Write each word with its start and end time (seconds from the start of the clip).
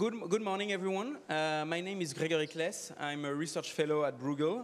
good, 0.00 0.14
good 0.30 0.40
morning, 0.40 0.72
everyone. 0.72 1.18
Uh, 1.28 1.62
my 1.66 1.78
name 1.82 2.00
is 2.00 2.14
Gregory 2.14 2.46
Claeys. 2.46 2.90
I'm 2.98 3.26
a 3.26 3.34
research 3.34 3.72
fellow 3.72 4.06
at 4.06 4.18
Bruegel, 4.18 4.60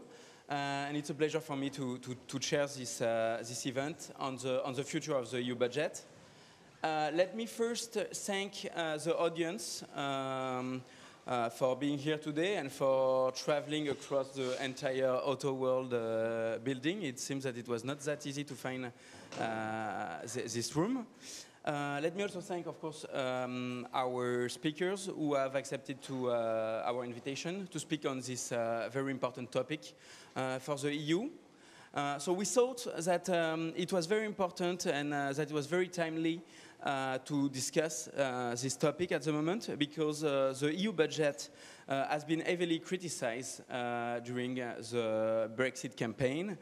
uh, 0.49 0.53
and 0.89 0.97
it's 0.97 1.11
a 1.11 1.15
pleasure 1.15 1.41
for 1.41 1.55
me 1.57 1.69
to, 1.69 1.99
to, 1.99 2.17
to 2.27 2.39
chair 2.39 2.67
this, 2.67 3.03
uh, 3.03 3.37
this 3.47 3.67
event 3.67 4.13
on 4.19 4.37
the, 4.37 4.65
on 4.65 4.73
the 4.73 4.83
future 4.83 5.15
of 5.15 5.31
the 5.31 5.43
EU 5.43 5.55
budget. 5.55 6.03
Uh, 6.83 7.11
let 7.13 7.37
me 7.37 7.45
first 7.45 7.99
thank 8.15 8.67
uh, 8.75 8.97
the 8.97 9.15
audience 9.19 9.85
um, 9.95 10.83
uh, 11.27 11.51
for 11.51 11.77
being 11.77 11.99
here 11.99 12.17
today 12.17 12.57
and 12.57 12.73
for 12.73 13.31
traveling 13.33 13.91
across 13.91 14.29
the 14.29 14.65
entire 14.65 15.21
Autoworld 15.27 16.65
building. 16.65 17.03
It 17.03 17.21
seems 17.21 17.45
that 17.45 17.59
it 17.59 17.69
was 17.69 17.85
not 17.85 18.01
that 18.01 18.27
easy 18.27 18.45
to 18.45 18.55
find 18.55 18.91
th 19.37 20.53
this 20.55 20.75
room. 20.75 21.07
Uh, 21.67 21.99
let 22.01 22.15
me 22.15 22.23
also 22.23 22.41
thank, 22.41 22.69
of 22.69 22.81
course, 22.81 23.05
um, 23.13 23.89
our 23.93 24.49
speakers 24.49 25.07
who 25.07 25.35
have 25.35 25.57
accepted 25.57 26.01
to 26.01 26.31
uh, 26.31 26.85
our 26.87 27.05
invitation 27.05 27.67
to 27.73 27.81
speak 27.81 28.07
on 28.07 28.21
this 28.21 28.53
uh, 28.53 28.89
very 28.93 29.11
important 29.11 29.51
topic 29.51 29.95
uh, 30.37 30.61
for 30.61 30.77
the 30.77 30.95
EU. 30.95 31.29
Uh, 31.93 32.21
so 32.21 32.33
we 32.33 32.45
thought 32.45 32.87
that 32.99 33.29
um, 33.31 33.73
it 33.75 33.93
was 33.93 34.07
very 34.07 34.27
important 34.27 34.87
and 34.87 35.13
uh, 35.13 35.33
that 35.33 35.51
it 35.51 35.53
was 35.53 35.67
very 35.67 35.89
timely 35.89 36.41
to 37.25 37.49
discuss 37.49 38.09
this 38.63 38.77
topic 38.77 39.11
at 39.11 39.23
the 39.23 39.33
moment 39.33 39.77
because 39.77 40.21
the 40.21 40.73
EU 40.73 40.93
budget 40.93 41.49
has 41.89 42.25
been 42.25 42.41
heavily 42.41 42.79
criticized 42.79 43.63
during 44.23 44.55
the 44.55 45.51
Brexit 45.57 45.97
campaign. 45.97 46.57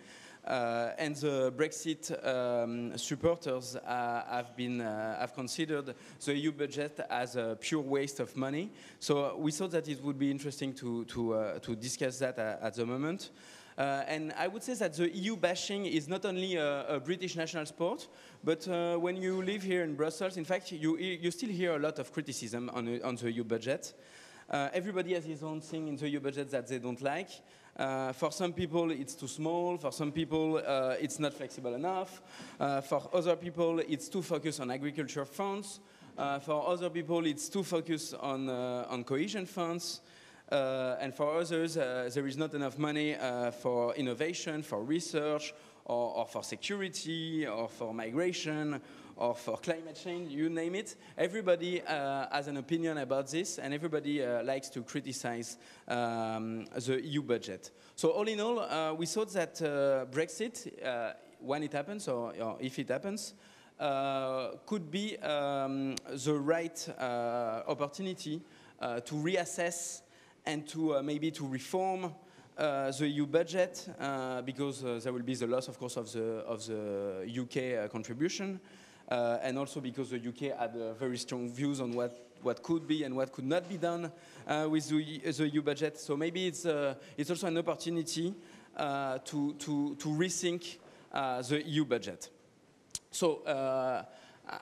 Uh, 0.47 0.91
and 0.99 1.17
the 1.17 1.53
Brexit 1.57 2.11
um, 2.27 2.97
supporters 2.99 3.77
uh, 3.77 4.23
have 4.29 4.55
been 4.57 4.81
uh, 4.81 5.19
have 5.19 5.35
considered 5.35 5.95
the 6.25 6.37
EU 6.37 6.53
budget 6.53 7.01
as 7.09 7.37
a 7.37 7.57
pure 7.59 7.81
waste 7.81 8.21
of 8.21 8.37
money. 8.37 8.71
So 9.01 9.37
we 9.39 9.53
thought 9.53 9.71
that 9.71 9.89
it 9.89 10.03
would 10.05 10.19
be 10.19 10.31
interesting 10.31 10.75
to 10.75 11.05
to 11.07 11.59
to 11.63 11.75
discuss 11.75 12.19
that 12.19 12.39
at 12.39 12.75
the 12.75 12.85
moment. 12.85 13.31
Uh, 13.77 14.05
and 14.07 14.33
I 14.39 14.47
would 14.47 14.63
say 14.63 14.75
that 14.75 14.95
the 14.95 15.11
EU 15.11 15.37
bashing 15.37 15.87
is 15.87 16.07
not 16.09 16.25
only 16.25 16.57
a, 16.57 16.87
a 16.87 17.01
British 17.01 17.35
national 17.35 17.67
sport, 17.67 18.07
but 18.45 18.67
uh, 18.69 18.97
when 18.97 19.17
you 19.17 19.43
live 19.43 19.63
here 19.63 19.83
in 19.83 19.97
Brussels, 19.97 20.37
in 20.37 20.45
fact, 20.45 20.71
you, 20.71 20.97
you 20.97 21.31
still 21.33 21.49
hear 21.49 21.75
a 21.75 21.79
lot 21.79 21.99
of 21.99 22.13
criticism 22.13 22.71
on, 22.73 23.03
on 23.03 23.17
the 23.17 23.33
EU 23.33 23.43
budget. 23.43 23.93
Uh, 24.49 24.69
everybody 24.73 25.15
has 25.15 25.25
his 25.25 25.43
own 25.43 25.61
thing 25.61 25.89
in 25.89 25.97
the 25.97 26.09
EU 26.09 26.21
budget 26.21 26.51
that 26.51 26.69
they 26.69 26.79
don't 26.79 27.01
like. 27.03 27.31
Uh, 27.77 28.13
for 28.13 28.31
some 28.31 28.53
people, 28.53 28.91
it's 28.93 29.15
too 29.15 29.27
small. 29.27 29.77
For 29.77 29.91
some 29.91 30.13
people, 30.13 30.63
uh, 30.65 30.95
it's 31.01 31.19
not 31.19 31.35
flexible 31.35 31.75
enough. 31.75 32.23
Uh, 32.61 32.81
for 32.81 33.09
other 33.13 33.35
people, 33.35 33.81
it's 33.81 34.09
too 34.09 34.23
focused 34.23 34.61
on 34.61 34.71
agriculture 34.71 35.25
funds. 35.25 35.81
Uh, 36.17 36.39
for 36.39 36.69
other 36.69 36.89
people, 36.89 37.27
it's 37.27 37.49
too 37.49 37.65
focused 37.65 38.15
on, 38.15 38.49
uh, 38.49 38.87
on 38.89 39.03
cohesion 39.03 39.45
funds. 39.47 40.01
Uh, 40.53 40.97
and 41.01 41.15
for 41.15 41.41
others, 41.41 41.75
there 41.75 42.27
is 42.27 42.37
not 42.37 42.55
enough 42.55 42.79
money 42.79 43.17
for 43.61 43.95
innovation, 43.95 44.63
for 44.63 44.85
research, 44.85 45.53
or, 45.87 46.15
or 46.19 46.27
for 46.27 46.45
security, 46.45 47.47
or 47.47 47.69
for 47.69 47.93
migration, 47.93 48.81
or 49.17 49.35
for 49.35 49.57
climate 49.59 49.99
change, 50.03 50.33
you 50.33 50.49
name 50.49 50.75
it. 50.75 50.97
Everybody 51.17 51.83
uh, 51.83 52.27
has 52.31 52.49
an 52.49 52.57
opinion 52.57 52.99
about 52.99 53.29
this, 53.29 53.59
and 53.59 53.73
everybody 53.73 54.25
uh, 54.25 54.43
likes 54.43 54.69
to 54.71 54.83
criticize 54.83 55.57
um, 55.89 56.67
the 56.75 57.01
EU 57.03 57.23
budget. 57.23 57.71
So 57.97 58.11
all 58.11 58.27
in 58.27 58.41
all, 58.41 58.61
uh, 58.61 58.95
we 58.95 59.07
thought 59.07 59.33
that 59.33 59.61
uh, 59.63 60.07
Brexit, 60.11 60.85
uh, 60.85 61.13
when 61.41 61.63
it 61.63 61.73
happens, 61.73 62.09
or, 62.09 62.35
or 62.41 62.57
if 62.61 62.79
it 62.79 62.89
happens, 62.89 63.35
uh, 63.79 64.51
could 64.67 64.91
be 64.91 65.19
um, 65.19 65.97
the 66.07 66.35
right 66.35 66.89
opportunity 66.99 68.41
to 68.81 69.15
reassess 69.15 70.03
and 70.47 70.69
to 70.69 71.03
maybe 71.03 71.31
to 71.31 71.47
reform 71.47 72.13
uh, 72.57 72.93
the 72.93 73.09
EU 73.09 73.27
budget, 73.27 73.89
uh, 73.99 74.41
because 74.43 74.85
uh, 74.85 75.01
there 75.03 75.13
will 75.13 75.23
be 75.23 75.35
the 75.35 75.47
loss, 75.47 75.67
of 75.67 75.77
course, 75.77 75.97
of 75.97 76.13
the, 76.13 76.23
of 76.47 76.65
the 76.67 77.27
UK 77.27 77.91
contribution. 77.91 78.61
Uh, 79.09 79.39
and 79.43 79.59
also 79.59 79.81
because 79.81 80.11
the 80.11 80.17
UK 80.17 80.59
had 80.59 80.75
uh, 80.77 80.95
very 80.95 81.19
strong 81.19 81.51
views 81.51 81.81
on 81.81 81.93
what, 81.93 82.31
what 82.43 82.63
could 82.63 82.89
be 82.89 83.05
and 83.05 83.15
what 83.15 83.31
could 83.33 83.45
not 83.45 83.69
be 83.69 83.77
done 83.77 84.11
uh, 84.49 84.67
with 84.71 84.89
the, 84.89 85.19
the, 85.19 85.49
EU 85.49 85.61
budget. 85.61 85.99
So 85.99 86.17
maybe 86.17 86.47
it's, 86.47 86.65
it's 86.65 87.29
also 87.29 87.47
an 87.47 87.59
opportunity 87.59 88.35
to, 88.77 89.55
to, 89.59 89.95
to 89.95 90.09
rethink 90.09 90.79
the 91.13 91.63
EU 91.67 91.85
budget. 91.85 92.31
So 93.11 93.43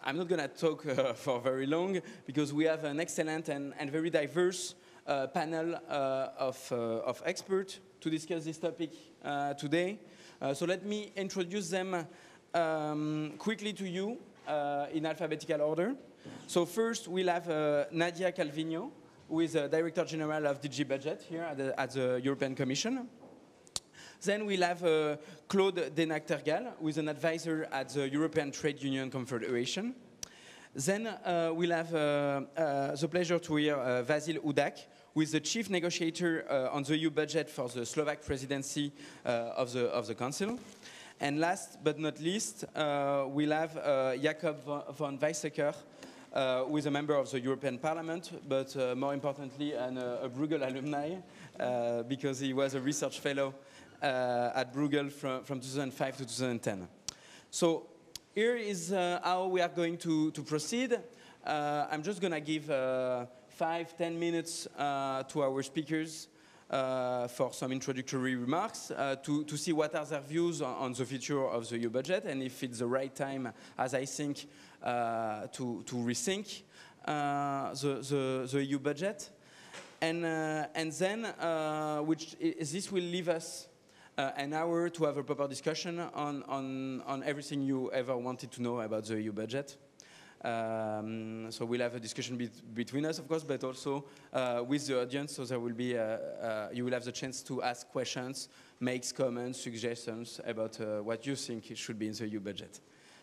I'm 0.05 0.17
not 0.17 0.27
going 0.27 0.41
to 0.41 0.49
talk 0.49 0.87
uh, 0.87 1.13
for 1.15 1.41
very 1.41 1.67
long 1.67 2.01
because 2.27 2.53
we 2.53 2.65
have 2.65 2.83
an 2.83 2.99
excellent 2.99 3.49
and, 3.49 3.73
and 3.79 3.93
very 3.93 4.11
diverse 4.11 4.75
uh, 5.07 5.29
panel 5.29 5.77
uh, 5.89 6.29
of, 6.37 6.73
of, 6.73 7.23
experts 7.25 7.79
to 8.01 8.11
discuss 8.11 8.45
this 8.45 8.59
topic 8.59 8.91
today. 9.57 10.01
so 10.53 10.67
let 10.67 10.85
me 10.85 11.13
introduce 11.15 11.71
them 11.71 12.07
um, 12.55 13.35
quickly 13.39 13.73
to 13.73 13.89
you 13.89 14.19
uh, 14.47 14.87
in 14.93 15.07
alphabetical 15.07 15.61
order. 15.61 15.95
So 16.47 16.67
first 16.67 17.09
we'll 17.09 17.29
have 17.29 17.49
uh, 17.49 17.85
Nadia 17.91 18.33
Calvino, 18.33 18.91
who 19.29 19.41
is 19.41 19.53
the 19.55 19.69
Director 19.69 20.05
General 20.05 20.47
of 20.47 20.61
DG 20.61 20.87
Budget 20.87 21.25
here 21.29 21.43
at 21.43 21.57
the, 21.57 21.81
at 21.81 21.91
the 21.93 22.21
European 22.23 22.55
Commission. 22.55 23.09
Then 24.23 24.47
we'll 24.47 24.63
have 24.63 24.85
uh, 24.85 25.17
Claude 25.49 25.95
Denagtergaal, 25.97 26.75
who 26.79 26.89
is 26.89 26.99
an 26.99 27.09
advisor 27.09 27.67
at 27.73 27.89
the 27.89 28.09
European 28.09 28.53
Trade 28.53 28.81
Union 28.81 29.11
Confederation. 29.11 29.95
Then 30.75 31.07
uh, 31.07 31.51
we'll 31.53 31.73
have 31.73 31.93
uh, 31.95 32.43
uh, 32.57 32.97
the 32.97 33.09
pleasure 33.09 33.39
to 33.39 33.57
hear 33.57 33.77
Vazil 34.05 34.39
Hudak, 34.43 34.79
who 35.13 35.21
is 35.21 35.33
the 35.33 35.41
chief 35.41 35.69
negotiator 35.69 36.47
on 36.73 36.85
the 36.85 36.97
EU 36.97 37.11
budget 37.11 37.51
for 37.51 37.69
the 37.69 37.85
Slovak 37.85 38.25
presidency 38.25 38.93
of, 39.25 39.73
the, 39.73 39.87
of 39.87 40.07
the 40.07 40.15
Council. 40.15 40.59
And 41.23 41.39
last 41.39 41.79
but 41.85 42.01
not 42.01 42.19
least, 42.19 42.65
uh, 42.75 43.27
we'll 43.29 43.53
have 43.53 43.77
uh, 43.77 44.17
Jakob 44.17 44.61
von 44.97 45.17
Weizsäcker, 45.21 45.73
uh, 46.33 46.65
who 46.65 46.77
is 46.79 46.87
a 46.87 46.91
member 46.91 47.15
of 47.15 47.31
the 47.31 47.39
European 47.39 47.79
Parliament, 47.79 48.33
but 48.49 48.77
uh, 48.77 48.97
more 48.97 49.15
importantly, 49.15 49.73
an, 49.73 49.99
uh, 49.99 50.19
a 50.25 50.29
Bruegel 50.29 50.69
alumni, 50.69 51.15
uh, 51.61 52.03
because 52.03 52.41
he 52.41 52.53
was 52.53 52.75
a 52.75 52.81
research 52.81 53.21
fellow 53.21 53.55
at 54.03 54.75
Bruegel 54.75 55.13
from, 55.13 55.45
from 55.45 55.61
2005 55.61 56.17
to 56.17 56.25
2010. 56.25 56.89
So 57.53 57.87
here 58.35 58.57
is 58.57 58.91
how 58.91 59.47
we 59.47 59.61
are 59.61 59.69
going 59.69 59.99
to, 59.99 60.33
to 60.33 60.43
proceed. 60.43 60.99
I'm 61.47 62.03
just 62.03 62.21
going 62.21 62.33
to 62.33 62.41
give 62.41 62.65
five, 63.49 63.97
ten 63.97 64.19
minutes 64.19 64.67
to 64.77 65.41
our 65.41 65.63
speakers 65.63 66.27
uh, 66.73 67.29
for 67.29 67.53
some 67.53 67.71
introductory 67.71 68.35
remarks 68.35 68.91
uh, 68.91 69.17
to, 69.23 69.45
to 69.45 69.57
see 69.57 69.73
what 69.73 69.95
are 69.95 70.07
their 70.07 70.21
views 70.21 70.63
on, 70.63 70.75
on, 70.77 70.93
the 70.93 71.05
future 71.05 71.47
of 71.47 71.69
the 71.69 71.79
EU 71.79 71.91
budget 71.91 72.25
and 72.25 72.43
if 72.43 72.63
it's 72.63 72.79
the 72.79 72.87
right 72.87 73.15
time, 73.15 73.53
as 73.79 73.95
I 73.95 74.07
think, 74.07 74.47
uh, 74.83 75.47
to, 75.53 75.83
to 75.85 75.97
rethink 75.97 76.63
uh, 77.05 77.75
the, 77.75 78.01
the, 78.09 78.49
the, 78.51 78.65
EU 78.65 78.79
budget. 78.79 79.29
And, 80.01 80.25
uh, 80.25 80.67
and 80.75 80.91
then, 80.93 81.27
uh, 81.27 81.99
which 81.99 82.37
is, 82.41 82.73
this 82.73 82.91
will 82.91 83.05
leave 83.05 83.29
us 83.29 83.69
an 84.17 84.53
hour 84.53 84.89
to 84.89 85.05
have 85.05 85.17
a 85.17 85.23
proper 85.23 85.49
discussion 85.49 85.99
on, 85.99 86.43
on, 86.45 87.01
on 87.03 87.23
everything 87.25 87.63
you 87.63 87.91
ever 87.93 88.17
wanted 88.17 88.51
to 88.53 88.63
know 88.63 88.81
about 88.81 89.05
the 89.05 89.21
EU 89.21 89.33
budget. 89.33 89.77
Um, 90.45 91.47
so 91.51 91.65
we'll 91.65 91.81
have 91.81 91.95
a 91.95 92.01
discussion 92.01 92.37
be 92.37 92.51
between 92.75 93.07
us, 93.07 93.19
of 93.19 93.29
course, 93.29 93.45
but 93.45 93.63
also 93.63 94.05
uh, 94.33 94.65
with 94.67 94.87
the 94.87 95.01
audience. 95.01 95.37
So 95.37 95.45
there 95.45 95.61
will 95.61 95.73
be, 95.73 95.97
uh, 95.97 96.03
uh, 96.03 96.69
you 96.73 96.85
will 96.85 96.93
have 96.93 97.05
the 97.05 97.13
chance 97.13 97.43
to 97.43 97.63
ask 97.63 97.89
questions, 97.89 98.49
make 98.81 99.05
comments, 99.15 99.61
suggestions 99.61 100.41
about 100.45 100.81
uh, 100.81 101.01
what 101.03 101.25
you 101.27 101.37
think 101.37 101.65
should 101.77 101.99
be 101.99 102.09
in 102.09 102.15
the 102.15 102.27
EU 102.27 102.41
budget. 102.41 102.81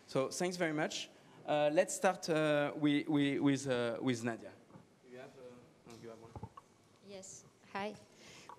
So 0.07 0.29
thanks 0.29 0.55
very 0.55 0.73
much. 0.73 1.09
Uh, 1.45 1.69
let's 1.73 1.95
start 1.95 2.27
with, 2.77 3.07
with, 3.07 3.67
with 4.01 4.23
Nadia. 4.23 4.49
You 5.11 5.17
have, 5.17 5.29
you 6.01 6.09
have 6.09 6.19
one. 6.19 6.49
Yes. 7.09 7.43
Hi. 7.73 7.93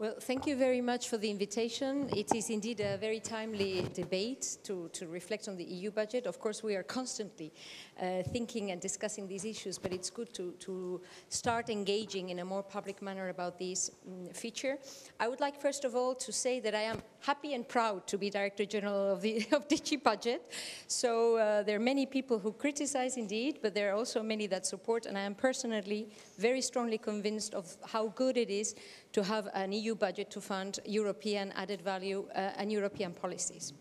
Well, 0.01 0.15
thank 0.19 0.47
you 0.47 0.57
very 0.57 0.81
much 0.81 1.11
for 1.11 1.19
the 1.19 1.31
invitation. 1.31 2.09
It 2.17 2.35
is 2.35 2.49
indeed 2.49 2.81
a 2.81 2.97
very 2.97 3.21
timely 3.21 3.87
debate 3.93 4.57
to, 4.65 4.89
to 4.95 5.07
reflect 5.07 5.47
on 5.47 5.59
the 5.59 5.65
EU 5.65 5.91
budget. 5.91 6.25
Of 6.25 6.41
course, 6.41 6.63
we 6.63 6.75
are 6.75 6.83
constantly 6.83 7.53
uh, 8.01 8.23
thinking 8.33 8.71
and 8.71 8.81
discussing 8.81 9.29
these 9.29 9.45
issues, 9.45 9.77
but 9.77 9.93
it's 9.93 10.09
good 10.09 10.33
to, 10.33 10.55
to 10.61 11.03
start 11.29 11.69
engaging 11.69 12.31
in 12.31 12.39
a 12.39 12.45
more 12.47 12.63
public 12.63 13.03
manner 13.03 13.29
about 13.29 13.59
this 13.59 13.91
um, 14.09 14.33
feature. 14.33 14.79
I 15.19 15.29
would 15.29 15.39
like, 15.39 15.61
first 15.61 15.85
of 15.85 15.95
all, 15.95 16.15
to 16.15 16.33
say 16.33 16.61
that 16.61 16.75
I 16.75 16.81
am 16.81 17.03
happy 17.21 17.53
and 17.53 17.69
proud 17.69 18.07
to 18.07 18.17
be 18.17 18.31
Director 18.31 18.65
General 18.65 19.13
of, 19.13 19.21
the, 19.21 19.47
of 19.53 19.69
DG 19.69 20.03
Budget. 20.03 20.51
So 20.87 21.37
uh, 21.37 21.63
there 21.63 21.77
are 21.77 21.79
many 21.79 22.07
people 22.07 22.39
who 22.39 22.53
criticize 22.53 23.19
indeed, 23.19 23.59
but 23.61 23.75
there 23.75 23.91
are 23.93 23.97
also 23.97 24.23
many 24.23 24.47
that 24.47 24.65
support, 24.65 25.05
and 25.05 25.19
I 25.19 25.23
am 25.23 25.35
personally 25.35 26.09
very 26.39 26.63
strongly 26.63 26.97
convinced 26.97 27.53
of 27.53 27.77
how 27.87 28.09
good 28.09 28.39
it 28.39 28.49
is 28.49 28.75
to 29.13 29.23
have 29.23 29.49
an 29.55 29.73
EU 29.73 29.95
budget 29.95 30.31
to 30.31 30.41
fund 30.41 30.79
European 30.85 31.53
added 31.53 31.83
value 31.83 32.27
uh, 32.35 32.53
and 32.57 32.71
European 32.71 33.13
policies. 33.13 33.73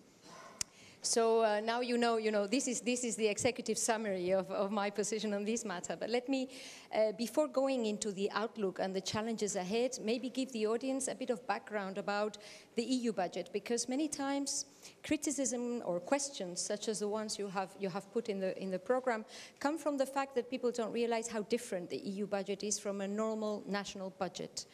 So 1.02 1.44
uh, 1.44 1.62
now 1.62 1.80
you 1.80 1.98
know, 1.98 2.18
you 2.18 2.30
know, 2.30 2.46
this 2.46 2.68
is, 2.68 2.82
this 2.82 3.06
is 3.06 3.16
the 3.16 3.28
executive 3.28 3.78
summary 3.78 4.32
of, 4.32 4.52
of 4.52 4.70
my 4.70 4.90
position 4.90 5.34
on 5.34 5.46
this 5.46 5.64
matter. 5.64 5.96
But 5.98 6.10
let 6.10 6.28
me, 6.28 6.50
uh, 6.94 7.14
before 7.14 7.48
going 7.48 7.86
into 7.86 8.12
the 8.12 8.30
outlook 8.32 8.80
and 8.80 8.94
the 8.94 9.00
challenges 9.00 9.56
ahead, 9.56 9.98
maybe 10.04 10.30
give 10.30 10.52
the 10.52 10.68
audience 10.68 11.08
a 11.08 11.16
bit 11.16 11.30
of 11.30 11.46
background 11.48 11.98
about 11.98 12.38
the 12.76 12.84
EU 12.84 13.14
budget, 13.14 13.50
because 13.54 13.88
many 13.88 14.10
times 14.10 14.66
criticism 15.06 15.82
or 15.86 16.02
questions, 16.02 16.60
such 16.60 16.90
as 16.90 17.00
the 17.00 17.08
ones 17.08 17.40
you 17.40 17.48
have, 17.48 17.70
you 17.80 17.88
have 17.88 18.12
put 18.12 18.28
in 18.28 18.42
the, 18.42 18.62
in 18.62 18.70
the 18.70 18.80
program, 18.80 19.24
come 19.62 19.78
from 19.78 19.98
the 19.98 20.06
fact 20.06 20.36
that 20.36 20.50
people 20.50 20.70
don't 20.70 20.92
realize 20.92 21.30
how 21.30 21.44
different 21.44 21.90
the 21.90 21.98
EU 21.98 22.28
budget 22.28 22.62
is 22.62 22.78
from 22.78 23.00
a 23.00 23.08
normal 23.08 23.64
national 23.66 24.10
budget. 24.20 24.66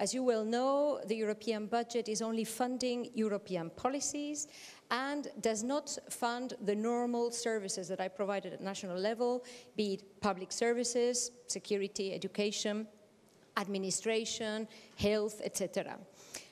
As 0.00 0.14
you 0.14 0.22
well 0.22 0.46
know, 0.46 0.98
the 1.04 1.14
European 1.14 1.66
budget 1.66 2.08
is 2.08 2.22
only 2.22 2.44
funding 2.44 3.10
European 3.14 3.68
policies 3.68 4.48
and 4.90 5.28
does 5.42 5.62
not 5.62 5.98
fund 6.08 6.54
the 6.62 6.74
normal 6.74 7.30
services 7.30 7.86
that 7.88 8.00
I 8.00 8.08
provided 8.08 8.54
at 8.54 8.62
national 8.62 8.96
level, 8.96 9.44
be 9.76 9.92
it 9.94 10.20
public 10.22 10.52
services, 10.52 11.32
security, 11.48 12.14
education, 12.14 12.86
administration, 13.58 14.66
health, 14.96 15.42
etc. 15.44 15.98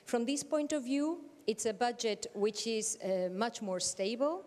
From 0.05 0.25
this 0.25 0.43
point 0.43 0.71
of 0.71 0.83
view, 0.83 1.21
it's 1.47 1.65
a 1.65 1.73
budget 1.73 2.27
which 2.35 2.67
is 2.67 2.99
uh, 3.03 3.29
much 3.33 3.63
more 3.63 3.79
stable. 3.79 4.45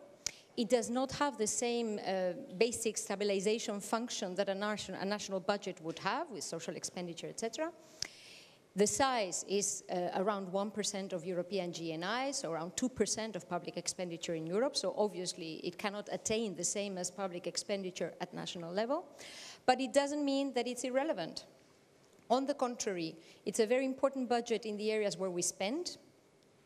It 0.56 0.70
does 0.70 0.90
not 0.90 1.10
have 1.10 1.38
the 1.38 1.48
same 1.48 1.98
uh, 1.98 2.34
basic 2.56 2.96
stabilization 2.96 3.80
function 3.80 4.36
that 4.36 4.48
a, 4.48 4.52
a 4.52 5.04
national 5.04 5.40
budget 5.40 5.80
would 5.82 5.98
have 5.98 6.30
with 6.30 6.44
social 6.44 6.76
expenditure, 6.76 7.26
etc. 7.26 7.72
The 8.74 8.86
size 8.86 9.44
is 9.48 9.84
uh, 9.92 10.08
around 10.16 10.46
1% 10.50 11.12
of 11.12 11.26
European 11.26 11.72
GNI, 11.72 12.34
so 12.34 12.52
around 12.52 12.74
2% 12.76 13.36
of 13.36 13.46
public 13.46 13.76
expenditure 13.76 14.34
in 14.34 14.46
Europe. 14.46 14.76
So 14.78 14.94
obviously 14.96 15.56
it 15.56 15.76
cannot 15.76 16.08
attain 16.10 16.56
the 16.56 16.64
same 16.64 16.96
as 16.96 17.10
public 17.10 17.46
expenditure 17.46 18.14
at 18.22 18.32
national 18.32 18.72
level. 18.72 19.04
But 19.66 19.78
it 19.80 19.92
doesn't 19.92 20.24
mean 20.24 20.54
that 20.54 20.66
it's 20.66 20.84
irrelevant. 20.84 21.44
On 22.30 22.46
the 22.46 22.54
contrary, 22.54 23.14
it's 23.44 23.60
a 23.60 23.66
very 23.66 23.84
important 23.84 24.30
budget 24.30 24.64
in 24.64 24.78
the 24.78 24.90
areas 24.90 25.18
where 25.18 25.30
we 25.30 25.42
spend. 25.42 25.98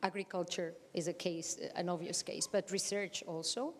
Agriculture 0.05 0.75
is 0.94 1.08
a 1.08 1.12
case, 1.12 1.58
an 1.75 1.88
obvious 1.88 2.23
case, 2.23 2.47
but 2.47 2.70
research 2.70 3.25
also. 3.26 3.75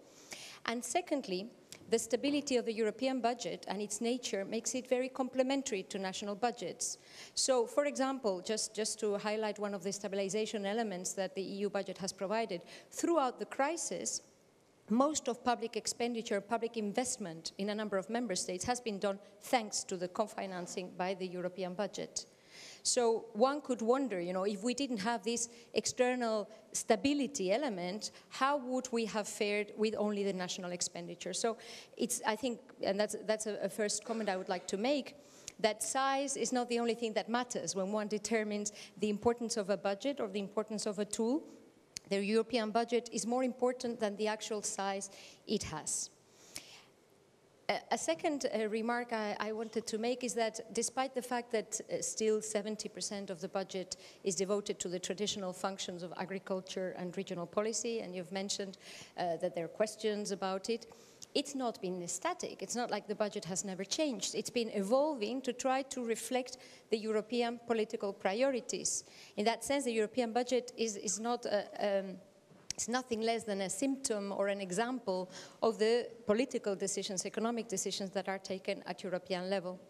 And 0.64 0.84
secondly, 0.84 1.49
the 1.90 1.98
stability 1.98 2.56
of 2.56 2.64
the 2.64 2.72
European 2.72 3.20
budget 3.20 3.64
and 3.68 3.80
its 3.80 4.00
nature 4.00 4.44
makes 4.44 4.74
it 4.74 4.88
very 4.88 5.08
complementary 5.08 5.82
to 5.84 5.98
national 5.98 6.34
budgets. 6.34 6.98
So, 7.34 7.66
for 7.66 7.84
example, 7.84 8.40
just, 8.40 8.74
just 8.74 8.98
to 9.00 9.16
highlight 9.18 9.58
one 9.58 9.74
of 9.74 9.84
the 9.84 9.92
stabilization 9.92 10.66
elements 10.66 11.12
that 11.12 11.34
the 11.34 11.42
EU 11.42 11.70
budget 11.70 11.98
has 11.98 12.12
provided, 12.12 12.62
throughout 12.90 13.38
the 13.38 13.46
crisis, 13.46 14.22
most 14.90 15.28
of 15.28 15.44
public 15.44 15.76
expenditure, 15.76 16.40
public 16.40 16.76
investment 16.76 17.52
in 17.58 17.70
a 17.70 17.74
number 17.74 17.96
of 17.96 18.08
member 18.08 18.36
states 18.36 18.64
has 18.64 18.80
been 18.80 18.98
done 18.98 19.18
thanks 19.42 19.82
to 19.84 19.96
the 19.96 20.08
co-financing 20.08 20.92
by 20.96 21.14
the 21.14 21.26
European 21.26 21.74
budget. 21.74 22.26
So 22.86 23.24
one 23.32 23.62
could 23.62 23.82
wonder, 23.82 24.20
you 24.20 24.32
know, 24.32 24.44
if 24.44 24.62
we 24.62 24.72
didn't 24.72 24.98
have 24.98 25.24
this 25.24 25.48
external 25.74 26.48
stability 26.72 27.52
element, 27.52 28.12
how 28.28 28.58
would 28.58 28.86
we 28.92 29.06
have 29.06 29.26
fared 29.26 29.72
with 29.76 29.96
only 29.98 30.22
the 30.22 30.32
national 30.32 30.70
expenditure? 30.70 31.32
So 31.32 31.56
it's, 31.96 32.22
I 32.24 32.36
think, 32.36 32.60
and 32.82 32.98
that's, 32.98 33.16
that's 33.26 33.46
a, 33.46 33.58
a 33.60 33.68
first 33.68 34.04
comment 34.04 34.28
I 34.28 34.36
would 34.36 34.48
like 34.48 34.68
to 34.68 34.76
make, 34.76 35.16
that 35.58 35.82
size 35.82 36.36
is 36.36 36.52
not 36.52 36.68
the 36.68 36.78
only 36.78 36.94
thing 36.94 37.12
that 37.14 37.28
matters 37.28 37.74
when 37.74 37.90
one 37.90 38.06
determines 38.06 38.72
the 39.00 39.08
importance 39.08 39.56
of 39.56 39.68
a 39.68 39.76
budget 39.76 40.20
or 40.20 40.28
the 40.28 40.38
importance 40.38 40.86
of 40.86 41.00
a 41.00 41.04
tool. 41.04 41.42
The 42.08 42.24
European 42.24 42.70
budget 42.70 43.08
is 43.12 43.26
more 43.26 43.42
important 43.42 43.98
than 43.98 44.16
the 44.16 44.28
actual 44.28 44.62
size 44.62 45.10
it 45.48 45.64
has. 45.64 46.10
A 47.68 47.98
second 47.98 48.46
uh, 48.46 48.68
remark 48.68 49.12
I, 49.12 49.50
wanted 49.50 49.88
to 49.88 49.98
make 49.98 50.22
is 50.22 50.34
that 50.34 50.72
despite 50.72 51.16
the 51.16 51.22
fact 51.22 51.50
that 51.50 51.80
uh, 51.80 52.00
still 52.00 52.38
70% 52.38 53.28
of 53.28 53.40
the 53.40 53.48
budget 53.48 53.96
is 54.22 54.36
devoted 54.36 54.78
to 54.78 54.88
the 54.88 55.00
traditional 55.00 55.52
functions 55.52 56.04
of 56.04 56.12
agriculture 56.16 56.94
and 56.96 57.16
regional 57.16 57.46
policy, 57.46 58.00
and 58.00 58.14
you've 58.14 58.30
mentioned 58.30 58.78
uh, 59.18 59.36
that 59.38 59.56
there 59.56 59.64
are 59.64 59.76
questions 59.82 60.30
about 60.30 60.70
it, 60.70 60.86
it's 61.34 61.56
not 61.56 61.80
been 61.82 62.06
static. 62.06 62.62
It's 62.62 62.76
not 62.76 62.90
like 62.90 63.08
the 63.08 63.16
budget 63.16 63.44
has 63.46 63.64
never 63.64 63.82
changed. 63.82 64.36
It's 64.36 64.50
been 64.50 64.70
evolving 64.70 65.42
to 65.42 65.52
try 65.52 65.82
to 65.82 66.04
reflect 66.04 66.58
the 66.90 66.98
European 66.98 67.58
political 67.66 68.12
priorities. 68.12 69.02
In 69.36 69.44
that 69.44 69.64
sense, 69.64 69.84
the 69.84 69.92
European 69.92 70.32
budget 70.32 70.72
is, 70.76 70.96
is 70.96 71.18
not 71.18 71.44
a, 71.46 71.66
um, 71.80 72.16
it's 72.76 72.88
nothing 72.88 73.23
less 73.23 73.44
than 73.44 73.62
a 73.62 73.70
symptom 73.70 74.32
or 74.32 74.49
an 74.49 74.61
example 74.61 75.31
of 75.62 75.78
the 75.78 76.08
political 76.26 76.76
decisions, 76.76 77.25
economic 77.25 77.69
decisions 77.69 78.11
that 78.11 78.28
are 78.28 78.38
taken 78.38 78.82
at 78.87 79.02
European 79.02 79.49
level. 79.49 79.81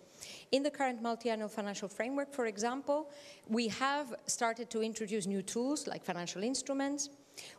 In 0.53 0.62
the 0.62 0.71
current 0.71 1.03
multi-annual 1.03 1.49
financial 1.49 1.88
framework, 1.88 2.33
for 2.33 2.47
example, 2.47 3.11
we 3.49 3.67
have 3.69 4.15
started 4.27 4.71
to 4.71 4.83
introduce 4.83 5.27
new 5.27 5.43
tools 5.43 5.88
like 5.88 6.05
financial 6.05 6.44
instruments, 6.44 7.11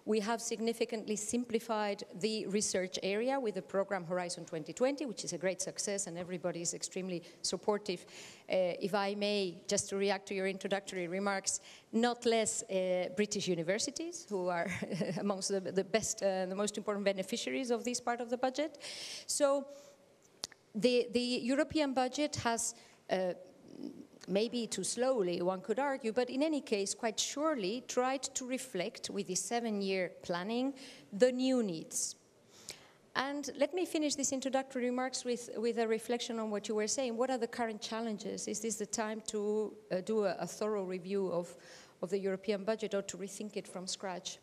we 0.05 0.19
have 0.19 0.41
significantly 0.41 1.15
simplified 1.15 2.03
the 2.19 2.47
research 2.47 2.97
area 3.03 3.39
with 3.39 3.55
the 3.55 3.61
program 3.61 4.05
Horizon 4.05 4.45
2020, 4.45 5.05
which 5.05 5.23
is 5.23 5.33
a 5.33 5.37
great 5.37 5.61
success 5.61 6.07
and 6.07 6.17
everybody 6.17 6.61
is 6.61 6.73
extremely 6.73 7.23
supportive. 7.41 8.05
Uh, 8.49 8.79
if 8.81 8.93
I 8.93 9.15
may, 9.15 9.57
just 9.67 9.89
to 9.89 9.97
react 9.97 10.27
to 10.27 10.33
your 10.33 10.47
introductory 10.47 11.07
remarks, 11.07 11.59
not 11.91 12.25
less 12.25 12.63
uh, 12.63 13.09
British 13.15 13.47
universities, 13.47 14.25
who 14.29 14.47
are 14.47 14.69
amongst 15.19 15.49
the, 15.49 15.59
the 15.59 15.83
best, 15.83 16.23
uh, 16.23 16.45
the 16.45 16.55
most 16.55 16.77
important 16.77 17.05
beneficiaries 17.05 17.71
of 17.71 17.83
this 17.83 17.99
part 17.99 18.21
of 18.21 18.29
the 18.29 18.37
budget. 18.37 18.77
So 19.25 19.67
the, 20.73 21.07
the 21.11 21.19
European 21.19 21.93
budget 21.93 22.35
has 22.37 22.75
uh, 23.09 23.33
maybe 24.27 24.67
too 24.67 24.83
slowly, 24.83 25.41
one 25.41 25.61
could 25.61 25.79
argue, 25.79 26.11
but 26.11 26.29
in 26.29 26.43
any 26.43 26.61
case, 26.61 26.93
quite 26.93 27.19
surely 27.19 27.83
tried 27.87 28.23
to 28.23 28.45
reflect 28.45 29.09
with 29.09 29.27
the 29.27 29.35
seven-year 29.35 30.11
planning 30.21 30.73
the 31.13 31.31
new 31.31 31.63
needs. 31.63 32.15
And 33.15 33.49
let 33.57 33.73
me 33.73 33.85
finish 33.85 34.13
these 34.13 34.31
introductory 34.31 34.85
remarks 34.85 35.25
with, 35.25 35.49
with 35.57 35.79
a 35.79 35.87
reflection 35.87 36.37
on 36.37 36.51
what 36.51 36.67
you 36.67 36.75
were 36.75 36.87
saying. 36.87 37.17
What 37.17 37.31
are 37.31 37.39
the 37.39 37.47
current 37.47 37.81
challenges? 37.81 38.47
Is 38.47 38.59
this 38.59 38.75
the 38.75 38.85
time 38.85 39.21
to 39.27 39.73
uh, 39.91 40.01
do 40.01 40.25
a, 40.25 40.35
a 40.39 40.45
thorough 40.45 40.83
review 40.83 41.31
of, 41.31 41.55
of 42.03 42.11
the 42.11 42.19
European 42.19 42.63
budget 42.63 42.93
or 42.93 43.01
to 43.01 43.17
rethink 43.17 43.57
it 43.57 43.67
from 43.67 43.87
scratch? 43.87 44.37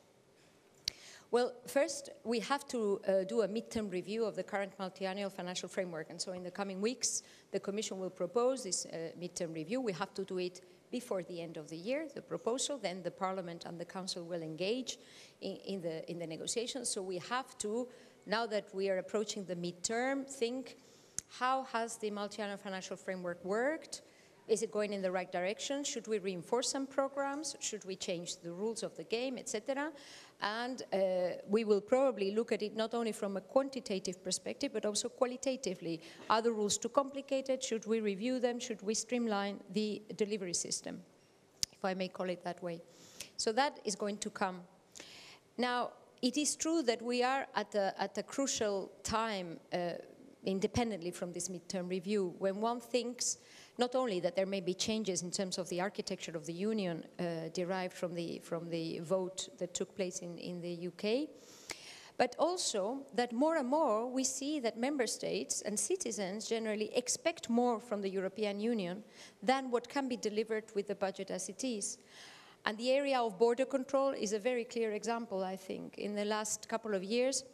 Well, 1.34 1.52
first, 1.66 2.10
we 2.22 2.38
have 2.38 2.64
to 2.68 3.00
uh, 3.08 3.24
do 3.24 3.42
a 3.42 3.48
midterm 3.48 3.90
review 3.90 4.24
of 4.24 4.36
the 4.36 4.44
current 4.44 4.72
multi-annual 4.78 5.30
financial 5.30 5.68
framework. 5.68 6.10
And 6.10 6.22
so 6.22 6.30
in 6.30 6.44
the 6.44 6.50
coming 6.52 6.80
weeks, 6.80 7.24
the 7.50 7.58
Commission 7.58 7.98
will 7.98 8.08
propose 8.08 8.62
this 8.62 8.86
uh, 8.86 9.10
midterm 9.20 9.52
review. 9.52 9.80
We 9.80 9.90
have 9.94 10.14
to 10.14 10.24
do 10.24 10.38
it 10.38 10.60
before 10.92 11.24
the 11.24 11.40
end 11.40 11.56
of 11.56 11.68
the 11.68 11.76
year, 11.76 12.06
the 12.14 12.22
proposal. 12.22 12.78
Then 12.78 13.02
the 13.02 13.10
Parliament 13.10 13.64
and 13.66 13.80
the 13.80 13.84
Council 13.84 14.22
will 14.24 14.42
engage 14.42 14.98
in, 15.40 15.56
in, 15.66 15.80
the, 15.80 16.08
in 16.08 16.20
the 16.20 16.26
negotiations. 16.28 16.88
So 16.88 17.02
we 17.02 17.18
have 17.18 17.58
to, 17.58 17.88
now 18.26 18.46
that 18.46 18.72
we 18.72 18.88
are 18.88 18.98
approaching 18.98 19.44
the 19.44 19.56
midterm, 19.56 20.30
think 20.30 20.76
how 21.40 21.64
has 21.64 21.96
the 21.96 22.12
multi-annual 22.12 22.58
financial 22.58 22.96
framework 22.96 23.44
worked? 23.44 24.02
Is 24.46 24.62
it 24.62 24.70
going 24.70 24.92
in 24.92 25.00
the 25.00 25.10
right 25.10 25.30
direction? 25.30 25.84
Should 25.84 26.06
we 26.06 26.18
reinforce 26.18 26.68
some 26.70 26.86
programs? 26.86 27.56
Should 27.60 27.84
we 27.86 27.96
change 27.96 28.36
the 28.42 28.52
rules 28.52 28.82
of 28.82 28.94
the 28.96 29.04
game, 29.04 29.38
etc.? 29.38 29.90
And 30.42 30.82
uh, 30.92 30.96
we 31.48 31.64
will 31.64 31.80
probably 31.80 32.32
look 32.32 32.52
at 32.52 32.60
it 32.62 32.76
not 32.76 32.92
only 32.92 33.12
from 33.12 33.38
a 33.38 33.40
quantitative 33.40 34.22
perspective, 34.22 34.72
but 34.74 34.84
also 34.84 35.08
qualitatively. 35.08 36.02
Are 36.28 36.42
the 36.42 36.52
rules 36.52 36.76
too 36.76 36.90
complicated? 36.90 37.62
Should 37.62 37.86
we 37.86 38.00
review 38.00 38.38
them? 38.38 38.60
Should 38.60 38.82
we 38.82 38.92
streamline 38.92 39.60
the 39.72 40.02
delivery 40.16 40.54
system, 40.54 41.00
if 41.72 41.82
I 41.82 41.94
may 41.94 42.08
call 42.08 42.28
it 42.28 42.44
that 42.44 42.62
way? 42.62 42.82
So 43.38 43.50
that 43.52 43.80
is 43.84 43.96
going 43.96 44.18
to 44.18 44.30
come. 44.30 44.60
Now, 45.56 45.90
it 46.20 46.36
is 46.36 46.54
true 46.54 46.82
that 46.82 47.00
we 47.00 47.22
are 47.22 47.46
at 47.54 47.74
a, 47.74 47.94
at 47.98 48.18
a 48.18 48.22
crucial 48.22 48.92
time 49.02 49.58
uh, 49.72 49.92
independently 50.44 51.10
from 51.10 51.32
this 51.32 51.48
midterm 51.48 51.88
review 51.88 52.34
when 52.38 52.60
one 52.60 52.80
thinks 52.80 53.38
not 53.78 53.94
only 53.94 54.20
that 54.20 54.36
there 54.36 54.46
may 54.46 54.60
be 54.60 54.74
changes 54.74 55.22
in 55.22 55.30
terms 55.30 55.58
of 55.58 55.68
the 55.68 55.80
architecture 55.80 56.36
of 56.36 56.46
the 56.46 56.52
Union 56.52 57.04
uh, 57.18 57.48
derived 57.52 57.92
from 57.92 58.14
the, 58.14 58.38
from 58.40 58.68
the 58.70 59.00
vote 59.00 59.48
that 59.58 59.74
took 59.74 59.94
place 59.96 60.20
in, 60.20 60.38
in 60.38 60.60
the 60.60 60.88
UK, 60.88 61.28
but 62.16 62.36
also 62.38 62.98
that 63.14 63.32
more 63.32 63.56
and 63.56 63.68
more 63.68 64.06
we 64.06 64.22
see 64.22 64.60
that 64.60 64.78
member 64.78 65.06
states 65.06 65.62
and 65.62 65.78
citizens 65.78 66.48
generally 66.48 66.94
expect 66.94 67.50
more 67.50 67.80
from 67.80 68.00
the 68.00 68.08
European 68.10 68.60
Union 68.60 69.02
than 69.42 69.70
what 69.70 69.88
can 69.88 70.08
be 70.08 70.16
delivered 70.16 70.64
with 70.74 70.86
the 70.86 70.94
budget 70.94 71.30
as 71.30 71.48
it 71.48 71.64
is. 71.64 71.98
And 72.66 72.78
the 72.78 72.92
area 72.92 73.20
of 73.20 73.38
border 73.38 73.66
control 73.66 74.10
is 74.10 74.32
a 74.32 74.38
very 74.38 74.64
clear 74.64 74.92
example, 74.92 75.42
I 75.44 75.56
think. 75.56 75.98
In 75.98 76.14
the 76.14 76.24
last 76.24 76.68
couple 76.68 76.94
of 76.94 77.02
years, 77.02 77.44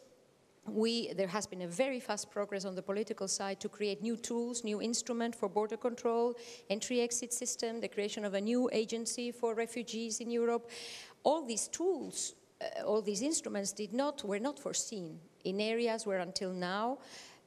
we, 0.67 1.11
there 1.13 1.27
has 1.27 1.47
been 1.47 1.63
a 1.63 1.67
very 1.67 1.99
fast 1.99 2.29
progress 2.29 2.65
on 2.65 2.75
the 2.75 2.81
political 2.81 3.27
side 3.27 3.59
to 3.61 3.69
create 3.69 4.01
new 4.01 4.15
tools, 4.15 4.63
new 4.63 4.81
instrument 4.81 5.35
for 5.35 5.49
border 5.49 5.77
control, 5.77 6.35
entry-exit 6.69 7.33
system, 7.33 7.81
the 7.81 7.87
creation 7.87 8.23
of 8.23 8.35
a 8.35 8.41
new 8.41 8.69
agency 8.71 9.31
for 9.31 9.55
refugees 9.55 10.19
in 10.19 10.29
Europe. 10.29 10.69
All 11.23 11.45
these 11.45 11.67
tools 11.67 12.35
uh, 12.61 12.83
all 12.85 13.01
these 13.01 13.21
instruments 13.21 13.71
did 13.71 13.93
not, 13.93 14.23
were 14.23 14.39
not 14.39 14.59
foreseen 14.59 15.19
in 15.45 15.59
areas 15.59 16.05
where 16.05 16.19
until 16.19 16.51
now 16.51 16.97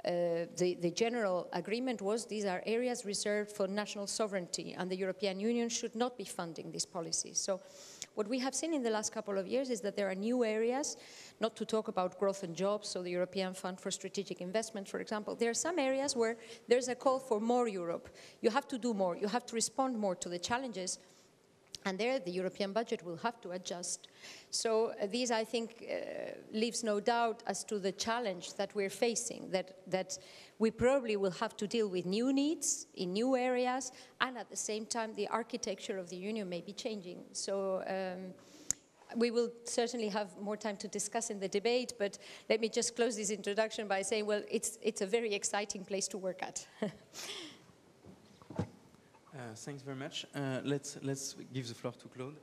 uh, 0.05 0.47
the, 0.57 0.77
the, 0.81 0.91
general 0.91 1.49
agreement 1.53 2.03
was 2.03 2.27
these 2.27 2.45
are 2.45 2.63
areas 2.67 3.05
reserved 3.05 3.51
for 3.51 3.67
national 3.67 4.07
sovereignty, 4.07 4.75
and 4.77 4.91
the 4.91 4.97
European 4.97 5.41
Union 5.41 5.69
should 5.69 5.95
not 5.95 6.19
be 6.19 6.25
funding 6.25 6.71
these 6.71 6.85
policies. 6.85 7.39
So, 7.39 7.61
what 8.15 8.29
we 8.29 8.39
have 8.39 8.55
seen 8.55 8.73
in 8.73 8.83
the 8.83 8.91
last 8.91 9.13
couple 9.13 9.39
of 9.39 9.47
years 9.47 9.71
is 9.71 9.81
that 9.81 9.97
there 9.97 10.09
are 10.09 10.15
new 10.15 10.45
areas, 10.45 10.97
not 11.41 11.57
to 11.57 11.65
talk 11.65 11.89
about 11.89 12.19
growth 12.19 12.43
and 12.43 12.55
jobs, 12.55 12.89
so 12.89 13.03
the 13.03 13.11
European 13.11 13.55
Fund 13.55 13.81
for 13.81 13.91
Strategic 13.91 14.41
Investment, 14.41 14.89
for 14.89 15.01
example. 15.01 15.35
There 15.35 15.51
are 15.51 15.55
some 15.55 15.79
areas 15.79 16.15
where 16.15 16.37
there's 16.69 16.89
a 16.89 16.95
call 16.95 17.19
for 17.19 17.41
more 17.41 17.69
Europe. 17.69 18.09
You 18.41 18.51
have 18.51 18.69
to 18.69 18.79
do 18.79 18.95
more, 18.95 19.17
you 19.17 19.29
have 19.29 19.47
to 19.47 19.55
respond 19.55 19.99
more 19.99 20.15
to 20.17 20.29
the 20.29 20.39
challenges 20.39 20.99
and 21.85 21.99
there, 21.99 22.19
the 22.19 22.31
European 22.31 22.73
budget 22.73 23.05
will 23.05 23.17
have 23.19 23.41
to 23.43 23.51
adjust. 23.51 24.09
So 24.51 24.93
uh, 25.01 25.07
this, 25.07 25.31
I 25.31 25.45
think, 25.45 25.85
uh, 25.85 26.33
leaves 26.53 26.83
no 26.83 26.99
doubt 27.01 27.43
as 27.47 27.63
to 27.65 27.79
the 27.79 27.93
challenge 27.93 28.55
that 28.55 28.75
we're 28.75 28.91
facing, 28.91 29.51
that, 29.51 29.77
that 29.91 30.19
we 30.59 30.71
probably 30.71 31.17
will 31.17 31.33
have 31.33 31.57
to 31.59 31.67
deal 31.67 31.89
with 31.89 32.07
new 32.07 32.33
needs 32.33 32.87
in 32.95 33.13
new 33.13 33.37
areas, 33.37 33.93
and 34.21 34.39
at 34.39 34.49
the 34.49 34.57
same 34.57 34.87
time, 34.87 35.15
the 35.15 35.29
architecture 35.29 35.99
of 35.99 36.09
the 36.09 36.17
Union 36.17 36.49
may 36.49 36.63
be 36.63 36.73
changing. 36.73 37.25
So 37.33 37.83
um, 37.87 38.33
we 39.17 39.31
will 39.31 39.51
certainly 39.65 40.09
have 40.09 40.39
more 40.41 40.57
time 40.57 40.77
to 40.79 40.89
discuss 40.89 41.31
in 41.31 41.39
the 41.39 41.49
debate, 41.49 41.95
but 41.99 42.19
let 42.49 42.61
me 42.61 42.69
just 42.69 42.97
close 42.97 43.17
this 43.17 43.31
introduction 43.31 43.89
by 43.89 44.03
saying, 44.03 44.27
well, 44.27 44.43
it's, 44.51 44.79
it's 44.83 45.03
a 45.03 45.07
very 45.07 45.35
exciting 45.35 45.85
place 45.85 46.09
to 46.09 46.19
work 46.19 46.43
at. 46.43 46.67
Uh, 49.35 49.53
thanks 49.57 49.83
very 49.83 49.97
much. 49.97 50.25
Uh, 50.33 50.61
let's, 50.63 50.97
let's 51.03 51.35
give 51.53 51.67
the 51.67 51.75
floor 51.75 51.93
to 51.93 52.07
Claude. 52.07 52.37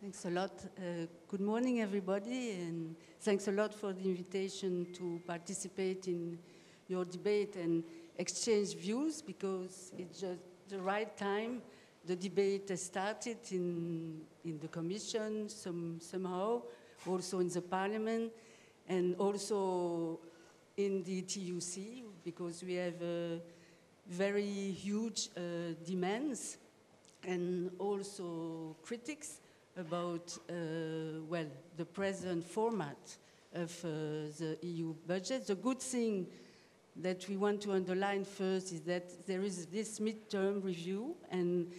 Thanks 0.00 0.24
a 0.24 0.30
lot. 0.30 0.50
Uh, 0.76 1.06
good 1.28 1.40
morning, 1.40 1.80
everybody, 1.80 2.50
and 2.50 2.96
thanks 3.20 3.46
a 3.46 3.52
lot 3.52 3.72
for 3.72 3.92
the 3.92 4.02
invitation 4.02 4.88
to 4.94 5.20
participate 5.28 6.08
in 6.08 6.40
your 6.88 7.04
debate 7.04 7.54
and 7.54 7.84
exchange 8.18 8.74
views 8.74 9.22
because 9.22 9.92
it's 9.96 10.20
just 10.22 10.40
the 10.68 10.80
right 10.80 11.16
time. 11.16 11.62
The 12.04 12.16
debate 12.16 12.68
has 12.70 12.82
started 12.82 13.38
in, 13.52 14.22
in 14.44 14.58
the 14.58 14.68
Commission 14.68 15.48
some, 15.50 16.00
somehow, 16.00 16.62
also 17.06 17.38
in 17.38 17.48
the 17.48 17.62
Parliament, 17.62 18.32
and 18.88 19.14
also 19.20 20.18
in 20.76 21.04
the 21.04 21.22
ETUC 21.22 22.02
because 22.24 22.64
we 22.64 22.74
have 22.74 23.00
very 24.08 24.72
huge 24.72 25.28
uh, 25.36 25.40
demands 25.84 26.58
and 27.26 27.70
also 27.78 28.76
critics 28.82 29.40
about, 29.76 30.36
uh, 30.48 30.54
well, 31.28 31.46
the 31.76 31.84
present 31.84 32.44
format 32.44 33.16
of 33.54 33.72
uh, 33.84 33.88
the 34.38 34.58
EU 34.62 34.94
budget. 35.06 35.46
The 35.46 35.54
good 35.54 35.80
thing 35.80 36.26
that 36.96 37.28
we 37.28 37.36
want 37.36 37.60
to 37.62 37.72
underline 37.72 38.24
first 38.24 38.72
is 38.72 38.80
that 38.82 39.26
there 39.26 39.42
is 39.42 39.66
this 39.66 39.98
midterm 39.98 40.62
review 40.62 41.16
and 41.30 41.72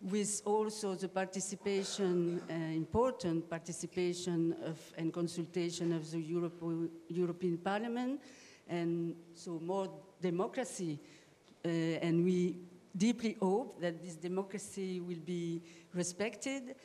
with 0.00 0.42
also 0.44 0.94
the 0.94 1.08
participation, 1.08 2.42
uh, 2.50 2.52
important 2.52 3.48
participation 3.48 4.54
of, 4.64 4.78
and 4.98 5.12
consultation 5.12 5.92
of 5.92 6.10
the 6.10 6.20
Europe, 6.20 6.62
European 7.08 7.56
Parliament, 7.56 8.20
and 8.68 9.14
so 9.34 9.60
more 9.60 9.88
democracy 10.20 10.98
and 11.68 12.24
we 12.24 12.56
deeply 12.96 13.36
hope 13.40 13.80
that 13.80 14.02
this 14.02 14.16
democracy 14.16 15.00
will 15.00 15.20
be 15.24 15.62
respected 15.94 16.76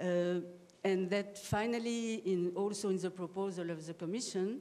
uh, 0.00 0.40
and 0.84 1.08
that 1.08 1.38
finally, 1.38 2.16
in, 2.26 2.52
also 2.54 2.90
in 2.90 2.98
the 2.98 3.10
proposal 3.10 3.70
of 3.70 3.86
the 3.86 3.94
Commission, 3.94 4.60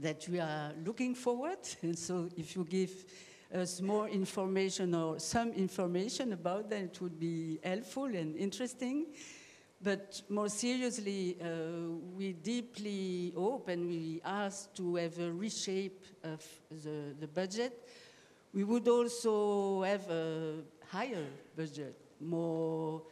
that 0.00 0.26
we 0.28 0.38
are 0.38 0.72
looking 0.84 1.14
forward. 1.14 1.58
And 1.82 1.98
so 1.98 2.28
if 2.36 2.54
you 2.54 2.64
give 2.64 3.04
us 3.52 3.80
more 3.80 4.08
information 4.08 4.94
or 4.94 5.18
some 5.18 5.52
information 5.52 6.32
about 6.32 6.70
that, 6.70 6.82
it 6.82 7.00
would 7.00 7.18
be 7.18 7.58
helpful 7.64 8.04
and 8.04 8.36
interesting. 8.36 9.06
But 9.82 10.22
more 10.28 10.48
seriously, 10.48 11.36
uh, 11.40 11.90
we 12.16 12.32
deeply 12.32 13.32
hope 13.36 13.68
and 13.68 13.88
we 13.88 14.20
ask 14.24 14.72
to 14.74 14.96
have 14.96 15.18
a 15.18 15.32
reshape 15.32 16.04
of 16.22 16.44
the, 16.70 17.14
the 17.18 17.26
budget 17.28 17.88
we 18.52 18.64
would 18.64 18.88
also 18.88 19.82
have 19.82 20.08
a 20.10 20.54
higher 20.88 21.26
budget, 21.56 21.94
more 22.20 23.02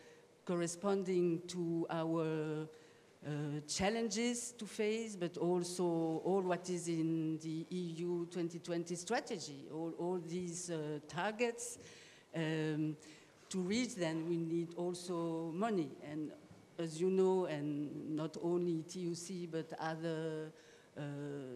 corresponding 0.45 1.43
to 1.49 1.87
our 1.91 2.67
uh, 3.27 3.31
challenges 3.67 4.53
to 4.53 4.65
face, 4.65 5.17
but 5.17 5.37
also 5.37 5.85
all 6.25 6.43
what 6.43 6.71
is 6.71 6.89
in 6.89 7.39
the 7.39 7.67
EU 7.71 8.27
2020 8.27 8.95
strategy, 8.95 9.65
all, 9.73 9.93
all 9.99 10.21
these 10.27 10.71
uh, 10.71 11.01
targets. 11.09 11.79
Um, 12.35 12.97
to 13.49 13.59
reach 13.59 13.95
them, 13.95 14.29
we 14.29 14.37
need 14.37 14.75
also 14.77 15.53
money. 15.55 15.91
And 16.11 16.31
as 16.79 17.01
you 17.01 17.11
know, 17.11 17.47
and 17.47 18.17
not 18.17 18.37
only 18.43 18.85
ETUC, 18.85 19.51
but 19.51 19.73
other 19.81 20.53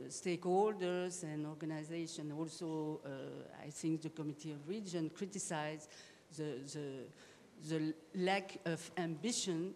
stakeholders 0.09 1.23
and 1.23 1.47
organizations. 1.47 2.32
Also, 2.37 3.00
uh, 3.04 3.64
I 3.66 3.70
think 3.70 4.02
the 4.02 4.11
Committee 4.11 4.52
of 4.52 4.68
Region 4.68 5.11
criticized 5.11 5.88
the, 6.37 6.59
the, 6.73 7.68
the 7.68 7.94
lack 8.14 8.59
of 8.64 8.90
ambition 8.97 9.75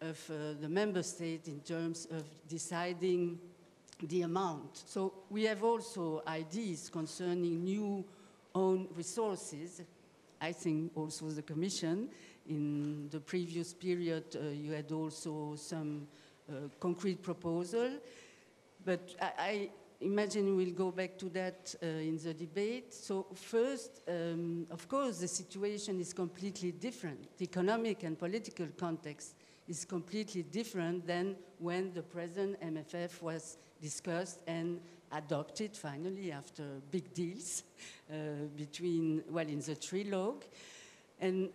of 0.00 0.30
uh, 0.30 0.60
the 0.60 0.68
member 0.68 1.02
state 1.02 1.48
in 1.48 1.60
terms 1.60 2.06
of 2.10 2.24
deciding 2.48 3.38
the 4.02 4.22
amount. 4.22 4.82
So 4.86 5.12
we 5.30 5.44
have 5.44 5.64
also 5.64 6.22
ideas 6.26 6.90
concerning 6.90 7.64
new 7.64 8.04
own 8.54 8.88
resources. 8.94 9.82
I 10.40 10.52
think 10.52 10.92
also 10.94 11.28
the 11.30 11.42
Commission, 11.42 12.08
in 12.48 13.08
the 13.10 13.20
previous 13.20 13.72
period, 13.72 14.24
uh, 14.36 14.48
you 14.50 14.72
had 14.72 14.92
also 14.92 15.54
some 15.56 16.06
uh, 16.48 16.68
concrete 16.78 17.22
proposal. 17.22 17.90
But 18.86 19.16
I, 19.20 19.32
I 19.38 19.70
imagine 20.00 20.56
we'll 20.56 20.70
go 20.70 20.92
back 20.92 21.18
to 21.18 21.28
that 21.30 21.74
uh, 21.82 21.86
in 21.86 22.18
the 22.22 22.32
debate. 22.32 22.94
So 22.94 23.26
first, 23.34 24.00
um, 24.08 24.66
of 24.70 24.88
course, 24.88 25.18
the 25.18 25.28
situation 25.28 26.00
is 26.00 26.12
completely 26.12 26.70
different. 26.70 27.36
The 27.36 27.44
economic 27.44 28.04
and 28.04 28.16
political 28.16 28.68
context 28.78 29.34
is 29.66 29.84
completely 29.84 30.44
different 30.44 31.04
than 31.04 31.34
when 31.58 31.92
the 31.94 32.02
present 32.02 32.60
MFF 32.60 33.20
was 33.20 33.58
discussed 33.82 34.38
and 34.46 34.80
adopted 35.10 35.76
finally 35.76 36.30
after 36.30 36.62
big 36.92 37.12
deals 37.12 37.64
uh, 38.10 38.14
between, 38.56 39.24
well, 39.28 39.48
in 39.48 39.60
the 39.60 39.74
trilogue. 39.74 40.44
And 41.20 41.48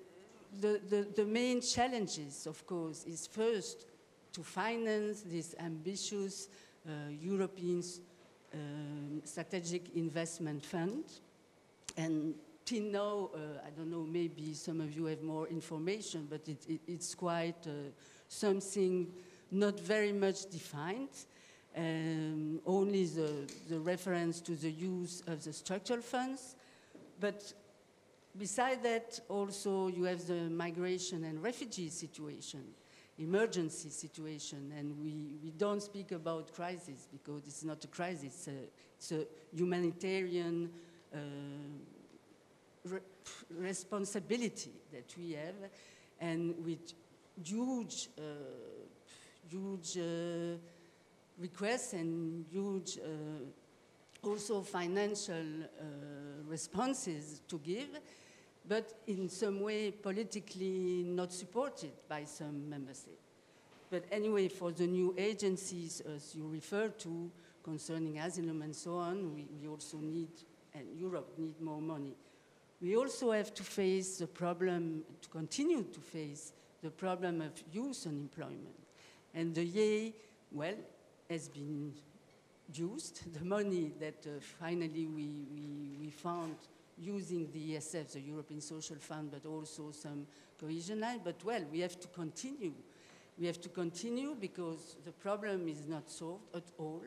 the, 0.59 0.81
the, 0.89 1.07
the 1.15 1.25
main 1.25 1.61
challenges, 1.61 2.45
of 2.45 2.65
course, 2.67 3.05
is 3.05 3.25
first 3.25 3.85
to 4.33 4.43
finance 4.43 5.21
this 5.21 5.55
ambitious 5.59 6.49
European 7.19 7.83
um, 8.53 9.21
Strategic 9.23 9.95
Investment 9.95 10.65
Fund. 10.65 11.03
And 11.97 12.35
till 12.65 12.83
now, 12.83 13.29
uh, 13.33 13.65
I 13.65 13.69
don't 13.71 13.91
know, 13.91 14.03
maybe 14.03 14.53
some 14.53 14.81
of 14.81 14.95
you 14.95 15.05
have 15.05 15.21
more 15.21 15.47
information, 15.47 16.27
but 16.29 16.47
it, 16.47 16.65
it, 16.67 16.81
it's 16.87 17.15
quite 17.15 17.67
uh, 17.67 17.91
something 18.27 19.07
not 19.51 19.79
very 19.79 20.11
much 20.11 20.49
defined. 20.49 21.09
Um, 21.75 22.59
only 22.65 23.05
the, 23.05 23.49
the 23.69 23.79
reference 23.79 24.41
to 24.41 24.55
the 24.55 24.71
use 24.71 25.23
of 25.27 25.43
the 25.43 25.53
structural 25.53 26.01
funds. 26.01 26.55
But 27.19 27.53
beside 28.37 28.83
that, 28.83 29.19
also 29.29 29.87
you 29.87 30.03
have 30.03 30.25
the 30.27 30.49
migration 30.49 31.23
and 31.23 31.41
refugee 31.41 31.89
situation 31.89 32.63
emergency 33.17 33.89
situation, 33.89 34.73
and 34.77 34.97
we, 34.99 35.37
we 35.43 35.51
don't 35.51 35.81
speak 35.81 36.11
about 36.11 36.53
crisis 36.53 37.07
because 37.11 37.45
it's 37.45 37.63
not 37.63 37.83
a 37.83 37.87
crisis, 37.87 38.47
uh, 38.47 38.51
it's 38.97 39.11
a 39.11 39.25
humanitarian 39.53 40.69
uh, 41.13 41.17
re 42.85 42.99
responsibility 43.51 44.71
that 44.91 45.13
we 45.17 45.33
have, 45.33 45.55
and 46.19 46.55
with 46.65 46.93
huge, 47.43 48.09
uh, 48.17 48.21
huge 49.49 49.97
uh, 49.97 50.57
requests 51.37 51.93
and 51.93 52.45
huge 52.51 52.97
uh, 52.97 54.27
also 54.27 54.61
financial 54.61 55.63
uh, 55.63 55.83
responses 56.47 57.41
to 57.47 57.59
give 57.59 57.89
but 58.67 58.93
in 59.07 59.27
some 59.29 59.61
way 59.61 59.91
politically 59.91 61.03
not 61.05 61.31
supported 61.31 61.91
by 62.07 62.23
some 62.23 62.69
member 62.69 62.93
states. 62.93 63.17
But 63.89 64.05
anyway, 64.11 64.47
for 64.47 64.71
the 64.71 64.87
new 64.87 65.13
agencies, 65.17 66.01
as 66.15 66.33
you 66.33 66.47
refer 66.47 66.87
to, 66.89 67.29
concerning 67.63 68.19
asylum 68.19 68.61
and 68.61 68.75
so 68.75 68.95
on, 68.95 69.35
we, 69.35 69.47
we 69.61 69.67
also 69.67 69.97
need, 69.97 70.29
and 70.73 70.85
Europe 70.97 71.33
need 71.37 71.59
more 71.61 71.81
money. 71.81 72.15
We 72.81 72.95
also 72.95 73.31
have 73.31 73.53
to 73.53 73.63
face 73.63 74.17
the 74.17 74.27
problem, 74.27 75.03
to 75.21 75.29
continue 75.29 75.83
to 75.83 75.99
face 75.99 76.53
the 76.81 76.89
problem 76.89 77.41
of 77.41 77.51
youth 77.71 78.07
unemployment. 78.07 78.75
And 79.33 79.53
the 79.53 79.63
YEI, 79.63 80.13
well, 80.51 80.75
has 81.29 81.47
been 81.47 81.93
used. 82.73 83.21
The 83.33 83.45
money 83.45 83.91
that 83.99 84.25
uh, 84.25 84.39
finally 84.59 85.05
we, 85.05 85.45
we, 85.53 85.97
we 85.99 86.09
found 86.09 86.55
using 87.01 87.49
the 87.51 87.75
ESF, 87.75 88.13
the 88.13 88.21
European 88.21 88.61
Social 88.61 88.97
Fund, 88.97 89.31
but 89.31 89.45
also 89.49 89.91
some 89.91 90.27
cohesion 90.59 90.99
line. 90.99 91.19
But 91.23 91.43
well, 91.43 91.63
we 91.71 91.79
have 91.79 91.99
to 91.99 92.07
continue. 92.07 92.73
We 93.39 93.47
have 93.47 93.59
to 93.61 93.69
continue 93.69 94.35
because 94.39 94.97
the 95.03 95.11
problem 95.11 95.67
is 95.67 95.87
not 95.87 96.09
solved 96.09 96.55
at 96.55 96.63
all. 96.77 97.03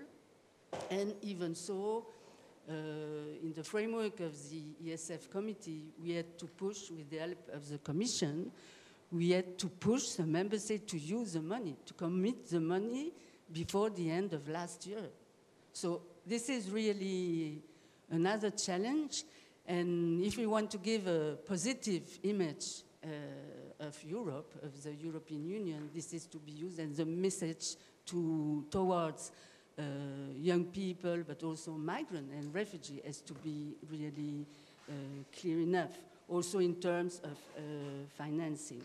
And 0.90 1.14
even 1.22 1.54
so, 1.54 2.06
uh, 2.68 2.72
in 3.42 3.52
the 3.54 3.62
framework 3.62 4.18
of 4.20 4.32
the 4.50 4.62
ESF 4.84 5.30
committee, 5.30 5.82
we 6.02 6.10
had 6.10 6.36
to 6.38 6.46
push, 6.46 6.90
with 6.90 7.08
the 7.10 7.18
help 7.18 7.48
of 7.52 7.68
the 7.68 7.78
Commission, 7.78 8.50
we 9.12 9.30
had 9.30 9.56
to 9.58 9.68
push 9.68 10.08
the 10.12 10.26
member 10.26 10.58
state 10.58 10.88
to 10.88 10.98
use 10.98 11.34
the 11.34 11.42
money, 11.42 11.76
to 11.86 11.94
commit 11.94 12.48
the 12.48 12.58
money 12.58 13.12
before 13.52 13.90
the 13.90 14.10
end 14.10 14.32
of 14.32 14.48
last 14.48 14.86
year. 14.86 15.04
So 15.72 16.02
this 16.26 16.48
is 16.48 16.70
really 16.70 17.62
another 18.10 18.50
challenge. 18.50 19.24
And 19.66 20.23
if 20.23 20.37
we 20.37 20.47
want 20.47 20.71
to 20.73 20.78
give 20.78 21.06
a 21.06 21.38
positive 21.47 22.18
image 22.23 22.83
uh, 23.02 23.09
of 23.80 24.02
Europe, 24.04 24.54
of 24.62 24.83
the 24.83 24.94
European 24.94 25.47
Union, 25.47 25.90
this 25.94 26.12
is 26.12 26.26
to 26.26 26.38
be 26.38 26.52
used 26.52 26.78
and 26.78 26.94
the 26.94 27.04
message 27.04 27.76
to, 28.06 28.64
towards 28.71 29.33
uh, 29.78 29.83
young 30.37 30.64
people, 30.66 31.18
but 31.26 31.42
also 31.42 31.73
migrant 31.73 32.30
and 32.33 32.54
refugee 32.54 33.00
has 33.04 33.21
to 33.23 33.35
be 33.35 33.75
really 33.90 34.47
uh, 34.88 34.92
clear 35.40 35.61
enough, 35.61 35.92
also 36.28 36.59
in 36.59 36.76
terms 36.76 37.21
of 37.25 37.38
uh, 37.56 37.61
financing. 38.16 38.83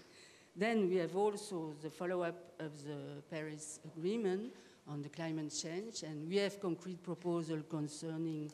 Then 0.56 0.90
we 0.90 0.96
have 0.96 1.16
also 1.16 1.74
the 1.82 1.90
follow-up 1.90 2.54
of 2.60 2.72
the 2.86 3.22
Paris 3.30 3.80
Agreement 3.86 4.54
on 4.88 5.02
the 5.02 5.10
climate 5.10 5.54
change, 5.62 6.04
and 6.04 6.28
we 6.28 6.38
have 6.38 6.60
concrete 6.60 7.04
proposal 7.04 7.60
concerning 7.70 8.52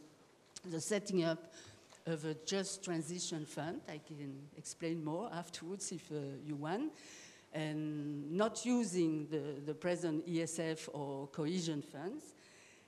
the 0.70 0.82
setting 0.82 1.24
up 1.24 1.54
of 2.06 2.26
a 2.26 2.36
just 2.46 2.84
transition 2.84 3.46
fund. 3.46 3.82
I 3.90 4.00
can 4.06 4.48
explain 4.58 5.04
more 5.04 5.30
afterwards 5.34 5.92
if 5.92 6.12
uh, 6.12 6.16
you 6.46 6.56
want. 6.56 6.94
And 7.54 8.32
not 8.32 8.66
using 8.66 9.28
the, 9.32 9.62
the 9.66 9.74
present 9.74 10.28
ESF 10.28 10.90
or 10.94 11.28
cohesion 11.28 11.82
funds. 11.82 12.36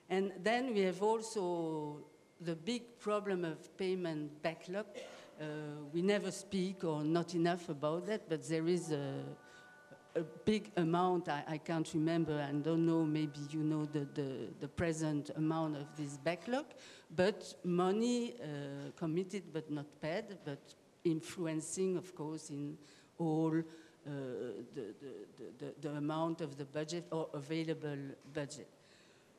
And 0.10 0.34
then 0.44 0.74
we 0.74 0.82
have 0.82 1.02
also 1.02 2.04
the 2.42 2.56
big 2.56 3.00
problem 3.00 3.46
of 3.46 3.78
payment 3.78 4.42
backlog. 4.44 4.86
Uh, 5.40 5.46
we 5.94 6.02
never 6.02 6.32
speak 6.32 6.84
or 6.84 7.04
not 7.04 7.34
enough 7.34 7.70
about 7.70 8.06
that, 8.08 8.28
but 8.30 8.48
there 8.48 8.68
is 8.68 8.92
a, 8.92 9.24
a 10.16 10.22
big 10.46 10.72
amount, 10.78 11.30
I, 11.30 11.44
I, 11.48 11.58
can't 11.58 11.90
remember, 11.94 12.38
and 12.40 12.64
don't 12.64 12.86
know, 12.86 13.04
maybe 13.04 13.40
you 13.52 13.60
know 13.60 13.86
the, 13.86 14.08
the, 14.14 14.50
the 14.60 14.68
present 14.68 15.30
amount 15.36 15.78
of 15.78 15.86
this 15.96 16.18
backlog, 16.18 16.66
but 17.16 17.54
money 17.64 18.36
uh, 18.42 18.92
committed 18.96 19.44
but 19.54 19.70
not 19.72 19.86
paid, 20.02 20.26
but 20.44 20.60
influencing, 21.04 21.98
of 21.98 22.14
course, 22.16 22.50
in 22.50 22.78
all 23.18 23.54
uh, 23.56 24.12
the, 24.74 24.94
the, 25.02 25.66
the, 25.66 25.74
the, 25.82 25.90
amount 25.98 26.42
of 26.42 26.58
the 26.58 26.66
budget 26.66 27.06
or 27.12 27.28
available 27.34 27.98
budget. 28.34 28.68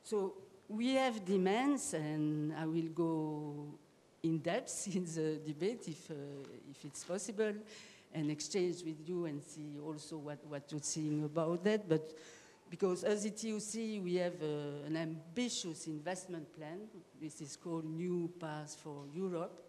So 0.02 0.34
we 0.68 0.94
have 0.94 1.24
demands, 1.24 1.94
and 1.94 2.52
I 2.54 2.66
will 2.66 2.88
go 2.94 3.78
in 4.22 4.38
depth 4.38 4.88
in 4.94 5.04
the 5.04 5.40
debate 5.46 5.88
if, 5.88 6.10
uh, 6.10 6.14
if 6.70 6.84
it's 6.84 7.04
possible 7.04 7.54
and 8.12 8.30
exchange 8.30 8.82
with 8.84 9.06
you 9.06 9.26
and 9.26 9.42
see 9.42 9.78
also 9.84 10.16
what, 10.16 10.38
what 10.46 10.70
you're 10.70 10.80
saying 10.82 11.24
about 11.24 11.62
that. 11.64 11.88
But 11.88 12.12
because 12.70 13.04
as 13.04 13.24
ETUC, 13.24 14.02
we 14.02 14.16
have 14.16 14.42
uh, 14.42 14.86
an 14.86 14.96
ambitious 14.96 15.86
investment 15.86 16.54
plan. 16.56 16.80
This 17.20 17.40
is 17.40 17.56
called 17.56 17.84
New 17.84 18.30
Path 18.38 18.76
for 18.82 19.04
Europe, 19.14 19.64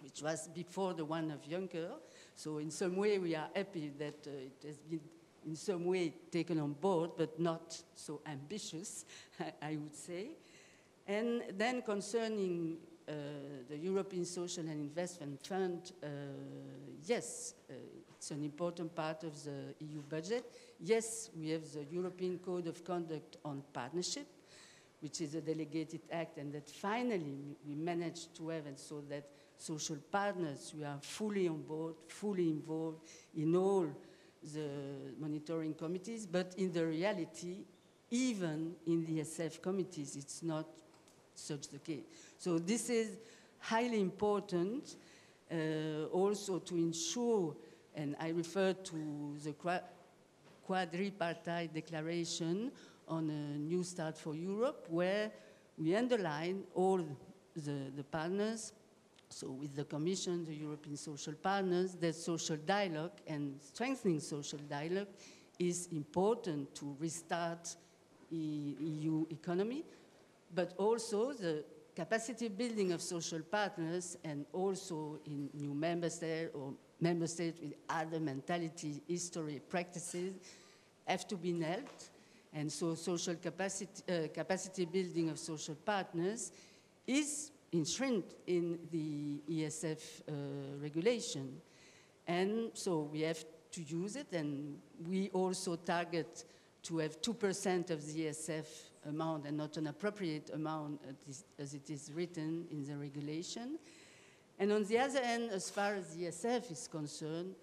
which 0.00 0.22
was 0.22 0.48
before 0.48 0.94
the 0.94 1.04
one 1.04 1.30
of 1.30 1.42
Juncker. 1.42 1.90
So 2.34 2.58
in 2.58 2.70
some 2.70 2.96
way, 2.96 3.18
we 3.18 3.34
are 3.34 3.48
happy 3.54 3.92
that 3.98 4.26
uh, 4.26 4.30
it 4.30 4.66
has 4.66 4.76
been 4.78 5.00
in 5.46 5.56
some 5.56 5.84
way 5.84 6.12
taken 6.30 6.58
on 6.58 6.72
board, 6.72 7.10
but 7.16 7.38
not 7.38 7.80
so 7.94 8.20
ambitious, 8.26 9.04
I 9.62 9.76
would 9.76 9.94
say. 9.94 10.30
And 11.06 11.42
then 11.56 11.82
concerning 11.82 12.78
uh, 13.08 13.12
the 13.68 13.76
European 13.76 14.24
Social 14.24 14.64
and 14.64 14.80
Investment 14.80 15.46
Fund, 15.46 15.92
uh, 16.02 16.06
yes, 17.04 17.54
uh, 17.70 17.74
it's 18.16 18.30
an 18.30 18.42
important 18.42 18.94
part 18.94 19.24
of 19.24 19.42
the 19.44 19.74
EU 19.80 20.00
budget. 20.02 20.44
Yes, 20.80 21.30
we 21.38 21.50
have 21.50 21.70
the 21.72 21.84
European 21.84 22.38
Code 22.38 22.66
of 22.66 22.84
Conduct 22.84 23.36
on 23.44 23.62
Partnership, 23.72 24.26
which 25.00 25.20
is 25.20 25.34
a 25.34 25.40
delegated 25.40 26.00
act, 26.10 26.38
and 26.38 26.52
that 26.52 26.68
finally 26.68 27.56
we 27.66 27.74
managed 27.74 28.34
to 28.36 28.48
have, 28.48 28.66
and 28.66 28.78
so 28.78 29.02
that 29.08 29.28
social 29.58 29.96
partners, 30.10 30.74
we 30.76 30.84
are 30.84 30.98
fully 31.00 31.48
on 31.48 31.62
board, 31.62 31.94
fully 32.08 32.48
involved 32.48 33.00
in 33.36 33.54
all 33.54 33.86
the 34.54 34.68
monitoring 35.18 35.74
committees, 35.74 36.26
but 36.26 36.54
in 36.56 36.72
the 36.72 36.86
reality, 36.86 37.64
even 38.10 38.74
in 38.86 39.04
the 39.04 39.20
ESF 39.20 39.60
committees, 39.60 40.16
it's 40.16 40.42
not 40.42 40.66
such 41.34 41.68
the 41.68 41.78
case. 41.78 42.04
So 42.38 42.58
this 42.58 42.88
is 42.88 43.16
highly 43.58 44.00
important 44.00 44.96
uh, 45.50 46.06
also 46.12 46.58
to 46.60 46.76
ensure, 46.76 47.56
and 47.96 48.14
I 48.20 48.28
refer 48.28 48.74
to 48.74 49.36
the 49.42 49.54
quadripartite 50.68 51.72
declaration 51.72 52.70
on 53.08 53.30
a 53.30 53.58
new 53.58 53.82
start 53.82 54.18
for 54.18 54.34
Europe, 54.34 54.86
where 54.90 55.32
we 55.78 55.96
underline 55.96 56.64
all 56.74 57.00
the, 57.54 57.90
the 57.96 58.04
partners, 58.04 58.72
so 59.28 59.48
with 59.48 59.74
the 59.74 59.84
Commission, 59.84 60.44
the 60.44 60.54
European 60.54 60.96
social 60.96 61.32
partners, 61.34 61.94
that 61.94 62.14
social 62.14 62.56
dialogue 62.56 63.12
and 63.26 63.58
strengthening 63.62 64.20
social 64.20 64.58
dialogue 64.68 65.08
is 65.58 65.88
important 65.92 66.74
to 66.74 66.96
restart 67.00 67.74
EU 68.30 69.26
economy, 69.30 69.84
but 70.54 70.74
also 70.76 71.32
the 71.32 71.64
capacity 71.94 72.48
building 72.48 72.92
of 72.92 73.00
social 73.00 73.40
partners 73.40 74.18
and 74.22 74.44
also 74.52 75.18
in 75.24 75.48
new 75.54 75.72
member 75.72 76.10
states 76.10 76.50
or 76.54 76.74
member 77.00 77.26
states 77.26 77.60
with 77.60 77.74
other 77.88 78.20
mentality, 78.20 79.02
history, 79.06 79.60
practices 79.68 80.34
have 81.06 81.26
to 81.28 81.36
be 81.36 81.52
nailed. 81.52 81.84
And 82.52 82.72
so 82.72 82.94
social 82.94 83.34
capacity, 83.34 84.02
uh, 84.08 84.28
capacity 84.32 84.86
building 84.86 85.28
of 85.28 85.38
social 85.38 85.74
partners 85.74 86.52
is 87.06 87.50
enshrined 87.72 88.24
in 88.46 88.78
the 88.90 89.40
ESF 89.50 90.00
uh, 90.28 90.32
regulation. 90.80 91.60
And 92.26 92.70
so 92.72 93.08
we 93.12 93.20
have 93.20 93.44
to 93.72 93.82
use 93.82 94.16
it 94.16 94.32
and 94.32 94.78
we 95.06 95.28
also 95.30 95.76
target 95.76 96.44
to 96.84 96.98
have 96.98 97.20
2% 97.20 97.90
of 97.90 98.06
the 98.06 98.26
ESF 98.26 98.64
amount 99.08 99.44
and 99.46 99.56
not 99.56 99.76
an 99.76 99.88
appropriate 99.88 100.50
amount 100.54 101.00
as 101.58 101.74
it 101.74 101.90
is 101.90 102.12
written 102.14 102.66
in 102.70 102.84
the 102.84 102.96
regulation. 102.96 103.78
And 104.58 104.72
on 104.72 104.84
the 104.84 104.98
other 104.98 105.22
hand, 105.22 105.50
as 105.52 105.70
far 105.70 105.94
as 105.94 106.14
the 106.14 106.24
ESF 106.24 106.70
is 106.70 106.88
concerned, 106.88 107.54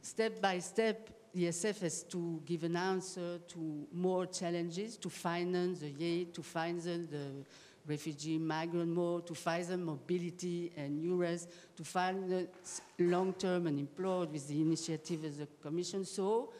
step 0.00 0.40
by 0.40 0.58
step, 0.60 1.10
the 1.34 1.44
ESF 1.44 1.80
has 1.80 2.02
to 2.04 2.40
give 2.44 2.62
an 2.64 2.76
answer 2.76 3.38
to 3.48 3.86
more 3.92 4.26
challenges, 4.26 4.96
to 4.98 5.08
finance 5.08 5.80
the 5.80 5.90
YEI, 5.90 6.24
to 6.26 6.42
finance 6.42 7.10
the 7.10 7.44
refugee 7.86 8.38
migrant 8.38 8.90
mode, 8.90 9.26
to 9.26 9.34
finance 9.34 9.80
mobility 9.82 10.72
and 10.76 11.02
EURES, 11.02 11.48
to 11.76 11.84
finance 11.84 12.82
long-term 12.98 13.66
unemployed 13.66 14.30
with 14.30 14.46
the 14.46 14.60
initiative 14.60 15.24
of 15.24 15.36
the 15.38 15.48
Commission. 15.60 16.04
So 16.04 16.52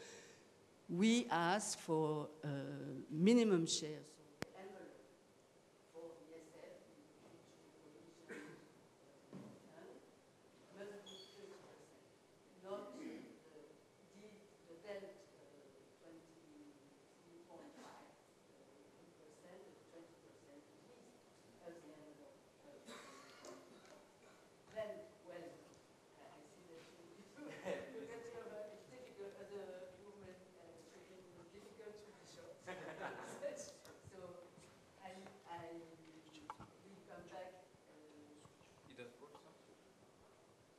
we 0.88 1.26
ask 1.30 1.78
for 1.78 2.28
uh, 2.44 2.48
minimum 3.10 3.66
shares. 3.66 4.11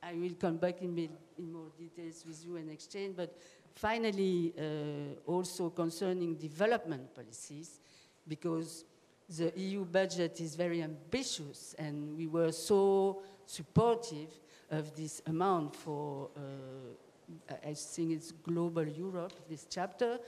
I 0.06 0.14
will 0.14 0.34
come 0.38 0.58
back 0.58 0.82
in, 0.82 0.98
in 1.38 1.52
more 1.52 1.70
details 1.78 2.24
with 2.26 2.44
you 2.44 2.56
and 2.56 2.70
exchange, 2.70 3.16
but 3.16 3.38
finally, 3.74 4.52
uh, 4.58 5.30
also 5.30 5.70
concerning 5.70 6.34
development 6.34 7.14
policies, 7.14 7.80
because 8.28 8.84
the 9.28 9.52
EU 9.56 9.84
budget 9.86 10.40
is 10.40 10.56
very 10.56 10.82
ambitious, 10.82 11.74
and 11.78 12.16
we 12.16 12.26
were 12.26 12.52
so 12.52 13.22
supportive 13.46 14.28
of 14.70 14.94
this 14.94 15.22
amount 15.26 15.74
for, 15.74 16.28
uh, 16.36 17.54
I 17.66 17.72
think 17.72 18.12
it's 18.12 18.32
Global 18.32 18.86
Europe, 18.86 19.32
this 19.48 19.66
chapter, 19.70 20.18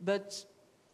but 0.00 0.44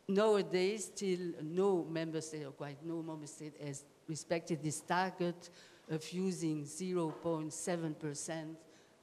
nowadays 0.06 0.90
still 0.94 1.32
no 1.42 1.86
member 1.90 2.20
state, 2.20 2.44
or 2.44 2.52
quite 2.52 2.84
no 2.84 3.02
member 3.02 3.26
state 3.26 3.54
has 3.64 3.84
respected 4.06 4.62
this 4.62 4.80
target 4.80 5.50
of 5.90 6.12
using 6.12 6.64
0.7% 6.64 8.54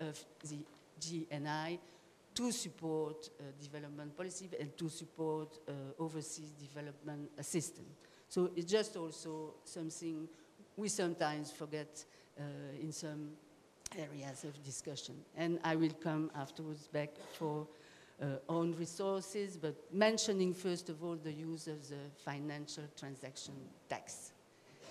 of 0.02 0.26
the 0.48 0.60
GNI 1.00 1.80
to 2.36 2.52
support 2.52 3.30
uh, 3.40 3.44
development 3.62 4.16
policy 4.16 4.50
and 4.60 4.78
to 4.78 4.90
support 4.90 5.58
uh, 5.68 5.72
overseas 6.00 6.52
development 6.52 7.30
assistance. 7.38 7.96
So 8.28 8.52
it's 8.56 8.70
just 8.70 8.98
also 8.98 9.56
something 9.64 10.28
we 10.76 10.90
sometimes 10.90 11.52
forget 11.52 12.04
uh, 12.38 12.44
in 12.82 12.92
some 12.92 13.30
areas 13.98 14.44
of 14.44 14.62
discussion. 14.64 15.16
And 15.38 15.60
I 15.64 15.76
will 15.76 15.94
come 16.04 16.30
afterwards 16.36 16.88
back 16.88 17.12
for 17.34 17.68
uh, 18.22 18.26
own 18.50 18.76
resources, 18.78 19.58
but 19.58 19.76
mentioning 19.92 20.54
first 20.54 20.90
of 20.90 21.04
all 21.04 21.16
the 21.16 21.32
use 21.32 21.68
of 21.68 21.88
the 21.88 21.98
financial 22.24 22.84
transaction 22.98 23.54
tax, 23.90 24.32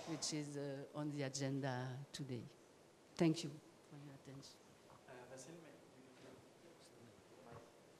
which 0.09 0.33
is 0.33 0.57
uh, 0.57 0.99
on 0.99 1.11
the 1.11 1.23
agenda 1.23 1.87
today. 2.11 2.43
Thank 3.15 3.43
you 3.43 3.49
for 3.89 3.95
your 4.05 4.15
attention. 4.15 4.55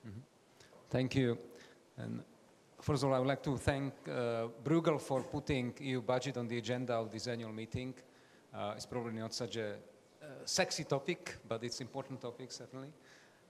Mm-hmm. 0.07 0.19
Thank 0.89 1.15
you. 1.15 1.37
And 1.97 2.21
first 2.81 3.03
of 3.03 3.09
all, 3.09 3.15
I 3.15 3.19
would 3.19 3.27
like 3.27 3.43
to 3.43 3.57
thank 3.57 3.93
uh, 4.07 4.47
Bruegel 4.63 4.99
for 4.99 5.21
putting 5.21 5.73
EU 5.79 6.01
budget 6.01 6.37
on 6.37 6.47
the 6.47 6.57
agenda 6.57 6.93
of 6.93 7.11
this 7.11 7.27
annual 7.27 7.51
meeting. 7.51 7.93
Uh, 8.53 8.73
it's 8.75 8.85
probably 8.85 9.19
not 9.19 9.33
such 9.33 9.57
a 9.57 9.71
uh, 9.71 10.25
sexy 10.45 10.83
topic, 10.83 11.37
but 11.47 11.63
it's 11.63 11.81
important 11.81 12.21
topic, 12.21 12.51
certainly. 12.51 12.89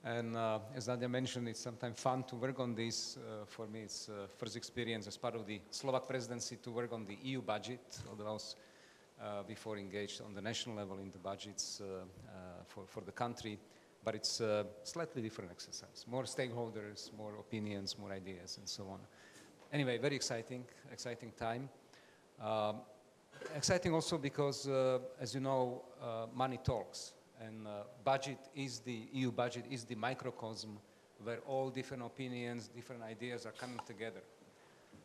And 0.06 0.38
uh, 0.38 0.60
as 0.76 0.88
Nadia 0.88 1.10
mentioned, 1.10 1.48
it's 1.48 1.60
sometimes 1.60 2.00
fun 2.00 2.24
to 2.26 2.36
work 2.36 2.60
on 2.60 2.76
this. 2.76 3.18
Uh, 3.18 3.44
for 3.48 3.66
me, 3.66 3.82
it's 3.82 4.08
uh, 4.08 4.28
first 4.38 4.56
experience 4.56 5.08
as 5.08 5.18
part 5.18 5.34
of 5.34 5.48
the 5.48 5.60
Slovak 5.72 6.08
presidency 6.08 6.58
to 6.58 6.70
work 6.70 6.94
on 6.94 7.08
the 7.08 7.18
EU 7.24 7.42
budget, 7.42 7.98
although 8.08 8.28
I 8.28 8.34
was 8.34 8.56
uh, 9.20 9.42
before 9.42 9.80
engaged 9.80 10.22
on 10.22 10.36
the 10.36 10.42
national 10.42 10.76
level 10.76 11.00
in 11.00 11.10
the 11.10 11.18
budgets 11.18 11.82
uh, 11.82 11.86
uh, 11.86 12.64
for, 12.68 12.84
for 12.86 13.02
the 13.02 13.12
country. 13.12 13.58
But 14.04 14.14
it's 14.14 14.42
a 14.42 14.68
slightly 14.84 15.24
different 15.24 15.50
exercise. 15.50 16.06
More 16.08 16.26
stakeholders, 16.26 17.10
more 17.18 17.34
opinions, 17.40 17.98
more 17.98 18.12
ideas, 18.12 18.58
and 18.60 18.70
so 18.70 18.84
on. 18.84 19.00
Anyway, 19.74 19.98
very 19.98 20.16
exciting, 20.16 20.66
exciting 20.92 21.32
time. 21.32 21.68
Um, 22.40 22.82
exciting 23.56 23.92
also 23.92 24.20
because, 24.20 24.70
as 25.20 25.34
you 25.34 25.42
know, 25.42 25.82
money 26.36 26.60
talks 26.64 27.15
and 27.42 27.68
uh, 27.68 27.84
budget 28.04 28.38
is 28.56 28.80
the 28.80 29.08
EU 29.14 29.32
budget 29.32 29.66
is 29.70 29.84
the 29.84 29.96
microcosm 29.96 30.78
where 31.24 31.40
all 31.48 31.70
different 31.70 32.04
opinions, 32.04 32.68
different 32.68 33.04
ideas 33.04 33.46
are 33.46 33.52
coming 33.52 33.80
together. 33.86 34.22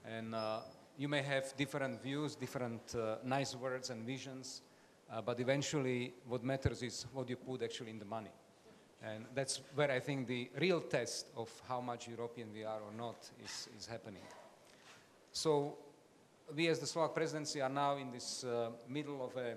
And 0.04 0.34
uh, 0.34 0.60
you 0.98 1.08
may 1.08 1.22
have 1.22 1.56
different 1.56 2.02
views, 2.02 2.34
different 2.34 2.94
uh, 2.94 3.16
nice 3.24 3.54
words 3.54 3.90
and 3.90 4.04
visions, 4.04 4.62
uh, 5.10 5.20
but 5.20 5.40
eventually 5.40 6.12
what 6.28 6.44
matters 6.44 6.82
is 6.82 7.06
what 7.12 7.28
you 7.28 7.36
put 7.36 7.62
actually 7.62 7.90
in 7.90 7.98
the 7.98 8.04
money. 8.04 8.30
And 9.02 9.24
that's 9.34 9.60
where 9.74 9.90
I 9.90 9.98
think 9.98 10.26
the 10.26 10.50
real 10.60 10.80
test 10.80 11.28
of 11.36 11.50
how 11.66 11.80
much 11.80 12.08
European 12.08 12.52
we 12.52 12.64
are 12.64 12.80
or 12.80 12.92
not 12.96 13.30
is, 13.42 13.68
is 13.78 13.86
happening. 13.86 14.22
So 15.32 15.78
we 16.54 16.68
as 16.68 16.80
the 16.80 16.86
Slovak 16.86 17.14
presidency 17.14 17.60
are 17.60 17.70
now 17.70 17.96
in 17.96 18.10
this 18.10 18.44
uh, 18.44 18.70
middle 18.88 19.24
of 19.24 19.36
a 19.36 19.56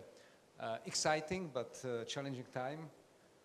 exciting 0.85 1.49
but 1.53 1.79
uh, 1.85 2.03
challenging 2.05 2.45
time. 2.53 2.79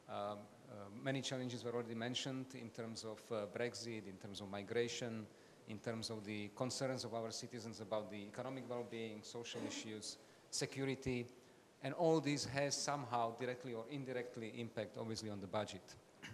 Um, 0.09 0.39
uh, 0.71 0.75
many 1.03 1.21
challenges 1.21 1.65
were 1.65 1.73
already 1.73 1.95
mentioned 1.95 2.47
in 2.55 2.69
terms 2.71 3.05
of 3.05 3.23
Brexit, 3.53 4.07
in 4.07 4.17
terms 4.23 4.41
of 4.41 4.51
migration, 4.51 5.27
in 5.69 5.79
terms 5.79 6.11
of 6.11 6.25
the 6.25 6.51
concerns 6.57 7.05
of 7.05 7.15
our 7.15 7.31
citizens 7.31 7.81
about 7.81 8.11
the 8.11 8.17
economic 8.17 8.69
well-being, 8.69 9.21
social 9.23 9.61
issues, 9.67 10.17
security, 10.51 11.27
and 11.83 11.95
all 11.95 12.21
this 12.21 12.45
has 12.47 12.75
somehow 12.75 13.37
directly 13.39 13.75
or 13.75 13.85
indirectly 13.91 14.53
impact 14.57 14.97
obviously 14.99 15.31
on 15.31 15.41
the 15.41 15.47
budget. 15.47 15.83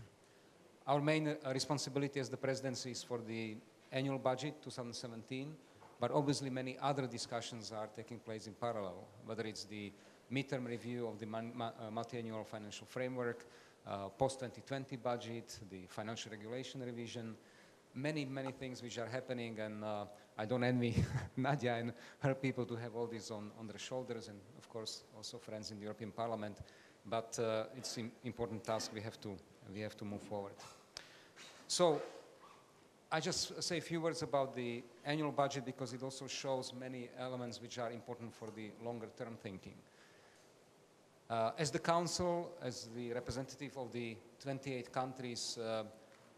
Our 0.87 1.00
main 1.00 1.28
uh, 1.28 1.52
responsibility 1.52 2.20
as 2.20 2.28
the 2.28 2.37
presidency 2.37 2.92
is 2.92 3.02
for 3.02 3.18
the 3.18 3.56
annual 3.92 4.18
budget 4.18 4.62
2017, 4.62 5.52
but 6.00 6.10
obviously 6.10 6.50
many 6.50 6.76
other 6.80 7.06
discussions 7.06 7.72
are 7.72 7.88
taking 7.94 8.18
place 8.18 8.46
in 8.46 8.54
parallel, 8.54 9.06
whether 9.26 9.44
it's 9.44 9.64
the 9.64 9.92
midterm 10.32 10.66
review 10.66 11.06
of 11.06 11.18
the 11.18 11.26
uh, 11.26 11.90
multi-annual 11.90 12.44
financial 12.44 12.87
framework, 12.87 13.46
uh, 13.87 14.08
post-2020 14.08 15.02
budget, 15.02 15.58
the 15.70 15.82
financial 15.88 16.30
regulation 16.30 16.80
revision, 16.82 17.34
many, 17.94 18.24
many 18.24 18.52
things 18.52 18.82
which 18.82 18.98
are 18.98 19.06
happening 19.06 19.58
and 19.60 19.84
uh, 19.84 20.04
I 20.37 20.46
don't 20.46 20.64
envy 20.64 20.94
Nadia 21.37 21.76
and 21.76 21.92
her 22.20 22.34
people 22.34 22.64
to 22.66 22.76
have 22.76 22.96
all 22.96 23.06
this 23.06 23.30
on, 23.30 23.50
on 23.58 23.66
their 23.66 23.78
shoulders 23.78 24.28
and 24.28 24.38
of 24.58 24.68
course 24.68 25.04
also 25.16 25.38
friends 25.38 25.70
in 25.70 25.78
the 25.78 25.84
European 25.84 26.10
Parliament, 26.10 26.58
but 27.06 27.38
uh, 27.38 27.64
it's 27.76 27.96
an 27.96 28.10
important 28.24 28.64
task 28.64 28.90
we 28.94 29.00
have 29.00 29.20
to, 29.20 29.37
we 29.72 29.80
have 29.80 29.96
to 29.96 30.04
move 30.04 30.22
forward. 30.22 30.54
So 31.68 32.02
I 33.12 33.20
just 33.20 33.62
say 33.62 33.78
a 33.78 33.80
few 33.80 34.00
words 34.00 34.22
about 34.22 34.56
the 34.56 34.82
annual 35.04 35.30
budget 35.30 35.64
because 35.64 35.92
it 35.92 36.02
also 36.02 36.26
shows 36.26 36.72
many 36.78 37.08
elements 37.18 37.60
which 37.60 37.78
are 37.78 37.92
important 37.92 38.34
for 38.34 38.48
the 38.56 38.70
longer 38.84 39.06
term 39.16 39.37
thinking. 39.40 39.74
Uh, 41.30 41.52
as 41.56 41.70
the 41.70 41.78
Council, 41.78 42.52
as 42.60 42.88
the 42.94 43.12
representative 43.12 43.76
of 43.78 43.90
the 43.92 44.14
28 44.42 44.92
countries, 44.92 45.58
uh, 45.58 45.82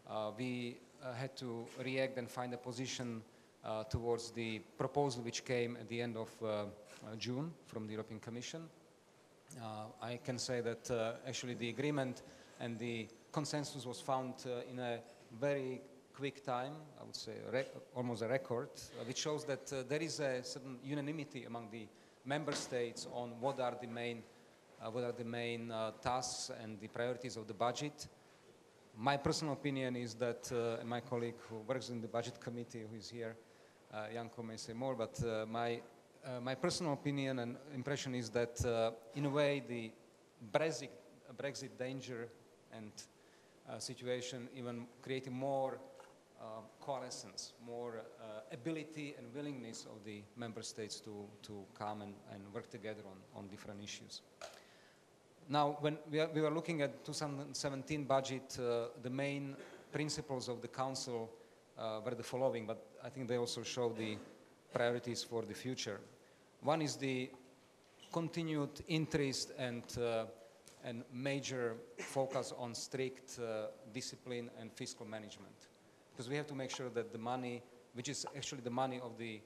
uh, 0.09 0.31
we 0.37 0.77
uh, 1.03 1.13
had 1.13 1.35
to 1.35 1.65
react 1.83 2.17
and 2.17 2.29
find 2.29 2.53
a 2.53 2.57
position 2.57 3.21
uh, 3.65 3.83
towards 3.83 4.31
the 4.31 4.59
proposal 4.77 5.21
which 5.23 5.43
came 5.43 5.75
at 5.75 5.89
the 5.89 6.01
end 6.01 6.15
of 6.15 6.29
uh, 6.41 6.63
June 7.17 7.51
from 7.65 7.85
the 7.85 7.91
European 7.91 8.19
Commission. 8.19 8.63
I 10.01 10.19
can 10.23 10.37
say 10.37 10.61
that 10.61 11.17
actually 11.27 11.55
the 11.55 11.69
agreement 11.69 12.21
and 12.59 12.77
the 12.77 13.07
consensus 13.31 13.85
was 13.85 13.99
found 13.99 14.33
in 14.69 14.77
a 14.77 14.99
very 15.39 15.81
quick 16.13 16.43
time, 16.43 16.73
I 16.99 17.03
would 17.03 17.15
say 17.15 17.33
almost 17.95 18.21
a 18.21 18.27
record, 18.27 18.69
which 19.05 19.17
shows 19.17 19.45
that 19.45 19.65
there 19.87 20.01
is 20.01 20.19
a 20.19 20.43
certain 20.43 20.77
unanimity 20.83 21.45
among 21.45 21.69
the 21.71 21.87
member 22.25 22.51
states 22.51 23.07
on 23.13 23.31
what 23.39 23.59
are 23.59 23.75
the 23.81 23.87
main 23.87 24.17
uh, 24.17 24.36
what 24.91 25.03
are 25.03 25.11
the 25.11 25.23
main 25.23 25.71
uh, 25.71 25.91
tasks 26.01 26.51
and 26.61 26.79
the 26.79 26.87
priorities 26.87 27.37
of 27.37 27.47
the 27.47 27.53
budget. 27.53 28.07
My 28.97 29.17
personal 29.17 29.53
opinion 29.53 29.95
is 29.95 30.15
that, 30.15 30.51
uh, 30.51 30.83
my 30.85 31.01
colleague 31.01 31.35
who 31.49 31.57
works 31.59 31.89
in 31.89 32.01
the 32.01 32.07
budget 32.07 32.39
committee 32.39 32.83
who 32.89 32.97
is 32.97 33.09
here, 33.09 33.35
Janko 34.13 34.43
may 34.43 34.57
say 34.57 34.73
more, 34.73 34.95
but 34.95 35.47
my, 35.47 35.79
my 36.41 36.55
personal 36.55 36.93
opinion 36.93 37.39
and 37.39 37.55
impression 37.73 38.15
is 38.15 38.29
that 38.31 38.59
in 39.15 39.25
a 39.25 39.29
way 39.29 39.63
the 39.67 39.91
Brexit, 40.51 40.89
Brexit 41.37 41.77
danger 41.77 42.27
and 42.73 42.91
uh, 43.69 43.79
situation 43.79 44.47
even 44.55 44.87
creating 45.01 45.33
more 45.33 45.79
uh, 46.39 46.61
coalescence, 46.79 47.53
more 47.65 48.03
uh, 48.21 48.41
ability 48.51 49.15
and 49.17 49.27
willingness 49.33 49.85
of 49.85 50.03
the 50.05 50.21
member 50.35 50.61
states 50.61 50.99
to, 51.01 51.25
to 51.41 51.65
come 51.77 52.01
and, 52.01 52.13
and 52.31 52.41
work 52.53 52.69
together 52.69 53.01
on, 53.05 53.39
on 53.39 53.47
different 53.47 53.83
issues. 53.83 54.21
Now, 55.49 55.77
when 55.79 55.97
we, 56.11 56.19
are, 56.19 56.29
we 56.33 56.41
were 56.41 56.51
looking 56.51 56.81
at 56.81 57.05
2017 57.05 58.03
budget, 58.03 58.57
uh, 58.59 58.87
the 59.01 59.09
main 59.09 59.55
principles 59.93 60.49
of 60.49 60.61
the 60.61 60.67
council 60.67 61.29
uh, 61.77 62.01
were 62.03 62.15
the 62.15 62.23
following, 62.23 62.65
but 62.65 62.85
I 63.01 63.09
think 63.09 63.29
they 63.29 63.37
also 63.37 63.63
show 63.63 63.93
the 63.97 64.17
priorities 64.73 65.23
for 65.23 65.43
the 65.43 65.53
future. 65.53 66.01
One 66.61 66.81
is 66.81 66.97
the 66.97 67.29
continued 68.11 68.81
interest 68.89 69.53
and, 69.57 69.83
uh, 69.97 70.25
and 70.83 71.03
major 71.13 71.75
focus 71.97 72.53
on 72.57 72.75
strict 72.75 73.39
uh, 73.39 73.67
discipline 73.93 74.49
and 74.59 74.69
fiscal 74.73 75.05
management. 75.05 75.55
Because 76.11 76.29
we 76.29 76.35
have 76.35 76.47
to 76.47 76.55
make 76.55 76.71
sure 76.71 76.89
that 76.89 77.13
the 77.13 77.19
money, 77.19 77.63
which 77.93 78.09
is 78.09 78.25
actually 78.35 78.61
the 78.61 78.69
money 78.69 78.99
of 79.01 79.17
the 79.17 79.39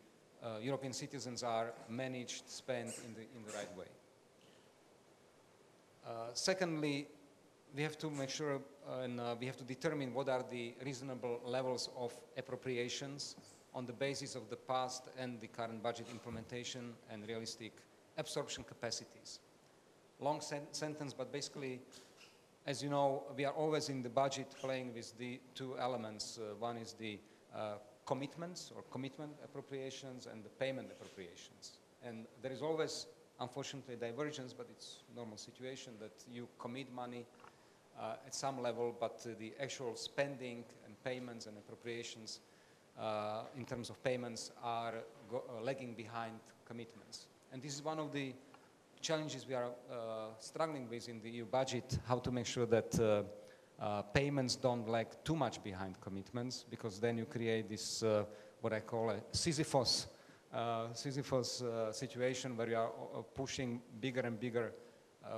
uh, 0.43 0.57
European 0.61 0.93
citizens, 0.93 1.43
are 1.43 1.73
managed, 1.89 2.49
spent 2.49 2.91
in 3.05 3.13
the, 3.13 3.21
in 3.35 3.43
the 3.45 3.51
right 3.51 3.77
way. 3.77 3.85
Uh, 6.11 6.29
secondly, 6.33 7.07
we 7.73 7.81
have 7.83 7.97
to 7.97 8.09
make 8.09 8.29
sure 8.29 8.59
uh, 8.89 9.03
and 9.03 9.19
uh, 9.19 9.33
we 9.39 9.45
have 9.45 9.55
to 9.55 9.63
determine 9.63 10.13
what 10.13 10.27
are 10.27 10.43
the 10.51 10.73
reasonable 10.83 11.39
levels 11.45 11.89
of 11.97 12.13
appropriations 12.35 13.37
on 13.73 13.85
the 13.85 13.93
basis 13.93 14.35
of 14.35 14.49
the 14.49 14.57
past 14.57 15.03
and 15.17 15.39
the 15.39 15.47
current 15.47 15.81
budget 15.81 16.05
implementation 16.11 16.93
and 17.09 17.25
realistic 17.29 17.71
absorption 18.17 18.61
capacities. 18.63 19.39
Long 20.19 20.41
sen 20.41 20.63
sentence, 20.71 21.13
but 21.13 21.31
basically 21.31 21.79
as 22.67 22.83
you 22.83 22.89
know, 22.89 23.23
we 23.37 23.45
are 23.45 23.53
always 23.53 23.87
in 23.87 24.03
the 24.03 24.09
budget 24.09 24.47
playing 24.59 24.93
with 24.93 25.17
the 25.17 25.39
two 25.55 25.77
elements. 25.79 26.37
Uh, 26.37 26.55
one 26.59 26.75
is 26.75 26.93
the 26.93 27.19
uh, 27.55 27.75
commitments 28.05 28.71
or 28.75 28.83
commitment 28.91 29.31
appropriations 29.45 30.27
and 30.27 30.43
the 30.43 30.49
payment 30.49 30.89
appropriations. 30.91 31.79
And 32.05 32.25
there 32.41 32.51
is 32.51 32.61
always, 32.61 33.07
unfortunately, 33.41 33.95
divergence, 33.95 34.53
but 34.53 34.67
it's 34.69 34.99
normal 35.15 35.37
situation 35.37 35.93
that 35.99 36.11
you 36.31 36.47
commit 36.59 36.93
money 36.93 37.25
uh, 37.99 38.13
at 38.25 38.33
some 38.33 38.61
level, 38.61 38.95
but 38.97 39.25
uh, 39.25 39.33
the 39.39 39.51
actual 39.59 39.95
spending 39.95 40.63
and 40.85 41.03
payments 41.03 41.47
and 41.47 41.57
appropriations 41.57 42.39
uh, 42.99 43.43
in 43.57 43.65
terms 43.65 43.89
of 43.89 44.01
payments 44.03 44.51
are 44.63 44.93
uh, 45.33 45.61
lagging 45.61 45.93
behind 45.93 46.39
commitments. 46.65 47.25
And 47.51 47.61
this 47.61 47.73
is 47.73 47.83
one 47.83 47.99
of 47.99 48.13
the 48.13 48.33
challenges 49.01 49.47
we 49.47 49.55
are 49.55 49.65
uh, 49.91 50.27
struggling 50.39 50.87
with 50.89 51.09
in 51.09 51.19
the 51.21 51.29
EU 51.31 51.45
budget, 51.45 51.97
how 52.07 52.19
to 52.19 52.31
make 52.31 52.45
sure 52.45 52.67
that 52.67 53.25
uh, 53.79 54.03
payments 54.13 54.55
don't 54.55 54.87
lag 54.87 55.07
too 55.23 55.35
much 55.35 55.63
behind 55.63 55.99
commitments, 55.99 56.63
because 56.69 56.99
then 56.99 57.17
you 57.17 57.25
create 57.25 57.67
this, 57.67 58.03
what 58.61 58.73
I 58.73 58.81
call 58.81 59.09
a 59.09 59.21
Sisyphus, 59.31 60.05
uh, 60.53 60.93
Sisyphus 60.93 61.61
uh, 61.61 61.91
situation 61.91 62.57
where 62.57 62.69
you 62.69 62.77
are 62.77 62.91
pushing 63.33 63.81
bigger 63.99 64.21
and 64.21 64.39
bigger 64.39 64.73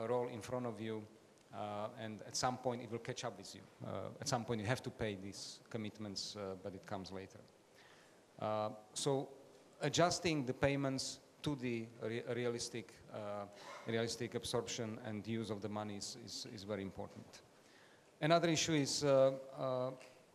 role 0.08 0.28
in 0.30 0.42
front 0.42 0.66
of 0.66 0.80
you, 0.80 1.04
and 2.00 2.22
at 2.26 2.36
some 2.36 2.58
point 2.58 2.82
it 2.82 2.92
will 2.92 3.00
catch 3.00 3.24
up 3.26 3.38
with 3.38 3.54
you. 3.54 3.62
at 4.20 4.28
some 4.28 4.46
point 4.46 4.62
you 4.62 4.68
have 4.68 4.82
to 4.82 4.90
pay 4.90 5.16
these 5.22 5.60
commitments, 5.70 6.38
but 6.64 6.74
it 6.74 6.86
comes 6.86 7.12
later. 7.12 7.40
so 8.94 9.30
adjusting 9.82 10.46
the 10.46 10.54
payments 10.54 11.20
to 11.44 11.56
the 11.56 11.86
re 12.02 12.24
realistic, 12.34 12.94
uh, 13.14 13.46
realistic 13.86 14.36
absorption 14.36 14.98
and 15.06 15.28
use 15.28 15.50
of 15.50 15.62
the 15.62 15.70
money 15.70 15.98
is, 15.98 16.18
is, 16.26 16.48
is 16.56 16.64
very 16.64 16.82
important. 16.82 17.26
Another 18.22 18.48
issue 18.48 18.74
is 18.74 19.04
uh, 19.04 19.34
uh, 19.60 19.92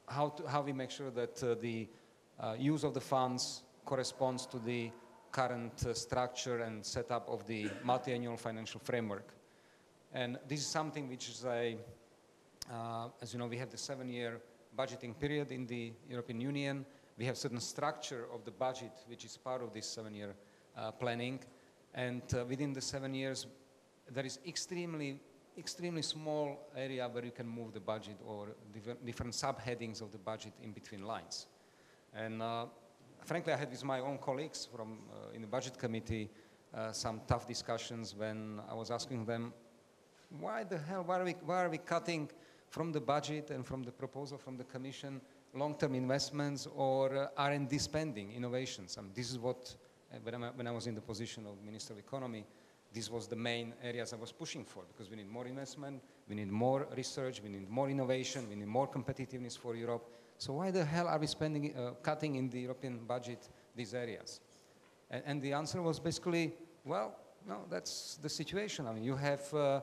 how, 0.07 0.29
to, 0.29 0.47
how 0.47 0.61
we 0.61 0.73
make 0.73 0.91
sure 0.91 1.11
that 1.11 1.43
uh, 1.43 1.55
the 1.61 1.89
uh, 2.39 2.55
use 2.59 2.85
of 2.85 2.93
the 2.93 3.01
funds 3.01 3.63
corresponds 3.89 4.45
to 4.45 4.59
the 4.59 4.91
current 5.33 5.87
uh, 5.87 5.95
structure 5.95 6.59
and 6.61 6.85
setup 6.85 7.27
of 7.27 7.47
the 7.47 7.71
multi-annual 7.83 8.37
financial 8.37 8.79
framework. 8.81 9.33
And 10.13 10.39
this 10.47 10.61
is 10.61 10.67
something 10.67 11.09
which 11.09 11.31
is 11.31 11.47
a, 11.47 11.79
as 13.23 13.33
you 13.33 13.39
know, 13.39 13.47
we 13.47 13.57
have 13.57 13.71
the 13.71 13.79
seven-year 13.79 14.43
budgeting 14.77 15.19
period 15.19 15.53
in 15.53 15.67
the 15.67 15.93
European 16.11 16.39
Union. 16.39 16.85
We 17.17 17.25
have 17.25 17.39
certain 17.39 17.61
structure 17.61 18.27
of 18.35 18.45
the 18.45 18.51
budget 18.51 18.93
which 19.07 19.25
is 19.25 19.39
part 19.39 19.63
of 19.63 19.73
this 19.73 19.87
seven-year 19.87 20.35
uh, 20.77 20.91
planning. 20.93 21.41
And 21.95 22.23
uh, 22.35 22.45
within 22.45 22.75
the 22.75 22.83
seven 22.83 23.15
years, 23.15 23.47
there 24.11 24.27
is 24.27 24.39
extremely, 24.47 25.19
extremely 25.57 26.03
small 26.03 26.69
area 26.77 27.09
where 27.09 27.25
you 27.25 27.33
can 27.33 27.49
move 27.49 27.73
the 27.73 27.81
budget 27.81 28.19
or 28.27 28.49
different, 28.75 29.07
different 29.07 29.33
subheadings 29.33 30.03
of 30.03 30.13
the 30.13 30.19
budget 30.19 30.53
in 30.63 30.73
between 30.73 31.07
lines. 31.07 31.47
And 32.15 32.43
uh, 32.43 32.67
frankly, 33.25 33.53
I 33.53 33.57
had 33.57 33.71
with 33.71 33.85
my 33.85 34.01
own 34.01 34.19
colleagues 34.19 34.69
from 34.75 34.99
uh, 35.11 35.35
in 35.35 35.43
the 35.43 35.47
budget 35.47 35.79
committee 35.79 36.31
uh, 36.75 36.93
some 36.93 37.21
tough 37.27 37.47
discussions 37.47 38.15
when 38.15 38.61
I 38.71 38.75
was 38.75 38.91
asking 38.91 39.25
them, 39.25 39.53
why 40.41 40.65
the 40.65 40.79
hell, 40.79 41.03
why 41.05 41.21
are 41.21 41.25
we, 41.25 41.35
why 41.45 41.65
are 41.65 41.71
we 41.71 41.79
cutting 41.79 42.29
from 42.69 42.93
the 42.93 43.01
budget 43.01 43.51
and 43.51 43.65
from 43.67 43.83
the 43.83 43.91
proposal 43.91 44.37
from 44.37 44.57
the 44.57 44.65
Commission 44.65 45.21
long-term 45.55 45.95
investments 45.95 46.69
or 46.77 47.17
uh, 47.17 47.29
R&D 47.37 47.79
spending, 47.79 48.33
innovations? 48.33 48.97
I 48.99 49.03
mean, 49.03 49.13
this 49.15 49.31
is 49.31 49.39
what 49.39 49.75
uh, 50.13 50.19
when, 50.23 50.45
I, 50.45 50.51
when 50.51 50.67
I 50.67 50.71
was 50.71 50.87
in 50.87 50.95
the 50.95 51.01
position 51.01 51.47
of 51.47 51.63
Minister 51.65 51.95
of 51.95 51.99
Economy, 51.99 52.45
this 52.93 53.11
was 53.11 53.27
the 53.27 53.37
main 53.37 53.75
areas 53.83 54.13
I 54.13 54.17
was 54.17 54.33
pushing 54.33 54.65
for 54.65 54.83
because 54.89 55.11
we 55.11 55.17
need 55.17 55.29
more 55.29 55.47
investment, 55.47 56.03
we 56.29 56.35
need 56.35 56.51
more 56.51 56.87
research, 56.97 57.43
we 57.43 57.49
need 57.49 57.69
more 57.69 57.91
innovation, 57.91 58.49
we 58.49 58.57
need 58.57 58.69
more 58.69 58.89
competitiveness 58.89 59.59
for 59.59 59.75
Europe. 59.77 60.11
So 60.39 60.53
why 60.53 60.71
the 60.71 60.85
hell 60.85 61.09
are 61.09 61.19
we 61.19 61.27
spending, 61.27 61.77
uh, 61.77 61.91
cutting 62.01 62.37
in 62.37 62.49
the 62.49 62.61
European 62.61 62.99
budget 62.99 63.49
these 63.75 63.93
areas? 63.93 64.41
And, 65.11 65.23
and, 65.27 65.43
the 65.43 65.53
answer 65.53 65.83
was 65.83 65.99
basically, 65.99 66.55
well, 66.85 67.17
no, 67.47 67.65
that's 67.69 68.19
the 68.23 68.29
situation. 68.29 68.87
I 68.87 68.93
mean, 68.93 69.03
you 69.03 69.17
have 69.17 69.53
uh, 69.53 69.81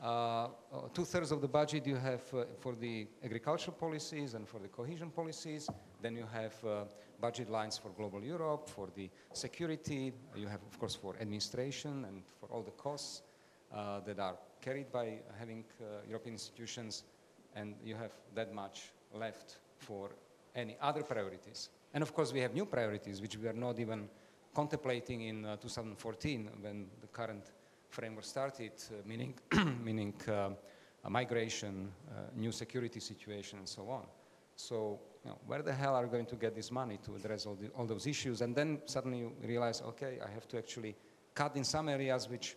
uh, 0.00 0.48
two-thirds 0.94 1.30
of 1.30 1.42
the 1.42 1.48
budget 1.48 1.86
you 1.86 1.96
have 1.96 2.22
uh, 2.32 2.44
for 2.58 2.74
the 2.74 3.06
agricultural 3.22 3.76
policies 3.76 4.32
and 4.32 4.48
for 4.48 4.58
the 4.60 4.68
cohesion 4.68 5.10
policies. 5.10 5.68
Then 6.00 6.16
you 6.16 6.26
have 6.32 6.54
uh, 6.64 6.84
budget 7.20 7.50
lines 7.50 7.76
for 7.76 7.90
global 7.90 8.22
Europe, 8.22 8.66
for 8.68 8.88
the 8.94 9.10
security. 9.34 10.12
You 10.34 10.46
have, 10.46 10.60
of 10.62 10.78
course, 10.78 10.94
for 10.94 11.16
administration 11.20 12.06
and 12.06 12.22
for 12.40 12.46
all 12.46 12.62
the 12.62 12.70
costs 12.70 13.22
uh, 13.74 14.00
that 14.06 14.18
are 14.18 14.36
carried 14.62 14.90
by 14.90 15.18
having 15.38 15.64
uh, 15.80 16.06
European 16.08 16.34
institutions. 16.36 17.04
And 17.54 17.74
you 17.84 17.94
have 17.96 18.12
that 18.34 18.54
much 18.54 18.92
left 19.12 19.58
for 19.78 20.10
any 20.54 20.76
other 20.80 21.02
priorities. 21.02 21.70
And 21.94 22.02
of 22.02 22.12
course, 22.12 22.32
we 22.32 22.40
have 22.40 22.54
new 22.54 22.66
priorities, 22.66 23.20
which 23.20 23.36
we 23.36 23.48
are 23.48 23.52
not 23.54 23.78
even 23.78 24.08
contemplating 24.54 25.22
in 25.22 25.44
uh, 25.44 25.56
2014 25.56 26.50
when 26.60 26.86
the 27.00 27.06
current 27.06 27.52
framework 27.88 28.24
started, 28.24 28.72
uh, 28.90 29.06
meaning, 29.06 29.34
meaning 29.82 30.14
uh, 30.28 30.50
migration, 31.08 31.90
uh, 32.10 32.22
new 32.36 32.52
security 32.52 33.00
situation, 33.00 33.58
and 33.58 33.68
so 33.68 33.88
on. 33.88 34.04
So 34.56 34.98
you 35.24 35.30
know, 35.30 35.38
where 35.46 35.62
the 35.62 35.72
hell 35.72 35.94
are 35.94 36.04
we 36.04 36.10
going 36.10 36.26
to 36.26 36.36
get 36.36 36.54
this 36.54 36.70
money 36.70 36.98
to 37.04 37.14
address 37.14 37.46
all, 37.46 37.54
the, 37.54 37.68
all 37.68 37.86
those 37.86 38.06
issues? 38.06 38.40
And 38.40 38.54
then 38.54 38.80
suddenly 38.86 39.18
you 39.20 39.32
realize, 39.42 39.80
okay, 39.82 40.18
I 40.24 40.30
have 40.30 40.48
to 40.48 40.58
actually 40.58 40.96
cut 41.34 41.56
in 41.56 41.64
some 41.64 41.88
areas 41.88 42.28
which 42.28 42.56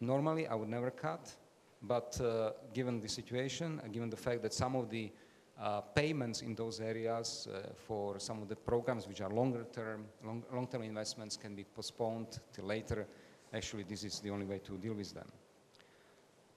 normally 0.00 0.46
I 0.46 0.54
would 0.54 0.68
never 0.68 0.90
cut, 0.90 1.34
but 1.82 2.20
uh, 2.20 2.52
given 2.74 3.00
the 3.00 3.08
situation, 3.08 3.80
uh, 3.82 3.88
given 3.88 4.10
the 4.10 4.16
fact 4.16 4.42
that 4.42 4.52
some 4.52 4.76
of 4.76 4.90
the 4.90 5.10
uh, 5.58 5.80
payments 5.80 6.42
in 6.42 6.54
those 6.54 6.80
areas 6.80 7.48
uh, 7.50 7.68
for 7.74 8.18
some 8.18 8.42
of 8.42 8.48
the 8.48 8.56
programs 8.56 9.08
which 9.08 9.22
are 9.22 9.30
longer 9.30 9.64
term, 9.72 10.04
long, 10.22 10.44
long-term 10.52 10.82
investments 10.82 11.36
can 11.36 11.54
be 11.54 11.64
postponed 11.64 12.40
till 12.52 12.66
later, 12.66 13.06
actually 13.54 13.82
this 13.82 14.04
is 14.04 14.20
the 14.20 14.30
only 14.30 14.44
way 14.44 14.58
to 14.58 14.76
deal 14.76 14.92
with 14.92 15.14
them. 15.14 15.26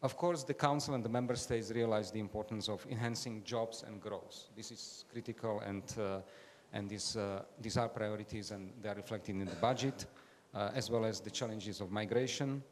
Of 0.01 0.17
course, 0.17 0.43
the 0.43 0.53
Council 0.53 0.95
and 0.95 1.03
the 1.03 1.09
Member 1.09 1.35
States 1.35 1.71
realize 1.71 2.11
the 2.11 2.19
importance 2.19 2.67
of 2.67 2.85
enhancing 2.89 3.43
jobs 3.43 3.83
and 3.87 4.01
growth. 4.01 4.49
This 4.55 4.71
is 4.71 5.05
critical 5.11 5.61
and, 5.61 5.83
uh, 5.97 6.19
and 6.73 6.89
this, 6.89 7.15
uh, 7.15 7.43
these 7.61 7.77
are 7.77 7.89
priorities 7.89 8.51
and 8.51 8.71
they 8.81 8.89
are 8.89 8.95
reflected 8.95 9.35
in 9.35 9.45
the 9.45 9.55
budget, 9.57 10.05
uh, 10.53 10.71
as 10.73 10.89
well 10.89 11.05
as 11.05 11.19
the 11.19 11.29
challenges 11.29 11.81
of 11.81 11.91
migration. 11.91 12.63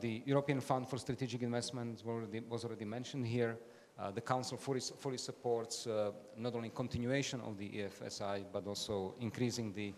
The 0.00 0.22
European 0.26 0.60
Fund 0.60 0.88
for 0.88 0.98
Strategic 0.98 1.42
Investments 1.42 2.04
was 2.04 2.64
already 2.64 2.84
mentioned 2.84 3.26
here. 3.26 3.56
Uh, 3.98 4.10
the 4.10 4.20
Council 4.20 4.56
fully, 4.56 4.80
fully 4.80 5.18
supports 5.18 5.86
uh, 5.86 6.10
not 6.36 6.54
only 6.54 6.70
continuation 6.70 7.40
of 7.42 7.56
the 7.58 7.68
EFSI, 7.68 8.44
but 8.52 8.66
also 8.66 9.14
increasing 9.20 9.72
the 9.72 9.92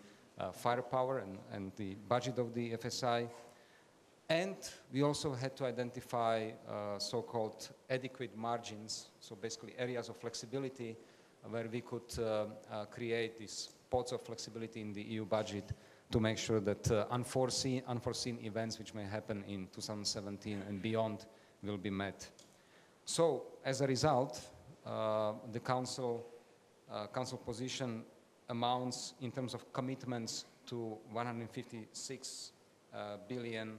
firepower 0.53 1.17
and, 1.17 1.39
and 1.51 1.71
the 1.77 1.95
budget 2.07 2.37
of 2.37 2.53
the 2.53 2.73
EFSI. 2.73 3.27
And 4.29 4.57
we 4.91 5.03
also 5.03 5.33
had 5.33 5.55
to 5.55 5.65
identify 5.65 6.49
uh, 6.67 6.99
so-called 6.99 7.69
adequate 7.89 8.37
margins, 8.37 9.07
so 9.21 9.35
basically 9.35 9.73
areas 9.77 10.09
of 10.09 10.17
flexibility 10.17 10.97
where 11.49 11.69
we 11.71 11.79
could 11.79 12.13
uh, 12.19 12.45
uh, 12.69 12.85
create 12.85 13.39
these 13.39 13.69
pots 13.89 14.11
of 14.11 14.21
flexibility 14.21 14.81
in 14.81 14.91
the 14.91 15.01
EU 15.01 15.23
budget 15.23 15.71
to 16.11 16.19
make 16.19 16.37
sure 16.37 16.59
that 16.59 16.91
uh, 16.91 17.05
unforeseen, 17.09 17.81
unforeseen 17.87 18.37
events 18.43 18.77
which 18.79 18.93
may 18.93 19.05
happen 19.05 19.45
in 19.47 19.67
2017 19.73 20.61
and 20.67 20.81
beyond 20.81 21.25
will 21.63 21.77
be 21.77 21.89
met. 21.89 22.27
So, 23.05 23.43
as 23.67 23.81
a 23.81 23.87
result, 23.87 24.39
uh, 24.85 25.33
the 25.51 25.59
Council, 25.59 26.25
uh, 26.89 27.07
Council 27.07 27.37
position 27.37 28.01
amounts 28.47 29.13
in 29.19 29.29
terms 29.29 29.53
of 29.53 29.73
commitments 29.73 30.45
to 30.65 30.97
156 31.11 32.51
billion 33.27 33.77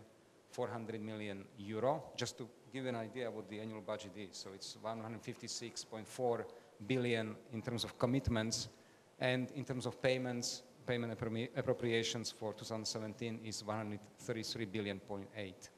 400 0.50 1.00
million 1.00 1.44
euro. 1.58 2.02
Just 2.16 2.36
to 2.36 2.48
give 2.70 2.84
you 2.84 2.90
an 2.90 2.96
idea 2.96 3.30
what 3.30 3.48
the 3.48 3.60
annual 3.60 3.80
budget 3.80 4.12
is. 4.16 4.36
So 4.36 4.50
it's 4.54 4.76
156.4 4.84 6.44
billion 6.86 7.34
in 7.54 7.62
terms 7.62 7.82
of 7.84 7.98
commitments 7.98 8.68
and 9.18 9.50
in 9.52 9.64
terms 9.64 9.86
of 9.86 10.02
payments, 10.02 10.62
payment 10.86 11.12
appropriations 11.56 12.30
for 12.30 12.52
2017 12.52 13.40
is 13.42 13.64
133 13.64 14.64
billion 14.66 15.00
point 15.00 15.28
eight. 15.34 15.70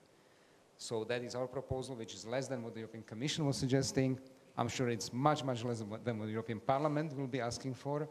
So 0.81 1.05
that 1.05 1.23
is 1.23 1.35
our 1.35 1.47
proposal, 1.47 1.95
which 1.95 2.15
is 2.15 2.25
less 2.25 2.49
than 2.49 2.63
what 2.63 2.73
the 2.73 2.81
European 2.81 3.03
Commission 3.03 3.45
was 3.45 3.59
suggesting. 3.59 4.19
I'm 4.57 4.67
sure 4.67 4.89
it's 4.89 5.13
much, 5.13 5.45
much 5.45 5.63
less 5.63 5.81
than 5.81 6.19
what 6.19 6.27
the 6.27 6.33
European 6.33 6.59
Parliament 6.59 7.15
will 7.15 7.27
be 7.27 7.39
asking 7.39 7.75
for. 7.75 8.09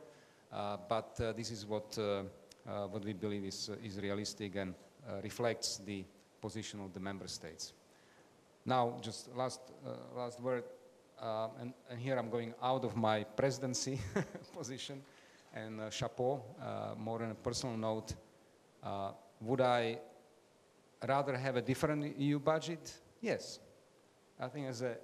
Uh, 0.54 0.78
but 0.88 1.20
uh, 1.20 1.34
this 1.34 1.50
is 1.50 1.66
what, 1.66 1.98
uh, 1.98 2.22
uh 2.70 2.86
what 2.86 3.04
we 3.04 3.14
believe 3.14 3.44
is, 3.44 3.72
uh, 3.72 3.76
is 3.84 4.00
realistic 4.00 4.56
and 4.56 4.76
uh, 5.10 5.20
reflects 5.24 5.82
the 5.84 6.06
position 6.40 6.80
of 6.82 6.94
the 6.94 7.00
member 7.00 7.28
states. 7.28 7.74
Now, 8.64 9.00
just 9.02 9.36
last, 9.36 9.62
last 10.16 10.40
word, 10.40 10.64
and, 11.60 11.74
and, 11.90 12.00
here 12.00 12.18
I'm 12.20 12.30
going 12.30 12.54
out 12.62 12.86
of 12.86 12.96
my 12.96 13.24
presidency 13.24 14.00
position, 14.56 15.02
and 15.56 15.92
chapeau, 15.92 16.44
more 16.98 17.24
on 17.24 17.32
a 17.32 17.36
personal 17.36 17.76
note, 17.78 18.14
would 19.42 19.62
I 19.62 19.98
rather 21.08 21.38
have 21.38 21.56
a 21.56 21.62
different 21.62 22.18
EU 22.18 22.40
budget? 22.40 22.94
Yes. 23.22 23.60
I 24.40 24.48
think 24.48 24.68
as 24.68 24.82
a 24.82 24.98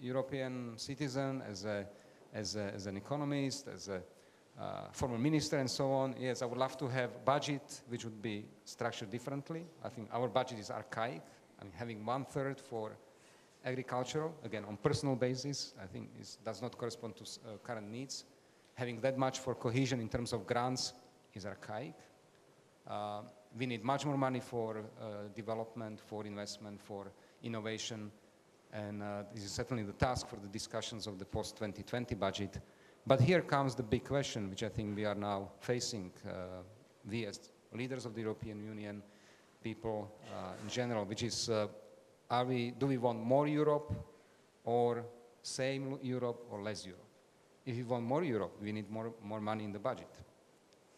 European 0.00 0.72
citizen, 0.76 1.42
as, 1.48 1.64
a, 1.64 1.86
as, 2.32 2.56
a, 2.56 2.72
as 2.74 2.86
an 2.86 2.96
economist, 2.96 3.68
as 3.68 3.88
a 3.88 4.02
uh, 4.60 4.90
former 4.92 5.18
minister 5.18 5.58
and 5.58 5.70
so 5.70 5.90
on, 5.92 6.14
yes, 6.18 6.42
I 6.42 6.46
would 6.46 6.58
love 6.58 6.76
to 6.78 6.88
have 6.88 7.24
budget 7.24 7.80
which 7.88 8.04
would 8.04 8.20
be 8.20 8.44
structured 8.64 9.10
differently. 9.10 9.64
I 9.84 9.88
think 9.88 10.08
our 10.12 10.28
budget 10.28 10.58
is 10.58 10.70
archaic. 10.70 11.22
I 11.60 11.64
mean, 11.64 11.72
having 11.76 12.04
one 12.04 12.24
third 12.24 12.60
for 12.60 12.92
agricultural, 13.64 14.34
again, 14.44 14.64
on 14.64 14.76
personal 14.76 15.14
basis, 15.14 15.74
I 15.82 15.86
think 15.86 16.10
is, 16.20 16.38
does 16.44 16.60
not 16.60 16.76
correspond 16.76 17.16
to 17.16 17.24
uh, 17.24 17.56
current 17.62 17.90
needs. 17.90 18.24
Having 18.74 19.00
that 19.00 19.16
much 19.16 19.38
for 19.38 19.54
cohesion 19.54 20.00
in 20.00 20.08
terms 20.08 20.32
of 20.32 20.46
grants 20.46 20.92
is 21.34 21.46
archaic. 21.46 21.94
Uh, 22.86 23.22
we 23.58 23.66
need 23.66 23.84
much 23.84 24.06
more 24.06 24.16
money 24.16 24.40
for 24.40 24.78
uh, 24.78 25.04
development, 25.34 26.00
for 26.00 26.24
investment, 26.24 26.80
for 26.80 27.12
innovation, 27.42 28.10
and 28.72 29.02
uh, 29.02 29.22
this 29.34 29.44
is 29.44 29.52
certainly 29.52 29.82
the 29.82 29.92
task 29.92 30.28
for 30.28 30.36
the 30.36 30.48
discussions 30.48 31.06
of 31.06 31.18
the 31.18 31.24
post-2020 31.24 32.18
budget. 32.18 32.58
But 33.06 33.20
here 33.20 33.42
comes 33.42 33.74
the 33.74 33.82
big 33.82 34.04
question, 34.04 34.48
which 34.48 34.62
I 34.62 34.68
think 34.68 34.96
we 34.96 35.04
are 35.04 35.14
now 35.14 35.50
facing, 35.60 36.12
uh, 36.26 36.62
we 37.08 37.26
as 37.26 37.50
leaders 37.74 38.06
of 38.06 38.14
the 38.14 38.22
European 38.22 38.62
Union, 38.62 39.02
people 39.62 40.10
in 40.62 40.68
general, 40.70 41.04
which 41.04 41.22
is, 41.22 41.50
are 42.30 42.44
we, 42.44 42.72
do 42.72 42.86
we 42.86 42.98
want 42.98 43.22
more 43.22 43.46
Europe 43.46 43.92
or 44.64 45.04
same 45.42 45.98
Europe 46.02 46.46
or 46.50 46.62
less 46.62 46.86
Europe? 46.86 47.06
If 47.64 47.76
we 47.76 47.82
want 47.82 48.04
more 48.04 48.24
Europe, 48.24 48.56
we 48.60 48.72
need 48.72 48.90
more, 48.90 49.12
more 49.22 49.40
money 49.40 49.64
in 49.64 49.72
the 49.72 49.78
budget. 49.78 50.08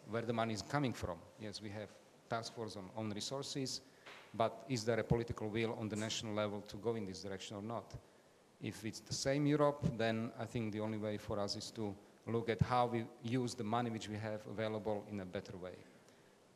Where 0.09 0.23
the 0.23 0.33
money 0.33 0.55
is 0.55 0.63
coming 0.63 0.93
from? 0.93 1.19
Yes, 1.41 1.61
we 1.63 1.71
have 1.71 1.89
task 2.35 2.55
force 2.55 2.77
on 2.77 2.91
own 2.97 3.11
resources, 3.11 3.81
but 4.35 4.65
is 4.69 4.85
there 4.85 5.01
a 5.01 5.05
political 5.05 5.49
will 5.49 5.77
on 5.81 5.89
the 5.89 5.97
national 5.97 6.35
level 6.35 6.61
to 6.63 6.77
go 6.77 6.97
in 6.97 7.07
this 7.07 7.23
direction 7.23 7.57
or 7.57 7.63
not? 7.63 7.95
If 8.61 8.85
it's 8.85 9.01
the 9.01 9.15
same 9.15 9.47
Europe, 9.47 9.87
then 9.97 10.31
I 10.39 10.47
think 10.47 10.73
the 10.73 10.81
only 10.81 10.99
way 10.99 11.19
for 11.19 11.39
us 11.39 11.57
is 11.57 11.71
to 11.73 11.95
look 12.27 12.49
at 12.49 12.61
how 12.63 12.87
we 12.87 13.05
use 13.23 13.55
the 13.55 13.65
money 13.65 13.91
which 13.91 14.09
we 14.09 14.17
have 14.17 14.41
available 14.51 15.05
in 15.11 15.21
a 15.21 15.25
better 15.25 15.57
way. 15.57 15.77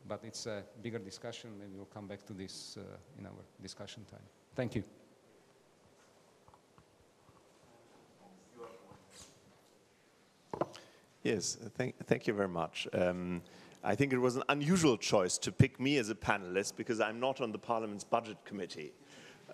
But 0.07 0.21
it's 0.23 0.47
a 0.47 0.63
bigger 0.81 0.99
discussion. 0.99 1.51
Maybe 1.59 1.71
we'll 1.75 1.93
come 1.93 2.07
back 2.07 2.25
to 2.25 2.33
this 2.33 2.77
uh, 2.77 3.19
in 3.19 3.25
our 3.25 3.43
discussion 3.61 4.05
time. 4.09 4.27
Thank 4.55 4.75
you. 4.75 4.83
Yes, 11.23 11.57
thank, 11.77 11.95
thank 12.07 12.27
you 12.27 12.33
very 12.33 12.47
much. 12.47 12.87
Um, 12.93 13.41
I 13.83 13.95
think 13.95 14.11
it 14.11 14.17
was 14.17 14.35
an 14.35 14.43
unusual 14.49 14.97
choice 14.97 15.37
to 15.37 15.53
pick 15.53 15.79
me 15.79 15.97
as 15.97 16.09
a 16.09 16.15
panelist 16.15 16.75
because 16.75 16.99
I'm 16.99 17.19
not 17.19 17.39
on 17.39 17.53
the 17.53 17.57
Parliament's 17.57 18.03
budget 18.03 18.37
committee. 18.43 18.91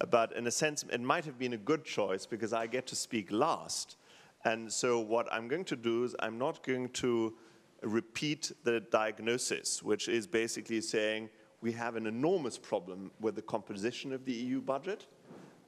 Uh, 0.01 0.07
but 0.07 0.35
in 0.35 0.47
a 0.47 0.51
sense, 0.51 0.83
it 0.91 0.99
might 1.01 1.25
have 1.25 1.37
been 1.37 1.53
a 1.53 1.57
good 1.57 1.85
choice 1.85 2.25
because 2.25 2.51
I 2.51 2.65
get 2.65 2.87
to 2.87 2.95
speak 2.95 3.31
last. 3.31 3.97
And 4.43 4.71
so 4.71 4.99
what 4.99 5.31
I'm 5.31 5.47
going 5.47 5.65
to 5.65 5.75
do 5.75 6.03
is 6.03 6.15
I'm 6.19 6.39
not 6.39 6.63
going 6.63 6.89
to 6.89 7.35
repeat 7.83 8.51
the 8.63 8.79
diagnosis, 8.79 9.83
which 9.83 10.07
is 10.07 10.25
basically 10.25 10.81
saying 10.81 11.29
we 11.61 11.71
have 11.73 11.95
an 11.95 12.07
enormous 12.07 12.57
problem 12.57 13.11
with 13.19 13.35
the 13.35 13.43
composition 13.43 14.11
of 14.11 14.25
the 14.25 14.33
EU 14.33 14.59
budget. 14.59 15.05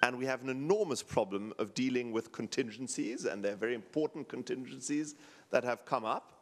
And 0.02 0.18
we 0.18 0.26
have 0.26 0.42
an 0.44 0.50
enormous 0.50 1.02
problem 1.04 1.54
of 1.58 1.74
dealing 1.74 2.12
with 2.12 2.32
contingencies, 2.32 3.26
and 3.26 3.44
they're 3.44 3.56
very 3.56 3.74
important 3.74 4.30
contingencies 4.30 5.16
that 5.50 5.64
have 5.64 5.86
come 5.86 6.06
up. 6.06 6.37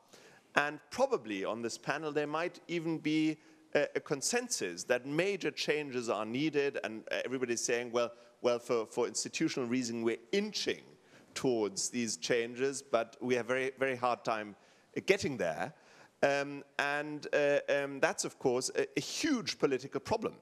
And 0.55 0.79
probably 0.89 1.43
on 1.43 1.61
this 1.61 1.77
panel, 1.77 2.11
there 2.11 2.27
might 2.27 2.61
even 2.67 2.97
be 2.97 3.37
a, 3.73 3.87
a 3.95 3.99
consensus 3.99 4.83
that 4.85 5.05
major 5.05 5.51
changes 5.51 6.09
are 6.09 6.25
needed, 6.25 6.79
and 6.83 7.03
everybody's 7.25 7.61
saying, 7.61 7.91
well, 7.91 8.11
well 8.41 8.59
for, 8.59 8.85
for 8.85 9.07
institutional 9.07 9.67
reason, 9.67 10.01
we're 10.01 10.17
inching 10.31 10.83
towards 11.33 11.89
these 11.89 12.17
changes, 12.17 12.81
but 12.81 13.17
we 13.19 13.35
have 13.35 13.45
very, 13.45 13.71
very 13.77 13.95
hard 13.95 14.23
time 14.23 14.55
getting 15.05 15.37
there. 15.37 15.73
Um, 16.23 16.63
and 16.79 17.27
uh, 17.33 17.59
um, 17.69 17.99
that's, 17.99 18.23
of 18.23 18.39
course, 18.39 18.71
a, 18.75 18.87
a 18.97 19.01
huge 19.01 19.59
political 19.59 19.99
problem. 19.99 20.35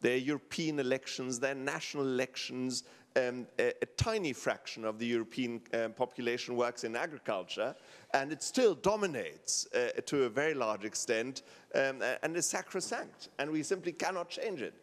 There 0.00 0.12
are 0.14 0.18
European 0.18 0.78
elections, 0.78 1.40
there 1.40 1.52
are 1.52 1.54
national 1.54 2.04
elections, 2.04 2.84
um, 3.18 3.46
a, 3.58 3.72
a, 3.82 3.86
tiny 3.96 4.32
fraction 4.32 4.84
of 4.84 4.98
the 4.98 5.06
European 5.06 5.60
um, 5.74 5.92
population 5.92 6.56
works 6.56 6.84
in 6.84 6.94
agriculture, 6.96 7.74
and 8.14 8.32
it 8.32 8.42
still 8.42 8.74
dominates 8.74 9.66
uh, 9.74 10.00
to 10.06 10.24
a 10.24 10.28
very 10.28 10.54
large 10.54 10.84
extent 10.84 11.42
um, 11.74 12.02
and 12.22 12.36
is 12.36 12.46
sacrosanct, 12.46 13.28
and 13.38 13.50
we 13.50 13.62
simply 13.62 13.92
cannot 13.92 14.28
change 14.28 14.62
it. 14.62 14.74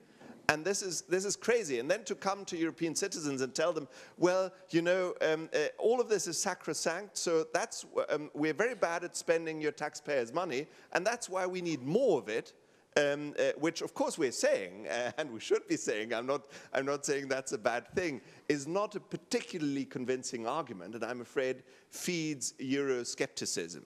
And 0.49 0.63
this 0.63 0.83
is, 0.83 1.01
this 1.01 1.25
is 1.25 1.35
crazy. 1.35 1.79
And 1.79 1.89
then 1.89 2.03
to 2.03 2.13
come 2.13 2.45
to 2.45 2.57
European 2.57 2.93
citizens 2.93 3.41
and 3.41 3.53
tell 3.55 3.73
them, 3.73 3.87
well, 4.17 4.51
you 4.69 4.83
know, 4.83 5.15
um, 5.21 5.49
uh, 5.55 5.67
all 5.79 5.99
of 5.99 6.07
this 6.07 6.27
is 6.27 6.37
sacrosanct, 6.37 7.17
so 7.17 7.45
that's, 7.53 7.85
um, 8.09 8.29
we're 8.33 8.53
very 8.53 8.75
bad 8.75 9.03
at 9.03 9.17
spending 9.17 9.59
your 9.59 9.71
taxpayers' 9.71 10.33
money, 10.33 10.67
and 10.93 11.05
that's 11.05 11.29
why 11.29 11.47
we 11.47 11.61
need 11.61 11.81
more 11.81 12.19
of 12.19 12.29
it 12.29 12.53
um, 12.97 13.33
uh, 13.37 13.51
which 13.57 13.81
of 13.81 13.93
course 13.93 14.17
we're 14.17 14.31
saying, 14.31 14.87
uh, 14.87 15.11
and 15.17 15.31
we 15.31 15.39
should 15.39 15.67
be 15.67 15.77
saying, 15.77 16.13
I'm 16.13 16.25
not, 16.25 16.47
I'm 16.73 16.85
not 16.85 17.05
saying 17.05 17.27
that's 17.27 17.51
a 17.51 17.57
bad 17.57 17.87
thing, 17.93 18.21
is 18.47 18.67
not 18.67 18.95
a 18.95 18.99
particularly 18.99 19.85
convincing 19.85 20.47
argument, 20.47 20.95
and 20.95 21.03
I'm 21.03 21.21
afraid 21.21 21.63
feeds 21.89 22.53
Euroscepticism. 22.59 23.83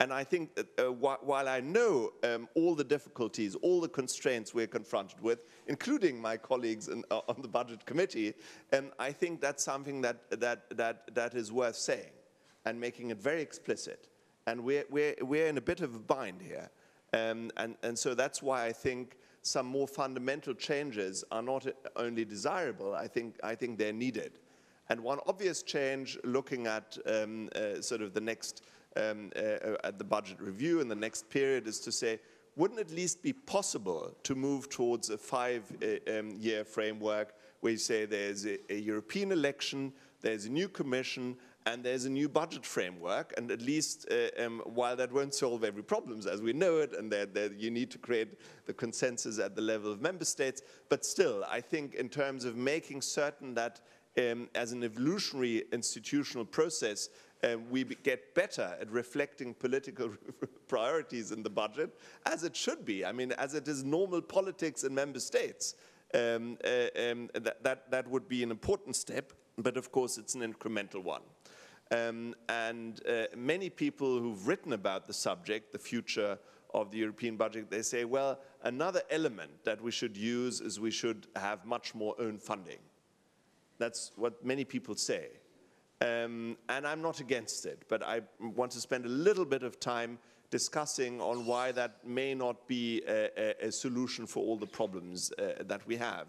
And 0.00 0.12
I 0.12 0.24
think 0.24 0.54
that 0.56 0.66
uh, 0.78 0.90
wh 0.90 1.24
while 1.24 1.48
I 1.48 1.60
know 1.60 2.12
um, 2.24 2.48
all 2.54 2.74
the 2.74 2.84
difficulties, 2.84 3.54
all 3.56 3.80
the 3.80 3.88
constraints 3.88 4.52
we're 4.52 4.66
confronted 4.66 5.20
with, 5.20 5.44
including 5.68 6.20
my 6.20 6.36
colleagues 6.36 6.88
in, 6.88 7.04
uh, 7.10 7.20
on 7.28 7.40
the 7.40 7.48
budget 7.48 7.84
committee, 7.86 8.34
um, 8.72 8.90
I 8.98 9.12
think 9.12 9.40
that's 9.40 9.62
something 9.62 10.00
that, 10.00 10.40
that, 10.40 10.76
that, 10.76 11.14
that 11.14 11.34
is 11.34 11.52
worth 11.52 11.76
saying 11.76 12.10
and 12.64 12.80
making 12.80 13.10
it 13.10 13.18
very 13.18 13.42
explicit. 13.42 14.08
And 14.46 14.64
we're, 14.64 14.84
we're, 14.90 15.14
we're 15.20 15.46
in 15.46 15.56
a 15.56 15.60
bit 15.60 15.80
of 15.80 15.94
a 15.94 16.00
bind 16.00 16.42
here. 16.42 16.70
Um, 17.12 17.50
and, 17.56 17.76
and 17.82 17.98
so 17.98 18.14
that's 18.14 18.42
why 18.42 18.64
I 18.64 18.72
think 18.72 19.16
some 19.42 19.66
more 19.66 19.88
fundamental 19.88 20.54
changes 20.54 21.24
are 21.30 21.42
not 21.42 21.66
only 21.96 22.24
desirable, 22.24 22.94
I 22.94 23.08
think, 23.08 23.36
I 23.42 23.54
think 23.54 23.78
they're 23.78 23.92
needed. 23.92 24.38
And 24.88 25.02
one 25.02 25.18
obvious 25.26 25.62
change 25.62 26.18
looking 26.24 26.66
at 26.66 26.96
um, 27.06 27.48
uh, 27.54 27.80
sort 27.80 28.02
of 28.02 28.14
the 28.14 28.20
next, 28.20 28.62
um, 28.96 29.30
uh, 29.36 29.76
at 29.84 29.98
the 29.98 30.04
budget 30.04 30.40
review 30.40 30.80
in 30.80 30.88
the 30.88 30.94
next 30.94 31.28
period 31.28 31.66
is 31.66 31.80
to 31.80 31.92
say, 31.92 32.18
wouldn't 32.56 32.78
it 32.78 32.88
at 32.88 32.92
least 32.94 33.22
be 33.22 33.32
possible 33.32 34.14
to 34.22 34.34
move 34.34 34.68
towards 34.68 35.10
a 35.10 35.18
five-year 35.18 36.00
uh, 36.06 36.60
um, 36.60 36.64
framework 36.64 37.34
where 37.60 37.72
you 37.72 37.78
say 37.78 38.04
there's 38.04 38.44
a, 38.46 38.58
a 38.72 38.78
European 38.78 39.32
election, 39.32 39.92
there's 40.20 40.44
a 40.44 40.50
new 40.50 40.68
commission, 40.68 41.36
and 41.66 41.84
there's 41.84 42.04
a 42.04 42.10
new 42.10 42.28
budget 42.28 42.66
framework, 42.66 43.32
and 43.36 43.50
at 43.50 43.60
least 43.60 44.06
uh, 44.10 44.44
um, 44.44 44.62
while 44.64 44.96
that 44.96 45.12
won't 45.12 45.34
solve 45.34 45.64
every 45.64 45.82
problems 45.82 46.26
as 46.26 46.42
we 46.42 46.52
know 46.52 46.78
it, 46.78 46.92
and 46.96 47.10
that, 47.12 47.34
that, 47.34 47.58
you 47.58 47.70
need 47.70 47.90
to 47.90 47.98
create 47.98 48.38
the 48.66 48.72
consensus 48.72 49.38
at 49.38 49.54
the 49.54 49.62
level 49.62 49.92
of 49.92 50.00
member 50.00 50.24
states, 50.24 50.62
but 50.88 51.04
still, 51.04 51.44
I 51.48 51.60
think 51.60 51.94
in 51.94 52.08
terms 52.08 52.44
of 52.44 52.56
making 52.56 53.02
certain 53.02 53.54
that 53.54 53.80
um, 54.18 54.48
as 54.54 54.72
an 54.72 54.82
evolutionary 54.82 55.64
institutional 55.72 56.44
process, 56.44 57.08
um, 57.44 57.68
we 57.70 57.84
get 57.84 58.34
better 58.34 58.76
at 58.80 58.90
reflecting 58.90 59.54
political 59.54 60.10
priorities 60.68 61.32
in 61.32 61.42
the 61.42 61.50
budget, 61.50 61.90
as 62.26 62.44
it 62.44 62.56
should 62.56 62.84
be. 62.84 63.04
I 63.04 63.12
mean, 63.12 63.32
as 63.32 63.54
it 63.54 63.66
is 63.66 63.82
normal 63.82 64.20
politics 64.20 64.84
in 64.84 64.94
member 64.94 65.20
states. 65.20 65.74
Um, 66.14 66.58
uh, 66.62 67.10
um, 67.10 67.30
that, 67.32 67.64
that, 67.64 67.90
that 67.90 68.06
would 68.06 68.28
be 68.28 68.42
an 68.42 68.50
important 68.50 68.96
step, 68.96 69.32
but 69.58 69.76
of 69.76 69.92
course 69.92 70.18
it's 70.18 70.34
an 70.34 70.40
incremental 70.40 71.02
one. 71.02 71.22
Um, 71.90 72.34
and 72.48 73.00
uh, 73.06 73.24
many 73.36 73.68
people 73.68 74.18
who've 74.18 74.46
written 74.46 74.72
about 74.72 75.06
the 75.06 75.12
subject, 75.12 75.72
the 75.72 75.78
future 75.78 76.38
of 76.72 76.90
the 76.90 76.98
European 76.98 77.36
budget, 77.36 77.70
they 77.70 77.82
say, 77.82 78.04
well, 78.04 78.38
another 78.62 79.02
element 79.10 79.50
that 79.64 79.80
we 79.82 79.90
should 79.90 80.16
use 80.16 80.60
is 80.60 80.80
we 80.80 80.90
should 80.90 81.26
have 81.36 81.66
much 81.66 81.94
more 81.94 82.14
own 82.18 82.38
funding. 82.38 82.78
That's 83.78 84.12
what 84.16 84.44
many 84.44 84.64
people 84.64 84.94
say. 84.94 85.28
Um, 86.00 86.56
and 86.68 86.86
I'm 86.86 87.02
not 87.02 87.20
against 87.20 87.66
it, 87.66 87.84
but 87.88 88.02
I 88.02 88.22
want 88.40 88.72
to 88.72 88.80
spend 88.80 89.04
a 89.04 89.08
little 89.08 89.44
bit 89.44 89.62
of 89.62 89.78
time 89.78 90.18
discussing 90.50 91.20
on 91.20 91.46
why 91.46 91.72
that 91.72 92.06
may 92.06 92.34
not 92.34 92.66
be 92.66 93.02
a, 93.06 93.30
a, 93.36 93.68
a 93.68 93.72
solution 93.72 94.26
for 94.26 94.42
all 94.42 94.56
the 94.56 94.66
problems 94.66 95.32
uh, 95.32 95.62
that 95.64 95.86
we 95.86 95.96
have. 95.96 96.26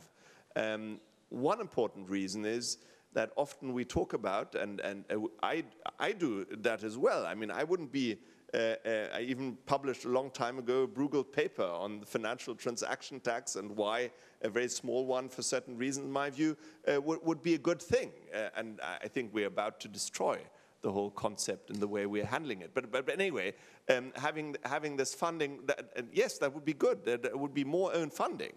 Um, 0.56 1.00
one 1.30 1.60
important 1.60 2.10
reason 2.10 2.46
is 2.46 2.78
that 3.14 3.32
often 3.36 3.74
we 3.74 3.86
talk 3.86 4.14
about, 4.14 4.56
and, 4.56 4.80
and 4.80 5.06
uh, 5.12 5.20
I, 5.42 5.64
I 6.00 6.12
do 6.12 6.46
that 6.62 6.84
as 6.84 6.98
well. 6.98 7.26
I 7.26 7.36
mean, 7.36 7.52
I 7.52 7.64
wouldn't 7.64 7.92
be, 7.92 8.18
uh, 8.54 8.58
uh, 8.58 9.08
I 9.14 9.22
even 9.22 9.58
published 9.66 10.06
a 10.06 10.10
long 10.10 10.32
time 10.32 10.60
ago 10.60 10.84
a 10.84 10.88
Bruegel 10.88 11.24
paper 11.32 11.64
on 11.64 12.00
the 12.00 12.06
financial 12.06 12.56
transaction 12.56 13.20
tax 13.20 13.56
and 13.56 13.76
why 13.76 14.12
a 14.42 14.50
very 14.50 14.68
small 14.68 15.06
one, 15.06 15.30
for 15.30 15.42
certain 15.42 15.78
reasons, 15.78 16.06
in 16.06 16.12
my 16.12 16.30
view, 16.30 16.58
uh, 16.88 17.00
would 17.02 17.42
be 17.42 17.54
a 17.54 17.58
good 17.60 17.82
thing. 17.82 18.12
Uh, 18.34 18.50
and 18.56 18.80
I 18.82 19.08
think 19.08 19.34
we're 19.34 19.48
about 19.48 19.80
to 19.82 19.88
destroy 19.88 20.40
the 20.82 20.92
whole 20.92 21.12
concept 21.12 21.70
and 21.70 21.80
the 21.80 21.88
way 21.88 22.06
we're 22.06 22.26
handling 22.26 22.62
it. 22.62 22.72
But, 22.74 22.92
but, 22.92 23.06
but 23.06 23.16
anyway, 23.16 23.54
um, 23.90 24.12
having, 24.16 24.56
having 24.66 24.98
this 24.98 25.14
funding, 25.14 25.60
that, 25.68 26.06
yes, 26.12 26.38
that 26.40 26.54
would 26.54 26.66
be 26.66 26.74
good. 26.74 27.06
There, 27.06 27.18
there 27.18 27.38
would 27.38 27.54
be 27.54 27.64
more 27.64 27.96
own 27.96 28.10
funding. 28.10 28.54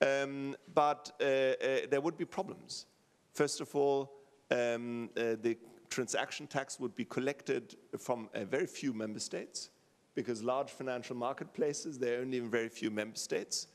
Um, 0.00 0.56
but 0.74 1.12
uh, 1.20 1.24
there 1.90 2.00
would 2.00 2.16
be 2.16 2.24
problems. 2.24 2.86
First 3.32 3.60
of 3.60 3.74
all, 3.74 4.12
um, 4.50 5.10
uh, 5.16 5.36
the 5.40 5.56
transaction 5.88 6.46
tax 6.46 6.78
would 6.78 6.94
be 6.94 7.04
collected 7.04 7.76
from 7.98 8.28
a 8.34 8.44
very 8.44 8.66
few 8.66 8.92
member 8.92 9.20
states 9.20 9.70
because 10.14 10.42
large 10.42 10.70
financial 10.70 11.16
marketplaces, 11.16 11.98
there 11.98 12.18
are 12.18 12.22
only 12.22 12.38
in 12.38 12.50
very 12.50 12.68
few 12.68 12.90
member 12.90 13.16
states. 13.16 13.68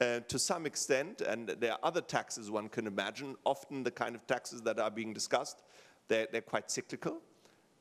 Uh, 0.00 0.20
to 0.28 0.38
some 0.38 0.66
extent, 0.66 1.20
and 1.20 1.48
there 1.48 1.72
are 1.72 1.78
other 1.82 2.00
taxes 2.00 2.50
one 2.50 2.68
can 2.68 2.86
imagine, 2.86 3.36
often 3.44 3.82
the 3.82 3.90
kind 3.90 4.14
of 4.14 4.26
taxes 4.26 4.60
that 4.62 4.78
are 4.78 4.90
being 4.90 5.12
discussed, 5.12 5.62
they're, 6.08 6.26
they're 6.30 6.40
quite 6.40 6.70
cyclical. 6.70 7.18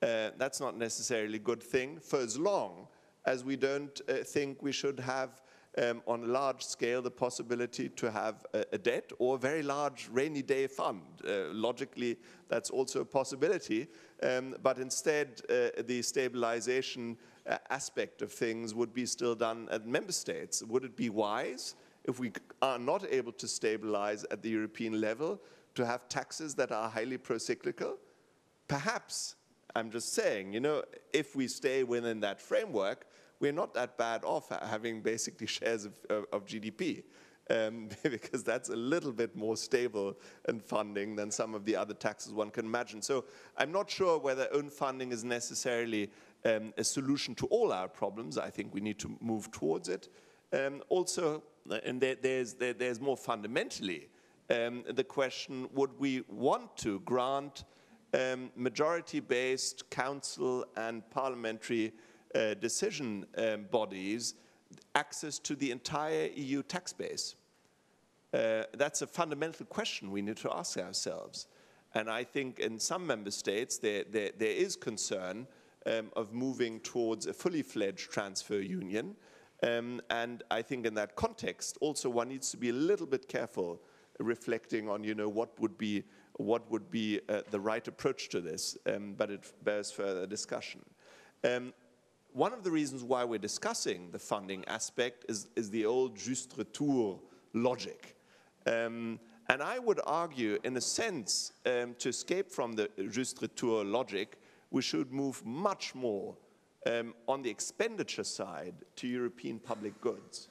Uh, 0.02 0.30
that's 0.38 0.60
not 0.60 0.78
necessarily 0.78 1.36
a 1.36 1.40
good 1.40 1.62
thing 1.62 2.00
for 2.00 2.20
as 2.20 2.38
long 2.38 2.88
as 3.26 3.44
we 3.44 3.56
don't 3.56 4.02
uh, 4.08 4.14
think 4.18 4.62
we 4.62 4.72
should 4.72 5.00
have 5.00 5.42
um, 5.82 6.02
on 6.08 6.24
a 6.24 6.28
large 6.28 6.64
scale 6.64 7.02
the 7.02 7.12
possibility 7.12 7.90
to 7.90 8.12
have 8.12 8.46
a, 8.54 8.66
a 8.74 8.78
debt 8.78 9.12
or 9.20 9.36
a 9.36 9.40
very 9.40 9.62
large 9.62 10.08
rainy 10.12 10.42
day 10.42 10.68
fund. 10.68 11.02
Uh, 11.28 11.46
logically, 11.52 12.18
that's 12.50 12.70
also 12.70 13.02
a 13.02 13.06
possibility, 13.06 13.88
um, 14.24 14.56
but 14.64 14.78
instead 14.80 15.42
uh, 15.50 15.82
the 15.86 16.02
stabilization 16.02 17.18
uh, 17.48 17.58
aspect 17.70 18.22
of 18.22 18.32
things 18.32 18.74
would 18.74 18.94
be 18.94 19.06
still 19.06 19.36
done 19.36 19.68
at 19.72 19.86
member 19.86 20.12
states. 20.12 20.64
Would 20.64 20.84
it 20.84 20.96
be 20.96 21.10
wise 21.10 21.76
if 22.06 22.20
we 22.20 22.32
are 22.62 22.80
not 22.80 23.06
able 23.10 23.32
to 23.34 23.48
stabilize 23.48 24.26
at 24.32 24.42
the 24.42 24.50
European 24.50 25.02
level 25.02 25.40
to 25.76 25.86
have 25.86 26.08
taxes 26.08 26.56
that 26.56 26.72
are 26.72 26.90
highly 26.90 27.18
pro-cyclical? 27.18 27.98
Perhaps, 28.68 29.36
I'm 29.76 29.92
just 29.92 30.14
saying, 30.14 30.54
you 30.54 30.60
know, 30.60 30.84
if 31.14 31.36
we 31.36 31.48
stay 31.48 31.84
within 31.84 32.22
that 32.22 32.40
framework, 32.42 33.06
we're 33.40 33.52
not 33.52 33.74
that 33.74 33.98
bad 33.98 34.24
off 34.24 34.50
having 34.64 35.02
basically 35.02 35.48
shares 35.48 35.86
of, 35.86 35.94
of, 36.10 36.26
of 36.32 36.46
GDP. 36.46 37.04
Um, 37.48 37.90
because 38.04 38.44
that's 38.44 38.70
a 38.70 38.76
little 38.76 39.12
bit 39.12 39.36
more 39.36 39.56
stable 39.56 40.18
in 40.50 40.60
funding 40.60 41.16
than 41.16 41.30
some 41.30 41.54
of 41.54 41.64
the 41.64 41.76
other 41.76 41.94
taxes 41.94 42.34
one 42.34 42.50
can 42.50 42.66
imagine. 42.66 43.04
So 43.04 43.26
I'm 43.56 43.72
not 43.72 43.88
sure 43.88 44.18
whether 44.18 44.48
own 44.52 44.72
funding 44.72 45.12
is 45.12 45.24
necessarily 45.24 46.10
um, 46.44 46.74
a 46.76 46.84
solution 46.84 47.36
to 47.36 47.46
all 47.48 47.72
our 47.72 47.88
problems. 47.88 48.40
I 48.40 48.50
think 48.50 48.74
we 48.74 48.82
need 48.82 48.98
to 49.00 49.16
move 49.22 49.52
towards 49.52 49.90
it. 49.90 50.10
Um, 50.54 50.82
also, 50.90 51.44
and 51.84 52.02
there, 52.02 52.16
there's, 52.16 52.56
there, 52.56 52.74
there's 52.74 53.00
more 53.00 53.18
fundamentally 53.18 54.10
um, 54.50 54.84
the 54.88 55.04
question, 55.04 55.68
would 55.74 56.00
we 56.00 56.24
want 56.28 56.78
to 56.78 57.00
grant 57.00 57.64
um, 58.14 58.52
majority-based 58.56 59.90
council 59.90 60.66
and 60.78 61.10
parliamentary 61.10 61.94
uh, 62.36 62.54
decision 62.56 63.26
um, 63.38 63.66
bodies 63.72 64.36
access 64.94 65.40
to 65.40 65.56
the 65.56 65.72
entire 65.72 66.30
EU 66.36 66.62
tax 66.64 66.94
base? 66.94 67.36
Uh, 68.34 68.64
that's 68.74 69.02
a 69.02 69.08
fundamental 69.08 69.66
question 69.66 70.12
we 70.12 70.22
need 70.22 70.38
to 70.38 70.54
ask 70.54 70.78
ourselves. 70.78 71.48
And 71.94 72.10
I 72.10 72.26
think 72.26 72.60
in 72.60 72.78
some 72.78 73.08
member 73.08 73.32
states 73.32 73.78
there, 73.78 74.04
there, 74.10 74.32
there 74.38 74.52
is 74.52 74.76
concern 74.76 75.48
um, 75.86 76.12
of 76.16 76.34
moving 76.34 76.82
towards 76.82 77.26
a 77.28 77.34
fully 77.34 77.62
fledged 77.62 78.12
transfer 78.12 78.60
union. 78.60 79.16
Um, 79.64 80.02
and 80.10 80.44
I 80.52 80.62
think 80.62 80.86
in 80.86 80.94
that 80.96 81.16
context, 81.16 81.78
also 81.80 82.10
one 82.10 82.28
needs 82.28 82.52
to 82.52 82.58
be 82.58 82.70
a 82.70 82.74
little 82.74 83.08
bit 83.08 83.30
careful 83.30 83.82
reflecting 84.20 84.90
on, 84.90 85.04
you 85.04 85.16
know, 85.16 85.30
what 85.30 85.58
would 85.60 85.78
be, 85.78 86.04
what 86.34 86.70
would 86.70 86.92
be 86.92 87.22
uh, 87.30 87.42
the 87.52 87.60
right 87.60 87.88
approach 87.88 88.30
to 88.30 88.42
this, 88.42 88.78
um, 88.94 89.14
but 89.18 89.30
it 89.32 89.52
bears 89.64 89.92
further 89.92 90.28
discussion. 90.28 90.82
One 92.36 92.52
of 92.52 92.64
the 92.64 92.72
reasons 92.72 93.02
why 93.02 93.24
we're 93.24 93.40
discussing 93.40 94.12
the 94.12 94.20
funding 94.20 94.66
aspect 94.66 95.24
is, 95.30 95.48
is 95.56 95.70
the 95.70 95.86
old 95.86 96.18
juste 96.18 96.58
retour 96.58 97.18
logic. 97.54 98.18
Um, 98.68 99.22
and 99.48 99.64
I 99.64 99.80
would 99.80 100.02
argue, 100.06 100.60
in 100.66 100.76
a 100.76 100.82
sense, 100.82 101.54
um, 101.66 101.96
to 102.00 102.10
escape 102.10 102.52
from 102.52 102.74
the 102.74 102.90
juste 103.08 103.42
retour 103.42 103.86
logic, 103.86 104.38
we 104.70 104.82
should 104.82 105.14
move 105.14 105.46
much 105.46 105.96
more 105.96 106.36
um, 106.86 107.14
on 107.26 107.42
the 107.42 107.50
expenditure 107.50 108.26
side 108.26 108.74
to 108.98 109.08
European 109.08 109.58
public 109.58 110.02
goods. 110.02 110.50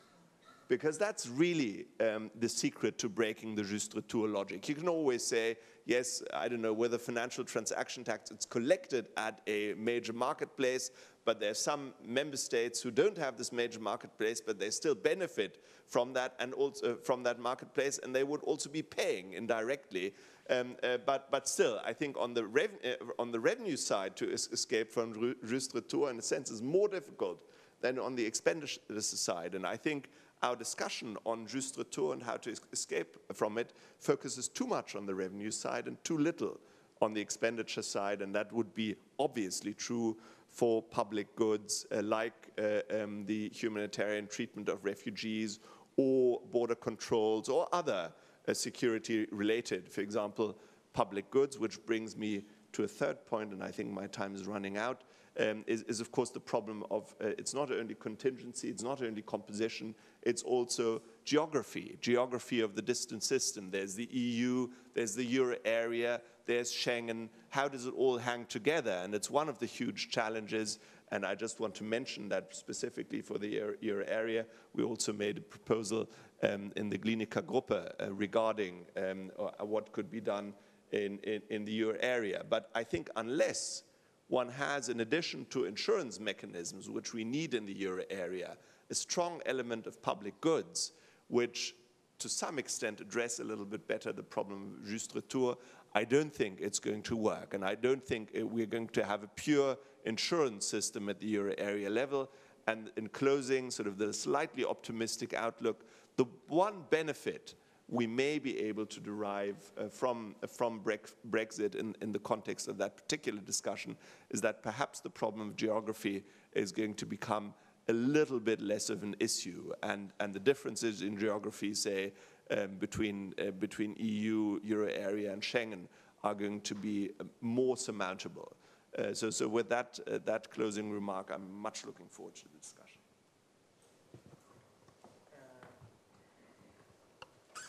Because 0.69 0.97
that's 0.97 1.29
really 1.29 1.85
um, 2.01 2.31
the 2.41 2.49
secret 2.49 2.97
to 2.97 3.11
breaking 3.11 3.57
the 3.57 3.63
juste 3.63 3.95
retour 3.95 4.27
logic. 4.27 4.67
You 4.71 4.75
can 4.75 4.89
always 4.89 5.23
say, 5.23 5.59
yes, 5.85 6.23
I 6.33 6.49
don't 6.49 6.63
know, 6.63 6.73
whether 6.73 6.97
financial 6.97 7.45
transaction 7.45 8.05
tax, 8.05 8.31
it's 8.31 8.47
collected 8.47 9.09
at 9.19 9.43
a 9.47 9.75
major 9.75 10.15
marketplace, 10.15 10.91
but 11.25 11.41
there 11.41 11.51
are 11.51 11.55
some 11.55 11.95
member 12.05 12.37
states 12.37 12.83
who 12.83 12.91
don't 12.91 13.17
have 13.17 13.37
this 13.37 13.53
major 13.53 13.81
marketplace, 13.81 14.41
but 14.41 14.59
they 14.59 14.71
still 14.71 14.95
benefit 14.95 15.65
from 15.87 16.13
that 16.13 16.35
and 16.39 16.53
also 16.55 16.97
from 16.97 17.23
that 17.23 17.39
marketplace, 17.39 17.99
and 18.03 18.15
they 18.15 18.25
would 18.25 18.43
also 18.43 18.69
be 18.69 18.83
paying 18.83 19.33
indirectly 19.33 20.13
um, 20.51 20.77
uh, 20.83 20.99
but, 21.07 21.31
but 21.31 21.49
still, 21.49 21.81
I 21.85 21.93
think 21.93 22.19
on 22.19 22.35
the, 22.35 22.43
uh, 22.45 23.05
on 23.19 23.33
the 23.33 23.41
revenue 23.41 23.77
side 23.77 24.15
to 24.17 24.31
es 24.31 24.49
escape 24.49 24.91
from 24.91 25.15
juste 25.47 25.75
retour, 25.75 26.11
in 26.11 26.19
a 26.19 26.23
sense, 26.23 26.51
is 26.51 26.61
more 26.61 26.89
difficult 26.89 27.43
than 27.81 27.99
on 27.99 28.15
the 28.15 28.25
expenditure 28.25 28.81
side. 29.01 29.55
And 29.55 29.67
I 29.67 29.77
think 29.77 30.11
our 30.43 30.55
discussion 30.55 31.17
on 31.25 31.47
juste 31.47 31.79
retour 31.79 32.13
and 32.13 32.23
how 32.23 32.37
to 32.37 32.51
es 32.51 32.61
escape 32.73 33.17
from 33.33 33.57
it 33.57 33.73
focuses 34.01 34.49
too 34.49 34.67
much 34.67 34.95
on 34.95 35.07
the 35.07 35.15
revenue 35.15 35.51
side 35.51 35.87
and 35.87 36.03
too 36.05 36.19
little 36.19 36.61
on 37.01 37.15
the 37.15 37.21
expenditure 37.23 37.83
side. 37.83 38.21
And 38.21 38.35
that 38.35 38.53
would 38.53 38.75
be 38.75 38.97
obviously 39.19 39.73
true 39.73 40.19
for 40.55 40.81
public 40.81 41.35
goods 41.35 41.85
uh, 41.91 42.01
like 42.03 42.49
uh, 42.59 43.03
um, 43.03 43.27
the 43.27 43.51
humanitarian 43.53 44.29
treatment 44.29 44.69
of 44.69 44.85
refugees 44.85 45.59
or 45.97 46.41
border 46.53 46.77
controls 46.77 47.49
or 47.49 47.69
other 47.73 48.13
security 48.53 49.27
related, 49.33 49.89
for 49.89 50.01
example, 50.01 50.57
public 50.93 51.29
goods, 51.31 51.59
which 51.59 51.85
brings 51.87 52.17
me 52.17 52.45
to 52.73 52.85
a 52.85 52.89
third 52.89 53.25
point, 53.27 53.53
and 53.53 53.65
I 53.65 53.71
think 53.71 53.91
my 53.91 54.07
time 54.07 54.35
is 54.35 54.45
running 54.45 54.77
out, 54.77 55.03
um, 55.41 55.65
is, 55.67 55.83
is, 55.83 56.01
of 56.01 56.13
course 56.13 56.31
the 56.31 56.41
problem 56.41 56.85
of 56.91 57.15
uh, 57.21 57.29
it's 57.39 57.55
not 57.55 57.73
only 57.73 57.97
contingency, 57.97 58.69
it's 58.69 58.83
not 58.83 59.03
only 59.03 59.23
composition, 59.23 59.95
it's 60.23 60.43
also 60.43 61.03
geography, 61.25 61.99
geography 62.01 62.61
of 62.61 62.75
the 62.75 62.83
distant 62.83 63.23
system. 63.23 63.71
There's 63.71 63.95
the 63.95 64.09
EU, 64.11 64.69
there's 64.95 65.15
the 65.15 65.25
euro 65.25 65.57
area, 65.65 66.21
there's 66.47 66.73
Schengen. 66.73 67.29
How 67.49 67.69
does 67.69 67.87
it 67.87 67.95
all 67.95 68.19
hang 68.19 68.47
together? 68.47 69.01
And 69.03 69.15
it's 69.15 69.31
one 69.31 69.49
of 69.49 69.59
the 69.59 69.67
huge 69.67 70.11
challenges. 70.11 70.79
And 71.11 71.25
I 71.25 71.35
just 71.35 71.61
want 71.61 71.75
to 71.77 71.85
mention 71.85 72.29
that 72.31 72.55
specifically 72.55 73.21
for 73.21 73.39
the 73.39 73.75
euro, 73.81 74.05
area, 74.07 74.47
we 74.75 74.83
also 74.83 75.13
made 75.13 75.39
a 75.39 75.41
proposal 75.41 76.09
um, 76.43 76.73
in 76.77 76.91
the 76.91 76.99
Glienicker 76.99 77.43
Gruppe 77.43 77.93
uh, 78.01 78.13
regarding 78.13 78.85
um, 78.97 79.31
uh, 79.39 79.65
what 79.65 79.93
could 79.93 80.11
be 80.11 80.21
done 80.21 80.55
in, 80.93 81.19
in, 81.19 81.43
in 81.51 81.65
the 81.65 81.73
euro 81.73 81.97
area. 82.01 82.45
But 82.49 82.71
I 82.75 82.85
think 82.85 83.09
unless 83.17 83.85
one 84.29 84.49
has, 84.49 84.89
in 84.89 85.01
addition 85.01 85.47
to 85.51 85.65
insurance 85.65 86.19
mechanisms, 86.19 86.91
which 86.91 87.13
we 87.13 87.25
need 87.25 87.55
in 87.55 87.67
the 87.67 87.75
euro 87.75 88.05
area, 88.11 88.57
a 88.91 88.95
strong 88.95 89.41
element 89.47 89.87
of 89.87 90.03
public 90.03 90.41
goods, 90.41 90.93
which 91.29 91.75
to 92.19 92.29
some 92.29 92.59
extent 92.59 93.01
address 93.01 93.41
a 93.41 93.45
little 93.45 93.65
bit 93.65 93.87
better 93.87 94.13
the 94.13 94.23
problem 94.23 94.79
of 94.79 94.89
juste 94.89 95.15
retour, 95.15 95.57
I 95.95 96.05
don't 96.05 96.33
think 96.33 96.61
it's 96.61 96.79
going 96.79 97.03
to 97.03 97.17
work. 97.17 97.55
And 97.55 97.65
I 97.65 97.75
don't 97.75 98.05
think 98.05 98.31
we're 98.35 98.67
going 98.67 98.89
to 98.89 99.05
have 99.05 99.23
a 99.23 99.29
pure 99.29 99.77
insurance 100.05 100.67
system 100.67 101.09
at 101.09 101.21
the 101.21 101.27
euro 101.27 101.55
area 101.59 101.91
level. 101.91 102.31
And 102.67 102.91
in 102.97 103.09
closing, 103.09 103.71
sort 103.71 103.89
of 103.89 103.99
the 103.99 104.13
slightly 104.13 104.65
optimistic 104.65 105.35
outlook, 105.35 105.85
the 106.17 106.25
one 106.49 106.85
benefit 106.91 107.55
we 107.89 108.07
may 108.07 108.39
be 108.39 108.59
able 108.61 108.87
to 108.87 109.01
derive 109.01 109.57
uh, 109.77 109.89
from, 109.89 110.35
uh, 110.43 110.47
from 110.47 110.81
Brexit 110.81 111.75
in, 111.75 111.95
in 112.01 112.13
the 112.13 112.19
context 112.19 112.67
of 112.67 112.79
that 112.79 112.97
particular 112.97 113.41
discussion 113.41 113.97
is 114.31 114.41
that 114.41 114.63
perhaps 114.63 115.01
the 115.01 115.11
problem 115.11 115.49
of 115.49 115.57
geography 115.57 116.25
is 116.55 116.73
going 116.73 116.95
to 116.95 117.05
become 117.07 117.53
a 117.89 117.93
little 117.93 118.41
bit 118.41 118.61
less 118.61 118.91
of 118.91 119.03
an 119.03 119.17
issue. 119.21 119.73
And, 119.83 120.11
and 120.21 120.33
the 120.33 120.41
differences 120.41 121.03
in 121.03 121.19
geography, 121.19 121.75
say, 121.75 122.13
um, 122.51 122.77
between, 122.79 123.35
uh, 123.39 123.51
between 123.53 123.95
EU, 123.99 124.61
Euro 124.63 124.89
area, 124.89 125.33
and 125.33 125.43
Schengen 125.43 125.87
are 126.23 126.35
going 126.35 126.61
to 126.63 126.75
be 126.75 127.11
uh, 127.21 127.25
more 127.41 127.77
surmountable. 127.77 128.57
Uh, 128.99 129.13
so, 129.13 129.31
so 129.31 129.49
with 129.49 129.69
that, 129.69 129.99
uh, 130.11 130.19
that 130.25 130.51
closing 130.51 130.91
remark, 130.91 131.31
I'm 131.33 131.53
much 131.53 131.85
looking 131.85 132.09
forward 132.09 132.35
to 132.37 132.45
the 132.45 132.59
discussion. 132.59 133.01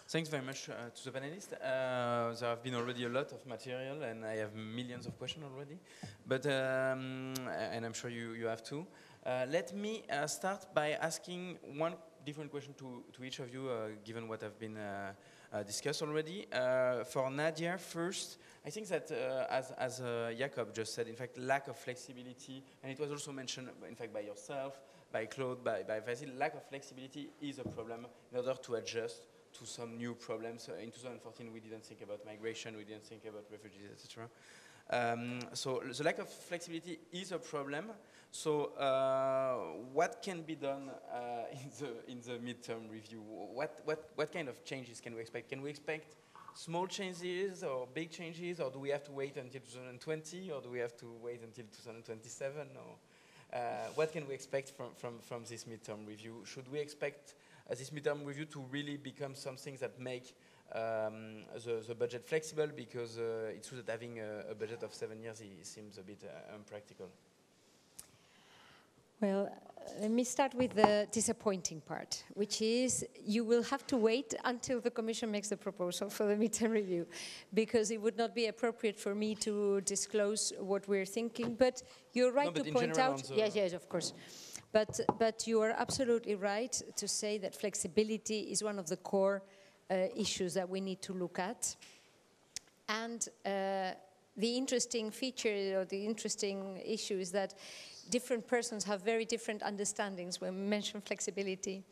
Thanks 0.08 0.30
very 0.30 0.44
much 0.44 0.70
uh, 0.70 0.74
to 0.96 1.12
the 1.12 1.20
panelists. 1.20 1.52
Uh, 1.54 2.34
there 2.40 2.50
have 2.50 2.64
been 2.64 2.76
already 2.76 3.06
a 3.06 3.10
lot 3.10 3.32
of 3.34 3.46
material 3.46 4.04
and 4.04 4.24
I 4.24 4.36
have 4.36 4.56
millions 4.56 5.08
of 5.08 5.18
questions 5.18 5.44
already, 5.44 5.78
but, 6.26 6.46
um, 6.46 7.34
and 7.50 7.86
I'm 7.86 7.92
sure 7.92 8.10
you, 8.10 8.34
you 8.34 8.46
have 8.46 8.64
too. 8.64 8.86
Uh, 9.26 9.44
let 9.50 9.76
me 9.76 10.04
uh, 10.12 10.28
start 10.28 10.68
by 10.72 10.92
asking 10.92 11.58
one 11.78 11.96
different 12.24 12.52
question 12.52 12.76
to, 12.78 13.04
to 13.12 13.24
each 13.24 13.40
of 13.40 13.52
you, 13.52 13.70
uh, 13.70 13.88
given 14.04 14.28
what 14.28 14.40
have 14.40 14.60
been 14.60 14.78
discussed 15.66 16.04
already. 16.04 16.46
for 17.08 17.32
Nadia 17.32 17.78
first, 17.78 18.38
I 18.64 18.70
think 18.70 18.88
that 18.90 19.10
as, 19.50 19.72
as 19.72 20.02
Jakob 20.38 20.76
just 20.76 20.94
said, 20.94 21.08
in 21.08 21.16
fact, 21.16 21.40
lack 21.40 21.68
of 21.68 21.78
flexibility, 21.78 22.62
and 22.84 22.92
it 22.92 23.00
was 23.00 23.10
also 23.10 23.32
mentioned, 23.32 23.70
in 23.88 23.96
fact, 23.96 24.14
by 24.14 24.20
yourself, 24.20 24.80
by 25.12 25.26
Claude, 25.26 25.64
by, 25.64 25.82
by 25.82 26.02
Vasil, 26.02 26.38
lack 26.38 26.54
of 26.54 26.68
flexibility 26.68 27.30
is 27.42 27.58
a 27.58 27.64
problem 27.64 28.06
in 28.32 28.38
order 28.38 28.54
to 28.54 28.76
adjust 28.76 29.28
to 29.54 29.66
some 29.66 29.98
new 29.98 30.14
problems. 30.14 30.70
Uh, 30.70 30.76
in 30.76 30.92
2014, 30.92 31.52
we 31.52 31.62
didn't 31.62 31.84
think 31.84 32.02
about 32.02 32.24
migration, 32.26 32.76
we 32.76 32.84
didn't 32.84 33.06
think 33.06 33.24
about 33.26 33.46
refugees, 33.52 33.90
etc. 33.92 34.30
Um, 34.90 35.40
so 35.54 35.82
the 35.98 36.04
lack 36.04 36.20
of 36.20 36.30
flexibility 36.30 37.00
is 37.12 37.32
a 37.32 37.40
problem. 37.40 37.92
So 38.36 38.74
uh, 38.78 39.78
what 39.94 40.22
can 40.22 40.42
be 40.42 40.56
done 40.56 40.92
uh, 40.92 41.46
in 41.54 41.70
the 41.80 42.12
in 42.12 42.20
the 42.20 42.38
midterm 42.44 42.92
review? 42.92 43.22
What 43.22 43.80
what 43.86 44.10
what 44.16 44.34
kind 44.34 44.50
of 44.50 44.66
changes 44.66 45.00
can 45.00 45.16
we 45.16 45.22
expect? 45.22 45.48
Can 45.48 45.62
we 45.62 45.70
expect 45.70 46.18
small 46.54 46.86
changes 46.86 47.64
or 47.64 47.88
big 47.94 48.12
changes, 48.12 48.60
or 48.60 48.70
do 48.72 48.80
we 48.80 48.90
have 48.90 49.06
to 49.06 49.14
wait 49.14 49.38
until 49.38 49.62
2020, 49.62 50.52
or 50.52 50.62
do 50.62 50.70
we 50.70 50.80
have 50.80 50.98
to 50.98 51.06
wait 51.24 51.44
until 51.44 51.64
2027? 51.64 52.68
Or 52.76 53.58
uh, 53.58 53.60
what 53.96 54.12
can 54.12 54.28
we 54.28 54.34
expect 54.34 54.72
from, 54.72 54.88
from, 54.98 55.20
from 55.20 55.46
this 55.46 55.64
midterm 55.64 56.06
review? 56.06 56.44
Should 56.44 56.70
we 56.70 56.80
expect 56.80 57.36
uh, 57.72 57.76
this 57.76 57.90
midterm 57.90 58.26
review 58.26 58.46
to 58.48 58.60
really 58.70 58.98
become 58.98 59.34
something 59.34 59.78
that 59.80 59.98
make 59.98 60.36
um, 60.74 61.46
the, 61.64 61.86
the 61.88 61.96
budget 61.96 62.28
flexible? 62.28 62.68
Because 62.68 63.18
uh, 63.18 63.56
it's 63.56 63.70
true 63.70 63.82
that 63.82 63.90
having 63.90 64.20
a, 64.20 64.52
a, 64.52 64.56
budget 64.56 64.84
of 64.84 64.94
seven 64.94 65.22
years 65.22 65.42
seems 65.62 65.98
a 65.98 66.04
bit 66.04 66.22
uh, 66.26 66.54
unpractical. 66.54 67.08
Well, 69.22 69.50
let 70.02 70.12
me 70.12 70.26
start 70.26 70.54
with 70.56 70.74
the 70.74 71.08
disappointing 71.10 71.80
part, 71.80 72.24
which 72.34 72.62
is 72.62 73.06
you 73.24 73.46
will 73.46 73.64
have 73.64 73.88
to 73.88 73.98
wait 73.98 74.34
until 74.44 74.82
the 74.82 74.92
Commission 74.92 75.32
makes 75.32 75.50
the 75.50 75.58
proposal 75.58 76.10
for 76.10 76.26
the 76.26 76.36
midterm 76.36 76.72
review, 76.72 77.08
because 77.54 77.92
it 77.92 78.02
would 78.02 78.18
not 78.18 78.36
be 78.36 78.48
appropriate 78.48 79.00
for 79.00 79.16
me 79.16 79.36
to 79.36 79.80
disclose 79.82 80.52
what 80.60 80.86
we're 80.90 81.06
thinking. 81.06 81.56
But 81.56 81.82
you're 82.12 82.34
right 82.34 82.54
no, 82.54 82.64
to 82.64 82.72
point 82.72 82.98
out. 82.98 83.24
Yes, 83.34 83.56
yes, 83.56 83.74
of 83.74 83.88
course. 83.88 84.14
But, 84.74 85.00
but 85.18 85.48
you 85.48 85.62
are 85.62 85.72
absolutely 85.78 86.36
right 86.36 86.82
to 86.98 87.08
say 87.08 87.38
that 87.38 87.56
flexibility 87.56 88.40
is 88.52 88.62
one 88.62 88.78
of 88.78 88.88
the 88.88 88.98
core 88.98 89.44
uh, 89.90 89.96
issues 90.14 90.54
that 90.56 90.68
we 90.70 90.82
need 90.82 91.02
to 91.04 91.14
look 91.14 91.40
at. 91.40 91.74
And 92.90 93.26
uh, 93.46 93.92
the 94.36 94.58
interesting 94.58 95.12
feature 95.12 95.80
or 95.80 95.86
the 95.86 96.06
interesting 96.06 96.82
issue 96.86 97.18
is 97.18 97.32
that 97.32 97.54
different 98.10 98.48
persons 98.48 98.84
have 98.84 99.02
very 99.02 99.26
different 99.26 99.62
understandings 99.62 100.42
when 100.42 100.56
we 100.56 100.62
mention 100.62 101.02
flexibility. 101.02 101.84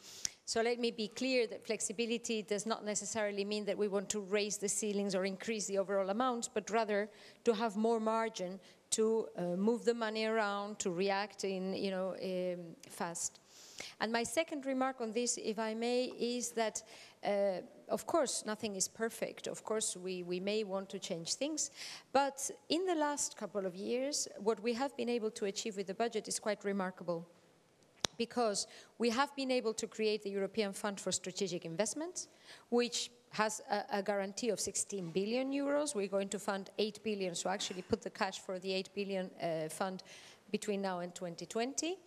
So 0.45 0.61
let 0.61 0.79
me 0.79 0.91
be 0.91 1.07
clear 1.07 1.47
that 1.47 1.65
flexibility 1.65 2.41
does 2.41 2.65
not 2.65 2.83
necessarily 2.83 3.45
mean 3.45 3.65
that 3.65 3.77
we 3.77 3.87
want 3.87 4.09
to 4.09 4.19
raise 4.19 4.57
the 4.57 4.67
ceilings 4.67 5.15
or 5.15 5.25
increase 5.25 5.67
the 5.67 5.77
overall 5.77 6.09
amounts, 6.09 6.49
but 6.49 6.69
rather 6.69 7.09
to 7.45 7.53
have 7.53 7.77
more 7.77 7.99
margin 7.99 8.59
to 8.91 9.27
uh, 9.37 9.41
move 9.55 9.85
the 9.85 9.93
money 9.93 10.25
around, 10.25 10.77
to 10.79 10.91
react 10.91 11.45
in, 11.45 11.73
you 11.73 11.91
know, 11.91 12.15
um, 12.21 12.75
fast. 12.87 13.39
And 13.99 14.11
my 14.11 14.23
second 14.23 14.65
remark 14.65 15.01
on 15.01 15.11
this, 15.11 15.37
if 15.37 15.57
I 15.57 15.73
may, 15.73 16.05
is 16.19 16.51
that 16.51 16.83
uh, 17.25 17.61
of 17.89 18.05
course, 18.05 18.43
nothing 18.45 18.75
is 18.75 18.87
perfect. 18.87 19.47
Of 19.47 19.63
course, 19.63 19.95
we, 19.95 20.23
we 20.23 20.39
may 20.39 20.63
want 20.63 20.89
to 20.89 20.99
change 20.99 21.35
things. 21.35 21.71
But 22.11 22.49
in 22.69 22.85
the 22.85 22.95
last 22.95 23.37
couple 23.37 23.65
of 23.65 23.75
years, 23.75 24.27
what 24.37 24.61
we 24.61 24.73
have 24.73 24.95
been 24.97 25.09
able 25.09 25.31
to 25.31 25.45
achieve 25.45 25.77
with 25.77 25.87
the 25.87 25.93
budget 25.93 26.27
is 26.27 26.39
quite 26.39 26.63
remarkable 26.63 27.27
because 28.17 28.67
we 28.99 29.09
have 29.09 29.35
been 29.35 29.51
able 29.51 29.73
to 29.73 29.87
create 29.87 30.23
the 30.23 30.29
European 30.29 30.71
Fund 30.73 30.99
for 30.99 31.11
Strategic 31.11 31.65
Investments, 31.65 32.27
which 32.69 33.09
has 33.31 33.61
a, 33.69 33.83
a, 33.97 34.03
guarantee 34.03 34.49
of 34.49 34.59
16 34.59 35.09
billion 35.11 35.51
euros. 35.51 35.95
We're 35.95 36.07
going 36.07 36.29
to 36.29 36.39
fund 36.39 36.69
8 36.77 37.03
billion, 37.03 37.33
so 37.33 37.49
actually 37.49 37.81
put 37.81 38.03
the 38.03 38.11
cash 38.11 38.39
for 38.39 38.59
the 38.59 38.71
8 38.73 38.89
billion 38.93 39.31
uh, 39.41 39.69
fund 39.69 40.03
between 40.51 40.81
now 40.81 40.99
and 40.99 41.13
2020 41.15 41.97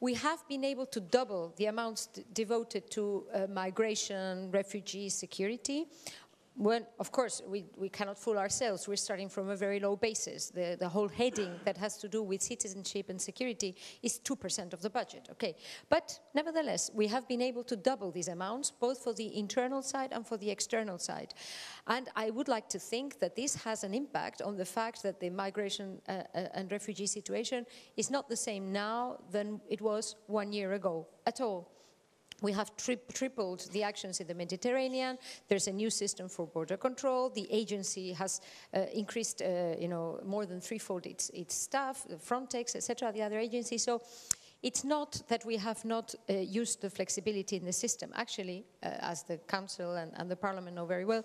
we 0.00 0.14
have 0.14 0.46
been 0.48 0.64
able 0.64 0.86
to 0.86 1.00
double 1.00 1.54
the 1.56 1.66
amounts 1.66 2.08
devoted 2.32 2.90
to 2.90 3.26
uh, 3.32 3.46
migration, 3.48 4.50
refugee 4.50 5.08
security 5.08 5.86
when, 6.56 6.86
of 6.98 7.12
course, 7.12 7.42
we, 7.46 7.66
we 7.76 7.90
cannot 7.90 8.18
fool 8.18 8.38
ourselves. 8.38 8.88
We're 8.88 8.96
starting 8.96 9.28
from 9.28 9.50
a 9.50 9.56
very 9.56 9.78
low 9.78 9.94
basis. 9.94 10.48
The, 10.48 10.76
the 10.80 10.88
whole 10.88 11.08
heading 11.08 11.60
that 11.64 11.76
has 11.76 11.98
to 11.98 12.08
do 12.08 12.22
with 12.22 12.40
citizenship 12.40 13.10
and 13.10 13.20
security 13.20 13.76
is 14.02 14.18
2% 14.24 14.72
of 14.72 14.80
the 14.80 14.88
budget, 14.88 15.28
okay? 15.32 15.54
But 15.90 16.18
nevertheless, 16.34 16.90
we 16.94 17.08
have 17.08 17.28
been 17.28 17.42
able 17.42 17.62
to 17.64 17.76
double 17.76 18.10
these 18.10 18.28
amounts, 18.28 18.70
both 18.70 19.04
for 19.04 19.12
the 19.12 19.36
internal 19.36 19.82
side 19.82 20.12
and 20.12 20.26
for 20.26 20.38
the 20.38 20.50
external 20.50 20.98
side. 20.98 21.34
And 21.86 22.08
I 22.16 22.30
would 22.30 22.48
like 22.48 22.70
to 22.70 22.78
think 22.78 23.18
that 23.20 23.36
this 23.36 23.54
has 23.56 23.84
an 23.84 23.92
impact 23.92 24.40
on 24.40 24.56
the 24.56 24.64
fact 24.64 25.02
that 25.02 25.20
the 25.20 25.28
migration 25.28 26.00
uh, 26.08 26.22
uh, 26.34 26.48
and 26.54 26.72
refugee 26.72 27.06
situation 27.06 27.66
is 27.98 28.10
not 28.10 28.30
the 28.30 28.36
same 28.36 28.72
now 28.72 29.18
than 29.30 29.60
it 29.68 29.82
was 29.82 30.16
one 30.26 30.52
year 30.54 30.72
ago 30.72 31.06
at 31.26 31.40
all. 31.40 31.75
We 32.42 32.52
have 32.52 32.76
tri 32.76 32.96
tripled 33.12 33.70
the 33.72 33.82
actions 33.82 34.20
in 34.20 34.26
the 34.26 34.34
Mediterranean. 34.34 35.18
There's 35.48 35.68
a 35.68 35.72
new 35.72 35.90
system 35.90 36.28
for 36.28 36.46
border 36.46 36.76
control. 36.76 37.30
The 37.30 37.46
agency 37.50 38.12
has 38.12 38.40
uh, 38.74 38.80
increased, 38.92 39.40
uh, 39.40 39.74
you 39.78 39.88
know, 39.88 40.20
more 40.24 40.44
than 40.44 40.60
threefold 40.60 41.06
its, 41.06 41.30
its 41.30 41.54
staff, 41.54 42.06
Frontex, 42.18 42.76
etc., 42.76 43.12
the 43.12 43.22
other 43.22 43.38
agencies. 43.38 43.84
So 43.84 44.02
it's 44.62 44.84
not 44.84 45.22
that 45.28 45.44
we 45.46 45.56
have 45.56 45.84
not 45.84 46.14
uh, 46.28 46.34
used 46.34 46.82
the 46.82 46.90
flexibility 46.90 47.56
in 47.56 47.64
the 47.64 47.72
system. 47.72 48.10
Actually, 48.14 48.64
uh, 48.82 48.88
as 49.00 49.22
the 49.22 49.38
Council 49.38 49.94
and, 49.94 50.12
and, 50.16 50.30
the 50.30 50.36
Parliament 50.36 50.76
know 50.76 50.86
very 50.86 51.04
well, 51.04 51.22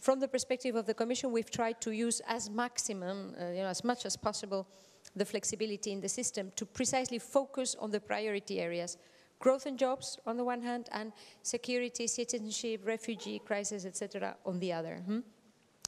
from 0.00 0.18
the 0.18 0.28
perspective 0.28 0.74
of 0.74 0.86
the 0.86 0.94
Commission, 0.94 1.30
we've 1.30 1.50
tried 1.50 1.80
to 1.82 1.92
use 1.92 2.20
as 2.26 2.50
maximum, 2.50 3.34
uh, 3.38 3.50
you 3.50 3.62
know, 3.62 3.68
as 3.68 3.84
much 3.84 4.04
as 4.06 4.16
possible, 4.16 4.66
the 5.14 5.24
flexibility 5.24 5.92
in 5.92 6.00
the 6.00 6.08
system 6.08 6.50
to 6.56 6.64
precisely 6.64 7.18
focus 7.18 7.76
on 7.78 7.90
the 7.90 8.00
priority 8.00 8.58
areas 8.58 8.96
growth 9.42 9.66
and 9.66 9.78
jobs 9.78 10.18
on 10.24 10.36
the 10.36 10.44
one 10.44 10.62
hand, 10.62 10.88
and 10.92 11.12
security, 11.42 12.06
citizenship, 12.06 12.80
refugee 12.86 13.38
crisis, 13.40 13.84
etc. 13.84 14.36
on 14.46 14.58
the 14.60 14.72
other. 14.72 14.96
Hmm? 15.04 15.20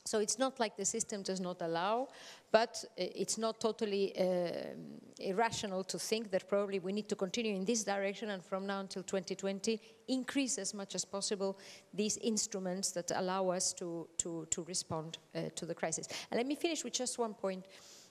So 0.06 0.18
it's 0.18 0.38
not 0.38 0.60
like 0.60 0.76
the 0.76 0.84
system 0.84 1.22
does 1.22 1.40
not 1.40 1.62
allow, 1.62 2.08
but 2.52 2.84
it's 2.96 3.38
not 3.38 3.58
totally 3.58 4.12
uh, 4.18 4.74
irrational 5.18 5.82
to 5.84 5.98
think 5.98 6.30
that 6.30 6.46
probably 6.46 6.78
we 6.78 6.92
need 6.92 7.08
to 7.08 7.16
continue 7.16 7.54
in 7.56 7.64
this 7.64 7.84
direction 7.84 8.28
and 8.30 8.44
from 8.44 8.66
now 8.66 8.80
until 8.80 9.02
2020 9.02 9.80
increase 10.08 10.58
as 10.58 10.74
much 10.74 10.94
as 10.94 11.06
possible 11.06 11.58
these 11.94 12.18
instruments 12.18 12.90
that 12.90 13.12
allow 13.14 13.48
us 13.48 13.72
to, 13.72 14.06
to, 14.18 14.46
to 14.50 14.62
respond 14.64 15.16
uh, 15.34 15.48
to 15.54 15.64
the 15.64 15.74
crisis. 15.74 16.06
And 16.30 16.36
let 16.36 16.46
me 16.46 16.54
finish 16.54 16.84
with 16.84 16.92
just 16.92 17.18
one 17.18 17.32
point 17.32 17.64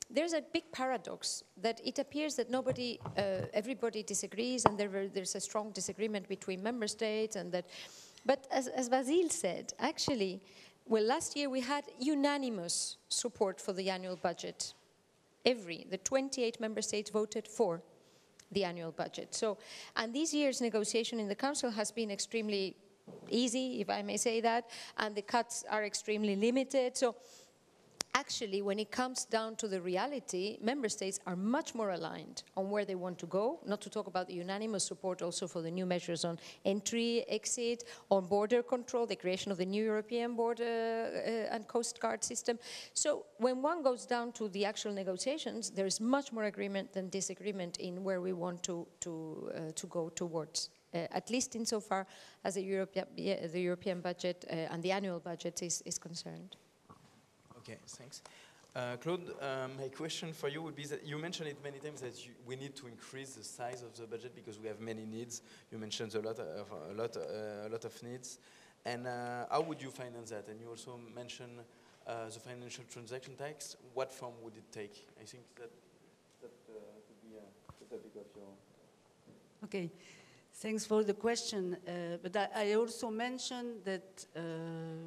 there's 0.10 0.34
a 0.34 0.42
big 0.42 0.64
paradox 0.72 1.44
that 1.62 1.82
it 1.84 2.00
appears 2.00 2.36
that 2.36 2.50
nobody, 2.50 3.00
uh, 3.18 3.48
everybody 3.54 4.04
disagrees, 4.04 4.66
and 4.66 4.78
there, 4.78 5.08
there's 5.08 5.36
a 5.36 5.40
strong 5.40 5.72
disagreement 5.72 6.28
between 6.28 6.62
member 6.62 6.88
states, 6.88 7.36
and 7.36 7.52
that. 7.52 7.66
But 8.26 8.48
as, 8.52 8.68
as 8.68 8.90
said, 9.30 9.74
actually, 9.80 10.42
well, 10.86 11.04
last 11.04 11.36
year 11.36 11.50
we 11.50 11.62
had 11.62 11.86
unanimous 12.00 12.98
support 13.10 13.60
for 13.60 13.74
the 13.74 13.90
annual 13.90 14.16
budget. 14.16 14.74
Every 15.46 15.86
the 15.90 15.98
28 15.98 16.60
member 16.60 16.82
states 16.82 17.10
voted 17.10 17.48
for 17.48 17.82
the 18.52 18.64
annual 18.64 18.92
budget. 18.92 19.34
So, 19.34 19.58
and 19.96 20.14
this 20.14 20.34
year's 20.34 20.62
negotiation 20.62 21.20
in 21.20 21.28
the 21.28 21.36
Council 21.36 21.72
has 21.72 21.92
been 21.92 22.12
extremely 22.12 22.76
easy, 23.30 23.82
if 23.82 23.90
I 23.90 24.02
may 24.02 24.18
say 24.18 24.42
that, 24.42 24.70
and 24.98 25.16
the 25.16 25.22
cuts 25.22 25.64
are 25.70 25.84
extremely 25.84 26.36
limited. 26.36 26.96
So 26.96 27.16
actually, 28.16 28.62
when 28.62 28.80
it 28.80 28.92
comes 28.92 29.26
down 29.26 29.56
to 29.58 29.68
the 29.68 29.82
reality, 29.82 30.58
member 30.62 30.90
states 30.90 31.20
are 31.26 31.36
much 31.36 31.76
more 31.76 31.92
aligned 31.92 32.44
on 32.56 32.70
where 32.70 32.86
they 32.86 32.96
want 32.96 33.18
to 33.20 33.26
go, 33.26 33.60
not 33.66 33.82
to 33.82 33.90
talk 33.90 34.08
about 34.08 34.28
the 34.28 34.34
unanimous 34.34 34.86
support 34.86 35.22
also 35.22 35.48
for 35.48 35.62
the 35.62 35.72
new 35.72 35.86
measures 35.86 36.24
on 36.24 36.40
entry, 36.66 37.26
exit, 37.28 37.84
on 38.10 38.26
border 38.26 38.64
control, 38.64 39.06
the 39.06 39.16
creation 39.16 39.52
of 39.52 39.58
the 39.58 39.66
new 39.66 39.84
European 39.84 40.36
border 40.36 40.64
uh, 40.64 41.54
and 41.54 41.68
coast 41.68 42.00
guard 42.00 42.24
system. 42.24 42.58
So 42.94 43.26
when 43.38 43.62
one 43.62 43.84
goes 43.84 44.06
down 44.06 44.32
to 44.34 44.50
the 44.50 44.66
actual 44.66 44.94
negotiations, 44.94 45.70
there 45.70 45.86
is 45.86 46.00
much 46.00 46.32
more 46.32 46.46
agreement 46.46 46.94
than 46.94 47.10
disagreement 47.10 47.78
in 47.78 48.04
where 48.04 48.22
we 48.22 48.34
want 48.34 48.64
to, 48.64 48.88
to, 49.02 49.52
uh, 49.56 49.60
to 49.76 49.88
go 49.88 50.10
towards. 50.10 50.70
Uh, 50.94 51.08
at 51.12 51.30
least 51.32 51.56
insofar 51.56 52.06
as 52.44 52.54
the, 52.54 52.62
Europe, 52.62 52.94
the 53.16 53.60
European 53.60 54.00
budget 54.00 54.46
uh, 54.48 54.54
and 54.72 54.84
the 54.84 54.92
annual 54.92 55.20
budget 55.20 55.64
is, 55.64 55.82
is 55.86 55.98
concerned. 55.98 56.56
Okay, 57.64 57.78
thanks. 57.88 58.22
Uh, 58.76 58.98
Claude, 58.98 59.30
um, 59.40 59.72
my 59.78 59.88
question 59.88 60.34
for 60.34 60.50
you 60.50 60.62
would 60.62 60.76
be 60.76 60.86
that 60.86 61.06
you 61.06 61.18
mentioned 61.18 61.48
it 61.48 61.58
many 61.64 61.78
times 61.78 62.02
that 62.02 62.26
you, 62.26 62.32
we 62.46 62.56
need 62.56 62.76
to 62.76 62.88
increase 62.88 63.36
the 63.36 63.44
size 63.44 63.84
of 63.84 63.96
the 63.96 64.06
budget 64.06 64.36
because 64.36 64.60
we 64.60 64.68
have 64.68 64.82
many 64.82 65.06
needs. 65.06 65.44
You 65.72 65.78
mentioned 65.78 66.16
a 66.16 66.20
lot 66.20 66.40
of 66.40 66.68
a 66.90 66.94
lot 66.94 67.16
uh, 67.16 67.68
a 67.68 67.70
lot 67.70 67.86
of 67.86 68.04
needs, 68.04 68.40
and 68.84 69.08
uh, 69.08 69.46
how 69.50 69.62
would 69.62 69.82
you 69.82 69.92
finance 69.92 70.32
that? 70.32 70.48
And 70.48 70.60
you 70.60 70.70
also 70.70 71.00
mentioned 71.16 71.60
uh, 72.08 72.26
the 72.26 72.40
financial 72.40 72.84
transaction 72.92 73.36
tax. 73.36 73.78
What 73.94 74.12
form 74.12 74.34
would 74.42 74.58
it 74.58 74.72
take? 74.72 75.08
I 75.22 75.24
think 75.24 75.44
that 75.56 75.70
that 76.42 76.52
uh, 76.68 76.74
could 77.08 77.22
be 77.22 77.38
the 77.80 77.96
topic 77.96 78.12
of 78.16 78.26
your. 78.36 78.50
Okay. 79.66 79.92
Thanks 80.56 80.86
for 80.86 81.04
the 81.04 81.14
question. 81.14 81.78
Uh, 81.88 82.18
but 82.22 82.36
I, 82.36 82.48
I, 82.56 82.74
also 82.74 83.10
mentioned 83.10 83.84
that 83.86 84.26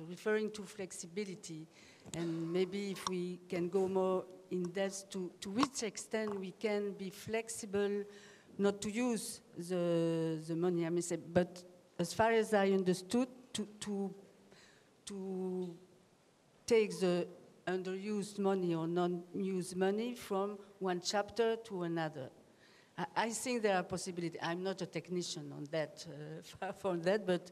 referring 0.08 0.50
to 0.50 0.62
flexibility, 0.62 1.66
and 2.14 2.52
maybe 2.52 2.92
if 2.92 3.08
we 3.08 3.40
can 3.48 3.68
go 3.68 3.88
more 3.88 4.24
in 4.50 4.64
depth 4.64 5.10
to, 5.10 5.30
to 5.40 5.50
which 5.50 5.82
extent 5.82 6.38
we 6.38 6.52
can 6.52 6.92
be 6.92 7.10
flexible 7.10 8.04
not 8.58 8.80
to 8.80 8.90
use 8.90 9.40
the, 9.56 10.40
the 10.46 10.56
money, 10.56 10.86
I 10.86 11.00
say, 11.00 11.16
but 11.16 11.62
as 11.98 12.14
far 12.14 12.32
as 12.32 12.54
I 12.54 12.70
understood, 12.70 13.28
to, 13.52 13.66
to, 13.80 14.14
to 15.06 15.74
take 16.66 16.98
the 17.00 17.26
underused 17.66 18.38
money 18.38 18.74
or 18.74 18.86
non-used 18.86 19.76
money 19.76 20.14
from 20.14 20.58
one 20.78 21.00
chapter 21.00 21.56
to 21.56 21.82
another. 21.82 22.30
I, 22.96 23.06
I 23.16 23.30
think 23.30 23.62
there 23.62 23.76
are 23.76 23.82
possibilities. 23.82 24.38
I'm 24.42 24.62
not 24.62 24.82
a 24.82 24.86
technician 24.86 25.52
on 25.56 25.66
that, 25.70 26.06
uh, 26.08 26.42
far 26.60 26.72
from 26.72 27.02
that, 27.02 27.26
but 27.26 27.50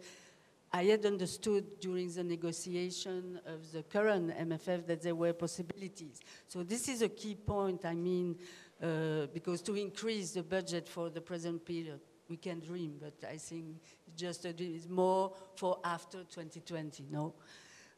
I 0.75 0.87
had 0.87 1.07
understood 1.07 1.79
during 1.79 2.13
the 2.13 2.25
negotiation 2.25 3.39
of 3.47 3.71
the 3.71 3.85
current 3.85 4.37
MFF 4.37 4.85
that 4.89 5.03
there 5.03 5.15
were 5.15 5.33
possibilities. 5.33 6.19
So 6.49 6.65
this 6.65 6.89
is 6.89 7.01
a 7.01 7.09
key 7.09 7.37
point, 7.37 7.85
I 7.85 7.95
mean, 7.95 8.37
uh, 8.83 9.27
because 9.33 9.63
to 9.63 9.77
increase 9.77 10.33
the 10.33 10.43
budget 10.43 10.89
for 10.89 11.11
the 11.11 11.21
present 11.21 11.65
period, 11.65 12.01
we 12.29 12.37
can 12.39 12.59
dream, 12.59 12.97
but 13.01 13.15
I 13.31 13.37
think 13.37 13.77
just 14.17 14.47
a 14.47 14.55
more 14.89 15.33
for 15.55 15.79
after 15.85 16.25
2020, 16.25 17.07
no? 17.09 17.35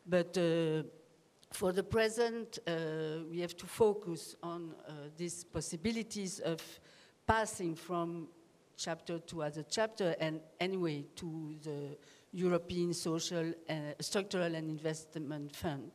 But 0.06 0.36
uh, 0.36 0.82
for 1.54 1.72
the 1.72 1.82
present, 1.82 2.58
uh, 2.66 3.24
we 3.30 3.40
have 3.40 3.56
to 3.56 3.66
focus 3.66 4.36
on 4.42 4.74
uh, 4.86 4.92
these 5.16 5.44
possibilities 5.44 6.40
of 6.40 6.60
passing 7.26 7.74
from 7.74 8.28
chapter 8.76 9.18
to 9.18 9.42
other 9.42 9.64
chapter 9.68 10.14
and 10.20 10.40
anyway 10.60 11.06
to 11.16 11.56
the 11.62 11.96
European 12.36 12.92
Social, 12.92 13.52
uh, 13.68 13.74
Structural 14.00 14.54
and 14.54 14.68
Investment 14.68 15.56
Fund 15.56 15.90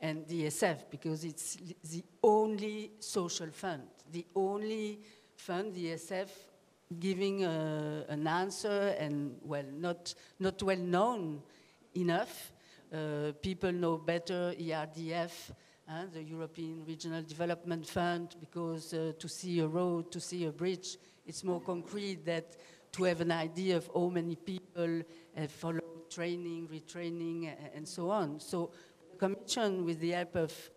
and 0.00 0.26
the 0.26 0.44
ESF 0.44 0.90
because 0.90 1.24
it's 1.24 1.56
the 1.90 2.02
only 2.22 2.92
social 3.00 3.50
fund, 3.50 3.82
the 4.10 4.26
only 4.34 5.00
fund, 5.36 5.74
the 5.74 5.86
ESF, 5.86 6.28
giving 6.98 7.44
uh, 7.44 8.04
an 8.08 8.26
answer 8.26 8.94
and, 8.98 9.36
well, 9.42 9.64
not, 9.72 10.14
not 10.38 10.62
well 10.62 10.78
known 10.78 11.42
enough. 11.94 12.52
Uh, 12.92 13.32
people 13.42 13.72
know 13.72 13.96
better 13.96 14.54
ERDF, 14.58 15.50
uh, 15.88 16.04
the 16.12 16.22
European 16.22 16.84
Regional 16.86 17.22
Development 17.22 17.86
Fund, 17.86 18.36
because 18.40 18.94
uh, 18.94 19.12
to 19.18 19.28
see 19.28 19.60
a 19.60 19.66
road, 19.66 20.10
to 20.12 20.20
see 20.20 20.44
a 20.46 20.50
bridge, 20.50 20.96
it's 21.26 21.44
more 21.44 21.60
concrete 21.60 22.24
that 22.24 22.56
to 22.92 23.04
have 23.04 23.20
an 23.20 23.32
idea 23.32 23.76
of 23.76 23.90
how 23.92 24.08
many 24.08 24.36
people 24.36 25.02
have 25.36 25.50
followed 25.50 26.10
training, 26.10 26.68
retraining, 26.68 27.52
and 27.74 27.86
so 27.86 28.10
on. 28.10 28.40
So 28.40 28.70
the 29.10 29.16
Commission, 29.16 29.84
with 29.84 30.00
the 30.00 30.10
help 30.10 30.36
of 30.36 30.70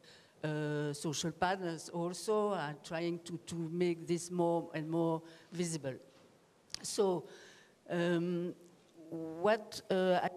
uh, 0.43 0.93
social 0.93 1.31
partners 1.31 1.89
also 1.89 2.53
are 2.53 2.75
trying 2.83 3.19
to, 3.19 3.39
to 3.45 3.55
make 3.55 4.07
this 4.07 4.31
more 4.31 4.69
and 4.73 4.89
more 4.89 5.21
visible. 5.51 5.95
So 6.81 7.25
um, 7.89 8.53
what 9.09 9.81
uh, 9.89 10.19
I 10.23 10.29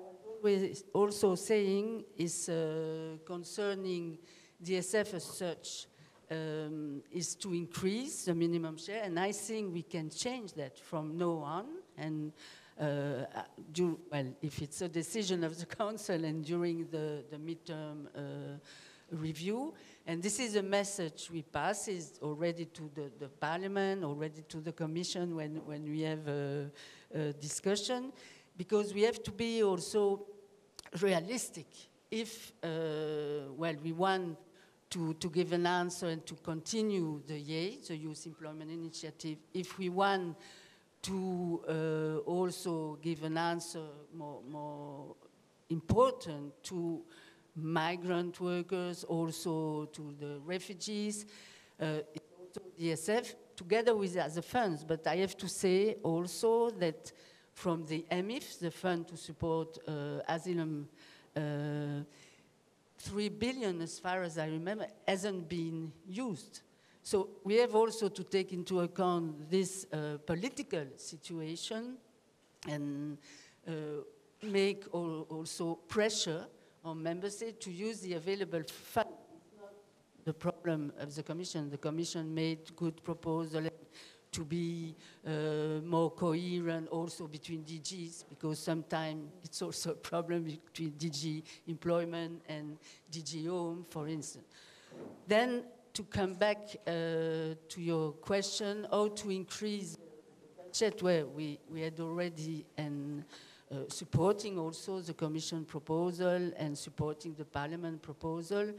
was 0.43 0.85
also 0.93 1.35
saying 1.35 2.05
is 2.17 2.49
uh, 2.49 3.17
concerning 3.25 4.19
DSF 4.63 5.15
as 5.15 5.25
such 5.25 5.87
um, 6.31 7.03
is 7.13 7.35
to 7.37 7.53
increase 7.53 8.25
the 8.25 8.35
minimum 8.35 8.77
share, 8.77 9.03
and 9.03 9.19
I 9.19 9.33
think 9.33 9.75
we 9.75 9.83
can 9.83 10.11
change 10.11 10.53
that 10.55 10.79
from 10.79 11.19
now 11.19 11.39
on. 11.39 11.67
And 11.99 12.33
uh, 12.81 13.27
do, 13.73 13.99
well, 14.11 14.27
if 14.41 14.63
it's 14.63 14.81
a 14.81 14.89
decision 14.89 15.45
of 15.45 15.59
the 15.59 15.67
council 15.67 16.25
and 16.25 16.45
during 16.45 16.87
the, 16.91 17.23
the 17.31 17.37
midterm 17.37 18.07
uh, 18.17 18.59
review, 19.13 19.75
and 20.07 20.23
this 20.23 20.41
is 20.41 20.57
a 20.57 20.63
message 20.63 21.29
we 21.31 21.43
pass 21.43 21.89
is 21.89 22.19
already 22.23 22.65
to 22.65 22.91
the, 22.95 23.11
the 23.19 23.29
parliament, 23.29 24.03
already 24.03 24.43
to 24.49 24.61
the 24.61 24.73
commission 24.73 25.37
when, 25.37 25.57
when 25.67 25.85
we 25.85 26.01
have 26.01 26.27
a, 26.27 26.71
a 27.15 27.33
discussion, 27.35 28.13
because 28.57 28.95
we 28.95 29.03
have 29.03 29.23
to 29.23 29.31
be 29.31 29.63
also 29.63 30.27
realistic. 31.01 31.67
If, 32.11 32.53
uh, 32.63 33.53
well, 33.57 33.75
we 33.85 33.93
want 33.93 34.37
to, 34.91 35.15
to 35.15 35.31
give 35.31 35.53
an 35.53 35.67
answer 35.67 36.09
and 36.09 36.27
to 36.27 36.35
continue 36.35 37.23
the 37.27 37.39
the 37.87 37.97
Youth 37.97 38.27
Employment 38.27 38.71
Initiative, 38.71 39.39
if 39.55 39.79
we 39.79 39.89
want 39.89 40.37
to 41.03 41.63
uh, 41.69 42.31
also 42.31 42.99
give 43.01 43.23
an 43.23 43.37
answer 43.37 43.87
more, 44.15 44.43
more 44.49 45.17
important 45.69 46.53
to 46.65 47.03
migrant 47.57 48.41
workers, 48.41 49.05
also 49.05 49.87
to 49.87 50.15
the 50.21 50.41
refugees, 50.45 51.27
uh, 51.81 51.99
also 52.39 52.61
DSF, 52.79 53.35
together 53.57 53.95
with 53.95 54.17
other 54.17 54.43
funds. 54.43 54.85
But 54.85 55.07
I 55.07 55.17
have 55.17 55.37
to 55.39 55.49
say 55.49 55.97
also 56.03 56.71
that 56.71 57.13
from 57.53 57.85
the 57.87 58.05
AMIF, 58.11 58.59
the 58.59 58.71
fund 58.71 59.09
to 59.09 59.17
support 59.17 59.79
uh, 59.87 60.21
asylum, 60.29 60.89
uh, 61.37 62.03
3 62.99 63.29
billion, 63.31 63.81
as 63.81 63.99
far 63.99 64.23
as 64.23 64.39
I 64.39 64.47
remember, 64.47 64.87
hasn't 65.07 65.49
been 65.49 65.93
used. 66.07 66.61
So 67.11 67.29
we 67.43 67.57
have 67.57 67.75
also 67.75 68.09
to 68.09 68.23
take 68.23 68.53
into 68.53 68.83
account 68.83 69.51
this 69.51 69.85
uh, 69.93 70.19
political 70.25 70.87
situation 70.95 71.97
and 72.69 73.19
uh, 73.67 73.73
make 74.45 74.85
also 74.95 75.75
pressure 75.89 76.47
on 76.85 77.03
member 77.03 77.29
states 77.29 77.65
to 77.65 77.73
use 77.73 77.99
the 77.99 78.15
available 78.15 78.63
funds. 78.63 79.11
The 80.25 80.33
problem 80.33 80.93
of 81.01 81.13
the 81.13 81.25
Commission, 81.25 81.69
the 81.69 81.79
Commission 81.79 82.33
made 82.33 82.77
good 82.77 83.03
proposals 83.03 83.71
to 84.31 84.45
be 84.45 84.95
uh, 85.27 85.83
more 85.85 86.13
coherent 86.13 86.87
also 86.91 87.27
between 87.27 87.65
DGs 87.65 88.23
because 88.29 88.61
sometimes 88.61 89.33
it's 89.43 89.61
also 89.61 89.91
a 89.91 89.95
problem 89.95 90.45
between 90.45 90.93
DG 90.93 91.43
employment 91.67 92.41
and 92.49 92.79
DG 93.11 93.49
home, 93.49 93.85
for 93.91 94.07
instance. 94.07 94.47
Then 95.27 95.65
to 95.93 96.03
come 96.05 96.35
back 96.35 96.59
uh, 96.87 96.91
to 97.69 97.79
your 97.79 98.13
question, 98.13 98.87
how 98.91 99.09
to 99.09 99.31
increase 99.31 99.99
budget 100.71 101.03
where 101.03 101.27
we, 101.27 101.59
we 101.69 101.81
had 101.81 101.99
already 101.99 102.65
and 102.77 103.25
uh, 103.73 103.77
supporting 103.89 104.59
also 104.59 105.01
the 105.01 105.15
Commission 105.15 105.65
proposal 105.65 106.53
and 106.57 106.77
supporting 106.77 107.35
the 107.35 107.45
Parliament 107.45 108.03
proposal. 108.03 108.73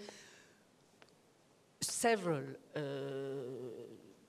Several 1.81 2.43
uh, 2.75 2.79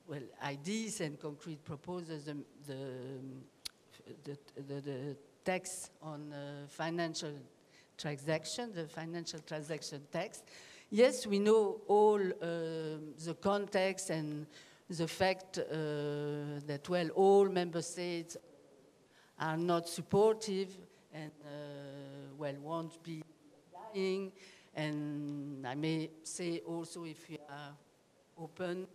well, 0.08 0.22
ideas 0.44 1.00
and 1.00 1.20
concrete 1.20 1.64
proposals. 1.64 2.24
The, 2.24 2.36
the, 4.24 4.38
the, 4.56 4.80
the 4.80 5.16
tax 5.44 5.90
on 6.02 6.32
uh, 6.32 6.66
financial 6.68 7.32
transaction, 7.96 8.72
the 8.74 8.86
financial 8.86 9.40
transaction 9.40 10.02
tax. 10.12 10.42
Yes, 10.94 11.26
we 11.26 11.38
know 11.38 11.80
all 11.88 12.20
uh, 12.20 12.98
the 13.24 13.34
context 13.40 14.10
and 14.10 14.46
the 14.90 15.08
fact 15.08 15.56
uh, 15.56 15.62
that, 16.66 16.86
well, 16.86 17.08
all 17.14 17.48
member 17.48 17.80
states 17.80 18.36
are 19.40 19.56
not 19.56 19.88
supportive 19.88 20.68
and, 21.14 21.30
uh, 21.46 22.34
well, 22.36 22.54
won't 22.60 23.02
be 23.02 23.22
lying. 23.72 24.32
And 24.74 25.66
I 25.66 25.74
may 25.76 26.10
say 26.24 26.58
also 26.58 27.04
if 27.04 27.26
we 27.26 27.38
are 27.38 27.74
open, 28.36 28.86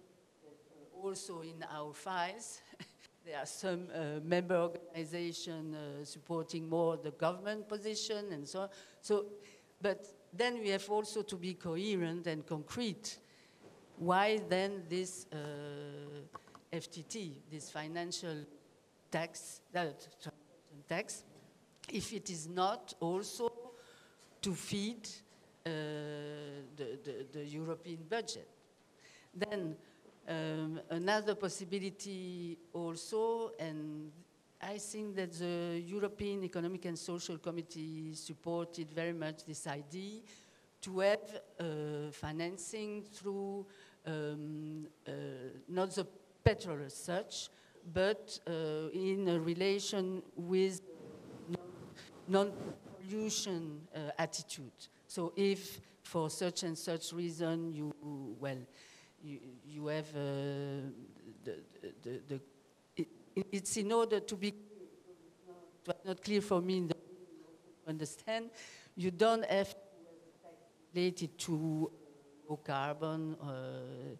also 1.01 1.41
in 1.41 1.65
our 1.73 1.93
files, 1.95 2.61
there 3.25 3.39
are 3.39 3.47
some 3.47 3.87
uh, 3.91 4.19
member 4.23 4.55
organizations 4.55 5.75
uh, 5.75 6.05
supporting 6.05 6.69
more 6.69 6.95
the 6.95 7.09
government 7.09 7.67
position 7.67 8.33
and 8.33 8.47
so 8.47 8.61
on. 8.61 8.69
So, 9.01 9.25
but 9.81 10.05
then 10.37 10.59
we 10.61 10.69
have 10.69 10.89
also 10.89 11.23
to 11.23 11.35
be 11.35 11.55
coherent 11.55 12.27
and 12.27 12.45
concrete. 12.45 13.17
Why 13.97 14.39
then 14.47 14.83
this 14.87 15.25
uh, 15.31 15.37
FTT, 16.71 17.31
this 17.49 17.69
financial 17.69 18.45
tax, 19.09 19.61
that 19.71 20.07
tax, 20.87 21.23
if 21.91 22.13
it 22.13 22.29
is 22.29 22.47
not 22.47 22.93
also 22.99 23.51
to 24.41 24.53
feed 24.53 25.07
uh, 25.65 25.69
the, 26.75 26.99
the, 27.03 27.25
the, 27.33 27.45
European 27.45 28.05
budget. 28.09 28.47
Then 29.33 29.75
um, 30.27 30.79
another 30.89 31.35
possibility 31.35 32.57
also, 32.71 33.51
and 33.59 34.11
I 34.61 34.79
think 34.79 35.15
that 35.15 35.33
the 35.33 35.81
European 35.85 36.43
Economic 36.43 36.85
and 36.85 36.97
Social 36.97 37.37
Committee 37.37 38.13
supported 38.15 38.91
very 38.91 39.13
much 39.13 39.45
this 39.45 39.67
idea 39.67 40.21
to 40.81 40.99
have 40.99 41.41
uh, 41.59 42.11
financing 42.11 43.03
through 43.03 43.65
um, 44.05 44.87
uh, 45.07 45.11
not 45.67 45.93
the 45.93 46.07
petrol 46.43 46.79
as 46.85 46.95
such, 46.95 47.49
but 47.93 48.39
uh, 48.47 48.89
in 48.93 49.27
a 49.27 49.39
relation 49.39 50.23
with 50.35 50.81
non-pollution 52.27 53.81
uh, 53.95 53.99
attitude. 54.17 54.71
So 55.07 55.33
if 55.35 55.79
for 56.01 56.29
such 56.29 56.63
and 56.63 56.77
such 56.77 57.13
reason 57.13 57.73
you, 57.73 57.93
well, 58.39 58.57
you, 59.23 59.39
you 59.65 59.87
have 59.87 60.09
uh, 60.15 60.89
the, 61.43 61.57
the, 62.01 62.21
the 62.27 62.41
it's 63.51 63.77
in 63.77 63.91
order 63.91 64.19
to 64.19 64.35
be, 64.35 64.49
it 64.49 64.55
was 65.87 65.95
not 66.05 66.23
clear 66.23 66.41
for 66.41 66.61
me 66.61 66.81
the 66.87 66.95
understand, 67.87 68.49
you 68.95 69.11
don't 69.11 69.45
have 69.49 69.69
to 69.69 69.87
related 70.97 71.37
to 71.37 71.91
low 72.49 72.57
carbon 72.57 73.35
uh, 73.41 74.15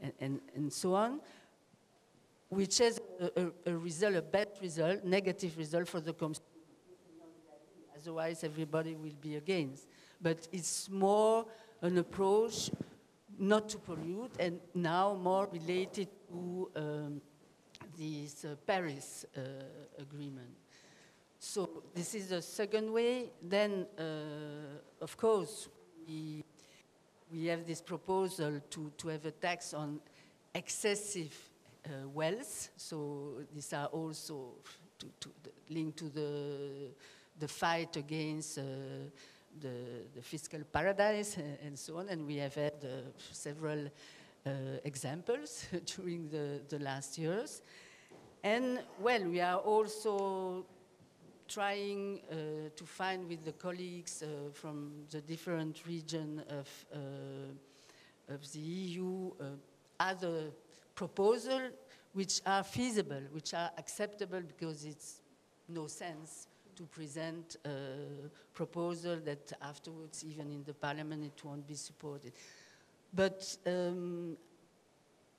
and, 0.00 0.12
and, 0.20 0.40
and, 0.54 0.72
so 0.72 0.94
on, 0.94 1.20
which 2.48 2.78
has 2.78 3.00
a, 3.20 3.42
a, 3.42 3.72
a, 3.72 3.76
result, 3.76 4.14
a 4.14 4.22
bad 4.22 4.48
result, 4.60 5.04
negative 5.04 5.56
result 5.56 5.88
for 5.88 6.00
the 6.00 6.12
consumer. 6.12 6.44
Otherwise, 7.96 8.44
everybody 8.44 8.94
will 8.94 9.16
be 9.20 9.36
against. 9.36 9.86
But 10.20 10.46
it's 10.52 10.88
more 10.90 11.46
an 11.82 11.98
approach 11.98 12.70
not 13.38 13.68
to 13.70 13.78
pollute 13.78 14.32
and 14.38 14.60
now 14.74 15.14
more 15.14 15.48
related 15.52 16.08
to 16.28 16.70
um, 16.76 17.20
this 17.98 18.44
uh, 18.44 18.54
Paris 18.66 19.26
uh, 19.36 19.40
agreement. 19.98 20.54
So 21.38 21.82
this 21.94 22.14
is 22.14 22.28
the 22.28 22.42
second 22.42 22.92
way. 22.92 23.30
Then, 23.42 23.86
uh, 23.98 25.02
of 25.02 25.16
course, 25.16 25.68
we, 26.06 26.44
we 27.32 27.46
have 27.46 27.66
this 27.66 27.80
proposal 27.80 28.60
to, 28.70 28.92
to 28.96 29.08
have 29.08 29.24
a 29.26 29.30
tax 29.30 29.74
on 29.74 30.00
excessive 30.54 31.36
uh, 31.84 32.08
wealth. 32.08 32.70
So 32.76 33.44
these 33.54 33.72
are 33.72 33.86
also 33.86 34.54
to, 34.98 35.06
to 35.20 35.30
linked 35.70 35.98
to 35.98 36.08
the, 36.08 36.90
the 37.38 37.48
fight 37.48 37.96
against 37.96 38.58
uh, 38.58 38.62
the, 39.60 39.74
the, 40.14 40.22
fiscal 40.22 40.60
paradise 40.72 41.36
and 41.64 41.78
so 41.78 41.98
on. 41.98 42.08
And 42.08 42.26
we 42.26 42.36
have 42.36 42.54
had 42.54 42.74
uh, 42.82 43.10
several 43.32 43.86
uh, 44.46 44.50
examples 44.84 45.66
during 45.96 46.28
the, 46.28 46.60
the 46.68 46.78
last 46.78 47.18
years. 47.18 47.62
And 48.42 48.80
well, 49.00 49.24
we 49.24 49.40
are 49.40 49.58
also 49.58 50.64
trying 51.48 52.20
uh, 52.30 52.34
to 52.76 52.84
find 52.84 53.28
with 53.28 53.44
the 53.44 53.52
colleagues 53.52 54.22
uh, 54.22 54.50
from 54.52 54.92
the 55.10 55.20
different 55.20 55.86
regions 55.86 56.42
of, 56.50 56.68
uh, 56.94 58.34
of 58.34 58.52
the 58.52 58.58
EU 58.58 59.30
uh, 59.40 59.44
other 59.98 60.50
proposals 60.94 61.72
which 62.12 62.40
are 62.46 62.62
feasible, 62.62 63.22
which 63.32 63.54
are 63.54 63.70
acceptable 63.78 64.40
because 64.40 64.84
it's 64.84 65.20
no 65.68 65.86
sense 65.86 66.48
to 66.76 66.84
present 66.84 67.56
a 67.64 68.28
proposal 68.54 69.18
that 69.24 69.52
afterwards, 69.62 70.24
even 70.24 70.50
in 70.50 70.62
the 70.64 70.74
parliament, 70.74 71.24
it 71.24 71.44
won't 71.44 71.66
be 71.66 71.74
supported. 71.74 72.32
But 73.12 73.56
um, 73.66 74.36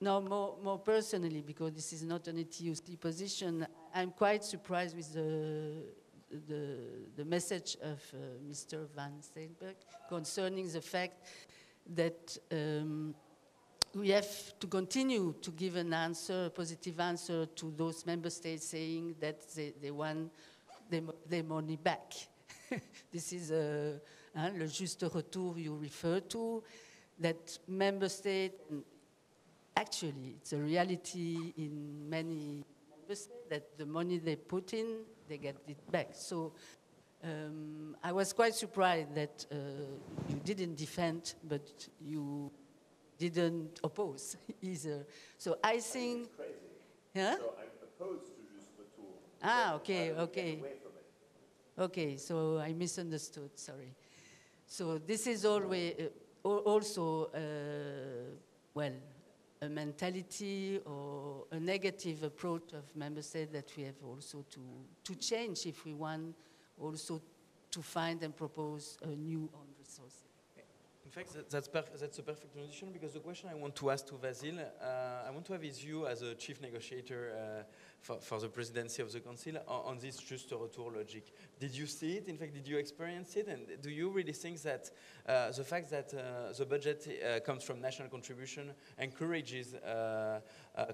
now, 0.00 0.18
more, 0.20 0.56
more 0.62 0.78
personally, 0.78 1.42
because 1.46 1.74
this 1.74 1.92
is 1.92 2.02
not 2.04 2.26
an 2.26 2.36
ETUC 2.36 2.98
position, 2.98 3.66
I'm 3.94 4.12
quite 4.12 4.42
surprised 4.42 4.96
with 4.96 5.12
the, 5.12 5.82
the, 6.48 6.78
the 7.16 7.24
message 7.24 7.76
of 7.82 8.00
uh, 8.14 8.16
Mr. 8.48 8.88
Van 8.96 9.20
Steenberg 9.20 9.74
concerning 10.08 10.70
the 10.72 10.80
fact 10.80 11.26
that 11.94 12.38
um, 12.50 13.14
we 13.94 14.08
have 14.08 14.58
to 14.58 14.66
continue 14.66 15.34
to 15.42 15.50
give 15.50 15.76
an 15.76 15.92
answer, 15.92 16.44
a 16.46 16.50
positive 16.50 16.98
answer 16.98 17.44
to 17.44 17.74
those 17.76 18.06
member 18.06 18.30
states 18.30 18.68
saying 18.68 19.16
that 19.20 19.42
they, 19.54 19.74
they 19.82 19.90
want 19.90 20.30
their, 20.88 21.02
their 21.28 21.42
money 21.42 21.76
back. 21.76 22.14
this 23.12 23.34
is 23.34 23.50
a, 23.50 24.00
hein, 24.34 24.58
le 24.58 24.66
juste 24.66 25.04
retour 25.14 25.58
you 25.58 25.76
refer 25.76 26.20
to, 26.20 26.62
that 27.18 27.58
member 27.68 28.08
states, 28.08 28.56
actually 29.76 30.36
it's 30.40 30.52
a 30.52 30.58
reality 30.58 31.52
in 31.56 32.08
many 32.08 32.64
member 32.90 33.14
states 33.14 33.28
that 33.48 33.76
the 33.78 33.86
money 33.86 34.18
they 34.18 34.36
put 34.36 34.72
in, 34.74 35.02
they 35.28 35.38
get 35.38 35.56
it 35.66 35.90
back. 35.90 36.08
So 36.12 36.52
um, 37.22 37.96
I 38.02 38.12
was 38.12 38.32
quite 38.32 38.54
surprised 38.54 39.14
that 39.14 39.46
uh, 39.50 39.56
you 40.28 40.40
didn't 40.44 40.76
defend, 40.76 41.34
but 41.48 41.88
you 42.00 42.50
didn't 43.18 43.80
oppose 43.84 44.36
either. 44.62 45.06
So 45.36 45.58
I 45.62 45.78
think. 45.80 46.28
Yeah? 47.14 47.36
So 47.36 47.54
I'm 47.58 47.66
opposed 47.82 48.26
to 48.26 48.42
just 48.54 48.76
the 48.76 48.84
tool. 48.96 49.18
Ah, 49.42 49.74
okay, 49.74 50.12
okay. 50.12 50.62
Okay, 51.78 52.16
so 52.16 52.58
I 52.58 52.72
misunderstood, 52.72 53.50
sorry. 53.58 53.94
So 54.66 54.98
this 54.98 55.26
is 55.26 55.44
always, 55.44 55.94
uh, 56.44 56.48
also, 56.48 57.30
uh, 57.34 58.36
well, 58.74 58.92
a 59.62 59.68
mentality 59.68 60.80
or 60.86 61.44
a 61.52 61.60
negative 61.60 62.22
approach 62.22 62.72
of 62.72 62.84
member 62.96 63.22
states 63.22 63.52
that 63.52 63.70
we 63.76 63.82
have 63.82 64.02
also 64.06 64.44
to, 64.50 64.60
to 65.04 65.14
change 65.16 65.66
if 65.66 65.84
we 65.84 65.92
want 65.92 66.34
also 66.78 67.20
to 67.70 67.82
find 67.82 68.22
and 68.22 68.34
propose 68.34 68.98
a 69.02 69.08
new 69.08 69.48
own 69.54 69.66
resource. 69.78 70.29
In 71.10 71.14
fact, 71.14 71.34
that, 71.34 71.50
that's, 71.50 71.68
that's 72.00 72.18
a 72.20 72.22
perfect 72.22 72.52
transition 72.54 72.90
because 72.92 73.14
the 73.14 73.18
question 73.18 73.50
I 73.50 73.56
want 73.56 73.74
to 73.74 73.90
ask 73.90 74.06
to 74.06 74.12
Vasil, 74.12 74.60
uh, 74.60 75.26
I 75.26 75.30
want 75.32 75.44
to 75.46 75.54
have 75.54 75.62
his 75.62 75.80
view 75.80 76.06
as 76.06 76.22
a 76.22 76.36
chief 76.36 76.60
negotiator 76.60 77.32
uh, 77.34 77.62
for, 78.00 78.20
for, 78.20 78.38
the 78.38 78.46
presidency 78.46 79.02
of 79.02 79.10
the 79.10 79.18
council 79.18 79.56
on, 79.66 79.86
on, 79.86 79.98
this 79.98 80.20
juste 80.20 80.52
retour 80.52 80.92
logic. 80.96 81.34
Did 81.58 81.76
you 81.76 81.88
see 81.88 82.18
it? 82.18 82.28
In 82.28 82.36
fact, 82.36 82.54
did 82.54 82.68
you 82.68 82.78
experience 82.78 83.34
it? 83.34 83.48
And 83.48 83.82
do 83.82 83.90
you 83.90 84.08
really 84.08 84.30
think 84.30 84.62
that 84.62 84.88
uh, 85.26 85.50
the 85.50 85.64
fact 85.64 85.90
that 85.90 86.14
uh, 86.14 86.52
the 86.56 86.64
budget 86.64 87.04
uh, 87.08 87.40
comes 87.40 87.64
from 87.64 87.80
national 87.80 88.08
contribution 88.08 88.70
encourages 88.96 89.74
uh, 89.74 90.38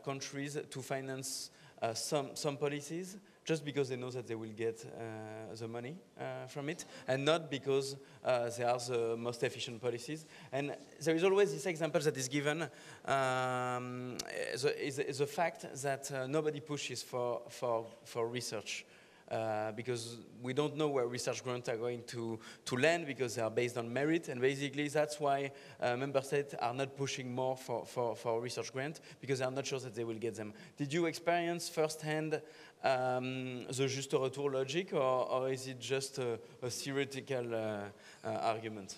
countries 0.03 0.57
to 0.71 0.81
finance 0.81 1.51
some, 1.93 2.31
some 2.33 2.57
policies 2.57 3.19
just 3.47 3.65
because 3.65 3.89
they 3.89 3.97
know 3.97 4.11
that 4.11 4.27
they 4.27 4.35
will 4.35 4.51
get 4.51 4.85
uh, 4.85 5.55
the 5.55 5.69
money 5.69 5.97
uh, 6.21 6.47
from 6.49 6.69
it, 6.69 6.85
and 7.07 7.25
not 7.25 7.49
because 7.49 7.97
uh, 8.25 8.51
they 8.51 8.65
are 8.65 8.79
the 8.79 9.17
most 9.17 9.43
efficient 9.45 9.81
policies. 9.81 10.27
And 10.53 10.75
there 11.01 11.15
is 11.15 11.23
always 11.23 11.53
this 11.53 11.65
example 11.67 12.01
that 12.01 12.17
is 12.17 12.29
given, 12.29 12.63
um, 13.05 14.19
the, 14.61 14.75
is, 14.79 15.19
the 15.19 15.27
fact 15.27 15.65
that 15.83 16.11
uh, 16.11 16.27
nobody 16.27 16.59
pushes 16.61 17.05
for, 17.05 17.43
for, 17.49 17.87
for 18.05 18.29
research. 18.29 18.85
Uh, 19.29 19.73
because 19.73 20.19
we 20.41 20.53
don't 20.53 20.77
know 20.77 20.87
where 20.87 21.09
research 21.09 21.43
grants 21.43 21.69
are 21.69 21.77
going 21.77 22.01
to, 22.05 22.39
to 22.65 22.77
land 22.77 23.09
because 23.09 23.35
they 23.35 23.43
are 23.43 23.51
based 23.51 23.77
on 23.77 23.93
merit 23.93 24.29
and 24.29 24.41
basically 24.41 24.87
that's 24.87 25.19
why 25.19 25.51
uh, 25.81 25.97
member 25.97 26.23
states 26.23 26.55
are 26.61 26.73
not 26.73 26.97
pushing 26.97 27.35
more 27.35 27.57
for, 27.57 27.85
for, 27.85 28.15
for 28.15 28.41
research 28.41 28.73
grant 28.73 29.01
because 29.21 29.41
they 29.41 29.45
are 29.45 29.51
not 29.51 29.67
sure 29.67 29.81
that 29.81 29.97
they 29.97 30.05
will 30.05 30.15
get 30.15 30.37
them. 30.37 30.53
Did 30.77 30.93
you 30.93 31.07
experience 31.07 31.69
firsthand 31.69 32.41
um, 32.85 33.67
the 33.67 33.89
juste 33.89 34.13
retour 34.13 34.51
logic, 34.51 34.93
or, 34.93 35.29
or, 35.31 35.49
is 35.51 35.67
it 35.67 35.81
just 35.81 36.19
a, 36.19 36.39
a 36.63 36.71
theoretical 36.71 37.55
uh, 37.55 37.81
uh, 38.25 38.29
argument? 38.43 38.97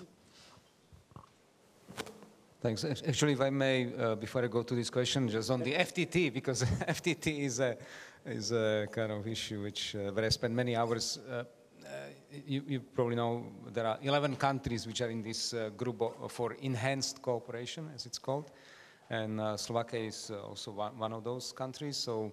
Thanks. 2.61 2.85
Actually, 2.85 3.33
if 3.33 3.41
I 3.41 3.51
may, 3.51 3.95
uh, 3.95 4.16
before 4.16 4.43
I 4.43 4.49
go 4.49 4.62
to 4.62 4.74
this 4.74 4.91
question, 4.91 5.29
just 5.29 5.51
on 5.51 5.61
the 5.61 5.74
FTT, 5.74 6.33
because 6.33 6.62
FTT 6.89 7.45
is 7.45 7.61
a, 7.61 7.76
is 8.26 8.51
a 8.51 8.89
kind 8.91 9.12
of 9.12 9.26
issue 9.29 9.62
which 9.62 9.95
uh, 9.95 10.11
where 10.11 10.24
I 10.24 10.29
spent 10.29 10.55
many 10.55 10.74
hours. 10.74 11.20
Uh, 11.31 11.45
uh, 11.87 11.91
you, 12.47 12.62
you, 12.66 12.81
probably 12.81 13.14
know 13.14 13.47
there 13.72 13.87
are 13.87 13.99
11 14.03 14.37
countries 14.37 14.87
which 14.87 15.01
are 15.01 15.09
in 15.09 15.22
this 15.22 15.55
group 15.76 16.03
for 16.31 16.53
enhanced 16.55 17.22
cooperation, 17.22 17.89
as 17.95 18.05
it's 18.05 18.18
called, 18.18 18.51
and 19.09 19.41
Slovakia 19.59 20.01
is 20.01 20.31
also 20.31 20.72
one, 20.72 20.99
one, 20.99 21.12
of 21.14 21.24
those 21.24 21.53
countries. 21.53 21.97
So 21.97 22.31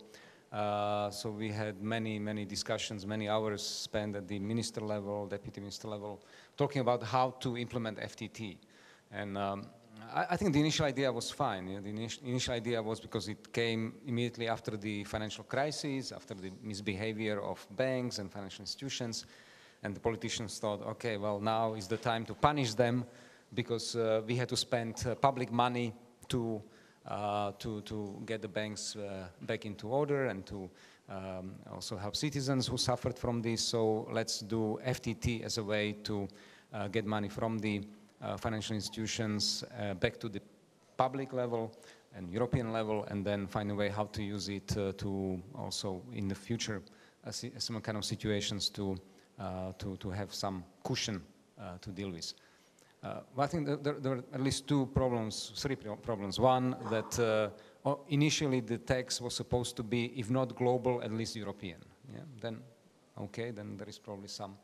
uh, 0.52 1.10
so 1.10 1.30
we 1.30 1.50
had 1.52 1.82
many, 1.82 2.20
many 2.20 2.46
discussions, 2.46 3.06
many 3.06 3.28
hours 3.28 3.62
spent 3.62 4.16
at 4.16 4.28
the 4.28 4.40
minister 4.40 4.82
level, 4.82 5.28
deputy 5.28 5.60
minister 5.60 5.88
level, 5.88 6.24
talking 6.56 6.82
about 6.82 7.04
how 7.04 7.32
to 7.40 7.58
implement 7.58 7.98
FTT. 8.00 8.58
And 9.12 9.38
um, 9.38 9.68
I, 10.14 10.26
I, 10.32 10.38
think 10.38 10.54
the 10.54 10.60
initial 10.60 10.86
idea 10.86 11.12
was 11.12 11.32
fine. 11.32 11.68
You 11.68 11.76
know, 11.76 11.82
the 11.82 11.90
initial, 11.90 12.24
initial 12.26 12.54
idea 12.54 12.82
was 12.82 13.00
because 13.00 13.28
it 13.28 13.52
came 13.52 13.96
immediately 14.06 14.48
after 14.48 14.78
the 14.78 15.04
financial 15.04 15.44
crisis, 15.44 16.12
after 16.12 16.34
the 16.34 16.52
misbehavior 16.64 17.42
of 17.42 17.66
banks 17.76 18.20
and 18.20 18.32
financial 18.32 18.62
institutions, 18.62 19.26
and 19.84 19.96
the 19.96 20.00
politicians 20.00 20.58
thought, 20.58 20.82
okay, 20.84 21.18
well, 21.18 21.40
now 21.40 21.74
is 21.74 21.88
the 21.88 21.98
time 21.98 22.26
to 22.26 22.34
punish 22.34 22.74
them 22.74 23.06
because 23.54 23.96
uh, 23.96 24.22
we 24.26 24.36
had 24.36 24.50
to 24.50 24.58
spend 24.58 25.04
uh, 25.06 25.16
public 25.16 25.52
money 25.52 25.94
to 26.28 26.62
to, 27.08 27.82
to 27.82 28.22
get 28.26 28.42
the 28.42 28.48
banks 28.48 28.96
uh, 28.96 29.28
back 29.42 29.66
into 29.66 29.88
order 29.88 30.28
and 30.28 30.46
to 30.46 30.70
um, 31.10 31.54
also 31.72 31.98
help 31.98 32.16
citizens 32.16 32.68
who 32.68 32.78
suffered 32.78 33.18
from 33.18 33.42
this. 33.42 33.62
So 33.62 34.08
let's 34.12 34.40
do 34.40 34.80
FTT 34.86 35.44
as 35.44 35.58
a 35.58 35.64
way 35.64 35.94
to 36.04 36.28
uh, 36.74 36.88
get 36.88 37.06
money 37.06 37.30
from 37.30 37.60
the 37.60 37.84
financial 38.38 38.76
institutions 38.76 39.64
back 40.00 40.20
to 40.20 40.30
the 40.30 40.42
public 40.98 41.32
level 41.34 41.72
and 42.16 42.32
European 42.32 42.72
level, 42.72 43.06
and 43.10 43.26
then 43.26 43.46
find 43.46 43.70
a 43.72 43.76
way 43.76 43.90
how 43.90 44.06
to 44.06 44.24
use 44.24 44.48
it 44.50 44.76
uh, 44.78 44.94
to 44.94 45.42
also 45.54 46.02
in 46.14 46.28
the 46.28 46.36
future 46.36 46.82
uh, 47.28 47.32
some 47.32 47.82
kind 47.82 47.98
of 47.98 48.06
situations 48.06 48.70
to 48.70 48.98
uh, 49.40 49.74
to 49.78 49.98
to 49.98 50.10
have 50.10 50.34
some 50.34 50.64
cushion 50.84 51.22
to 51.82 51.90
deal 51.90 52.12
with. 52.12 52.34
Uh, 53.06 53.20
I 53.38 53.48
think 53.48 53.68
there, 53.84 53.94
there, 54.00 54.14
are 54.14 54.24
at 54.34 54.42
least 54.42 54.68
two 54.68 54.88
problems, 54.88 55.52
three 55.56 55.76
problems. 55.76 56.40
One, 56.40 56.76
that 56.90 57.20
uh, 57.20 57.96
initially 58.10 58.62
the 58.62 58.80
tax 58.80 59.22
was 59.22 59.36
supposed 59.36 59.76
to 59.76 59.84
be, 59.84 60.06
if 60.16 60.32
not 60.32 60.56
global, 60.56 61.04
at 61.04 61.12
least 61.12 61.36
European. 61.36 61.78
Yeah? 62.12 62.22
Then, 62.42 62.62
okay, 63.22 63.52
then 63.52 63.78
there 63.78 63.88
is 63.88 64.00
probably 64.00 64.28
some 64.28 64.58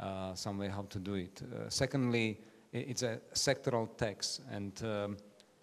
uh, 0.00 0.34
some 0.34 0.58
way 0.58 0.68
how 0.68 0.82
to 0.82 0.98
do 0.98 1.14
it. 1.14 1.40
Uh, 1.42 1.68
secondly, 1.68 2.40
it's 2.72 3.02
a 3.02 3.20
sectoral 3.32 3.96
tax, 3.96 4.40
and 4.50 4.82
um, 4.82 5.16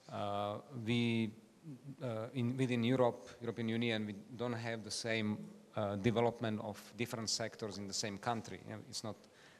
uh, 0.09 0.59
we 0.85 1.33
uh, 2.01 2.27
in, 2.33 2.55
within 2.55 2.81
Europe, 2.81 3.27
European 3.41 3.67
Union, 3.67 4.05
we 4.05 4.15
don't 4.37 4.53
have 4.53 4.83
the 4.83 4.91
same 4.91 5.37
development 6.01 6.59
of 6.63 6.77
different 6.97 7.29
sectors 7.29 7.77
in 7.77 7.87
the 7.87 7.93
same 7.93 8.17
country. 8.17 8.59
It's 8.89 9.03
not 9.03 9.15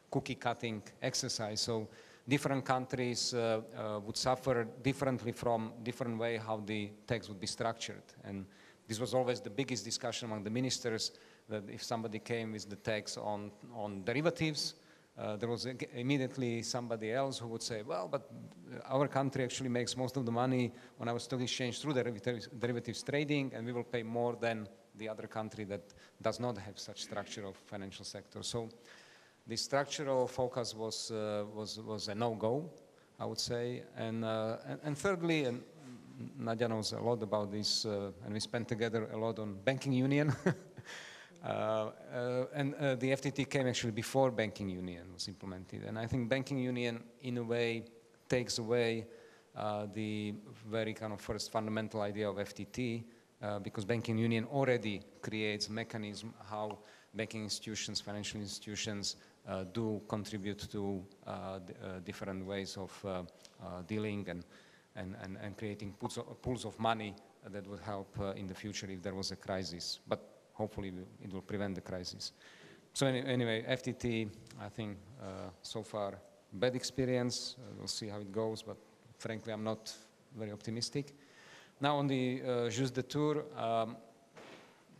cookie 0.09 0.35
cutting 0.35 0.83
exercise. 1.01 1.61
So 1.61 1.87
different 2.31 2.63
countries 2.63 3.33
uh, 3.33 3.59
uh, 3.77 3.99
would 4.05 4.15
suffer 4.15 4.65
differently 4.81 5.33
from 5.33 5.73
different 5.83 6.17
way 6.17 6.37
how 6.37 6.63
the 6.65 6.89
tax 7.05 7.27
would 7.27 7.41
be 7.41 7.47
structured. 7.47 8.07
And 8.23 8.45
this 8.87 9.01
was 9.01 9.13
always 9.13 9.41
the 9.41 9.49
biggest 9.49 9.83
discussion 9.83 10.29
among 10.29 10.43
the 10.45 10.49
ministers 10.49 11.11
that 11.49 11.63
if 11.69 11.83
somebody 11.83 12.19
came 12.19 12.53
with 12.53 12.69
the 12.69 12.77
tax 12.77 13.17
on, 13.17 13.51
on 13.75 14.05
derivatives, 14.05 14.75
uh, 15.17 15.35
there 15.35 15.49
was 15.49 15.67
immediately 15.93 16.63
somebody 16.63 17.11
else 17.11 17.37
who 17.37 17.47
would 17.49 17.61
say, 17.61 17.81
well, 17.81 18.07
but 18.09 18.31
our 18.85 19.09
country 19.09 19.43
actually 19.43 19.69
makes 19.69 19.97
most 19.97 20.15
of 20.15 20.25
the 20.25 20.31
money 20.31 20.71
on 21.01 21.09
our 21.09 21.19
stock 21.19 21.41
exchange 21.41 21.81
through 21.81 21.93
derivatives, 21.93 22.47
derivatives 22.57 23.03
trading, 23.03 23.51
and 23.53 23.65
we 23.65 23.73
will 23.73 23.83
pay 23.83 24.03
more 24.03 24.37
than 24.39 24.69
the 24.95 25.09
other 25.09 25.27
country 25.27 25.65
that 25.65 25.83
does 26.21 26.39
not 26.39 26.57
have 26.57 26.79
such 26.79 27.01
structure 27.01 27.45
of 27.45 27.57
financial 27.57 28.05
sector. 28.05 28.41
So 28.41 28.69
the 29.51 29.57
structural 29.57 30.27
focus 30.27 30.73
was, 30.73 31.11
uh, 31.11 31.43
was, 31.53 31.77
was 31.81 32.07
a 32.07 32.15
no-go, 32.15 32.69
I 33.19 33.25
would 33.25 33.37
say. 33.37 33.83
And, 33.97 34.23
uh, 34.23 34.55
and, 34.65 34.79
and, 34.81 34.97
thirdly, 34.97 35.43
and 35.43 35.61
Nadia 36.39 36.69
knows 36.69 36.93
a 36.93 37.01
lot 37.01 37.21
about 37.21 37.51
this, 37.51 37.85
uh, 37.85 38.11
and 38.23 38.33
we 38.33 38.39
spent 38.39 38.69
together 38.69 39.09
a 39.11 39.17
lot 39.17 39.39
on 39.39 39.57
banking 39.65 39.93
union. 39.93 40.33
Uh, 41.43 41.89
uh, 42.13 42.45
and 42.53 42.75
uh, 42.75 42.93
the 42.93 43.09
FTT 43.09 43.49
came 43.49 43.67
actually 43.67 43.89
before 43.89 44.29
banking 44.29 44.69
union 44.69 45.11
was 45.11 45.27
implemented. 45.27 45.83
And 45.85 45.97
I 45.97 46.05
think 46.05 46.29
banking 46.29 46.59
union, 46.59 47.03
in 47.23 47.39
a 47.39 47.43
way, 47.43 47.85
takes 48.29 48.59
away 48.59 49.07
the 49.91 50.35
very 50.69 50.93
kind 50.93 51.13
of 51.13 51.19
first 51.19 51.51
fundamental 51.51 52.01
idea 52.01 52.29
of 52.29 52.35
FTT, 52.35 53.05
because 53.63 53.85
banking 53.85 54.19
union 54.19 54.45
already 54.53 55.01
creates 55.19 55.67
mechanism 55.67 56.31
how 56.47 56.77
banking 57.13 57.43
institutions, 57.43 57.99
financial 57.99 58.39
institutions 58.39 59.15
do 59.73 60.01
contribute 60.07 60.69
to 60.71 61.03
uh, 61.25 61.31
uh, 61.31 61.59
different 62.03 62.45
ways 62.45 62.77
of 62.77 63.25
dealing 63.87 64.27
and, 64.29 64.43
and, 64.95 65.15
and, 65.23 65.37
and, 65.41 65.57
creating 65.57 65.93
pools 65.99 66.17
of, 66.17 66.41
pools 66.41 66.65
of 66.65 66.79
money 66.79 67.15
that 67.49 67.65
would 67.67 67.79
help 67.79 68.15
in 68.35 68.47
the 68.47 68.53
future 68.53 68.87
if 68.89 69.01
there 69.01 69.15
was 69.15 69.31
a 69.31 69.35
crisis. 69.35 69.99
But 70.07 70.19
hopefully 70.53 70.93
it 71.23 71.33
will 71.33 71.41
prevent 71.41 71.75
the 71.75 71.81
crisis. 71.81 72.33
So 72.93 73.07
any, 73.07 73.23
anyway, 73.25 73.63
FTT, 73.67 74.29
I 74.61 74.69
think 74.69 74.97
uh, 75.21 75.49
so 75.61 75.81
far 75.81 76.19
bad 76.53 76.75
experience. 76.75 77.55
Uh, 77.57 77.73
we'll 77.77 77.87
see 77.87 78.09
how 78.09 78.19
it 78.19 78.31
goes, 78.31 78.61
but 78.61 78.77
frankly, 79.17 79.53
I'm 79.53 79.63
not 79.63 79.93
very 80.37 80.51
optimistic. 80.51 81.13
Now 81.79 81.97
on 81.97 82.07
the 82.07 82.41
uh, 82.41 82.69
juste 82.69 82.97
retour, 82.97 83.45
um, 83.57 83.95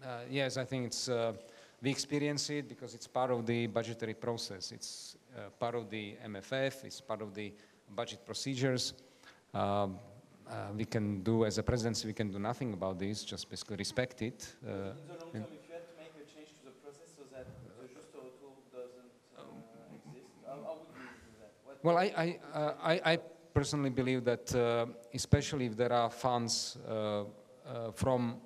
uh, 0.04 0.22
yes, 0.30 0.58
I 0.58 0.66
think 0.66 0.88
it's, 0.88 1.10
uh, 1.10 1.34
we 1.82 1.90
experience 1.90 2.50
it 2.52 2.70
because 2.70 2.94
it's 2.94 3.08
part 3.08 3.32
of 3.32 3.46
the 3.46 3.68
budgetary 3.68 4.14
process. 4.14 4.72
It's 4.72 5.18
uh, 5.36 5.50
part 5.60 5.76
of 5.76 5.90
the 5.90 6.16
MFF, 6.26 6.86
it's 6.86 7.02
part 7.02 7.22
of 7.22 7.34
the 7.34 7.52
budget 7.96 8.26
procedures. 8.26 8.94
Um, 9.54 9.98
uh, 10.48 10.68
we 10.76 10.86
can 10.86 11.24
do, 11.24 11.46
as 11.46 11.58
a 11.58 11.64
presidency, 11.64 12.08
we 12.08 12.14
can 12.14 12.32
do 12.32 12.38
nothing 12.38 12.74
about 12.74 13.00
this, 13.00 13.24
just 13.24 13.50
basically 13.50 13.78
respect 13.78 14.22
it. 14.22 14.54
Uh, 14.64 14.70
in 14.70 14.74
the 14.74 14.82
long 14.82 15.32
term, 15.32 15.44
if 15.44 15.68
you 15.68 15.74
had 15.74 15.88
to 15.88 15.96
make 15.98 16.14
a 16.22 16.26
change 16.30 16.50
to 16.60 16.66
the 16.66 16.72
process 16.84 17.10
so 17.18 17.24
that 17.34 17.48
the 17.80 17.88
juste 17.88 18.14
retour 18.14 18.52
doesn't 18.72 19.12
uh, 19.38 19.42
exist, 19.96 20.28
how, 20.46 20.54
how, 20.64 20.78
would 20.78 20.94
you 20.94 21.08
do 21.24 21.32
that? 21.40 21.52
What 21.64 21.84
well, 21.84 21.98
I, 21.98 22.14
I, 22.16 22.40
uh, 22.54 22.74
I, 22.84 23.14
I, 23.14 23.20
personally 23.54 23.90
believe 23.90 24.24
that, 24.24 24.56
uh, 24.56 24.86
especially 25.14 25.66
if 25.66 25.76
there 25.76 25.92
are 25.92 26.10
funds 26.10 26.78
uh, 26.88 27.26
from 27.94 28.40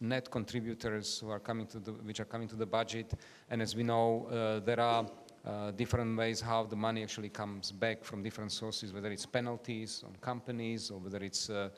net 0.00 0.30
contributors 0.30 1.20
who 1.20 1.30
are 1.30 1.40
coming 1.40 1.66
to 1.66 1.78
the, 1.78 1.92
which 1.92 2.20
are 2.20 2.24
coming 2.24 2.48
to 2.48 2.56
the 2.56 2.66
budget, 2.66 3.14
and 3.50 3.60
as 3.60 3.76
we 3.76 3.82
know, 3.82 4.60
there 4.64 4.80
are 4.80 5.06
uh, 5.44 5.70
different 5.70 6.18
ways 6.18 6.40
how 6.40 6.64
the 6.64 6.76
money 6.76 7.02
actually 7.02 7.30
comes 7.30 7.72
back 7.72 8.04
from 8.04 8.22
different 8.22 8.52
sources, 8.52 8.92
whether 8.92 9.10
it's 9.10 9.26
penalties 9.26 10.04
on 10.06 10.14
companies 10.20 10.90
or 10.90 10.98
whether 10.98 11.18
it's 11.24 11.48
uh, 11.48 11.70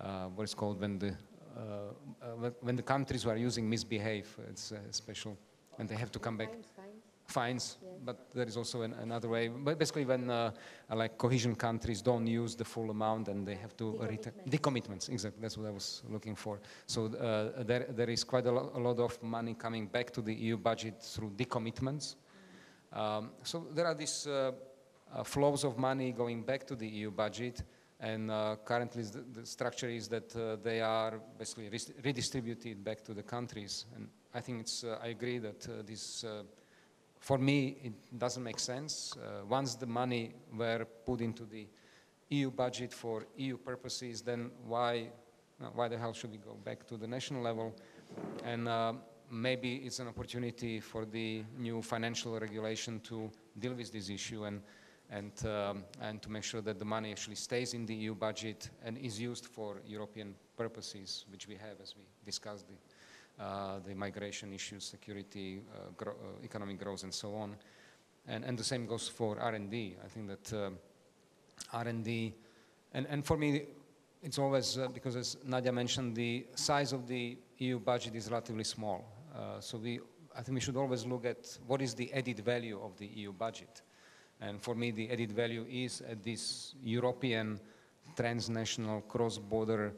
uh, 0.00 0.26
what 0.26 0.44
is 0.44 0.54
called 0.54 0.80
when 0.80 0.98
the 0.98 1.14
uh, 1.56 1.60
uh, 2.20 2.50
when 2.60 2.76
the 2.76 2.82
countries 2.82 3.22
who 3.22 3.30
are 3.30 3.36
using 3.36 3.68
misbehave. 3.68 4.36
It's 4.50 4.72
special, 4.90 5.38
and 5.78 5.88
they 5.88 5.94
have 5.94 6.10
to 6.12 6.18
come 6.18 6.36
back. 6.36 6.50
Fines, 7.26 7.32
fines. 7.32 7.76
fines 7.76 7.78
yes. 7.82 7.92
but 8.04 8.30
there 8.34 8.46
is 8.46 8.56
also 8.56 8.82
an, 8.82 8.94
another 8.94 9.28
way. 9.28 9.48
But 9.48 9.78
basically, 9.78 10.04
when 10.04 10.28
like 10.88 11.18
cohesion 11.18 11.54
countries 11.54 12.02
don't 12.02 12.26
use 12.26 12.54
the 12.56 12.64
full 12.64 12.90
amount 12.90 13.28
and 13.28 13.46
they 13.46 13.56
have 13.56 13.76
to 13.76 13.98
return 13.98 14.32
decommitments. 14.48 15.08
Exactly, 15.08 15.42
that's 15.42 15.58
what 15.58 15.66
I 15.66 15.70
was 15.70 16.02
looking 16.08 16.34
for. 16.34 16.60
So 16.86 17.08
there 17.08 17.86
there 17.90 18.10
is 18.10 18.24
quite 18.24 18.46
a, 18.46 18.52
lo 18.52 18.70
a 18.74 18.78
lot 18.78 18.98
of 18.98 19.22
money 19.22 19.54
coming 19.54 19.86
back 19.86 20.10
to 20.12 20.22
the 20.22 20.34
EU 20.34 20.56
budget 20.56 21.02
through 21.02 21.30
decommitments 21.30 22.16
um, 22.92 23.30
so 23.42 23.66
there 23.74 23.86
are 23.86 23.94
these 23.94 24.26
uh, 24.26 24.52
uh, 25.14 25.22
flows 25.22 25.64
of 25.64 25.78
money 25.78 26.12
going 26.12 26.42
back 26.42 26.66
to 26.66 26.74
the 26.74 26.88
EU 26.88 27.10
budget, 27.10 27.62
and 28.00 28.30
uh, 28.30 28.56
currently 28.64 29.02
the, 29.02 29.24
the, 29.32 29.46
structure 29.46 29.88
is 29.88 30.08
that 30.08 30.34
uh, 30.36 30.56
they 30.62 30.80
are 30.80 31.20
basically 31.38 31.68
redistributed 32.02 32.82
back 32.82 33.02
to 33.04 33.12
the 33.14 33.22
countries. 33.22 33.86
And 33.94 34.08
I 34.34 34.40
think 34.40 34.60
it's, 34.60 34.84
uh, 34.84 34.98
I 35.02 35.08
agree 35.08 35.38
that 35.38 35.68
uh, 35.68 35.82
this, 35.84 36.24
for 37.26 37.38
me, 37.38 37.76
it 37.82 38.18
doesn't 38.18 38.44
make 38.44 38.60
sense. 38.60 39.12
once 39.48 39.74
the 39.74 39.86
money 39.86 40.32
were 40.56 40.86
put 41.04 41.20
into 41.20 41.44
the 41.44 41.66
EU 42.30 42.52
budget 42.52 42.92
for 42.92 43.26
EU 43.36 43.56
purposes, 43.56 44.22
then 44.22 44.48
why, 44.64 45.08
why 45.74 45.88
the 45.88 45.98
hell 45.98 46.12
should 46.12 46.30
we 46.30 46.38
go 46.38 46.54
back 46.64 46.86
to 46.86 46.96
the 46.96 47.06
national 47.08 47.42
level? 47.42 47.74
And 48.44 48.68
maybe 49.28 49.74
it's 49.86 49.98
an 49.98 50.06
opportunity 50.06 50.78
for 50.78 51.04
the 51.04 51.42
new 51.58 51.82
financial 51.82 52.38
regulation 52.38 53.00
to 53.00 53.28
deal 53.58 53.74
with 53.74 53.90
this 53.92 54.08
issue 54.08 54.44
and 54.44 54.62
and 55.10 55.32
um, 55.46 55.84
and 56.00 56.22
to 56.22 56.30
make 56.30 56.44
sure 56.44 56.60
that 56.60 56.78
the 56.78 56.84
money 56.84 57.10
actually 57.10 57.36
stays 57.36 57.74
in 57.74 57.86
the 57.86 57.94
EU 57.94 58.14
budget 58.14 58.70
and 58.84 58.98
is 58.98 59.20
used 59.20 59.46
for 59.46 59.80
European 59.84 60.34
purposes, 60.56 61.24
which 61.30 61.48
we 61.48 61.54
have 61.54 61.80
as 61.82 61.94
we 61.96 62.04
discussed 62.24 62.66
the 62.68 62.74
uh, 62.74 62.95
the 63.38 63.94
migration 63.94 64.52
issues, 64.52 64.84
security, 64.84 65.60
uh, 65.74 65.90
gro 65.96 66.12
uh, 66.12 66.44
economic 66.44 66.78
growth, 66.78 67.02
and 67.02 67.12
so 67.12 67.34
on. 67.34 67.56
And 68.26 68.44
and 68.44 68.58
the 68.58 68.64
same 68.64 68.86
goes 68.86 69.08
for 69.08 69.38
R&D. 69.38 69.96
I 70.04 70.08
think 70.08 70.28
that 70.28 70.52
um, 70.52 70.78
R&D, 71.72 72.34
and 72.92 73.06
and 73.06 73.24
for 73.24 73.36
me, 73.36 73.66
it's 74.22 74.38
always 74.38 74.78
uh, 74.78 74.88
because 74.88 75.16
as 75.16 75.36
Nadia 75.44 75.72
mentioned, 75.72 76.16
the 76.16 76.46
size 76.54 76.92
of 76.92 77.06
the 77.06 77.36
EU 77.58 77.78
budget 77.78 78.14
is 78.14 78.30
relatively 78.30 78.64
small. 78.64 79.04
Uh, 79.34 79.60
so 79.60 79.78
we, 79.78 80.00
I 80.36 80.42
think 80.42 80.54
we 80.54 80.60
should 80.60 80.76
always 80.76 81.06
look 81.06 81.24
at 81.24 81.58
what 81.66 81.82
is 81.82 81.94
the 81.94 82.12
added 82.12 82.40
value 82.40 82.80
of 82.82 82.96
the 82.96 83.06
EU 83.06 83.32
budget. 83.32 83.82
And 84.40 84.60
for 84.60 84.74
me, 84.74 84.90
the 84.90 85.10
added 85.10 85.32
value 85.32 85.64
is 85.68 86.02
at 86.02 86.22
this 86.22 86.74
European 86.82 87.60
transnational 88.14 89.00
cross-border 89.02 89.94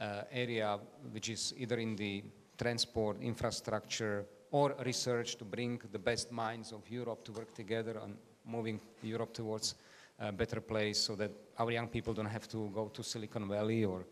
uh, 0.00 0.22
area, 0.30 0.78
which 1.12 1.28
is 1.28 1.54
either 1.56 1.78
in 1.78 1.96
the 1.96 2.24
transport, 2.56 3.20
infrastructure, 3.20 4.24
or 4.50 4.74
research 4.84 5.36
to 5.36 5.44
bring 5.44 5.80
the 5.92 5.98
best 5.98 6.32
minds 6.32 6.72
of 6.72 6.88
Europe 6.88 7.24
to 7.24 7.32
work 7.32 7.52
together 7.54 7.98
on 8.00 8.16
moving 8.44 8.80
Europe 9.02 9.32
towards 9.34 9.74
a 10.18 10.32
better 10.32 10.60
place 10.60 10.98
so 10.98 11.14
that 11.14 11.30
our 11.58 11.70
young 11.70 11.88
people 11.88 12.14
don't 12.14 12.26
have 12.26 12.48
to 12.48 12.70
go 12.74 12.88
to 12.88 13.02
Silicon 13.02 13.48
Valley 13.48 13.84
or 13.84 14.06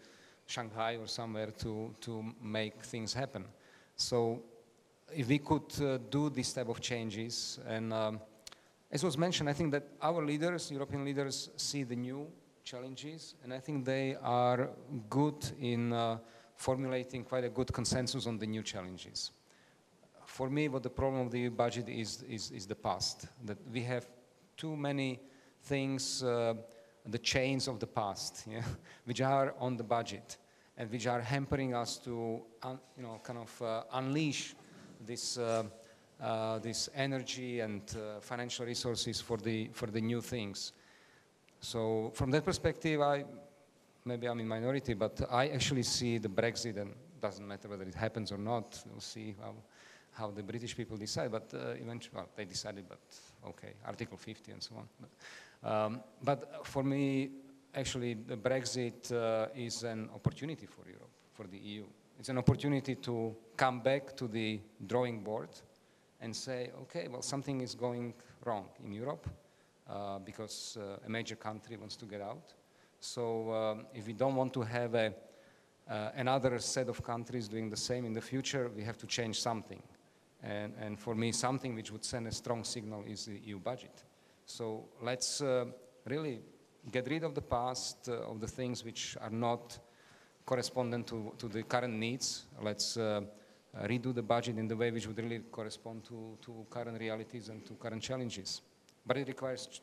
Shanghai 0.47 0.97
or 0.97 1.07
somewhere 1.07 1.51
to, 1.59 1.95
to 2.01 2.25
make 2.43 2.83
things 2.83 3.15
happen. 3.15 3.47
So 3.97 4.43
if 5.15 5.29
we 5.29 5.39
could 5.39 5.73
uh, 5.81 5.99
do 6.11 6.31
this 6.31 6.53
type 6.53 6.69
of 6.69 6.81
changes, 6.81 7.59
and 7.67 7.93
um, 7.93 8.21
as 8.91 9.03
was 9.03 9.17
mentioned, 9.17 9.49
I 9.49 9.53
think 9.53 9.73
that 9.73 9.85
our 10.03 10.25
leaders, 10.25 10.71
European 10.71 11.05
leaders, 11.05 11.51
see 11.57 11.85
the 11.85 11.97
new 11.97 12.27
challenges, 12.65 13.35
and 13.43 13.53
I 13.53 13.61
think 13.61 13.85
they 13.85 14.17
are 14.23 14.71
good 15.09 15.45
in 15.61 15.93
uh, 15.93 16.19
formulating 16.57 17.25
quite 17.25 17.45
a 17.45 17.49
good 17.49 17.73
consensus 17.73 18.27
on 18.27 18.39
the 18.39 18.47
new 18.47 18.63
challenges. 18.63 19.33
For 20.27 20.49
me, 20.51 20.69
what 20.69 20.83
the 20.83 20.91
problem 20.91 21.27
of 21.27 21.31
the 21.31 21.41
EU 21.41 21.51
budget 21.51 21.89
is, 21.89 22.23
is, 22.29 22.51
is 22.51 22.67
the 22.67 22.75
past, 22.75 23.27
that 23.45 23.59
we 23.73 23.83
have 23.83 24.07
too 24.57 24.77
many 24.77 25.21
things, 25.63 26.23
uh, 26.23 26.55
the 27.07 27.19
chains 27.19 27.69
of 27.69 27.81
the 27.81 27.87
past, 27.87 28.45
yeah, 28.51 28.63
which 29.05 29.21
are 29.21 29.55
on 29.59 29.77
the 29.77 29.85
budget 29.85 30.39
and 30.77 30.91
which 30.91 31.07
are 31.07 31.21
hampering 31.21 31.75
us 31.75 31.99
to, 31.99 32.43
you 32.97 33.03
know, 33.03 33.21
kind 33.23 33.39
of 33.39 33.63
uh, 33.63 33.83
unleash 33.93 34.55
this, 35.07 35.39
uh, 35.39 35.63
uh, 36.21 36.59
this 36.59 36.89
energy 36.95 37.61
and 37.61 37.83
uh, 37.97 38.21
financial 38.21 38.67
resources 38.67 39.21
for 39.21 39.37
the, 39.37 39.71
for 39.73 39.87
the 39.87 40.01
new 40.01 40.21
things. 40.21 40.73
So 41.61 42.11
from 42.15 42.31
that 42.33 42.45
perspective, 42.45 43.01
I, 43.01 43.25
maybe 44.05 44.27
I'm 44.27 44.41
in 44.41 44.49
minority, 44.49 44.95
but 44.95 45.21
I 45.31 45.49
actually 45.49 45.83
see 45.83 46.19
the 46.19 46.29
Brexit, 46.29 46.77
and 46.77 46.95
doesn't 47.21 47.47
matter 47.47 47.69
whether 47.69 47.85
it 47.85 47.95
happens 47.95 48.31
or 48.33 48.39
not, 48.39 48.83
we'll 48.91 49.01
see 49.01 49.35
how, 49.41 49.55
how 50.13 50.31
the 50.31 50.43
British 50.43 50.77
people 50.77 50.97
decide, 50.97 51.31
but 51.33 51.53
uh, 51.55 51.71
eventually, 51.81 52.15
well, 52.15 52.29
they 52.37 52.45
decided, 52.45 52.85
but 52.89 53.01
okay, 53.49 53.75
Article 53.87 54.17
50 54.17 54.53
and 54.53 54.63
so 54.63 54.77
on. 54.77 54.89
But, 55.01 55.71
um, 55.71 56.01
but 56.23 56.67
for 56.67 56.83
me, 56.83 57.31
actually, 57.75 58.15
the 58.15 58.37
Brexit 58.37 59.11
uh, 59.13 59.49
is 59.55 59.83
an 59.85 60.11
opportunity 60.15 60.67
for 60.67 60.87
Europe, 60.87 61.11
for 61.33 61.47
the 61.47 61.59
EU. 61.59 61.85
It's 62.19 62.29
an 62.29 62.39
opportunity 62.39 62.95
to 62.97 63.35
come 63.57 63.81
back 63.81 64.17
to 64.17 64.29
the 64.29 64.61
drawing 64.87 65.21
board 65.21 65.49
and 66.21 66.35
say, 66.35 66.71
okay, 66.83 67.09
well, 67.09 67.23
something 67.23 67.61
is 67.61 67.75
going 67.75 68.15
wrong 68.45 68.69
in 68.85 68.93
Europe 68.93 69.29
uh, 69.89 70.19
because 70.19 70.79
uh, 70.81 71.07
a 71.07 71.11
major 71.11 71.37
country 71.37 71.77
wants 71.77 71.97
to 71.97 72.05
get 72.05 72.21
out. 72.21 72.53
So 73.05 73.53
um, 73.53 73.87
if 73.95 74.07
we 74.07 74.15
don't 74.15 74.35
want 74.35 74.55
to 74.55 74.63
have 74.63 74.95
a, 74.95 75.13
uh, 75.91 76.11
another 76.17 76.59
set 76.59 76.89
of 76.89 77.03
countries 77.05 77.49
doing 77.49 77.69
the 77.69 77.77
same 77.77 78.07
in 78.07 78.15
the 78.15 78.21
future, 78.23 78.71
we 78.75 78.83
have 78.83 78.97
to 78.97 79.07
change 79.07 79.43
something. 79.43 79.83
And, 80.43 80.73
and 80.81 80.99
for 80.99 81.15
me, 81.15 81.31
something 81.31 81.75
which 81.75 81.93
would 81.93 82.03
send 82.03 82.27
a 82.27 82.33
strong 82.33 82.65
signal 82.65 83.05
is 83.07 83.27
the 83.27 83.39
EU 83.45 83.59
budget. 83.59 84.05
So 84.47 84.89
let's 85.03 85.43
uh, 85.43 85.67
really 86.07 86.41
get 86.91 87.07
rid 87.09 87.25
of 87.25 87.35
the 87.35 87.43
past, 87.43 88.09
uh, 88.09 88.31
of 88.31 88.41
the 88.41 88.47
things 88.47 88.83
which 88.83 89.19
are 89.21 89.31
not 89.31 89.79
correspondent 90.47 91.07
to, 91.09 91.35
to 91.37 91.49
the 91.49 91.63
current 91.63 91.93
needs. 91.93 92.47
Let's 92.63 92.97
uh, 92.97 93.21
redo 93.83 94.15
the 94.15 94.23
budget 94.23 94.57
in 94.57 94.67
the 94.67 94.77
way 94.77 94.91
which 94.91 95.07
would 95.07 95.19
really 95.19 95.41
correspond 95.53 96.05
to, 96.05 96.39
to 96.41 96.67
current 96.71 96.99
realities 96.99 97.51
and 97.51 97.67
to 97.67 97.75
current 97.75 98.03
challenges. 98.03 98.63
But 99.07 99.19
it 99.19 99.29
requires 99.29 99.83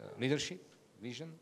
uh, 0.00 0.18
leadership, 0.18 0.66
vision, 1.02 1.32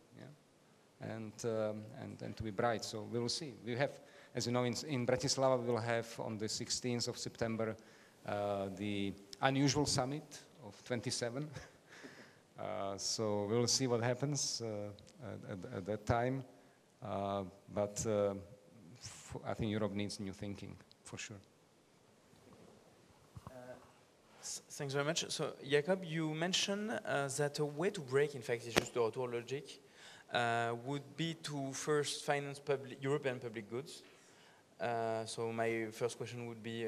and, 1.00 1.32
um, 1.44 1.82
and, 2.00 2.20
and 2.22 2.36
to 2.36 2.42
be 2.42 2.50
bright. 2.50 2.84
So 2.84 3.06
we 3.10 3.18
will 3.18 3.28
see. 3.28 3.54
We 3.64 3.76
have, 3.76 3.90
as 4.34 4.46
you 4.46 4.52
know, 4.52 4.64
in, 4.64 4.74
in 4.88 5.06
Bratislava, 5.06 5.60
we 5.60 5.72
will 5.72 5.80
have 5.80 6.08
on 6.18 6.38
the 6.38 6.46
16th 6.46 7.08
of 7.08 7.18
September 7.18 7.76
uh, 8.26 8.68
the 8.76 9.12
unusual 9.42 9.86
summit 9.86 10.40
of 10.66 10.82
27. 10.84 11.48
Uh, 12.60 12.94
so 12.98 13.46
we'll 13.48 13.66
see 13.66 13.86
what 13.86 14.02
happens 14.02 14.60
uh, 14.62 14.90
at, 15.50 15.76
at, 15.78 15.86
that 15.86 16.04
time. 16.04 16.44
Uh, 17.02 17.42
but 17.72 18.06
I 19.46 19.54
think 19.54 19.70
Europe 19.70 19.94
needs 19.94 20.20
new 20.20 20.34
thinking, 20.34 20.76
for 21.02 21.16
sure. 21.16 21.38
Thanks 24.42 24.94
very 24.94 25.04
much. 25.04 25.26
So, 25.28 25.52
Jakob, 25.68 26.02
you 26.02 26.32
mentioned 26.32 26.90
uh, 26.90 27.28
that 27.36 27.58
a 27.58 27.64
way 27.64 27.90
to 27.90 28.00
break, 28.00 28.34
in 28.34 28.40
fact, 28.40 28.66
is 28.66 28.74
juste 28.74 28.96
retour 28.96 29.28
logic, 29.28 29.80
uh, 30.32 30.74
would 30.84 31.16
be 31.16 31.34
to 31.34 31.72
first 31.72 32.24
finance 32.24 32.58
public, 32.58 33.02
European 33.02 33.38
public 33.38 33.70
goods. 33.70 34.02
Uh, 34.80 35.24
so, 35.26 35.52
my 35.52 35.86
first 35.90 36.16
question 36.16 36.46
would 36.46 36.62
be 36.62 36.86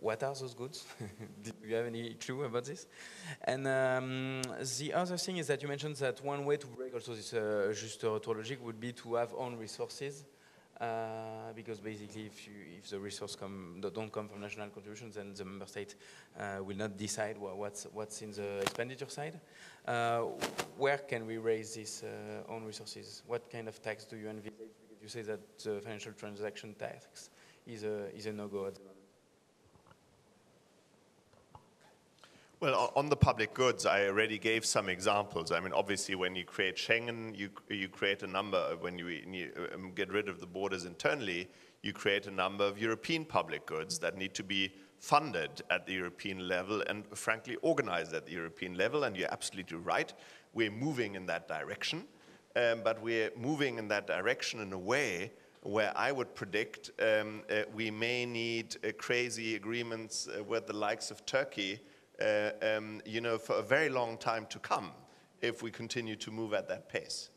what 0.00 0.22
are 0.22 0.34
those 0.34 0.54
goods? 0.54 0.84
Do 1.42 1.52
you 1.66 1.74
have 1.74 1.86
any 1.86 2.14
clue 2.14 2.44
about 2.44 2.64
this? 2.64 2.86
And 3.42 3.66
um, 3.66 4.42
the 4.78 4.92
other 4.94 5.16
thing 5.16 5.38
is 5.38 5.46
that 5.48 5.62
you 5.62 5.68
mentioned 5.68 5.96
that 5.96 6.24
one 6.24 6.44
way 6.44 6.56
to 6.56 6.66
break 6.66 6.94
also 6.94 7.14
this 7.14 7.32
uh, 7.32 7.72
just 7.74 8.02
logic 8.04 8.64
would 8.64 8.80
be 8.80 8.92
to 8.92 9.14
have 9.14 9.34
own 9.36 9.56
resources. 9.56 10.24
Uh, 10.78 11.54
because 11.54 11.80
basically, 11.80 12.26
if, 12.26 12.46
you, 12.46 12.52
if 12.78 12.90
the 12.90 12.98
resources 12.98 13.38
don't 13.94 14.12
come 14.12 14.28
from 14.28 14.42
national 14.42 14.68
contributions, 14.68 15.14
then 15.14 15.32
the 15.34 15.42
member 15.42 15.64
state 15.64 15.94
uh, 16.38 16.62
will 16.62 16.76
not 16.76 16.98
decide 16.98 17.38
what's, 17.38 17.86
what's 17.94 18.20
in 18.20 18.30
the 18.32 18.58
expenditure 18.58 19.08
side. 19.08 19.40
Uh, 19.86 20.22
where 20.76 20.98
can 20.98 21.26
we 21.26 21.38
raise 21.38 21.74
these 21.74 22.02
uh, 22.02 22.52
own 22.52 22.64
resources? 22.64 23.22
What 23.26 23.48
kind 23.50 23.68
of 23.68 23.80
tax 23.80 24.04
do 24.04 24.16
you 24.16 24.28
envisage? 24.28 24.52
Because 24.88 25.02
you 25.02 25.08
say 25.08 25.22
that 25.22 25.58
the 25.58 25.80
financial 25.80 26.12
transaction 26.12 26.74
tax 26.74 27.30
is 27.66 27.84
a, 27.84 28.14
is 28.14 28.26
a 28.26 28.32
no-go 28.32 28.66
at 28.66 28.74
the 28.74 28.80
moment. 28.80 28.96
Well, 32.58 32.90
on 32.96 33.10
the 33.10 33.16
public 33.16 33.52
goods, 33.52 33.84
I 33.84 34.06
already 34.06 34.38
gave 34.38 34.64
some 34.64 34.88
examples. 34.88 35.52
I 35.52 35.60
mean, 35.60 35.74
obviously, 35.74 36.14
when 36.14 36.34
you 36.34 36.44
create 36.44 36.76
Schengen, 36.76 37.36
you, 37.36 37.50
you 37.68 37.86
create 37.86 38.22
a 38.22 38.26
number, 38.26 38.76
when 38.80 38.98
you, 38.98 39.08
you 39.08 39.52
um, 39.74 39.92
get 39.94 40.10
rid 40.10 40.28
of 40.28 40.40
the 40.40 40.46
borders 40.46 40.86
internally, 40.86 41.48
you 41.82 41.92
create 41.92 42.26
a 42.26 42.30
number 42.30 42.64
of 42.64 42.78
European 42.78 43.24
public 43.24 43.66
goods 43.66 43.98
that 43.98 44.16
need 44.16 44.34
to 44.34 44.42
be 44.42 44.72
funded 44.98 45.62
at 45.70 45.86
the 45.86 45.92
European 45.92 46.48
level 46.48 46.82
and, 46.86 47.04
frankly, 47.16 47.56
organized 47.62 48.14
at 48.14 48.26
the 48.26 48.32
European 48.32 48.74
level. 48.74 49.04
And 49.04 49.16
you're 49.16 49.32
absolutely 49.32 49.78
right. 49.78 50.12
We're 50.54 50.70
moving 50.70 51.14
in 51.14 51.26
that 51.26 51.48
direction. 51.48 52.04
Um, 52.56 52.80
but 52.82 53.02
we're 53.02 53.30
moving 53.36 53.78
in 53.78 53.88
that 53.88 54.06
direction 54.06 54.60
in 54.60 54.72
a 54.72 54.78
way 54.78 55.30
where 55.62 55.92
I 55.94 56.10
would 56.10 56.34
predict 56.34 56.90
um, 57.02 57.42
uh, 57.50 57.62
we 57.74 57.90
may 57.90 58.24
need 58.24 58.76
uh, 58.82 58.92
crazy 58.96 59.56
agreements 59.56 60.26
uh, 60.26 60.42
with 60.42 60.66
the 60.66 60.72
likes 60.72 61.10
of 61.10 61.26
Turkey 61.26 61.80
uh, 62.20 62.50
um, 62.62 63.00
you 63.04 63.20
know, 63.20 63.36
for 63.36 63.56
a 63.56 63.62
very 63.62 63.88
long 63.88 64.16
time 64.16 64.46
to 64.46 64.58
come 64.58 64.90
if 65.42 65.62
we 65.62 65.70
continue 65.70 66.16
to 66.16 66.30
move 66.30 66.54
at 66.54 66.68
that 66.68 66.88
pace. 66.88 67.30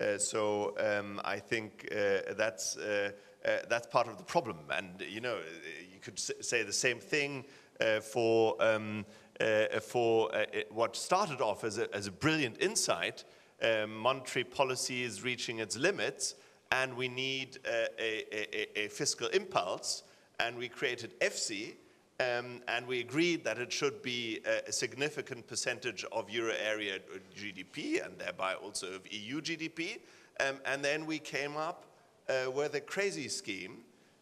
Uh, 0.00 0.18
so 0.18 0.74
um, 0.78 1.20
I 1.24 1.38
think 1.38 1.88
uh, 1.90 2.34
that's, 2.36 2.76
uh, 3.44 3.48
uh, 3.48 3.58
that's 3.68 3.86
part 3.86 4.08
of 4.08 4.18
the 4.18 4.24
problem. 4.24 4.58
And, 4.70 5.02
you 5.08 5.20
know, 5.20 5.38
you 5.92 6.00
could 6.00 6.18
say 6.18 6.62
the 6.62 6.72
same 6.72 6.98
thing 6.98 7.44
uh, 7.80 8.00
for, 8.00 8.56
um, 8.60 9.04
for 9.82 10.30
what 10.70 10.96
started 10.96 11.40
off 11.40 11.64
as 11.64 11.78
a, 11.78 11.94
as 11.94 12.06
a 12.06 12.12
brilliant 12.12 12.60
insight. 12.60 13.24
Um, 13.60 13.96
monetary 13.96 14.44
policy 14.44 15.02
is 15.02 15.24
reaching 15.24 15.58
its 15.58 15.76
limits, 15.76 16.36
and 16.70 16.96
we 16.96 17.08
need 17.08 17.58
a, 17.66 17.88
a, 17.98 18.84
a 18.84 18.88
fiscal 18.88 19.28
impulse. 19.28 20.04
And 20.40 20.56
we 20.56 20.68
created 20.68 21.18
EFSI, 21.18 21.74
um, 22.20 22.62
and 22.68 22.86
we 22.86 23.00
agreed 23.00 23.44
that 23.44 23.58
it 23.58 23.72
should 23.72 24.02
be 24.02 24.40
a, 24.46 24.68
a, 24.68 24.72
significant 24.72 25.46
percentage 25.46 26.04
of 26.12 26.30
euro 26.30 26.52
area 26.64 26.98
GDP 27.36 28.04
and 28.04 28.18
thereby 28.18 28.54
also 28.54 28.94
of 28.94 29.12
EU 29.12 29.40
GDP. 29.40 29.98
Um, 30.40 30.56
and 30.64 30.84
then 30.84 31.06
we 31.06 31.18
came 31.18 31.56
up 31.56 31.87
uh, 32.28 32.50
with 32.50 32.74
a 32.74 32.80
crazy 32.80 33.28
scheme 33.28 33.78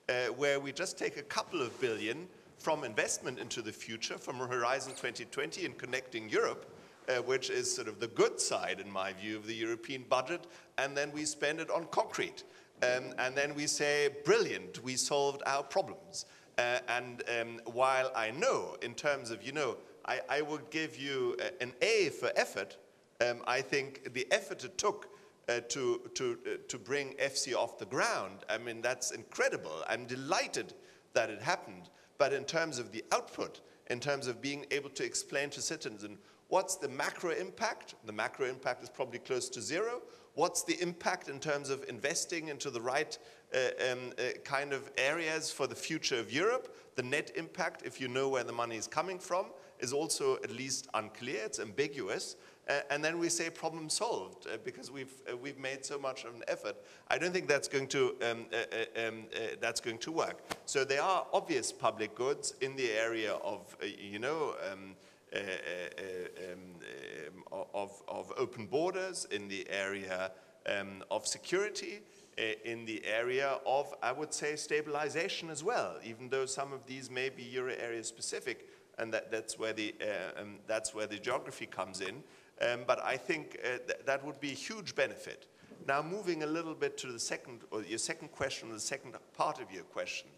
uh, 0.09 0.26
where 0.36 0.61
we 0.61 0.72
just 0.72 0.98
take 0.98 1.16
a 1.16 1.22
couple 1.22 1.61
of 1.61 1.78
billion 1.80 2.28
from 2.59 2.84
investment 2.84 3.38
into 3.38 3.62
the 3.62 3.72
future 3.72 4.16
from 4.16 4.36
Horizon 4.36 4.92
2020 4.92 5.66
and 5.66 5.76
connecting 5.76 6.28
Europe, 6.28 6.72
uh, 7.09 7.16
which 7.22 7.50
is 7.50 7.72
sort 7.72 7.88
of 7.88 8.00
the 8.00 8.07
good 8.09 8.40
side, 8.40 8.80
in 8.80 8.90
my 8.90 9.12
view, 9.12 9.36
of 9.36 9.46
the 9.46 9.54
European 9.54 10.04
budget, 10.09 10.46
and 10.78 10.96
then 10.96 11.12
we 11.12 11.24
spend 11.24 11.61
it 11.61 11.70
on 11.70 11.86
concrete. 11.90 12.44
Um, 12.82 13.14
and 13.18 13.34
then 13.34 13.54
we 13.54 13.66
say, 13.66 14.11
brilliant, 14.24 14.82
we 14.84 14.96
solved 14.96 15.42
our 15.46 15.62
problems. 15.62 16.26
Uh, 16.59 16.78
and 16.88 17.22
um, 17.40 17.61
while 17.64 18.12
I 18.14 18.30
know, 18.30 18.76
in 18.82 18.94
terms 18.94 19.30
of, 19.30 19.42
you 19.42 19.52
know, 19.52 19.76
I, 20.04 20.20
I 20.28 20.42
would 20.42 20.70
give 20.70 20.98
you 20.98 21.36
uh, 21.40 21.48
an 21.61 21.72
A 21.82 22.11
for 22.11 22.30
effort, 22.36 22.76
um, 23.20 23.40
I 23.46 23.62
think 23.62 24.12
the 24.12 24.26
effort 24.30 24.64
it 24.64 24.76
took 24.76 25.09
uh, 25.49 25.61
to, 25.68 26.01
to, 26.14 26.38
uh, 26.47 26.51
to 26.68 26.78
bring 26.78 27.14
EFSI 27.14 27.55
off 27.55 27.78
the 27.78 27.86
ground, 27.86 28.44
I 28.49 28.59
mean, 28.59 28.82
that's 28.82 29.12
incredible. 29.12 29.84
I'm 29.88 30.07
delighted 30.07 30.74
that 31.12 31.30
it 31.30 31.40
happened. 31.40 31.88
But 32.18 32.32
in 32.32 32.44
terms 32.44 32.78
of 32.78 32.92
the 32.92 33.05
output, 33.12 33.61
in 33.88 34.01
terms 34.01 34.26
of 34.26 34.40
being 34.40 34.66
able 34.70 34.90
to 34.90 35.05
explain 35.05 35.51
to 35.51 35.61
citizens 35.61 36.18
what's 36.49 36.76
the 36.76 36.88
macro 36.88 37.30
impact, 37.32 37.94
the 38.05 38.12
macro 38.12 38.47
impact 38.47 38.82
is 38.82 38.88
probably 38.88 39.18
close 39.18 39.49
to 39.51 39.61
zero. 39.61 40.03
What's 40.34 40.62
the 40.62 40.80
impact 40.82 41.28
in 41.28 41.40
terms 41.40 41.70
of 41.70 41.84
investing 41.88 42.49
into 42.49 42.70
the 42.70 42.80
right 42.80 43.16
uh, 43.55 43.90
um, 43.90 44.12
uh, 44.18 44.38
kind 44.44 44.72
of 44.72 44.90
areas 44.99 45.51
for 45.51 45.66
the 45.66 45.74
future 45.74 46.18
of 46.18 46.30
Europe? 46.30 46.76
The 46.94 47.03
net 47.03 47.32
impact, 47.36 47.82
if 47.84 48.01
you 48.01 48.09
know 48.09 48.28
where 48.28 48.44
the 48.44 48.53
money 48.53 48.76
is 48.76 48.86
coming 48.86 49.18
from, 49.18 49.47
is 49.80 49.92
also 49.92 50.36
at 50.36 50.51
least 50.51 50.88
unclear, 50.94 51.44
it's 51.44 51.59
ambiguous. 51.59 52.36
Uh, 52.68 52.80
and 52.90 53.04
then 53.04 53.18
we 53.18 53.28
say 53.28 53.48
problem 53.48 53.88
solved 53.88 54.46
uh, 54.48 54.56
because 54.64 54.90
we've, 54.90 55.14
uh, 55.30 55.36
we've 55.36 55.58
made 55.58 55.84
so 55.84 55.98
much 55.98 56.24
of 56.24 56.34
an 56.34 56.42
effort. 56.48 56.76
I 57.08 57.16
don't 57.16 57.32
think 57.32 57.46
that's 57.46 57.68
going, 57.68 57.86
to, 57.88 58.16
um, 58.28 58.46
uh, 58.52 59.06
um, 59.06 59.24
that's 59.60 59.80
going 59.80 59.98
to 59.98 60.10
work. 60.10 60.42
So 60.66 60.84
there 60.84 61.02
are 61.02 61.26
obvious 61.32 61.72
public 61.72 62.14
goods 62.16 62.54
in 62.60 62.74
the 62.74 62.90
area 62.90 63.34
of, 63.34 63.76
you 63.82 64.18
know, 64.18 64.56
um, 64.70 64.96
uh, 65.34 65.38
uh, 65.38 66.52
um, 66.52 67.66
of, 67.74 68.02
of, 68.08 68.32
open 68.38 68.66
borders, 68.66 69.26
in 69.30 69.48
the 69.48 69.66
area 69.68 70.30
um, 70.66 71.02
of 71.10 71.26
security, 71.26 72.00
uh, 72.38 72.42
in 72.64 72.84
the 72.84 73.04
area 73.04 73.58
of, 73.66 73.92
I 74.02 74.12
would 74.12 74.32
say, 74.32 74.56
stabilization 74.56 75.50
as 75.50 75.64
well, 75.64 75.96
even 76.04 76.28
though 76.28 76.46
some 76.46 76.72
of 76.72 76.86
these 76.86 77.10
may 77.10 77.28
be 77.28 77.42
euro 77.42 77.74
area 77.78 78.04
specific, 78.04 78.68
and 78.98 79.12
that, 79.12 79.30
that's, 79.30 79.58
where 79.58 79.72
the, 79.72 79.94
uh, 80.00 80.40
um, 80.40 80.56
that's 80.66 80.94
where 80.94 81.06
the 81.06 81.18
geography 81.18 81.66
comes 81.66 82.00
in. 82.00 82.22
Um, 82.61 82.84
but 82.86 83.04
I 83.04 83.16
think 83.16 83.59
uh, 83.62 83.78
th 83.86 84.07
that 84.07 84.24
would 84.24 84.40
be 84.40 84.50
a 84.50 84.61
huge 84.68 84.94
benefit. 84.94 85.46
Now, 85.86 86.02
moving 86.02 86.42
a 86.42 86.46
little 86.46 86.74
bit 86.74 86.96
to 86.98 87.12
the 87.12 87.18
second, 87.18 87.61
or 87.70 87.82
your 87.82 87.98
second 87.98 88.32
question, 88.32 88.72
the 88.72 88.80
second 88.80 89.14
part 89.36 89.61
of 89.61 89.70
your 89.70 89.84
question, 89.84 90.28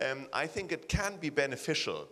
um, 0.00 0.26
I 0.32 0.46
think 0.46 0.72
it 0.72 0.88
can 0.88 1.16
be 1.16 1.30
beneficial 1.30 2.08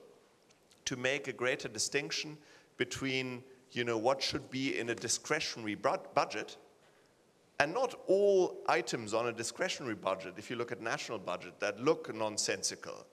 to 0.84 0.96
make 0.96 1.28
a 1.28 1.32
greater 1.32 1.68
distinction 1.68 2.38
between 2.76 3.42
you 3.72 3.84
know, 3.84 3.98
what 3.98 4.22
should 4.22 4.50
be 4.50 4.78
in 4.78 4.90
a 4.90 4.94
discretionary 4.94 5.74
budget 5.74 6.56
and 7.60 7.74
not 7.74 7.94
all 8.06 8.56
items 8.68 9.14
on 9.14 9.26
a 9.26 9.32
discretionary 9.32 9.96
budget, 9.96 10.34
if 10.36 10.48
you 10.48 10.56
look 10.56 10.70
at 10.70 10.80
national 10.80 11.18
budget, 11.18 11.58
that 11.58 11.80
look 11.80 12.14
nonsensical, 12.14 13.04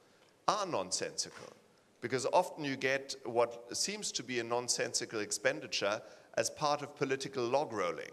are 0.47 0.67
nonsensical. 0.67 1.47
Because 1.99 2.27
often 2.31 2.63
you 2.63 2.75
get 2.75 3.15
what 3.23 3.75
seems 3.75 4.11
to 4.11 4.21
be 4.21 4.39
a 4.39 4.43
nonsensical 4.43 5.19
expenditure 5.19 5.99
as 6.37 6.49
part 6.49 6.81
of 6.81 6.95
political 6.95 7.43
log 7.43 7.73
rolling. 7.73 8.11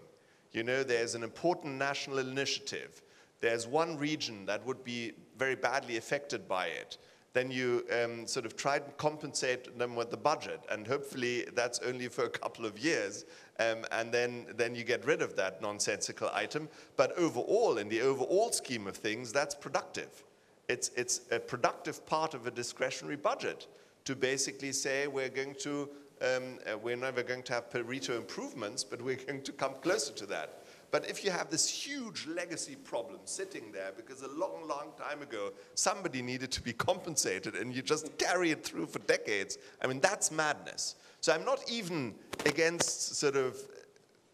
You 0.53 0.63
know, 0.63 0.83
there's 0.83 1.15
an 1.15 1.23
important 1.23 1.75
national 1.75 2.19
initiative. 2.19 3.03
There's 3.41 3.67
one 3.67 3.97
region 3.97 4.47
that 4.47 4.65
would 4.67 4.85
be 4.85 5.13
very 5.37 5.57
badly 5.57 5.97
affected 5.97 6.47
by 6.47 6.67
it. 6.67 6.99
Then 7.33 7.51
you 7.51 7.87
um, 8.03 8.27
sort 8.27 8.45
of 8.45 8.57
try 8.57 8.79
to 8.79 8.91
compensate 8.93 9.79
them 9.79 9.97
with 9.97 10.11
the 10.11 10.19
budget, 10.19 10.61
and 10.71 10.87
hopefully 10.87 11.47
that's 11.55 11.79
only 11.81 12.09
for 12.09 12.25
a 12.25 12.31
couple 12.31 12.67
of 12.67 12.79
years, 12.79 13.25
um, 13.59 13.87
and 13.91 14.13
then, 14.13 14.47
then 14.55 14.75
you 14.75 14.85
get 14.85 15.05
rid 15.07 15.23
of 15.23 15.35
that 15.37 15.63
nonsensical 15.63 16.31
item. 16.35 16.69
But 16.97 17.13
overall, 17.17 17.79
in 17.79 17.89
the 17.89 18.03
overall 18.03 18.53
scheme 18.53 18.87
of 18.87 18.97
things, 18.97 19.33
that's 19.33 19.55
productive. 19.55 20.25
It's, 20.69 20.91
it's 20.95 21.23
a 21.31 21.39
productive 21.39 22.05
part 22.05 22.35
of 22.35 22.47
a 22.47 22.51
discretionary 22.51 23.17
budget 23.17 23.67
to 24.05 24.15
basically 24.15 24.73
say 24.73 25.07
we're 25.07 25.29
going 25.29 25.55
to 25.61 25.89
um, 26.23 26.59
uh, 26.71 26.79
we're 26.79 26.97
never 26.97 27.23
going 27.23 27.43
to 27.45 27.53
have 27.53 27.71
Pareto 27.71 28.17
improvements, 28.17 28.85
but 28.85 29.03
we're 29.03 29.17
going 29.17 29.43
to 29.43 29.53
come 29.53 29.75
closer 29.83 30.13
to 30.15 30.27
that. 30.27 30.63
But 30.93 31.09
if 31.09 31.25
you 31.25 31.31
have 31.31 31.49
this 31.49 31.69
huge 31.69 32.27
legacy 32.27 32.77
problem 32.77 33.21
sitting 33.25 33.73
there 33.73 33.93
because 33.97 34.21
a 34.23 34.29
long, 34.29 34.69
long 34.69 34.93
time 34.99 35.23
ago 35.23 35.53
somebody 35.75 36.21
needed 36.21 36.53
to 36.53 36.63
be 36.63 36.75
compensated 36.75 37.55
and 37.57 37.75
you 37.75 37.81
just 37.81 38.17
carry 38.19 38.51
it 38.51 38.63
through 38.63 38.87
for 38.87 38.99
decades, 39.01 39.57
I 39.83 39.87
mean, 39.87 40.01
that's 40.01 40.31
madness. 40.31 40.97
So 41.21 41.33
I'm 41.33 41.47
not 41.47 41.63
even 41.71 42.15
against 42.45 43.17
sort 43.17 43.37
of 43.37 43.57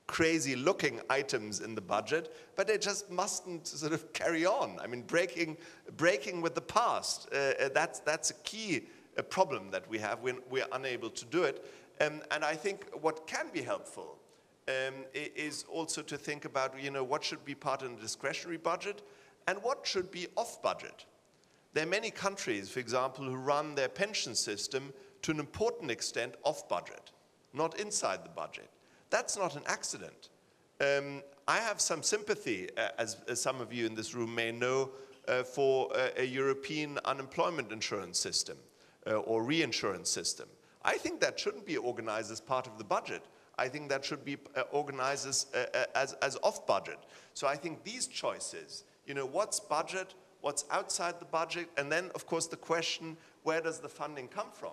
crazy 0.08 0.56
looking 0.56 1.00
items 1.10 1.60
in 1.60 1.76
the 1.76 1.80
budget, 1.80 2.34
but 2.56 2.66
they 2.66 2.78
just 2.78 3.08
mustn't 3.08 3.68
sort 3.68 3.92
of 3.92 4.12
carry 4.12 4.44
on. 4.44 4.78
I 4.80 4.88
mean, 4.88 5.02
breaking, 5.02 5.58
breaking 5.96 6.40
with 6.40 6.56
the 6.56 6.60
past, 6.60 7.28
uh, 7.32 7.36
uh 7.36 7.68
that's, 7.72 8.00
that's 8.00 8.30
a 8.30 8.34
key 8.34 8.86
a 9.18 9.22
problem 9.22 9.70
that 9.70 9.88
we 9.90 9.98
have. 9.98 10.22
We're, 10.22 10.38
we're 10.48 10.66
unable 10.72 11.10
to 11.10 11.24
do 11.26 11.42
it. 11.42 11.64
Um, 12.00 12.22
and 12.30 12.44
I 12.44 12.54
think 12.54 12.86
what 13.00 13.26
can 13.26 13.48
be 13.52 13.60
helpful 13.60 14.16
um, 14.68 14.94
is 15.14 15.64
also 15.68 16.02
to 16.02 16.16
think 16.16 16.44
about, 16.44 16.80
you 16.80 16.90
know, 16.90 17.02
what 17.02 17.24
should 17.24 17.44
be 17.44 17.54
part 17.54 17.82
of 17.82 17.96
the 17.96 18.00
discretionary 18.00 18.58
budget 18.58 19.02
and 19.48 19.58
what 19.62 19.86
should 19.86 20.10
be 20.10 20.28
off 20.36 20.62
budget. 20.62 21.04
There 21.74 21.84
are 21.84 21.90
many 21.90 22.10
countries, 22.10 22.70
for 22.70 22.80
example, 22.80 23.24
who 23.24 23.36
run 23.36 23.74
their 23.74 23.88
pension 23.88 24.34
system 24.34 24.92
to 25.22 25.32
an 25.32 25.40
important 25.40 25.90
extent 25.90 26.34
off 26.44 26.68
budget, 26.68 27.10
not 27.52 27.78
inside 27.80 28.24
the 28.24 28.30
budget. 28.30 28.68
That's 29.10 29.36
not 29.36 29.56
an 29.56 29.62
accident. 29.66 30.28
Um, 30.80 31.22
I 31.48 31.56
have 31.56 31.80
some 31.80 32.02
sympathy, 32.02 32.68
uh, 32.76 32.88
as, 32.98 33.16
as, 33.26 33.40
some 33.40 33.60
of 33.60 33.72
you 33.72 33.86
in 33.86 33.94
this 33.94 34.14
room 34.14 34.34
may 34.34 34.52
know, 34.52 34.90
uh, 35.26 35.42
for 35.42 35.90
uh, 35.96 36.10
a 36.16 36.24
European 36.24 36.98
unemployment 37.04 37.72
insurance 37.72 38.20
system 38.20 38.56
uh, 39.08 39.14
or 39.14 39.42
reinsurance 39.42 40.10
system. 40.10 40.48
I 40.84 40.96
think 40.96 41.20
that 41.20 41.38
shouldn't 41.38 41.66
be 41.66 41.76
organized 41.76 42.30
as 42.30 42.40
part 42.40 42.66
of 42.66 42.78
the 42.78 42.84
budget. 42.84 43.22
I 43.58 43.68
think 43.68 43.88
that 43.88 44.04
should 44.04 44.24
be 44.24 44.36
uh, 44.56 44.62
organized 44.70 45.26
as, 45.26 45.46
uh, 45.54 45.64
uh, 45.74 45.84
as, 45.94 46.12
as 46.14 46.36
off 46.42 46.66
budget. 46.66 46.98
So 47.34 47.46
I 47.46 47.56
think 47.56 47.82
these 47.82 48.06
choices, 48.06 48.84
you 49.06 49.14
know, 49.14 49.26
what's 49.26 49.58
budget, 49.58 50.14
what's 50.40 50.64
outside 50.70 51.18
the 51.18 51.26
budget, 51.26 51.68
and 51.76 51.90
then, 51.90 52.10
of 52.14 52.26
course, 52.26 52.46
the 52.46 52.56
question 52.56 53.16
where 53.42 53.60
does 53.60 53.80
the 53.80 53.88
funding 53.88 54.28
come 54.28 54.50
from? 54.52 54.72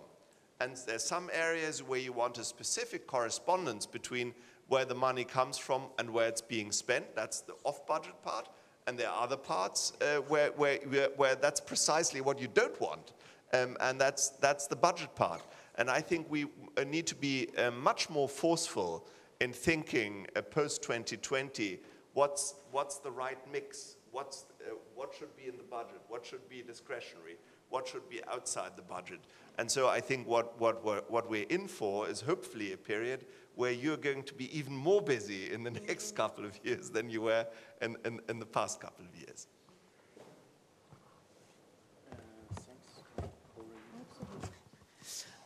And 0.59 0.77
there's 0.87 1.03
some 1.03 1.29
areas 1.33 1.83
where 1.83 1.99
you 1.99 2.13
want 2.13 2.37
a 2.37 2.43
specific 2.43 3.07
correspondence 3.07 3.85
between 3.85 4.33
where 4.67 4.85
the 4.85 4.95
money 4.95 5.23
comes 5.23 5.57
from 5.57 5.83
and 5.99 6.09
where 6.09 6.27
it's 6.27 6.41
being 6.41 6.71
spent. 6.71 7.15
That's 7.15 7.41
the 7.41 7.53
off 7.63 7.85
budget 7.85 8.21
part. 8.23 8.49
And 8.87 8.97
there 8.97 9.09
are 9.09 9.23
other 9.23 9.37
parts 9.37 9.93
uh, 10.01 10.17
where, 10.21 10.49
where, 10.51 10.77
where, 10.87 11.09
where 11.17 11.35
that's 11.35 11.59
precisely 11.59 12.21
what 12.21 12.39
you 12.39 12.47
don't 12.53 12.79
want. 12.79 13.13
Um, 13.53 13.77
and 13.79 13.99
that's, 13.99 14.29
that's 14.29 14.67
the 14.67 14.75
budget 14.75 15.15
part. 15.15 15.41
And 15.75 15.89
I 15.89 16.01
think 16.01 16.27
we 16.29 16.45
uh, 16.77 16.83
need 16.83 17.07
to 17.07 17.15
be 17.15 17.49
uh, 17.57 17.71
much 17.71 18.09
more 18.09 18.29
forceful 18.29 19.07
in 19.41 19.53
thinking 19.53 20.27
uh, 20.35 20.41
post 20.41 20.81
2020 20.83 21.79
what's, 22.15 22.55
what's 22.71 22.97
the 22.97 23.11
right 23.11 23.37
mix? 23.51 23.97
What's, 24.11 24.45
uh, 24.61 24.73
what 24.95 25.13
should 25.17 25.35
be 25.37 25.47
in 25.47 25.57
the 25.57 25.63
budget? 25.63 26.01
What 26.07 26.25
should 26.25 26.49
be 26.49 26.63
discretionary? 26.63 27.37
What 27.69 27.87
should 27.87 28.09
be 28.09 28.21
outside 28.31 28.71
the 28.75 28.81
budget? 28.81 29.19
And 29.57 29.69
so 29.69 29.87
I 29.87 29.99
think 29.99 30.27
what, 30.27 30.59
what, 30.59 30.83
we're, 30.83 31.01
what 31.07 31.29
we're 31.29 31.45
in 31.49 31.67
for 31.67 32.09
is 32.09 32.21
hopefully 32.21 32.73
a 32.73 32.77
period 32.77 33.25
where 33.55 33.71
you're 33.71 33.97
going 33.97 34.23
to 34.23 34.33
be 34.33 34.57
even 34.57 34.73
more 34.75 35.01
busy 35.01 35.51
in 35.51 35.63
the 35.63 35.71
next 35.87 36.15
couple 36.15 36.45
of 36.45 36.57
years 36.63 36.89
than 36.89 37.09
you 37.09 37.21
were 37.21 37.45
in, 37.81 37.97
in, 38.05 38.19
in 38.29 38.39
the 38.39 38.45
past 38.45 38.79
couple 38.79 39.05
of 39.05 39.15
years. 39.15 39.47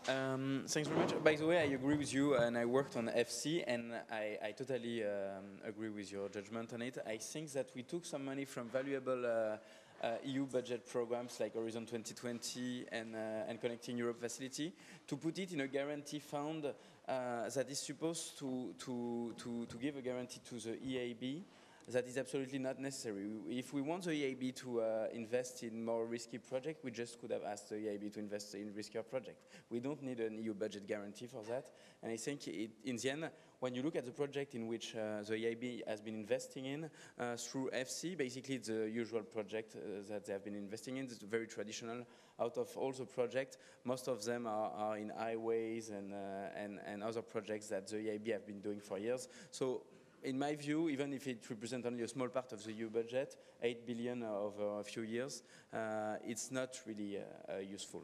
Um, 0.09 0.63
thanks 0.65 0.89
very 0.89 1.01
much. 1.01 1.23
By 1.23 1.35
the 1.35 1.45
way, 1.45 1.59
I 1.59 1.73
agree 1.75 1.95
with 1.95 2.11
you, 2.11 2.33
and 2.33 2.57
I 2.57 2.65
worked 2.65 2.95
on 2.95 3.09
EFSI, 3.09 3.63
and 3.67 3.93
I, 4.11 4.39
I 4.43 4.51
totally 4.53 5.03
um, 5.03 5.59
agree 5.63 5.89
with 5.89 6.11
your 6.11 6.29
judgment 6.29 6.73
on 6.73 6.81
it. 6.81 6.97
I 7.05 7.17
think 7.17 7.51
that 7.51 7.69
we 7.75 7.83
took 7.83 8.05
some 8.07 8.25
money 8.25 8.45
from 8.45 8.69
valuable 8.69 9.23
uh, 9.23 9.57
uh, 10.03 10.15
EU 10.25 10.47
budget 10.47 10.87
programs 10.89 11.39
like 11.39 11.53
Horizon 11.53 11.85
2020 11.85 12.85
and, 12.91 13.15
uh, 13.15 13.19
and 13.47 13.61
Connecting 13.61 13.99
Europe 13.99 14.19
facility 14.19 14.73
to 15.05 15.15
put 15.15 15.37
it 15.37 15.51
in 15.53 15.61
a 15.61 15.67
guarantee 15.67 16.19
fund 16.19 16.65
uh, 16.65 17.49
that 17.49 17.69
is 17.69 17.79
supposed 17.79 18.39
to, 18.39 18.73
to, 18.79 19.35
to, 19.37 19.67
to 19.67 19.77
give 19.77 19.95
a 19.97 20.01
guarantee 20.01 20.41
to 20.49 20.55
the 20.55 20.77
EIB 20.77 21.43
that 21.91 22.07
is 22.07 22.17
absolutely 22.17 22.59
not 22.59 22.79
necessary. 22.79 23.27
If 23.49 23.73
we 23.73 23.81
want 23.81 24.03
the 24.03 24.11
EIB 24.11 24.55
to 24.57 24.81
uh, 24.81 25.07
invest 25.11 25.63
in 25.63 25.83
more 25.83 26.05
risky 26.05 26.37
projects, 26.37 26.83
we 26.83 26.91
just 26.91 27.19
could 27.19 27.31
have 27.31 27.43
asked 27.43 27.69
the 27.69 27.75
EIB 27.75 28.13
to 28.13 28.19
invest 28.19 28.53
in 28.55 28.71
riskier 28.71 29.07
projects. 29.07 29.45
We 29.69 29.79
don't 29.79 30.01
need 30.03 30.19
an 30.19 30.37
EU 30.37 30.53
budget 30.53 30.87
guarantee 30.87 31.25
for 31.25 31.43
that. 31.49 31.71
And 32.03 32.11
I 32.11 32.17
think 32.17 32.47
it, 32.47 32.71
in 32.85 32.97
the 32.97 33.09
end, 33.09 33.29
when 33.59 33.73
you 33.73 33.81
look 33.81 33.95
at 33.95 34.05
the 34.05 34.11
project 34.11 34.55
in 34.55 34.67
which 34.67 34.95
uh, 34.95 35.21
the 35.23 35.35
EIB 35.35 35.87
has 35.87 35.99
been 35.99 36.15
investing 36.15 36.65
in 36.65 36.89
uh, 37.19 37.35
through 37.35 37.71
EFSI, 37.71 38.17
basically 38.17 38.57
the 38.57 38.89
usual 38.89 39.21
project 39.21 39.75
uh, 39.75 40.01
that 40.09 40.25
they 40.25 40.33
have 40.33 40.43
been 40.43 40.55
investing 40.55 40.97
in. 40.97 41.05
It's 41.05 41.17
very 41.23 41.47
traditional. 41.47 42.05
Out 42.39 42.57
of 42.57 42.69
all 42.77 42.93
the 42.93 43.05
projects, 43.05 43.57
most 43.83 44.07
of 44.07 44.23
them 44.23 44.47
are, 44.47 44.71
are 44.71 44.97
in 44.97 45.09
highways 45.09 45.89
and, 45.89 46.13
uh, 46.13 46.17
and, 46.55 46.79
and 46.85 47.03
other 47.03 47.21
projects 47.21 47.67
that 47.67 47.87
the 47.87 47.97
EIB 47.97 48.31
have 48.31 48.47
been 48.47 48.61
doing 48.61 48.79
for 48.79 48.97
years. 48.97 49.27
So 49.51 49.83
in 50.23 50.37
my 50.37 50.55
view, 50.55 50.89
even 50.89 51.13
if 51.13 51.27
it 51.27 51.43
represents 51.49 51.85
only 51.87 52.03
a 52.03 52.07
small 52.07 52.27
part 52.27 52.51
of 52.51 52.63
the 52.63 52.71
EU 52.73 52.89
budget, 52.89 53.35
8 53.61 53.85
billion 53.85 54.23
over 54.23 54.79
a 54.79 54.83
few 54.83 55.03
years, 55.03 55.43
uh, 55.73 56.15
it's 56.25 56.51
not 56.51 56.79
really 56.85 57.17
uh, 57.17 57.53
uh 57.53 57.59
useful. 57.59 58.03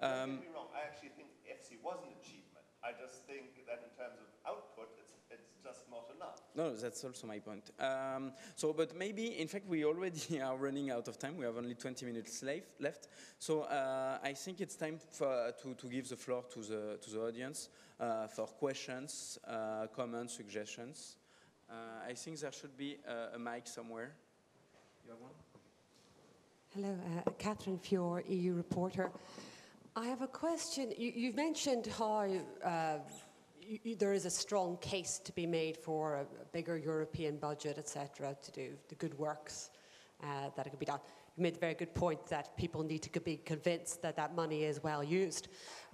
Um, 0.00 0.10
Don't 0.10 0.28
get 0.28 0.40
me 0.40 0.54
wrong, 0.54 0.68
I 0.74 0.86
actually 0.86 1.10
think 1.16 1.28
EFSI 1.48 1.82
was 1.82 1.98
an 2.02 2.12
achievement. 2.20 2.66
I 2.84 2.92
just 2.92 3.24
think 3.26 3.66
that 3.66 3.82
in 3.82 3.92
terms 3.96 4.18
of 4.20 4.28
output, 4.46 4.90
it's, 4.98 5.12
it's 5.30 5.48
just 5.64 5.90
not 5.90 6.08
enough. 6.14 6.40
No, 6.54 6.74
that's 6.74 7.02
also 7.04 7.26
my 7.26 7.38
point. 7.38 7.70
Um, 7.80 8.32
so, 8.54 8.72
but 8.72 8.96
maybe, 8.96 9.38
in 9.40 9.48
fact, 9.48 9.66
we 9.66 9.84
already 9.84 10.40
are 10.44 10.56
running 10.56 10.90
out 10.90 11.08
of 11.08 11.18
time. 11.18 11.36
We 11.36 11.44
have 11.44 11.56
only 11.56 11.74
20 11.74 12.06
minutes 12.06 12.44
left. 12.80 13.08
So 13.38 13.62
uh, 13.62 14.18
I 14.22 14.34
think 14.34 14.60
it's 14.60 14.76
time 14.76 14.98
for, 15.10 15.52
to, 15.62 15.74
to 15.74 15.86
give 15.88 16.08
the 16.08 16.16
floor 16.16 16.44
to 16.52 16.60
the, 16.60 16.98
to 17.02 17.10
the 17.10 17.22
audience 17.22 17.68
uh, 17.98 18.26
for 18.28 18.46
questions, 18.46 19.38
uh, 19.48 19.86
comments, 19.94 20.36
suggestions. 20.36 21.16
Uh, 21.68 21.74
I 22.08 22.12
think 22.14 22.38
there 22.38 22.52
should 22.52 22.76
be 22.76 22.98
a, 23.06 23.36
a 23.36 23.38
mic 23.38 23.66
somewhere. 23.66 24.12
You 25.04 25.10
have 25.12 25.20
one? 25.20 25.32
Hello, 26.74 26.96
uh, 27.26 27.30
Catherine 27.38 27.78
Fior, 27.78 28.22
EU 28.28 28.54
reporter. 28.54 29.10
I 29.96 30.06
have 30.06 30.22
a 30.22 30.28
question. 30.28 30.92
You, 30.96 31.26
have 31.26 31.36
mentioned 31.36 31.88
how 31.98 32.28
uh, 32.64 32.98
you, 33.60 33.96
there 33.96 34.12
is 34.12 34.26
a 34.26 34.30
strong 34.30 34.76
case 34.78 35.18
to 35.24 35.32
be 35.32 35.46
made 35.46 35.76
for 35.76 36.16
a, 36.16 36.26
bigger 36.52 36.76
European 36.76 37.36
budget, 37.38 37.78
etc., 37.78 38.36
to 38.42 38.52
do 38.52 38.70
the 38.88 38.94
good 38.94 39.18
works 39.18 39.70
uh, 40.22 40.50
that 40.56 40.70
could 40.70 40.78
be 40.78 40.86
done. 40.86 41.00
You 41.36 41.42
made 41.42 41.56
a 41.56 41.58
very 41.58 41.74
good 41.74 41.94
point 41.94 42.26
that 42.26 42.56
people 42.56 42.82
need 42.82 43.02
to 43.02 43.20
be 43.20 43.38
convinced 43.38 44.02
that 44.02 44.16
that 44.16 44.34
money 44.34 44.64
is 44.64 44.82
well 44.82 45.02
used. 45.02 45.48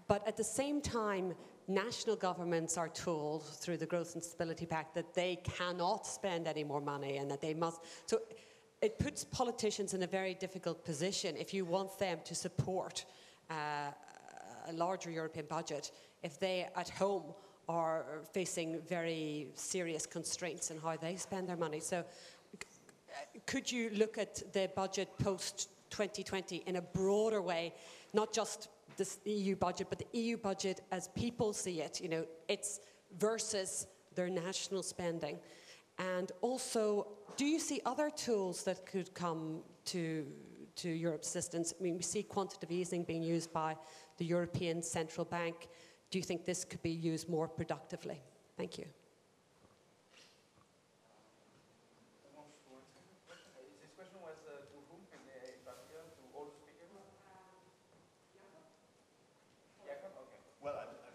But 0.07 0.27
at 0.27 0.36
the 0.36 0.44
same 0.44 0.81
time, 0.81 1.35
national 1.69 2.17
governments 2.17 2.77
are 2.77 2.89
told 2.89 3.45
through 3.45 3.77
the 3.77 3.87
Growth 3.87 4.15
and 4.15 4.23
Stability 4.23 4.67
Pact 4.67 4.95
that 4.95 5.15
they 5.15 5.37
cannot 5.37 6.07
spend 6.07 6.47
any 6.47 6.65
more 6.65 6.81
money 6.81 7.17
and 7.17 7.31
that 7.31 7.41
they 7.41 7.55
must. 7.55 7.81
So 8.07 8.21
it 8.81 8.99
puts 8.99 9.25
politicians 9.25 9.95
in 9.95 10.03
a 10.03 10.07
very 10.07 10.35
difficult 10.35 10.85
position 10.85 11.37
if 11.37 11.55
you 11.55 11.65
want 11.65 11.99
them 11.99 12.19
to 12.25 12.35
support 12.35 13.05
uh, 13.51 13.55
a 14.69 14.73
larger 14.73 15.11
European 15.11 15.47
budget 15.47 15.93
if 16.23 16.39
they 16.39 16.69
at 16.77 16.89
home 16.89 17.35
are 17.69 18.05
facing 18.33 18.81
very 18.83 19.49
serious 19.55 20.07
constraints 20.07 20.71
in 20.71 20.79
how 20.79 20.97
they 20.97 21.17
spend 21.17 21.49
their 21.49 21.57
money. 21.57 21.81
So 21.81 22.05
could 23.47 23.71
you 23.71 23.91
look 23.91 24.19
at 24.19 24.43
the 24.53 24.71
budget 24.75 25.09
post 25.19 25.69
2020 25.91 26.65
in 26.67 26.77
a 26.77 26.83
broader 26.83 27.41
way, 27.41 27.75
not 28.13 28.33
just 28.33 28.69
this 28.97 29.19
EU 29.24 29.56
budget, 29.56 29.89
but 29.89 29.98
the 29.98 30.19
EU 30.19 30.36
budget 30.36 30.81
as 30.90 31.09
people 31.09 31.52
see 31.52 31.81
it, 31.81 32.01
you 32.01 32.09
know, 32.09 32.27
it's 32.48 32.81
versus 33.19 33.86
their 34.14 34.28
national 34.28 34.82
spending. 34.82 35.39
And 35.98 36.32
also, 36.40 37.09
do 37.36 37.44
you 37.44 37.59
see 37.59 37.81
other 37.86 38.10
tools 38.10 38.64
that 38.64 38.86
could 38.86 39.12
come 39.14 39.60
to, 39.86 40.27
to 40.77 40.89
Europe's 40.89 41.28
assistance? 41.28 41.74
I 41.78 41.82
mean, 41.82 41.97
we 41.97 42.02
see 42.02 42.23
quantitative 42.23 42.70
easing 42.70 43.05
being 43.05 43.23
used 43.23 43.52
by 43.52 43.77
the 44.19 44.24
European 44.24 44.82
Central 44.82 45.24
Bank. 45.24 45.69
Do 46.10 46.19
you 46.19 46.24
think 46.24 46.44
this 46.44 46.64
could 46.64 46.82
be 46.82 46.90
used 46.90 47.28
more 47.28 47.48
productively? 47.48 48.20
Thank 48.56 48.78
you. 48.78 48.86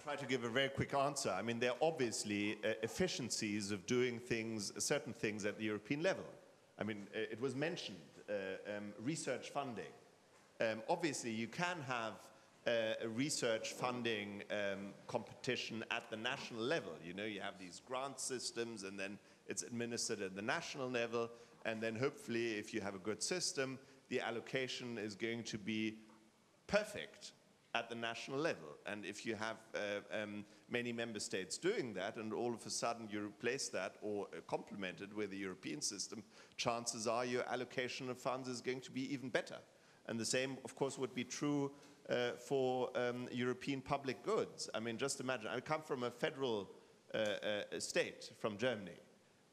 Try 0.07 0.15
to 0.15 0.25
give 0.25 0.45
a 0.45 0.49
very 0.49 0.69
quick 0.69 0.93
answer. 0.93 1.29
I 1.29 1.41
mean, 1.41 1.59
there 1.59 1.71
are 1.71 1.77
obviously 1.81 2.59
uh, 2.63 2.69
efficiencies 2.81 3.71
of 3.71 3.85
doing 3.85 4.19
things, 4.19 4.71
certain 4.81 5.11
things 5.11 5.43
at 5.43 5.57
the 5.57 5.65
European 5.65 6.01
level. 6.01 6.23
I 6.79 6.85
mean, 6.85 7.07
uh, 7.13 7.19
it 7.29 7.41
was 7.41 7.55
mentioned, 7.55 7.97
uh, 8.29 8.34
um, 8.77 8.93
research 9.03 9.49
funding. 9.49 9.91
Um, 10.61 10.81
obviously, 10.89 11.31
you 11.31 11.47
can 11.47 11.75
have 11.85 12.13
uh, 12.65 12.93
a 13.03 13.09
research 13.09 13.73
funding 13.73 14.43
um, 14.49 14.93
competition 15.07 15.84
at 15.91 16.09
the 16.09 16.15
national 16.15 16.61
level. 16.61 16.93
You 17.03 17.13
know, 17.13 17.25
you 17.25 17.41
have 17.41 17.59
these 17.59 17.81
grant 17.85 18.21
systems, 18.21 18.84
and 18.84 18.97
then 18.97 19.19
it's 19.45 19.63
administered 19.63 20.21
at 20.21 20.38
the 20.38 20.41
national 20.41 20.89
level, 20.89 21.29
and 21.65 21.84
then 21.84 21.97
hopefully, 21.97 22.53
if 22.53 22.73
you 22.73 22.79
have 22.79 22.95
a 22.95 22.99
good 22.99 23.21
system, 23.21 23.77
the 24.07 24.21
allocation 24.21 24.97
is 24.97 25.15
going 25.15 25.43
to 25.43 25.57
be 25.57 25.97
perfect 26.65 27.34
at 27.77 27.89
the 27.89 27.95
national 27.95 28.39
level. 28.39 28.69
And 28.85 29.05
if 29.05 29.25
you 29.25 29.35
have 29.35 29.57
uh, 29.75 30.23
um, 30.23 30.45
many 30.69 30.91
member 30.91 31.19
states 31.19 31.57
doing 31.57 31.93
that, 31.93 32.15
and 32.15 32.33
all 32.33 32.53
of 32.53 32.65
a 32.65 32.69
sudden 32.69 33.07
you 33.11 33.23
replace 33.23 33.69
that 33.69 33.95
or 34.01 34.25
uh, 34.25 34.41
complement 34.47 35.01
it 35.01 35.15
with 35.15 35.29
the 35.29 35.37
European 35.37 35.81
system, 35.81 36.23
chances 36.57 37.07
are 37.07 37.25
your 37.25 37.43
allocation 37.47 38.09
of 38.09 38.17
funds 38.17 38.49
is 38.49 38.61
going 38.61 38.81
to 38.81 38.91
be 38.91 39.13
even 39.13 39.29
better. 39.29 39.57
And 40.07 40.19
the 40.19 40.25
same, 40.25 40.57
of 40.65 40.75
course, 40.75 40.97
would 40.97 41.13
be 41.13 41.23
true 41.23 41.71
uh, 42.09 42.31
for 42.39 42.89
um, 42.95 43.27
European 43.31 43.81
public 43.81 44.23
goods. 44.23 44.69
I 44.73 44.79
mean, 44.79 44.97
just 44.97 45.19
imagine, 45.19 45.49
I 45.53 45.59
come 45.59 45.81
from 45.81 46.03
a 46.03 46.11
federal 46.11 46.71
uh, 47.13 47.17
uh 47.17 47.79
state, 47.79 48.31
from 48.39 48.57
Germany. 48.57 48.97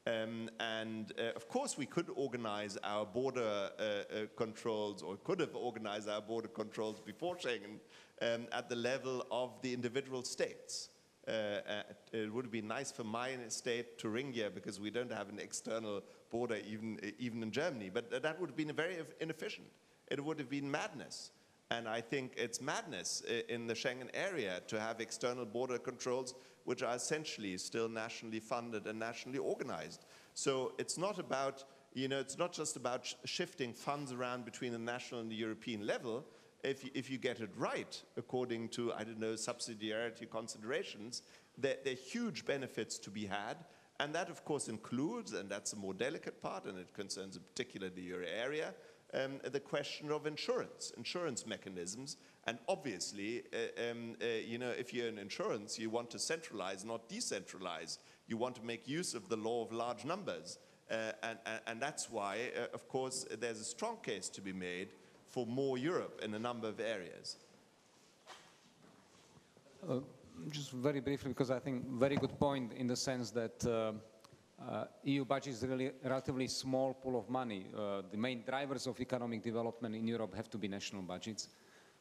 Um, 0.06 0.50
and 0.60 1.12
uh, 1.18 1.34
of 1.34 1.48
course, 1.48 1.78
we 1.78 1.86
could 1.86 2.08
organize 2.14 2.76
our 2.84 3.06
border 3.06 3.70
uh, 3.78 3.82
uh, 3.82 4.26
controls, 4.36 5.02
or 5.02 5.16
could 5.16 5.40
have 5.40 5.54
organized 5.54 6.08
our 6.08 6.20
border 6.20 6.48
controls 6.48 7.00
before 7.00 7.36
Schengen 7.36 7.78
um, 8.20 8.46
at 8.52 8.68
the 8.68 8.76
level 8.76 9.26
of 9.30 9.60
the 9.62 9.72
individual 9.72 10.22
states. 10.22 10.90
Uh, 11.26 11.30
uh, 11.30 11.82
it 12.12 12.30
would 12.30 12.50
be 12.50 12.60
nice 12.60 12.92
for 12.92 13.04
my 13.04 13.30
state, 13.48 13.98
Thuringia, 13.98 14.50
because 14.50 14.78
we 14.78 14.90
don't 14.90 15.10
have 15.10 15.30
an 15.30 15.38
external 15.38 16.02
border 16.30 16.58
even, 16.68 17.00
even 17.18 17.42
in 17.42 17.50
Germany, 17.50 17.90
but 17.92 18.10
that 18.22 18.38
would 18.38 18.50
have 18.50 18.56
been 18.56 18.72
very 18.74 18.98
inefficient. 19.20 19.68
It 20.08 20.22
would 20.22 20.38
have 20.38 20.50
been 20.50 20.70
madness. 20.70 21.30
And 21.70 21.88
I 21.88 22.00
think 22.00 22.34
it's 22.36 22.60
madness 22.60 23.22
in 23.48 23.66
the 23.66 23.74
Schengen 23.74 24.08
area 24.12 24.60
to 24.68 24.78
have 24.78 25.00
external 25.00 25.46
border 25.46 25.78
controls 25.78 26.34
which 26.64 26.82
are 26.82 26.94
essentially 26.94 27.56
still 27.58 27.88
nationally 27.88 28.40
funded 28.40 28.86
and 28.86 28.98
nationally 28.98 29.38
organized. 29.38 30.04
So 30.34 30.72
it's 30.78 30.98
not 30.98 31.18
about, 31.18 31.64
you 31.92 32.08
know, 32.08 32.18
it's 32.18 32.38
not 32.38 32.52
just 32.52 32.76
about 32.76 33.06
sh 33.06 33.14
shifting 33.24 33.72
funds 33.72 34.12
around 34.12 34.44
between 34.44 34.72
the 34.72 34.78
national 34.78 35.20
and 35.20 35.30
the 35.30 35.36
European 35.36 35.86
level. 35.86 36.24
If 36.62 36.82
you, 36.82 36.90
if 36.94 37.10
you 37.10 37.18
get 37.18 37.40
it 37.40 37.50
right, 37.56 38.02
according 38.16 38.70
to, 38.70 38.92
I 38.94 39.04
don't 39.04 39.20
know, 39.20 39.34
subsidiarity 39.34 40.28
considerations, 40.30 41.22
there, 41.58 41.76
there 41.84 41.92
are 41.92 41.96
huge 41.96 42.46
benefits 42.46 42.98
to 43.00 43.10
be 43.10 43.26
had. 43.26 43.56
And 44.00 44.14
that, 44.14 44.28
of 44.28 44.44
course, 44.44 44.68
includes, 44.68 45.34
and 45.34 45.48
that's 45.48 45.72
a 45.72 45.76
more 45.76 45.94
delicate 45.94 46.42
part, 46.42 46.64
and 46.64 46.78
it 46.78 46.92
concerns 46.94 47.36
in 47.36 47.42
particular 47.42 47.90
the 47.90 48.02
euro 48.02 48.26
area, 48.26 48.74
um, 49.14 49.40
the 49.50 49.60
question 49.60 50.10
of 50.10 50.26
insurance, 50.26 50.92
insurance 50.96 51.46
mechanisms. 51.46 52.16
And 52.46 52.58
obviously, 52.68 53.42
uh, 53.52 53.90
um, 53.90 54.16
uh, 54.20 54.26
you 54.46 54.58
know, 54.58 54.70
if 54.70 54.92
you're 54.92 55.08
in 55.08 55.18
insurance, 55.18 55.78
you 55.78 55.90
want 55.90 56.10
to 56.10 56.18
centralize, 56.18 56.84
not 56.84 57.08
decentralize. 57.08 57.98
You 58.26 58.36
want 58.36 58.56
to 58.56 58.62
make 58.62 58.86
use 58.88 59.14
of 59.14 59.28
the 59.28 59.36
law 59.36 59.64
of 59.64 59.72
large 59.72 60.04
numbers. 60.04 60.58
Uh, 60.90 61.12
and, 61.22 61.38
and, 61.66 61.80
that's 61.80 62.10
why, 62.10 62.50
uh, 62.54 62.66
of 62.74 62.86
course, 62.88 63.24
there's 63.40 63.58
a 63.58 63.64
strong 63.64 63.96
case 64.02 64.28
to 64.28 64.42
be 64.42 64.52
made 64.52 64.88
for 65.28 65.46
more 65.46 65.78
Europe 65.78 66.20
in 66.22 66.34
a 66.34 66.38
number 66.38 66.68
of 66.68 66.78
areas. 66.78 67.36
Uh, 69.88 70.00
just 70.50 70.72
very 70.72 71.00
briefly, 71.00 71.30
because 71.30 71.50
I 71.50 71.58
think 71.58 71.86
very 71.88 72.16
good 72.16 72.38
point 72.38 72.72
in 72.74 72.86
the 72.86 72.96
sense 72.96 73.30
that 73.30 73.64
uh, 74.62 74.84
EU 75.04 75.24
budget 75.24 75.54
is 75.54 75.62
really 75.66 75.86
a 75.86 76.08
relatively 76.08 76.46
small 76.46 76.94
pool 76.94 77.18
of 77.18 77.28
money. 77.28 77.66
Uh, 77.76 78.02
the 78.10 78.16
main 78.16 78.42
drivers 78.46 78.86
of 78.86 78.98
economic 79.00 79.42
development 79.42 79.94
in 79.94 80.06
Europe 80.06 80.34
have 80.34 80.48
to 80.48 80.58
be 80.58 80.68
national 80.68 81.02
budgets. 81.02 81.48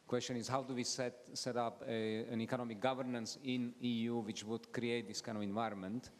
Question 0.07 0.37
is 0.37 0.47
how 0.47 0.61
do 0.61 0.73
we 0.73 0.83
set, 0.83 1.29
set 1.33 1.57
up 1.57 1.83
a, 1.87 2.25
an 2.31 2.41
economic 2.41 2.79
governance 2.79 3.37
in 3.43 3.73
EU 3.81 4.17
which 4.17 4.43
would 4.43 4.71
create 4.71 5.07
this 5.07 5.21
kind 5.21 5.37
of 5.37 5.43
environment, 5.43 6.11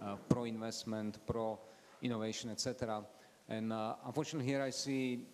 uh, 0.00 0.16
pro-investment, 0.28 1.18
pro-innovation, 1.26 2.50
etc. 2.50 3.04
And 3.48 3.72
uh, 3.72 3.96
unfortunately 4.06 4.50
here 4.50 4.62
I 4.62 4.70
see 4.70 5.26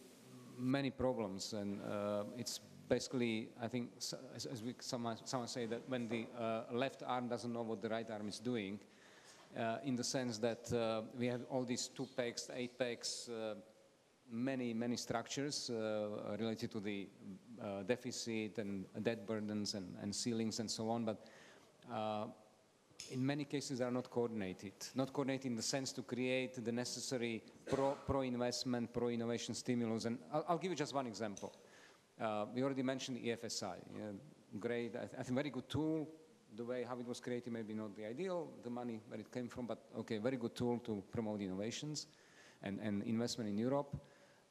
many 0.58 0.90
problems 0.90 1.52
and 1.52 1.80
uh, 1.82 2.24
it's 2.36 2.60
basically, 2.88 3.50
I 3.62 3.68
think, 3.68 3.90
as, 4.34 4.46
as 4.46 4.62
we, 4.62 4.74
someone, 4.80 5.18
someone 5.24 5.48
say 5.48 5.66
that 5.66 5.82
when 5.88 6.08
the 6.08 6.26
left 6.72 7.02
arm 7.06 7.28
doesn't 7.28 7.52
know 7.52 7.62
what 7.62 7.80
the 7.80 7.88
right 7.90 8.10
arm 8.10 8.28
is 8.28 8.38
doing, 8.40 8.80
in 9.84 9.96
the 9.96 10.04
sense 10.04 10.38
that 10.38 10.72
uh, 10.72 11.02
we 11.18 11.26
have 11.26 11.42
all 11.50 11.64
these 11.64 11.88
two 11.88 12.06
packs, 12.16 12.50
eight 12.54 12.78
packs, 12.78 13.28
uh, 13.28 13.54
many, 14.30 14.74
many 14.74 14.96
structures 14.96 15.70
uh, 15.70 16.36
related 16.38 16.70
to 16.70 16.80
the 16.80 17.08
uh, 17.62 17.82
deficit 17.82 18.58
and 18.58 18.84
debt 19.02 19.26
burdens 19.26 19.74
and, 19.74 19.94
and, 20.02 20.14
ceilings 20.14 20.60
and 20.60 20.70
so 20.70 20.90
on, 20.90 21.04
but 21.04 21.26
uh, 21.92 22.26
in 23.10 23.24
many 23.24 23.44
cases 23.44 23.80
are 23.80 23.90
not 23.90 24.10
coordinated. 24.10 24.72
Not 24.94 25.12
coordinated 25.12 25.46
in 25.46 25.56
the 25.56 25.62
sense 25.62 25.92
to 25.92 26.02
create 26.02 26.62
the 26.62 26.72
necessary 26.72 27.42
pro, 27.66 27.96
pro-investment, 28.06 28.92
pro-innovation 28.92 29.54
stimulus. 29.54 30.04
And 30.04 30.18
I'll, 30.32 30.44
I'll, 30.48 30.58
give 30.58 30.70
you 30.70 30.76
just 30.76 30.94
one 30.94 31.06
example. 31.06 31.52
we 32.54 32.62
already 32.62 32.82
mentioned 32.82 33.18
EFSI. 33.18 33.76
great, 34.60 34.96
I, 34.96 35.06
th 35.06 35.10
I 35.18 35.22
think 35.22 35.34
very 35.34 35.50
good 35.50 35.68
tool, 35.68 36.08
the 36.56 36.64
way 36.64 36.84
how 36.88 36.98
it 36.98 37.06
was 37.06 37.20
created 37.20 37.52
maybe 37.52 37.74
not 37.74 37.94
the 37.96 38.04
ideal, 38.04 38.48
the 38.62 38.70
money 38.70 39.00
where 39.08 39.20
it 39.20 39.30
came 39.32 39.48
from, 39.48 39.66
but 39.66 39.78
okay, 39.98 40.18
very 40.18 40.36
good 40.36 40.54
tool 40.54 40.78
to 40.80 41.02
promote 41.12 41.40
innovations 41.40 42.06
and, 42.62 42.80
and 42.80 43.02
investment 43.04 43.48
in 43.48 43.58
Europe. 43.58 43.96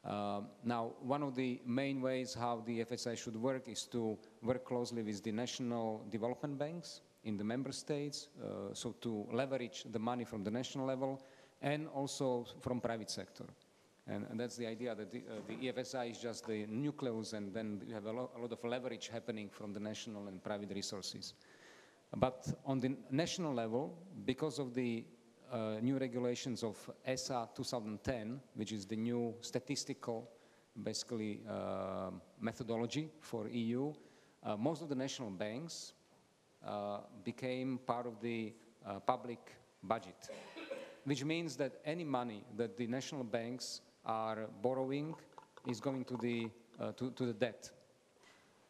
Uh, 0.06 0.42
now, 0.64 0.92
one 1.02 1.22
of 1.24 1.36
the 1.36 1.60
main 1.66 2.02
ways 2.02 2.34
how 2.34 2.64
the 2.66 2.86
EFSI 2.86 3.18
should 3.18 3.36
work 3.36 3.68
is 3.68 3.84
to 3.84 4.18
work 4.42 4.64
closely 4.64 5.04
with 5.04 5.22
the 5.24 5.32
national 5.32 6.06
development 6.10 6.58
banks 6.58 7.02
in 7.26 7.36
the 7.36 7.44
member 7.44 7.74
states, 7.74 8.30
uh, 8.42 8.74
so 8.74 8.96
to 9.02 9.28
leverage 9.34 9.84
the 9.92 10.00
money 10.00 10.24
from 10.24 10.44
the 10.44 10.52
national 10.52 10.86
level 10.86 11.22
and 11.62 11.88
also 11.90 12.46
from 12.62 12.80
private 12.80 13.10
sector. 13.10 13.46
And, 14.08 14.26
and 14.30 14.40
that's 14.40 14.56
the 14.56 14.68
idea 14.68 14.96
that 14.96 15.12
the, 15.12 15.20
uh, 15.20 15.42
the, 15.48 15.56
EFSI 15.56 16.12
is 16.12 16.20
just 16.20 16.48
the 16.48 16.66
nucleus 16.68 17.34
and 17.34 17.54
then 17.54 17.82
you 17.86 17.94
have 17.94 18.06
a, 18.06 18.12
lo 18.12 18.30
a 18.38 18.40
lot 18.40 18.54
of 18.54 18.64
leverage 18.64 19.10
happening 19.10 19.50
from 19.50 19.74
the 19.74 19.80
national 19.80 20.28
and 20.28 20.42
private 20.42 20.72
resources. 20.74 21.34
But 22.16 22.48
on 22.66 22.80
the 22.80 22.96
national 23.12 23.54
level, 23.54 23.98
because 24.26 24.60
of 24.60 24.74
the 24.74 25.06
uh, 25.52 25.76
new 25.82 25.98
regulations 25.98 26.64
of 26.64 26.78
ESA 27.06 27.50
2010, 27.56 28.40
which 28.56 28.72
is 28.72 28.86
the 28.86 28.96
new 28.96 29.34
statistical, 29.42 30.30
basically, 30.84 31.42
uh, 31.50 32.12
methodology 32.40 33.10
for 33.20 33.48
EU, 33.50 33.94
uh, 34.44 34.56
most 34.56 34.82
of 34.82 34.90
the 34.90 34.96
national 34.96 35.30
banks 35.30 35.94
uh, 36.66 37.00
became 37.24 37.80
part 37.86 38.06
of 38.08 38.20
the 38.22 38.54
uh, 38.86 39.00
public 39.00 39.40
budget, 39.84 40.30
which 41.04 41.24
means 41.24 41.56
that 41.58 41.82
any 41.86 42.04
money 42.04 42.44
that 42.56 42.78
the 42.78 42.88
national 42.88 43.24
banks 43.24 43.82
are 44.06 44.48
borrowing 44.62 45.14
is 45.68 45.80
going 45.80 46.06
to 46.06 46.18
the, 46.18 46.50
uh, 46.80 46.92
to, 46.94 47.12
to 47.12 47.26
the 47.26 47.34
debt 47.34 47.70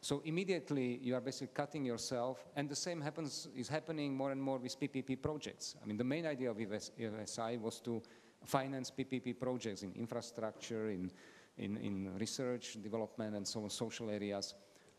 so 0.00 0.22
immediately 0.24 1.00
you 1.02 1.14
are 1.14 1.20
basically 1.20 1.52
cutting 1.54 1.84
yourself, 1.84 2.46
and 2.54 2.68
the 2.68 2.76
same 2.76 3.00
happens 3.00 3.48
is 3.56 3.68
happening 3.68 4.14
more 4.14 4.30
and 4.30 4.40
more 4.40 4.58
with 4.58 4.78
PPP 4.78 5.20
projects. 5.20 5.74
I 5.82 5.86
mean, 5.86 5.96
the 5.96 6.04
main 6.04 6.26
idea 6.26 6.50
of 6.50 6.56
EFSI 6.56 7.60
was 7.60 7.80
to 7.80 8.02
finance 8.44 8.92
PPP 8.96 9.38
projects 9.38 9.82
in 9.82 9.92
infrastructure, 9.94 10.90
in, 10.90 11.10
in, 11.56 11.76
in 11.78 12.16
research, 12.18 12.80
development, 12.80 13.34
and 13.34 13.46
so 13.46 13.62
on, 13.64 13.70
social 13.70 14.08
areas. 14.10 14.54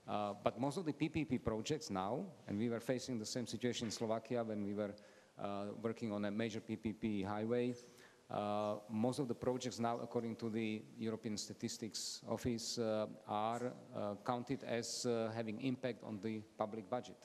Uh, 0.07 0.33
but 0.43 0.59
most 0.59 0.77
of 0.77 0.85
the 0.85 0.93
PPP 0.93 1.43
projects 1.43 1.89
now, 1.89 2.25
and 2.47 2.57
we 2.57 2.67
were 2.67 2.79
facing 2.79 3.17
the 3.17 3.25
same 3.25 3.47
situation 3.47 3.87
in 3.87 3.91
Slovakia 3.91 4.43
when 4.43 4.65
we 4.65 4.73
were 4.73 4.93
uh, 5.41 5.65
working 5.81 6.11
on 6.11 6.25
a 6.25 6.31
major 6.31 6.59
PPP 6.59 7.23
highway, 7.25 7.73
uh, 8.29 8.75
most 8.89 9.19
of 9.19 9.27
the 9.27 9.33
projects 9.33 9.79
now, 9.79 9.99
according 10.03 10.35
to 10.35 10.49
the 10.49 10.83
European 10.97 11.35
Statistics 11.37 12.21
Office, 12.29 12.77
uh, 12.77 13.07
are 13.27 13.73
uh, 13.95 14.15
counted 14.25 14.63
as 14.63 15.05
uh, 15.05 15.31
having 15.35 15.59
impact 15.61 16.03
on 16.03 16.19
the 16.21 16.41
public 16.57 16.89
budget, 16.89 17.17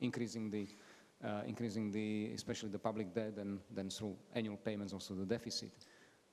increasing 0.00 0.50
the, 0.50 0.68
uh, 1.24 1.42
increasing 1.46 1.90
the, 1.90 2.30
especially 2.34 2.68
the 2.68 2.78
public 2.78 3.12
debt, 3.12 3.34
and 3.38 3.58
then 3.74 3.90
through 3.90 4.16
annual 4.34 4.56
payments 4.56 4.92
also 4.92 5.14
the 5.14 5.26
deficit. 5.26 5.72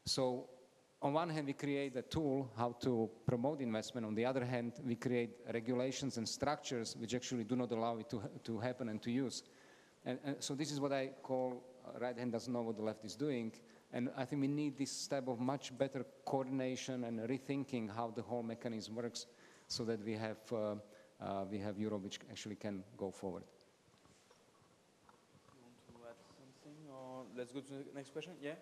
So 0.05 0.47
on 1.01 1.13
one 1.13 1.29
hand, 1.29 1.47
we 1.47 1.53
create 1.53 1.95
a 1.95 2.01
tool 2.01 2.51
how 2.57 2.75
to 2.81 3.09
promote 3.25 3.61
investment. 3.61 4.05
On 4.05 4.13
the 4.13 4.25
other 4.25 4.43
hand, 4.43 4.73
we 4.85 4.95
create 4.95 5.37
regulations 5.51 6.17
and 6.17 6.27
structures 6.27 6.95
which 6.97 7.15
actually 7.15 7.45
do 7.45 7.55
not 7.55 7.71
allow 7.71 7.97
it 7.97 8.09
to, 8.09 8.21
to 8.43 8.59
happen 8.59 8.89
and 8.89 9.01
to 9.01 9.11
use. 9.11 9.43
And, 10.05 10.19
and 10.23 10.35
so 10.39 10.55
this 10.55 10.71
is 10.71 10.79
what 10.79 10.91
I 10.91 11.11
call 11.23 11.63
uh, 11.87 11.99
right 11.99 12.17
hand 12.17 12.31
doesn't 12.31 12.51
know 12.51 12.61
what 12.61 12.75
the 12.75 12.83
left 12.83 13.05
is 13.05 13.15
doing. 13.15 13.53
And 13.91 14.09
I 14.15 14.25
think 14.25 14.41
we 14.41 14.47
need 14.47 14.77
this 14.77 14.91
step 14.91 15.27
of 15.27 15.39
much 15.39 15.75
better 15.77 16.05
coordination 16.25 17.03
and 17.05 17.19
rethinking 17.21 17.89
how 17.93 18.11
the 18.15 18.21
whole 18.21 18.43
mechanism 18.43 18.95
works 18.95 19.25
so 19.67 19.83
that 19.85 20.03
we 20.05 20.13
have, 20.13 20.37
uh, 20.51 20.75
uh, 21.19 21.45
we 21.49 21.57
have 21.59 21.77
Europe 21.79 22.03
which 22.03 22.19
actually 22.29 22.55
can 22.55 22.83
go 22.97 23.09
forward. 23.11 23.43
You 25.55 25.61
want 25.63 25.75
to 25.87 26.09
add 26.09 26.15
something, 26.37 26.77
or 26.91 27.25
let's 27.35 27.51
go 27.51 27.61
to 27.61 27.73
the 27.73 27.85
next 27.95 28.13
question? 28.13 28.33
Yeah. 28.41 28.53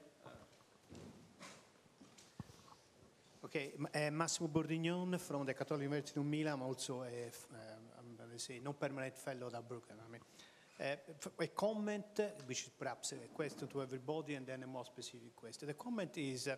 Okay, 3.46 3.74
uh, 3.94 4.12
Massimo 4.12 4.50
Bordignon 4.50 5.20
from 5.20 5.46
the 5.46 5.54
Catholic 5.54 5.82
University 5.84 6.20
of 6.20 6.26
Milan, 6.26 6.62
also 6.62 7.04
a, 7.04 7.28
f- 7.28 7.48
um, 7.54 7.84
I'm 8.00 8.16
going 8.18 8.32
to 8.32 8.40
say, 8.40 8.60
non-permanent 8.64 9.16
fellow 9.18 9.48
at 9.48 9.70
Bruegel. 9.70 9.96
I 10.06 10.12
mean, 10.12 10.22
uh, 10.22 10.36
f- 10.37 10.37
a 10.80 11.48
comment, 11.48 12.20
uh, 12.20 12.24
which 12.46 12.64
is 12.64 12.70
perhaps 12.78 13.14
a 13.14 13.28
question 13.34 13.68
to 13.68 13.82
everybody, 13.82 14.36
and 14.36 14.46
then 14.46 14.64
a 14.64 14.68
more 14.68 14.86
specific 14.86 15.36
question. 15.36 15.68
The 15.68 15.74
comment 15.74 16.18
is, 16.18 16.48
uh, 16.48 16.56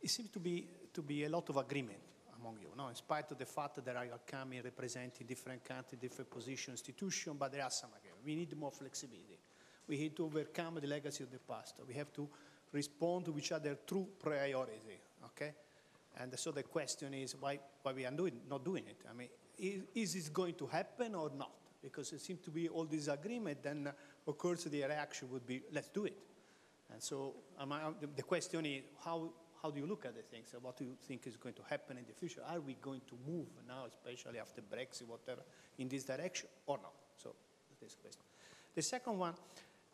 it 0.00 0.10
seems 0.10 0.30
to 0.30 0.38
be 0.38 0.66
to 0.92 1.02
be 1.02 1.24
a 1.24 1.28
lot 1.28 1.48
of 1.50 1.56
agreement 1.56 1.98
among 2.40 2.58
you, 2.60 2.68
no? 2.76 2.88
in 2.88 2.94
spite 2.94 3.30
of 3.30 3.38
the 3.38 3.44
fact 3.44 3.84
that 3.84 3.96
I 3.96 4.06
are 4.06 4.20
coming 4.26 4.62
representing 4.62 5.26
different 5.26 5.64
countries, 5.64 6.00
different 6.00 6.30
positions, 6.30 6.80
institutions, 6.80 7.36
but 7.38 7.52
there 7.52 7.62
are 7.62 7.70
some 7.70 7.90
agreement. 7.96 8.24
We 8.24 8.36
need 8.36 8.56
more 8.56 8.70
flexibility. 8.70 9.38
We 9.86 9.98
need 9.98 10.16
to 10.16 10.24
overcome 10.24 10.78
the 10.80 10.86
legacy 10.86 11.24
of 11.24 11.30
the 11.30 11.38
past. 11.38 11.80
We 11.86 11.94
have 11.94 12.12
to 12.14 12.28
respond 12.72 13.24
to 13.26 13.38
each 13.38 13.52
other 13.52 13.78
true 13.86 14.08
priority. 14.22 15.00
Okay. 15.24 15.54
And 16.20 16.38
so 16.38 16.50
the 16.52 16.62
question 16.62 17.14
is 17.14 17.36
why, 17.38 17.58
why 17.82 17.92
we 17.92 18.04
are 18.04 18.10
doing, 18.10 18.40
not 18.48 18.64
doing 18.64 18.84
it. 18.86 19.04
I 19.08 19.14
mean, 19.14 19.28
is, 19.58 19.82
is 19.94 20.14
this 20.14 20.28
going 20.28 20.54
to 20.54 20.66
happen 20.66 21.14
or 21.14 21.30
not? 21.36 21.52
Because 21.80 22.12
it 22.12 22.20
seems 22.20 22.40
to 22.40 22.50
be 22.50 22.68
all 22.68 22.84
disagreement, 22.84 23.62
then 23.62 23.90
of 24.26 24.38
course 24.38 24.64
the 24.64 24.82
reaction 24.82 25.30
would 25.30 25.46
be, 25.46 25.62
let's 25.72 25.88
do 25.88 26.06
it. 26.06 26.16
And 26.92 27.02
so 27.02 27.34
the- 28.16 28.22
question 28.22 28.66
is, 28.66 28.82
how, 29.04 29.30
how 29.62 29.70
do 29.70 29.78
you 29.78 29.86
look 29.86 30.06
at 30.06 30.14
the 30.14 30.22
things? 30.22 30.54
What 30.60 30.76
do 30.76 30.84
you 30.84 30.96
think 31.06 31.26
is 31.26 31.36
going 31.36 31.54
to 31.54 31.62
happen 31.68 31.98
in 31.98 32.04
the 32.06 32.14
future? 32.14 32.40
Are 32.48 32.60
we 32.60 32.74
going 32.74 33.02
to 33.08 33.14
move 33.30 33.46
now, 33.66 33.84
especially 33.86 34.38
after 34.38 34.62
Brexit, 34.62 35.06
whatever, 35.06 35.42
in 35.78 35.88
this 35.88 36.04
direction 36.04 36.48
or 36.66 36.78
not? 36.78 36.94
So 37.16 37.34
this 37.80 37.94
question. 37.94 38.22
The 38.74 38.82
second 38.82 39.18
one, 39.18 39.34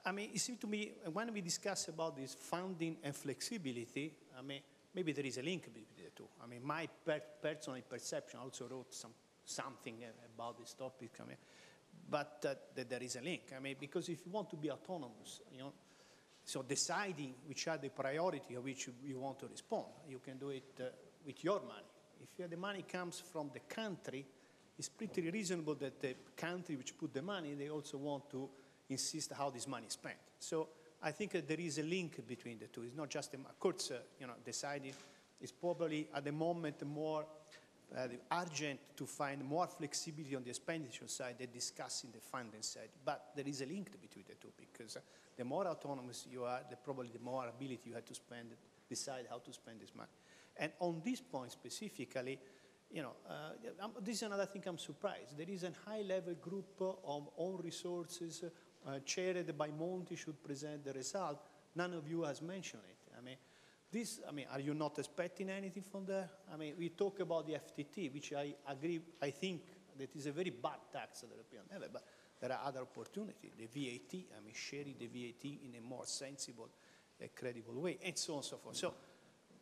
I 0.05 0.12
mean, 0.12 0.31
it 0.35 0.40
seems 0.40 0.59
to 0.61 0.66
me 0.66 0.93
when 1.12 1.32
we 1.32 1.40
discuss 1.40 1.89
about 1.89 2.16
this 2.16 2.35
funding 2.35 2.98
and 3.02 3.15
flexibility, 3.15 4.12
I 4.39 4.43
mean, 4.43 4.61
maybe 4.94 5.12
there 5.12 5.24
is 5.24 5.39
a 5.39 5.43
link 5.43 5.65
between 5.66 5.86
the 5.97 6.11
two. 6.15 6.28
I 6.43 6.47
mean, 6.47 6.65
my 6.65 6.89
per- 7.05 7.23
personal 7.40 7.81
perception 7.82 8.40
also 8.40 8.69
wrote 8.69 8.93
some, 8.93 9.12
something 9.44 9.97
uh, 10.02 10.09
about 10.35 10.59
this 10.59 10.74
topic. 10.74 11.12
I 11.20 11.28
mean, 11.28 11.36
but 12.09 12.44
uh, 12.48 12.55
that 12.74 12.89
there 12.89 13.02
is 13.02 13.16
a 13.16 13.20
link. 13.20 13.52
I 13.56 13.60
mean, 13.60 13.76
because 13.78 14.09
if 14.09 14.24
you 14.24 14.32
want 14.32 14.51
to 14.51 14.56
be 14.56 14.70
autonomous, 14.70 15.40
you 15.52 15.59
know, 15.59 15.72
so 16.44 16.62
deciding 16.62 17.35
which 17.47 17.66
are 17.68 17.78
the 17.78 17.89
priority 17.89 18.55
of 18.55 18.64
which 18.64 18.89
you, 19.02 19.18
want 19.18 19.39
to 19.40 19.47
respond, 19.47 19.86
you 20.09 20.18
can 20.18 20.39
do 20.39 20.51
it 20.51 20.78
uh, 20.81 20.85
with 21.26 21.43
your 21.43 21.60
money. 21.60 21.89
If 22.39 22.51
the 22.51 22.56
money 22.56 22.85
comes 22.90 23.20
from 23.20 23.51
the 23.52 23.60
country, 23.60 24.26
it's 24.78 24.89
pretty 24.89 25.31
reasonable 25.31 25.74
that 25.76 26.01
the 26.01 26.14
country 26.36 26.76
which 26.76 26.98
put 26.98 27.14
the 27.14 27.22
money, 27.22 27.55
they 27.55 27.70
also 27.70 27.97
want 27.98 28.28
to 28.31 28.48
insist 28.90 29.32
how 29.32 29.51
this 29.51 29.66
money 29.66 29.86
is 29.86 29.94
spent. 29.94 30.16
So 30.39 30.68
I 31.02 31.12
think 31.12 31.32
that 31.32 31.48
there 31.48 31.60
is 31.60 31.78
a 31.78 31.82
link 31.82 32.26
between 32.26 32.59
the 32.59 32.66
two. 32.66 32.82
It's 32.82 32.97
not 32.97 33.09
just, 33.09 33.35
a, 33.35 33.36
of 33.36 33.59
course, 33.59 33.90
uh, 33.90 33.98
you 34.20 34.26
know, 34.26 34.35
deciding 34.44 34.93
is 35.40 35.52
probably 35.52 36.09
at 36.14 36.24
the 36.24 36.32
moment 36.32 36.85
more 36.86 37.26
uh, 37.97 38.09
urgent 38.32 38.81
to 38.97 39.06
find 39.06 39.44
more 39.44 39.66
flexibility 39.66 40.35
on 40.36 40.43
the 40.43 40.51
expenditure 40.51 41.09
side 41.09 41.36
than 41.39 41.51
discussing 41.52 42.11
the 42.12 42.20
funding 42.20 42.62
side. 42.62 42.89
But 43.05 43.31
there 43.36 43.47
is 43.47 43.61
a 43.61 43.66
link 43.66 44.01
between 44.01 44.24
the 44.28 44.35
two 44.35 44.52
because 44.56 44.98
the 45.36 45.44
more 45.44 45.66
autonomous 45.66 46.27
you 46.31 46.44
are, 46.44 46.61
the 46.69 46.77
probably 46.77 47.11
the 47.12 47.19
more 47.19 47.47
ability 47.48 47.82
you 47.86 47.94
have 47.94 48.05
to 48.05 48.15
spend, 48.15 48.48
decide 48.89 49.27
how 49.28 49.39
to 49.39 49.52
spend 49.52 49.81
this 49.81 49.94
money. 49.94 50.11
And 50.56 50.73
on 50.81 51.02
this 51.05 51.20
point 51.20 51.52
specifically, 51.52 52.39
you 52.90 53.02
know, 53.02 53.15
uh, 53.28 53.89
this 54.01 54.16
is 54.16 54.23
another 54.23 54.47
thing 54.47 54.62
I'm 54.66 54.78
surprised. 54.78 55.36
There 55.36 55.48
is 55.48 55.65
a 55.65 55.73
high-level 55.85 56.35
group 56.35 56.81
of 56.81 57.28
own 57.36 57.61
resources 57.62 58.44
uh, 58.86 58.98
chaired 59.05 59.56
by 59.59 59.69
Monti 59.69 60.15
should 60.15 60.43
present 60.43 60.85
the 60.85 60.93
result. 60.93 61.43
None 61.74 61.94
of 61.94 62.09
you 62.09 62.23
has 62.23 62.40
mentioned 62.40 62.82
it. 62.89 62.93
This, 63.94 64.18
I 64.28 64.32
mean, 64.32 64.46
are 64.50 64.58
you 64.58 64.74
not 64.74 64.98
expecting 64.98 65.48
anything 65.50 65.84
from 65.84 66.04
there? 66.04 66.28
I 66.52 66.56
mean, 66.56 66.74
we 66.76 66.88
talk 66.88 67.20
about 67.20 67.46
the 67.46 67.52
FTT, 67.52 68.12
which 68.12 68.32
I 68.32 68.52
agree, 68.68 69.00
I 69.22 69.30
think 69.30 69.62
that 69.96 70.16
is 70.16 70.26
a 70.26 70.32
very 70.32 70.50
bad 70.50 70.80
tax 70.92 71.22
at 71.22 71.28
the 71.28 71.36
European 71.36 71.62
level, 71.70 71.88
but 71.92 72.02
there 72.40 72.50
are 72.50 72.66
other 72.66 72.80
opportunities. 72.80 73.52
The 73.56 73.66
VAT, 73.66 74.18
I 74.36 74.44
mean, 74.44 74.52
sharing 74.52 74.96
the 74.98 75.06
VAT 75.06 75.44
in 75.44 75.76
a 75.78 75.80
more 75.80 76.06
sensible, 76.06 76.70
uh, 77.22 77.26
credible 77.36 77.80
way, 77.80 77.98
and 78.04 78.18
so 78.18 78.32
on 78.32 78.38
and 78.38 78.44
so 78.46 78.56
forth. 78.56 78.74
So, 78.74 78.94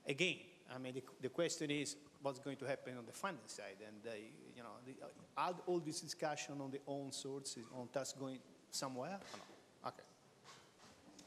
again, 0.09 0.36
I 0.74 0.78
mean, 0.78 0.94
the, 0.94 1.02
the 1.20 1.28
question 1.28 1.70
is 1.70 1.96
what's 2.22 2.38
going 2.38 2.56
to 2.56 2.64
happen 2.64 2.96
on 2.96 3.04
the 3.04 3.12
funding 3.12 3.48
side, 3.48 3.84
and 3.86 4.00
uh, 4.10 4.16
you 4.56 4.62
know, 4.62 4.80
the, 4.86 4.94
uh, 5.36 5.52
all 5.66 5.80
this 5.80 6.00
discussion 6.00 6.59
on 6.59 6.70
the 6.70 6.80
own 6.86 7.12
sources, 7.12 7.64
on 7.78 7.88
tax 7.88 8.14
going 8.14 8.38
somewhere? 8.70 9.18
No? 9.20 9.88
Okay. 9.88 10.04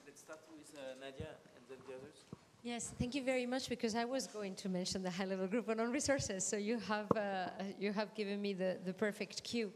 Let's 0.07 0.21
start 0.21 0.39
with 0.49 0.75
uh, 0.75 0.95
Nadia 0.99 1.29
and 1.55 1.63
then 1.69 1.77
the 1.87 1.93
others. 1.93 2.34
Yes, 2.65 2.91
thank 2.97 3.13
you 3.13 3.23
very 3.23 3.45
much 3.45 3.69
because 3.69 3.93
I 3.93 4.05
was 4.05 4.25
going 4.25 4.55
to 4.55 4.69
mention 4.69 5.03
the 5.03 5.11
high-level 5.11 5.45
group 5.49 5.69
on 5.69 5.77
resources, 5.91 6.43
so 6.43 6.57
you 6.57 6.79
have, 6.79 7.05
uh, 7.15 7.49
you 7.79 7.93
have 7.93 8.15
given 8.15 8.41
me 8.41 8.53
the, 8.53 8.79
the 8.83 8.91
perfect 8.91 9.43
cue. 9.43 9.71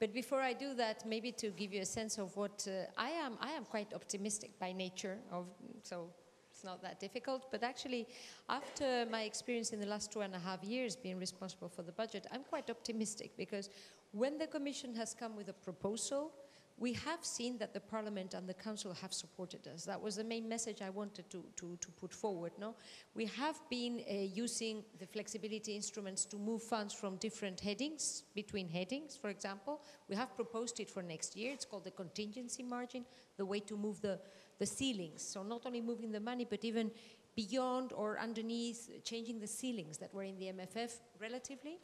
But 0.00 0.14
before 0.14 0.40
I 0.40 0.54
do 0.54 0.72
that, 0.72 1.06
maybe 1.06 1.32
to 1.32 1.50
give 1.50 1.74
you 1.74 1.82
a 1.82 1.84
sense 1.84 2.16
of 2.16 2.34
what 2.34 2.66
uh, 2.66 2.86
I 2.96 3.10
am, 3.10 3.36
I 3.42 3.50
am 3.50 3.66
quite 3.66 3.92
optimistic 3.92 4.58
by 4.58 4.72
nature, 4.72 5.18
of, 5.30 5.44
so 5.82 6.08
it's 6.50 6.64
not 6.64 6.80
that 6.80 6.98
difficult. 6.98 7.50
But 7.50 7.62
actually, 7.62 8.08
after 8.48 9.04
my 9.10 9.24
experience 9.24 9.74
in 9.74 9.80
the 9.80 9.86
last 9.86 10.10
two 10.10 10.22
and 10.22 10.34
a 10.34 10.38
half 10.38 10.64
years 10.64 10.96
being 10.96 11.18
responsible 11.18 11.68
for 11.68 11.82
the 11.82 11.92
budget, 11.92 12.26
I'm 12.32 12.44
quite 12.44 12.70
optimistic 12.70 13.32
because 13.36 13.68
when 14.12 14.38
the 14.38 14.46
Commission 14.46 14.94
has 14.94 15.12
come 15.12 15.36
with 15.36 15.50
a 15.50 15.52
proposal, 15.52 16.32
we 16.76 16.92
have 16.92 17.24
seen 17.24 17.56
that 17.58 17.72
the 17.72 17.80
Parliament 17.80 18.34
and 18.34 18.48
the 18.48 18.54
Council 18.54 18.92
have 18.94 19.12
supported 19.12 19.66
us. 19.68 19.84
That 19.84 20.00
was 20.00 20.16
the 20.16 20.24
main 20.24 20.48
message 20.48 20.82
I 20.82 20.90
wanted 20.90 21.30
to, 21.30 21.44
to, 21.56 21.78
to 21.80 21.90
put 21.92 22.12
forward. 22.12 22.52
No? 22.58 22.74
We 23.14 23.26
have 23.26 23.56
been 23.70 24.02
uh, 24.10 24.14
using 24.14 24.82
the 24.98 25.06
flexibility 25.06 25.76
instruments 25.76 26.24
to 26.26 26.36
move 26.36 26.62
funds 26.62 26.92
from 26.92 27.16
different 27.16 27.60
headings, 27.60 28.24
between 28.34 28.68
headings, 28.68 29.16
for 29.16 29.30
example. 29.30 29.82
We 30.08 30.16
have 30.16 30.34
proposed 30.34 30.80
it 30.80 30.90
for 30.90 31.02
next 31.02 31.36
year. 31.36 31.52
It's 31.52 31.64
called 31.64 31.84
the 31.84 31.92
contingency 31.92 32.64
margin, 32.64 33.04
the 33.36 33.46
way 33.46 33.60
to 33.60 33.76
move 33.76 34.00
the, 34.00 34.18
the 34.58 34.66
ceilings. 34.66 35.22
So 35.22 35.44
not 35.44 35.66
only 35.66 35.80
moving 35.80 36.10
the 36.10 36.20
money, 36.20 36.44
but 36.48 36.64
even 36.64 36.90
beyond 37.36 37.92
or 37.92 38.18
underneath, 38.18 38.90
changing 39.04 39.38
the 39.38 39.46
ceilings 39.46 39.98
that 39.98 40.12
were 40.12 40.24
in 40.24 40.38
the 40.38 40.46
MFF 40.46 40.92
relatively 41.20 41.78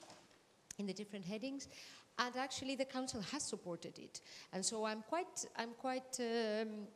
in 0.78 0.86
the 0.86 0.92
different 0.92 1.24
headings 1.24 1.68
and 2.20 2.36
actually 2.36 2.76
the 2.76 2.84
council 2.84 3.20
has 3.32 3.42
supported 3.42 3.98
it. 3.98 4.20
And 4.52 4.64
so 4.64 4.84
i'm 4.84 5.02
quite 5.08 5.44
i'm 5.56 5.72
quite 5.78 6.20
um, 6.20 6.86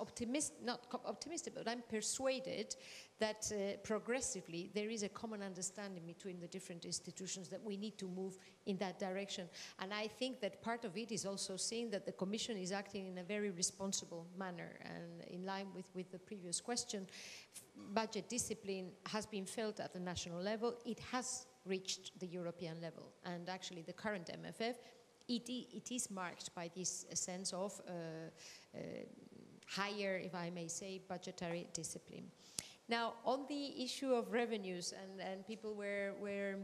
optimistic 0.00 0.56
not 0.62 0.86
optimistic 1.06 1.54
but 1.56 1.66
i'm 1.66 1.82
persuaded 1.88 2.76
that 3.18 3.50
uh, 3.50 3.76
progressively 3.82 4.70
there 4.74 4.90
is 4.90 5.02
a 5.02 5.08
common 5.08 5.42
understanding 5.42 6.04
between 6.06 6.38
the 6.38 6.46
different 6.46 6.84
institutions 6.84 7.48
that 7.48 7.60
we 7.64 7.76
need 7.76 7.98
to 7.98 8.06
move 8.06 8.38
in 8.66 8.76
that 8.76 8.98
direction. 8.98 9.48
And 9.80 9.92
i 9.92 10.06
think 10.06 10.40
that 10.40 10.62
part 10.62 10.84
of 10.84 10.96
it 10.96 11.10
is 11.10 11.24
also 11.26 11.56
seeing 11.56 11.90
that 11.90 12.04
the 12.06 12.12
commission 12.12 12.56
is 12.56 12.70
acting 12.70 13.08
in 13.08 13.18
a 13.18 13.24
very 13.24 13.50
responsible 13.50 14.26
manner 14.38 14.70
and 14.84 15.24
in 15.30 15.44
line 15.44 15.68
with, 15.74 15.88
with 15.94 16.12
the 16.12 16.18
previous 16.18 16.60
question. 16.60 17.06
Budget 17.94 18.28
discipline 18.28 18.90
has 19.06 19.24
been 19.26 19.46
felt 19.46 19.80
at 19.80 19.92
the 19.92 20.00
national 20.00 20.42
level. 20.42 20.74
It 20.84 21.00
has 21.12 21.46
reached 21.68 22.18
the 22.18 22.26
European 22.26 22.80
level. 22.80 23.12
And 23.24 23.48
actually, 23.48 23.82
the 23.82 23.92
current 23.92 24.30
MFF, 24.42 24.74
it, 25.28 25.48
it 25.48 25.92
is 25.92 26.10
marked 26.10 26.54
by 26.54 26.70
this 26.74 27.06
sense 27.14 27.52
of 27.52 27.80
uh, 27.86 27.92
uh, 28.74 28.80
higher, 29.66 30.20
if 30.22 30.34
I 30.34 30.50
may 30.50 30.68
say, 30.68 31.00
budgetary 31.08 31.66
discipline. 31.72 32.30
Now, 32.88 33.14
on 33.24 33.44
the 33.48 33.84
issue 33.84 34.14
of 34.14 34.32
revenues, 34.32 34.94
and, 34.94 35.20
and 35.20 35.46
people 35.46 35.74
were, 35.74 36.14
were 36.20 36.56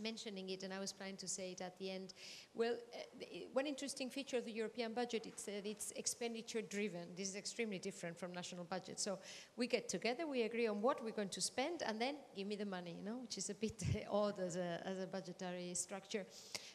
mentioning 0.00 0.50
it, 0.50 0.62
and 0.62 0.72
I 0.72 0.78
was 0.78 0.92
planning 0.92 1.16
to 1.18 1.28
say 1.28 1.52
it 1.52 1.60
at 1.60 1.78
the 1.78 1.90
end. 1.90 2.14
Well, 2.54 2.74
uh, 2.94 3.24
one 3.52 3.66
interesting 3.66 4.10
feature 4.10 4.36
of 4.36 4.44
the 4.44 4.52
European 4.52 4.94
budget 4.94 5.26
is 5.26 5.44
that 5.44 5.66
it's 5.66 5.92
expenditure 5.92 6.62
driven. 6.62 7.08
This 7.16 7.28
is 7.28 7.36
extremely 7.36 7.78
different 7.78 8.18
from 8.18 8.32
national 8.32 8.64
budget. 8.64 9.00
So 9.00 9.18
we 9.56 9.66
get 9.66 9.88
together, 9.88 10.26
we 10.26 10.42
agree 10.42 10.66
on 10.66 10.80
what 10.80 11.02
we're 11.02 11.12
going 11.12 11.28
to 11.30 11.40
spend, 11.40 11.82
and 11.84 12.00
then 12.00 12.16
give 12.36 12.46
me 12.46 12.56
the 12.56 12.66
money, 12.66 12.96
you 12.98 13.04
know, 13.04 13.18
which 13.18 13.38
is 13.38 13.50
a 13.50 13.54
bit 13.54 13.82
odd 14.10 14.38
as 14.40 14.56
a, 14.56 14.80
as 14.84 15.02
a 15.02 15.06
budgetary 15.06 15.74
structure. 15.74 16.26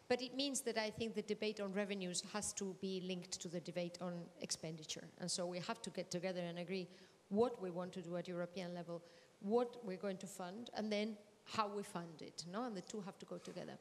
But 0.09 0.21
it 0.21 0.35
means 0.35 0.61
that 0.61 0.77
I 0.77 0.89
think 0.89 1.15
the 1.15 1.21
debate 1.21 1.59
on 1.59 1.73
revenues 1.73 2.23
has 2.33 2.53
to 2.53 2.75
be 2.81 3.01
linked 3.05 3.39
to 3.41 3.47
the 3.47 3.59
debate 3.61 3.97
on 4.01 4.13
expenditure. 4.41 5.07
And 5.19 5.29
so 5.29 5.45
we 5.45 5.59
have 5.59 5.81
to 5.81 5.89
get 5.89 6.11
together 6.11 6.41
and 6.41 6.59
agree 6.59 6.87
what 7.29 7.61
we 7.61 7.71
want 7.71 7.93
to 7.93 8.01
do 8.01 8.15
at 8.17 8.27
European 8.27 8.75
level 8.75 9.01
what 9.43 9.75
we're 9.83 9.97
going 9.97 10.17
to 10.17 10.27
fund, 10.27 10.69
and 10.73 10.91
then 10.91 11.17
how 11.45 11.67
we 11.67 11.83
fund 11.83 12.21
it, 12.21 12.45
no? 12.51 12.63
And 12.63 12.75
the 12.75 12.81
two 12.81 13.01
have 13.01 13.17
to 13.19 13.25
go 13.25 13.37
together. 13.37 13.77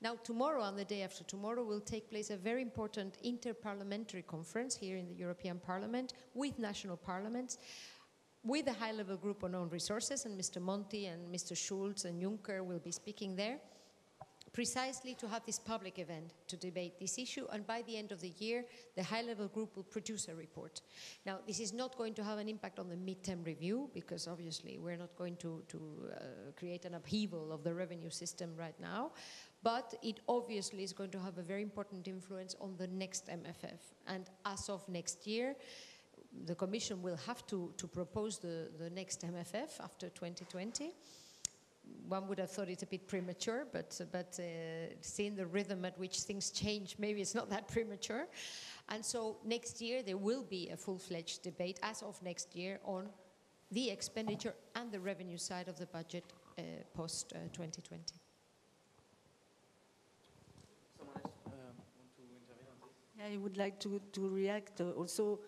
Now, 0.00 0.16
tomorrow 0.22 0.62
and 0.62 0.78
the 0.78 0.84
day 0.84 1.02
after 1.02 1.24
tomorrow 1.24 1.64
will 1.64 1.80
take 1.80 2.10
place 2.10 2.30
a 2.30 2.36
very 2.36 2.62
important 2.62 3.16
interparliamentary 3.24 4.26
conference 4.26 4.76
here 4.76 4.96
in 4.96 5.08
the 5.08 5.14
European 5.14 5.58
Parliament 5.58 6.12
with 6.34 6.58
national 6.58 6.96
parliaments, 6.96 7.58
with 8.44 8.68
a 8.68 8.72
high-level 8.72 9.16
group 9.16 9.44
on 9.44 9.54
own 9.54 9.68
resources, 9.70 10.24
and 10.24 10.38
Mr. 10.38 10.60
Monti 10.60 11.06
and 11.06 11.34
Mr. 11.34 11.56
Schulz 11.56 12.04
and 12.04 12.22
Juncker 12.22 12.64
will 12.64 12.78
be 12.78 12.92
speaking 12.92 13.34
there 13.34 13.58
precisely 14.56 15.14
to 15.14 15.28
have 15.28 15.44
this 15.44 15.58
public 15.58 15.98
event 15.98 16.32
to 16.46 16.56
debate 16.56 16.98
this 16.98 17.18
issue. 17.18 17.46
And 17.52 17.66
by 17.66 17.82
the 17.82 17.98
end 17.98 18.10
of 18.10 18.22
the 18.22 18.32
year, 18.38 18.64
the 18.96 19.02
high 19.02 19.20
level 19.20 19.48
group 19.48 19.76
will 19.76 19.82
produce 19.96 20.28
a 20.28 20.34
report. 20.34 20.80
Now, 21.26 21.40
this 21.46 21.60
is 21.60 21.74
not 21.74 21.98
going 21.98 22.14
to 22.14 22.24
have 22.24 22.38
an 22.38 22.48
impact 22.48 22.78
on 22.78 22.88
the 22.88 22.96
midterm 22.96 23.44
review 23.44 23.90
because 23.92 24.26
obviously 24.26 24.78
we're 24.78 24.96
not 24.96 25.14
going 25.14 25.36
to, 25.36 25.62
to 25.68 25.78
uh, 25.78 26.24
create 26.58 26.86
an 26.86 26.94
upheaval 26.94 27.52
of 27.52 27.64
the 27.64 27.74
revenue 27.74 28.08
system 28.08 28.56
right 28.56 28.80
now. 28.80 29.10
But 29.62 29.94
it 30.02 30.20
obviously 30.26 30.84
is 30.84 30.94
going 30.94 31.10
to 31.10 31.20
have 31.20 31.36
a 31.36 31.42
very 31.42 31.60
important 31.60 32.08
influence 32.08 32.56
on 32.58 32.76
the 32.78 32.86
next 32.86 33.26
MFF. 33.28 33.80
And 34.06 34.24
as 34.46 34.70
of 34.70 34.88
next 34.88 35.26
year, 35.26 35.54
the 36.46 36.54
Commission 36.54 37.02
will 37.02 37.18
have 37.26 37.46
to, 37.48 37.74
to 37.76 37.86
propose 37.86 38.38
the, 38.38 38.70
the 38.78 38.88
next 38.88 39.20
MFF 39.20 39.80
after 39.80 40.08
2020 40.08 40.94
one 42.08 42.28
would 42.28 42.38
have 42.38 42.50
thought 42.50 42.68
it's 42.68 42.82
a 42.82 42.86
bit 42.86 43.06
premature, 43.08 43.66
but, 43.72 44.00
but 44.12 44.38
uh, 44.38 44.94
seeing 45.00 45.34
the 45.34 45.46
rhythm 45.46 45.84
at 45.84 45.98
which 45.98 46.20
things 46.20 46.50
change, 46.50 46.96
maybe 46.98 47.20
it's 47.20 47.34
not 47.34 47.50
that 47.54 47.68
premature. 47.68 48.28
And 48.88 49.04
so 49.04 49.38
next 49.44 49.80
year 49.80 50.02
there 50.02 50.16
will 50.16 50.44
be 50.44 50.68
a 50.70 50.76
full-fledged 50.76 51.42
debate 51.42 51.80
as 51.82 52.02
of 52.02 52.20
next 52.22 52.54
year 52.54 52.78
on 52.84 53.08
the 53.72 53.90
expenditure 53.90 54.54
and 54.76 54.92
the 54.92 55.00
revenue 55.00 55.38
side 55.38 55.68
of 55.68 55.78
the 55.78 55.86
budget 55.86 56.24
uh, 56.58 56.62
post 56.94 57.32
uh, 57.34 57.38
2020. 57.52 58.14
Someone 60.96 61.16
else 61.24 61.32
um, 61.46 61.52
want 61.98 62.14
to 62.16 62.22
intervene 62.22 62.66
on 62.80 62.88
this? 63.18 63.34
I 63.34 63.36
would 63.38 63.56
like 63.56 63.80
to, 63.80 64.00
to 64.12 64.28
react 64.28 64.80
uh, 64.80 64.90
also 64.90 65.40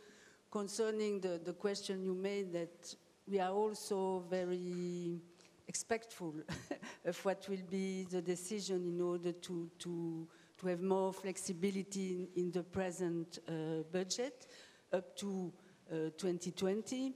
concerning 0.51 1.21
the, 1.21 1.41
the 1.45 1.53
question 1.53 2.03
you 2.03 2.15
made 2.15 2.53
that 2.53 2.95
we 3.29 3.39
are 3.39 3.53
also 3.53 4.25
very 4.29 5.21
expectful 5.69 6.35
of 7.05 7.25
what 7.25 7.47
will 7.49 7.63
be 7.71 8.07
the 8.11 8.23
decision 8.23 8.87
in 8.87 9.01
order 9.01 9.33
to, 9.33 9.71
to, 9.79 10.27
to 10.59 10.67
have 10.67 10.81
more 10.81 11.13
flexibility 11.13 12.13
in, 12.15 12.29
in 12.37 12.51
the 12.51 12.63
present 12.63 13.39
uh, 13.47 13.83
budget 13.93 14.47
up 14.93 15.15
to 15.17 15.53
uh, 15.93 15.95
2020. 16.17 17.13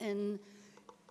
And 0.00 0.38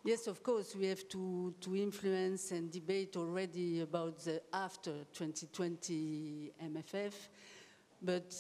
yes, 0.03 0.27
of 0.27 0.41
course, 0.41 0.75
we 0.75 0.88
have 0.88 1.07
to, 1.09 1.53
to 1.61 1.75
influence 1.75 2.51
and 2.51 2.71
debate 2.71 3.15
already 3.15 3.81
about 3.81 4.19
the 4.19 4.41
after 4.51 4.91
2020 5.13 6.53
MFF. 6.65 7.13
But 8.01 8.35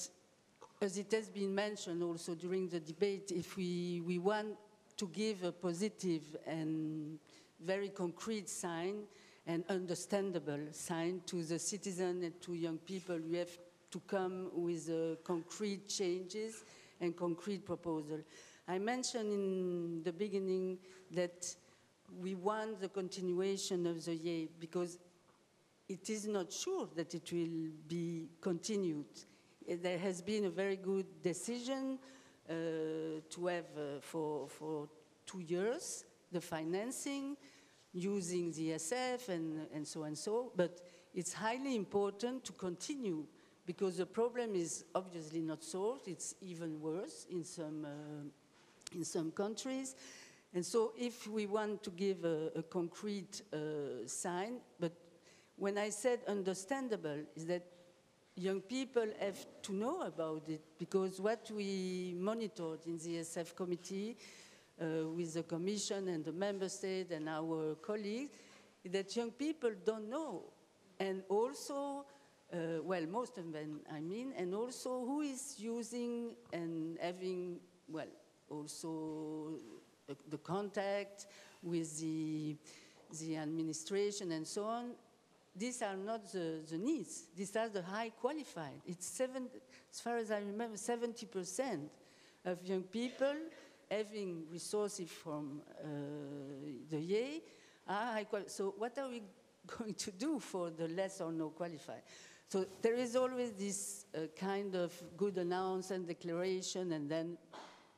as 0.81 0.97
it 0.97 1.11
has 1.11 1.29
been 1.29 1.53
mentioned 1.53 2.01
also 2.01 2.33
during 2.33 2.67
the 2.67 2.79
debate, 2.79 3.31
if 3.31 3.55
we, 3.57 4.01
we 4.05 4.17
want 4.17 4.57
to 4.97 5.07
give 5.07 5.43
a 5.43 5.51
positive 5.51 6.35
and 6.47 7.19
very 7.63 7.89
concrete 7.89 8.49
sign 8.49 9.03
and 9.45 9.63
understandable 9.69 10.59
sign 10.71 11.21
to 11.25 11.43
the 11.43 11.57
citizen 11.57 12.23
and 12.23 12.41
to 12.41 12.53
young 12.53 12.77
people. 12.77 13.17
We 13.29 13.37
have 13.37 13.57
to 13.91 13.99
come 14.01 14.51
with 14.53 14.89
uh, 14.89 15.15
concrete 15.23 15.87
changes 15.87 16.63
and 16.99 17.15
concrete 17.15 17.65
proposal. 17.65 18.19
I 18.67 18.79
mentioned 18.79 19.31
in 19.31 20.03
the 20.03 20.11
beginning 20.11 20.77
that 21.11 21.55
we 22.21 22.35
want 22.35 22.81
the 22.81 22.89
continuation 22.89 23.87
of 23.87 24.03
the 24.03 24.13
YEI 24.13 24.49
because 24.59 24.97
it 25.87 26.09
is 26.09 26.27
not 26.27 26.51
sure 26.51 26.89
that 26.95 27.13
it 27.13 27.31
will 27.31 27.69
be 27.87 28.27
continued. 28.41 29.05
There 29.65 29.97
has 29.97 30.21
been 30.21 30.45
a 30.45 30.49
very 30.49 30.75
good 30.75 31.05
decision 31.21 31.99
uh, 32.49 32.53
to 33.29 33.45
have 33.47 33.65
uh, 33.77 33.99
for, 34.01 34.47
for 34.47 34.89
two 35.25 35.39
years 35.39 36.05
the 36.31 36.41
financing 36.41 37.37
using 37.93 38.51
the 38.51 38.71
ESF 38.71 39.29
and, 39.29 39.67
and 39.73 39.87
so 39.87 40.03
and 40.03 40.17
so, 40.17 40.51
but 40.55 40.81
it's 41.13 41.33
highly 41.33 41.75
important 41.75 42.43
to 42.45 42.53
continue 42.53 43.25
because 43.65 43.97
the 43.97 44.05
problem 44.05 44.55
is 44.55 44.85
obviously 44.95 45.41
not 45.41 45.63
solved, 45.63 46.07
it's 46.07 46.35
even 46.41 46.79
worse 46.79 47.25
in 47.29 47.43
some, 47.43 47.85
uh, 47.85 48.95
in 48.95 49.03
some 49.03 49.31
countries. 49.31 49.95
And 50.53 50.65
so 50.65 50.93
if 50.97 51.27
we 51.27 51.45
want 51.45 51.83
to 51.83 51.89
give 51.91 52.23
a, 52.23 52.51
a 52.55 52.63
concrete 52.63 53.41
uh, 53.51 54.07
sign, 54.07 54.59
but 54.79 54.93
when 55.57 55.77
I 55.77 55.89
said 55.89 56.19
understandable, 56.27 57.19
is 57.35 57.45
that 57.47 57.65
young 58.35 58.61
people 58.61 59.07
have 59.19 59.45
to 59.63 59.73
know 59.73 60.01
about 60.01 60.43
it 60.47 60.61
because 60.77 61.19
what 61.19 61.49
we 61.51 62.15
monitored 62.17 62.85
in 62.85 62.97
the 62.99 63.17
ESF 63.17 63.55
committee 63.55 64.15
with 64.79 65.33
the 65.33 65.43
Commission 65.43 66.07
and 66.07 66.23
the 66.23 66.31
Member 66.31 66.69
State 66.69 67.11
and 67.11 67.27
our 67.27 67.75
colleagues, 67.75 68.37
that 68.85 69.15
young 69.15 69.31
people 69.31 69.71
don't 69.85 70.09
know. 70.09 70.43
And 70.99 71.23
also, 71.29 72.05
uh, 72.53 72.81
well, 72.83 73.05
most 73.07 73.37
of 73.37 73.51
them, 73.51 73.81
I 73.91 73.99
mean, 73.99 74.33
and 74.37 74.53
also 74.53 75.05
who 75.05 75.21
is 75.21 75.55
using 75.57 76.35
and 76.53 76.97
having, 77.01 77.59
well, 77.87 78.07
also 78.49 79.59
the, 80.07 80.15
the 80.29 80.37
contact 80.37 81.27
with 81.61 81.99
the, 81.99 82.55
the 83.19 83.37
administration 83.37 84.31
and 84.31 84.47
so 84.47 84.63
on. 84.63 84.91
These 85.55 85.81
are 85.81 85.97
not 85.97 86.31
the, 86.31 86.59
the 86.69 86.77
needs. 86.77 87.23
These 87.35 87.55
are 87.55 87.67
the 87.67 87.81
high 87.81 88.09
qualified. 88.09 88.79
It's 88.85 89.07
seven, 89.07 89.47
as 89.91 89.99
far 89.99 90.17
as 90.17 90.29
I 90.29 90.39
remember, 90.39 90.77
70% 90.77 91.89
of 92.45 92.63
young 92.63 92.83
people 92.83 93.33
having 93.89 94.45
resources 94.51 95.09
from 95.09 95.61
uh, 95.83 95.87
the 96.89 96.99
YEI 96.99 97.41
are 97.87 98.13
high. 98.13 98.25
So 98.47 98.73
what 98.77 98.97
are 98.97 99.09
we 99.09 99.23
going 99.77 99.93
to 99.93 100.11
do 100.11 100.39
for 100.39 100.69
the 100.69 100.87
less 100.87 101.21
or 101.21 101.31
no 101.31 101.49
qualified? 101.49 102.03
So 102.49 102.65
there 102.81 102.95
is 102.95 103.15
always 103.15 103.51
this 103.51 104.05
uh, 104.15 104.27
kind 104.39 104.73
of 104.75 104.93
good 105.17 105.37
announcement, 105.37 106.07
declaration, 106.07 106.93
and 106.93 107.09
then 107.09 107.37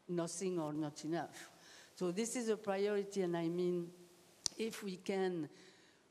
nothing 0.07 0.59
or 0.59 0.73
not 0.73 1.03
enough. 1.05 1.51
So 1.95 2.11
this 2.11 2.35
is 2.35 2.49
a 2.49 2.57
priority, 2.57 3.21
and 3.21 3.37
I 3.37 3.47
mean, 3.47 3.89
if 4.57 4.83
we 4.83 4.97
can 4.97 5.49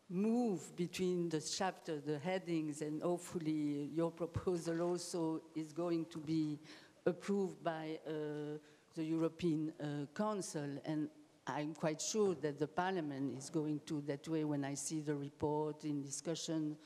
move 0.09 0.75
between 0.77 1.29
the 1.29 1.41
chapter, 1.41 1.99
the 1.99 2.19
headings, 2.19 2.81
and 2.81 3.03
hopefully 3.03 3.91
your 3.95 4.11
proposal 4.11 4.83
also 4.83 5.43
is 5.55 5.73
going 5.73 6.07
to 6.07 6.19
be 6.19 6.59
approved 7.07 7.63
by 7.63 7.99
uh, 8.07 8.59
the 8.99 9.05
European 9.05 9.73
uh, 9.81 10.07
Council, 10.13 10.69
and 10.85 11.09
I'm 11.47 11.73
quite 11.73 12.03
sure 12.03 12.35
that 12.43 12.59
the 12.59 12.67
Parliament 12.67 13.39
is 13.39 13.49
going 13.49 13.81
to 13.87 14.01
that 14.09 14.27
way 14.27 14.43
when 14.43 14.65
I 14.65 14.75
see 14.75 15.01
the 15.01 15.15
report 15.15 15.85
in 15.85 16.03
discussion 16.03 16.77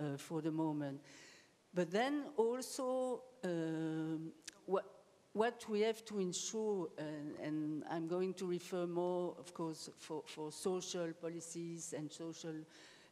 uh, 0.00 0.16
for 0.16 0.42
the 0.42 0.50
moment. 0.50 1.00
But 1.72 1.92
then 1.92 2.24
also, 2.36 3.22
um, 3.44 4.32
what, 4.66 4.84
what 5.34 5.64
we 5.68 5.82
have 5.82 6.04
to 6.06 6.18
ensure, 6.18 6.88
and, 6.98 7.36
and, 7.40 7.84
I'm 7.88 8.08
going 8.08 8.34
to 8.34 8.46
refer 8.46 8.84
more, 8.84 9.36
of 9.38 9.54
course, 9.54 9.88
for, 9.98 10.24
for 10.26 10.50
social 10.50 11.12
policies 11.12 11.94
and 11.96 12.10
social 12.10 12.56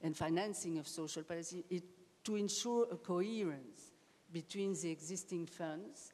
and 0.03 0.17
financing 0.17 0.77
of 0.79 0.89
social 0.89 1.23
policy, 1.23 1.65
is 1.71 1.83
to 2.25 2.35
ensure 2.35 2.89
a 2.91 2.97
coherence 2.97 3.93
between 4.33 4.75
the 4.75 4.91
existing 4.91 5.47
funds 5.47 6.13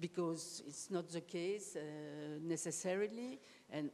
because 0.00 0.62
it's 0.66 0.90
not 0.90 1.08
the 1.10 1.20
case 1.20 1.76
uh, 1.76 2.38
necessarily, 2.42 3.38
and 3.70 3.90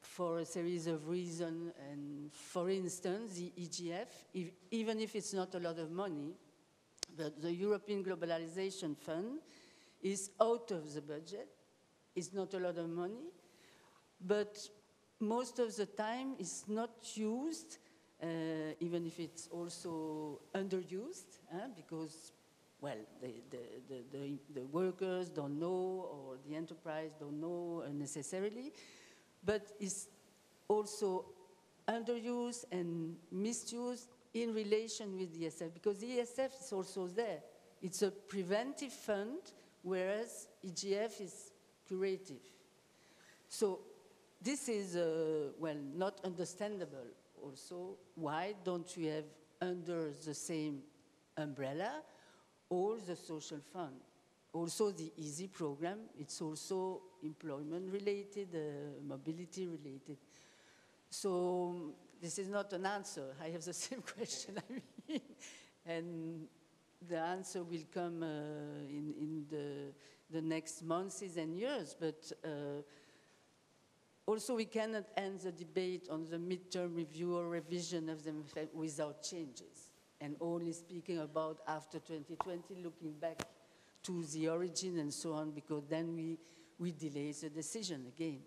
for 0.00 0.38
a 0.40 0.44
series 0.44 0.86
of 0.86 1.08
reasons. 1.08 1.72
And 1.90 2.32
for 2.32 2.68
instance, 2.68 3.34
the 3.34 3.52
EGF, 3.58 4.06
if, 4.34 4.48
even 4.70 5.00
if 5.00 5.14
it's 5.16 5.32
not 5.32 5.54
a 5.54 5.58
lot 5.58 5.78
of 5.78 5.90
money, 5.90 6.34
but 7.16 7.40
the 7.40 7.52
European 7.52 8.04
Globalization 8.04 8.96
Fund 8.96 9.38
is 10.02 10.30
out 10.40 10.70
of 10.70 10.92
the 10.92 11.00
budget. 11.00 11.48
It's 12.14 12.32
not 12.32 12.54
a 12.54 12.58
lot 12.58 12.78
of 12.78 12.88
money, 12.88 13.32
but 14.20 14.58
most 15.20 15.58
of 15.58 15.74
the 15.74 15.86
time 15.86 16.34
it's 16.38 16.64
not 16.68 16.90
used, 17.14 17.78
uh, 18.22 18.26
even 18.80 19.06
if 19.06 19.18
it's 19.18 19.48
also 19.48 20.40
underused, 20.54 21.38
huh, 21.52 21.68
because 21.74 22.32
well, 22.84 22.98
the, 23.22 23.32
the, 23.50 24.02
the, 24.12 24.38
the, 24.52 24.66
workers 24.66 25.30
don't 25.30 25.58
know 25.58 26.06
or 26.12 26.36
the 26.46 26.54
enterprise 26.54 27.12
don't 27.18 27.40
know 27.40 27.82
necessarily, 27.90 28.74
but 29.42 29.72
it's 29.80 30.08
also 30.68 31.24
underused 31.88 32.66
and 32.70 33.16
misused 33.32 34.08
in 34.34 34.52
relation 34.52 35.16
with 35.16 35.32
the 35.32 35.46
ESF 35.46 35.72
because 35.72 35.98
the 35.98 36.18
ESF 36.18 36.60
is 36.60 36.72
also 36.74 37.06
there. 37.06 37.38
It's 37.80 38.02
a 38.02 38.10
preventive 38.10 38.92
fund, 38.92 39.38
whereas 39.82 40.48
EGF 40.66 41.22
is 41.22 41.52
curative. 41.88 42.44
So 43.48 43.80
this 44.42 44.68
is, 44.68 44.94
uh, 44.94 45.52
well, 45.58 45.78
not 45.94 46.20
understandable 46.22 47.08
also. 47.42 47.96
Why 48.14 48.54
don't 48.62 48.94
we 48.94 49.06
have 49.06 49.24
under 49.62 50.10
the 50.22 50.34
same 50.34 50.82
umbrella 51.38 52.02
all 52.74 52.96
the 52.96 53.16
social 53.16 53.60
fund? 53.72 53.94
Also 54.52 54.90
the 54.90 55.12
EaSI 55.20 55.50
program, 55.52 55.98
it's 56.18 56.40
also 56.40 57.02
employment 57.22 57.92
related, 57.92 58.48
uh, 58.54 59.02
mobility 59.06 59.66
related. 59.66 60.18
So 61.10 61.94
this 62.20 62.38
is 62.38 62.48
not 62.48 62.72
an 62.72 62.86
answer. 62.86 63.34
I 63.42 63.48
have 63.48 63.64
the 63.64 63.72
same 63.86 64.02
question, 64.02 64.58
I 64.58 64.72
mean, 65.08 65.20
and 65.86 66.48
the 67.08 67.18
answer 67.18 67.62
will 67.62 67.84
come 67.92 68.22
uh, 68.22 68.26
in, 68.88 69.14
in 69.18 69.44
the, 69.50 69.92
the 70.30 70.40
next 70.40 70.82
months 70.82 71.22
and 71.36 71.56
years, 71.56 71.96
but 71.98 72.32
uh, 72.44 72.82
also 74.26 74.56
we 74.56 74.64
cannot 74.64 75.04
end 75.16 75.40
the 75.40 75.52
debate 75.52 76.08
on 76.10 76.24
the 76.30 76.38
midterm 76.38 76.96
review 76.96 77.36
or 77.36 77.48
revision 77.48 78.08
of 78.08 78.24
them 78.24 78.44
without 78.72 79.22
changes, 79.22 79.90
and 80.20 80.36
only 80.40 80.72
speaking 80.72 81.18
about 81.18 81.58
after 81.66 81.98
2020, 81.98 82.82
looking 82.82 83.12
back 83.12 83.42
to 84.04 84.24
the 84.32 84.48
origin 84.48 84.98
and 84.98 85.12
so 85.12 85.32
on, 85.32 85.50
because 85.50 85.82
then 85.88 86.14
we, 86.14 86.38
we 86.78 86.92
delay 86.92 87.32
the 87.32 87.50
decision 87.50 88.04
again. 88.08 88.38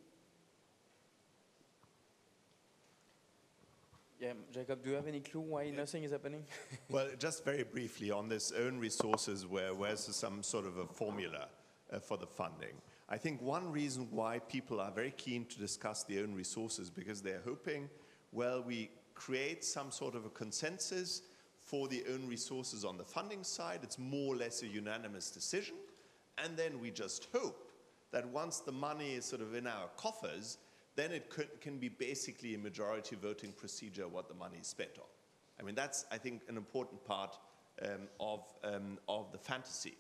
Yeah, 4.20 4.34
Jacob, 4.52 4.84
do 4.84 4.90
you 4.90 4.96
have 4.96 5.08
any 5.08 5.20
clue 5.20 5.42
why 5.42 5.70
nothing 5.70 6.04
is 6.04 6.12
happening? 6.12 6.44
Well, 6.90 7.08
just 7.20 7.46
very 7.46 7.64
briefly 7.64 8.10
on 8.10 8.28
this 8.28 8.52
own 8.52 8.80
resources, 8.80 9.46
where 9.46 9.76
where's 9.76 10.00
some 10.16 10.42
sort 10.42 10.66
of 10.66 10.78
a 10.78 10.88
formula 10.88 11.50
uh, 11.92 12.00
for 12.00 12.18
the 12.18 12.26
funding? 12.26 12.82
I 13.10 13.18
think 13.18 13.42
one 13.42 13.72
reason 13.72 14.08
why 14.10 14.40
people 14.40 14.82
are 14.82 14.92
very 14.92 15.12
keen 15.12 15.46
to 15.46 15.60
discuss 15.60 16.04
the 16.04 16.20
own 16.22 16.34
resources 16.34 16.90
because 16.90 17.22
they're 17.22 17.44
hoping, 17.46 17.90
well, 18.32 18.64
we 18.64 18.90
create 19.14 19.64
some 19.64 19.92
sort 19.92 20.16
of 20.16 20.26
a 20.26 20.30
consensus 20.30 21.22
for 21.68 21.88
the 21.90 22.04
own 22.14 22.28
resources 22.28 22.86
on 22.86 22.98
the 22.98 23.04
funding 23.04 23.44
side. 23.44 23.80
It's 23.84 24.00
more 24.00 24.34
or 24.34 24.38
less 24.38 24.64
a 24.64 24.68
unanimous 24.68 25.30
decision, 25.30 25.76
and 26.44 26.56
then 26.56 26.80
we 26.80 26.92
just 26.92 27.28
hope 27.34 27.72
that 28.12 28.26
once 28.30 28.62
the 28.62 28.72
money 28.72 29.14
is 29.16 29.26
sort 29.26 29.42
of 29.42 29.54
in 29.54 29.68
our 29.68 29.88
coffers, 29.98 30.58
then 30.96 31.12
it 31.12 31.30
could, 31.30 31.60
can 31.60 31.78
be 31.78 31.90
basically 31.90 32.56
a 32.56 32.58
majority 32.58 33.16
voting 33.16 33.52
procedure 33.52 34.08
what 34.08 34.30
the 34.30 34.34
money 34.34 34.58
is 34.62 34.68
spent 34.68 34.98
on. 34.98 35.06
I 35.60 35.64
mean, 35.64 35.76
that's, 35.76 36.06
I 36.12 36.18
think, 36.18 36.42
an 36.48 36.56
important 36.56 37.04
part 37.06 37.38
um, 37.82 38.08
of, 38.20 38.46
um, 38.64 38.98
of 39.10 39.32
the 39.32 39.38
fantasy. 39.38 39.98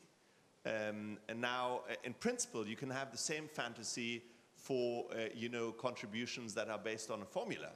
Um, 0.65 1.17
and 1.27 1.41
now, 1.41 1.81
uh, 1.89 1.95
in 2.03 2.13
principle, 2.13 2.65
you 2.65 2.75
can 2.75 2.89
have 2.89 3.11
the 3.11 3.17
same 3.17 3.47
fantasy 3.47 4.23
for, 4.55 5.05
uh, 5.11 5.29
you 5.35 5.49
know, 5.49 5.71
contributions 5.71 6.53
that 6.53 6.69
are 6.69 6.79
based 6.79 7.11
on 7.11 7.21
a 7.21 7.25
formula. 7.25 7.69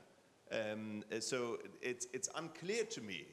Um, 0.52 1.04
uh, 1.12 1.20
so 1.20 1.60
it's, 1.82 2.08
it's 2.14 2.30
unclear 2.36 2.86
to 2.86 3.02
me, 3.02 3.28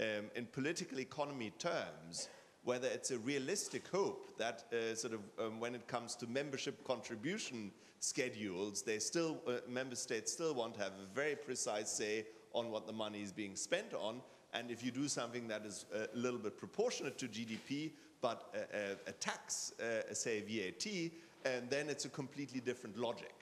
um, 0.00 0.30
in 0.34 0.46
political 0.46 0.98
economy 0.98 1.52
terms, 1.58 2.28
whether 2.64 2.88
it's 2.88 3.10
a 3.10 3.18
realistic 3.18 3.86
hope 3.88 4.36
that 4.38 4.64
uh, 4.72 4.94
sort 4.94 5.14
of 5.14 5.20
um, 5.38 5.60
when 5.60 5.74
it 5.74 5.86
comes 5.86 6.14
to 6.16 6.26
membership 6.26 6.82
contribution 6.84 7.70
schedules, 8.00 8.82
they 8.82 8.98
still, 8.98 9.38
uh, 9.46 9.58
member 9.68 9.96
states 9.96 10.32
still 10.32 10.54
want 10.54 10.74
to 10.74 10.80
have 10.80 10.92
a 10.92 11.14
very 11.14 11.36
precise 11.36 11.90
say 11.90 12.26
on 12.52 12.70
what 12.70 12.86
the 12.86 12.92
money 12.92 13.22
is 13.22 13.32
being 13.32 13.54
spent 13.56 13.94
on. 13.94 14.20
And 14.52 14.70
if 14.70 14.84
you 14.84 14.90
do 14.90 15.06
something 15.06 15.46
that 15.48 15.64
is 15.64 15.86
a 15.94 16.16
little 16.16 16.38
bit 16.38 16.58
proportionate 16.58 17.18
to 17.18 17.28
GDP, 17.28 17.92
but 18.20 18.52
a, 18.54 18.76
a, 18.76 19.10
a 19.10 19.12
tax, 19.12 19.72
uh, 19.80 20.12
say 20.12 20.40
VAT, 20.40 21.12
and 21.44 21.70
then 21.70 21.88
it's 21.88 22.04
a 22.04 22.08
completely 22.08 22.60
different 22.60 22.98
logic. 22.98 23.32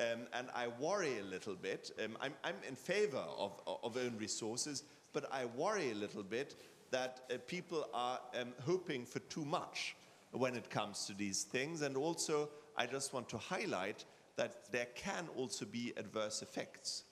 Um, 0.00 0.26
and 0.32 0.48
I 0.54 0.68
worry 0.80 1.20
a 1.20 1.22
little 1.22 1.54
bit. 1.54 1.92
Um, 2.02 2.16
I'm, 2.20 2.32
I'm, 2.42 2.56
in 2.66 2.74
favor 2.74 3.22
of, 3.38 3.60
of, 3.84 3.96
own 3.96 4.16
resources, 4.18 4.82
but 5.14 5.32
I 5.32 5.46
worry 5.46 5.92
a 5.92 5.94
little 5.94 6.22
bit 6.22 6.56
that 6.90 7.22
uh, 7.32 7.38
people 7.46 7.88
are 7.94 8.20
um, 8.38 8.52
hoping 8.66 9.06
for 9.06 9.20
too 9.20 9.44
much 9.44 9.96
when 10.32 10.54
it 10.54 10.68
comes 10.68 11.06
to 11.06 11.14
these 11.14 11.44
things. 11.44 11.80
And 11.80 11.96
also, 11.96 12.50
I 12.76 12.86
just 12.86 13.14
want 13.14 13.28
to 13.30 13.38
highlight 13.38 14.04
that 14.36 14.70
there 14.72 14.88
can 14.94 15.28
also 15.36 15.64
be 15.64 15.94
adverse 15.96 16.42
effects. 16.42 17.04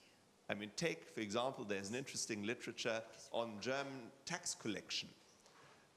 I 0.49 0.53
mean, 0.53 0.71
take, 0.75 1.09
for 1.09 1.21
example, 1.21 1.63
there's 1.63 1.89
an 1.89 1.95
interesting 1.95 2.43
literature 2.43 3.01
on 3.31 3.53
German 3.61 4.11
tax 4.25 4.53
collection. 4.53 5.09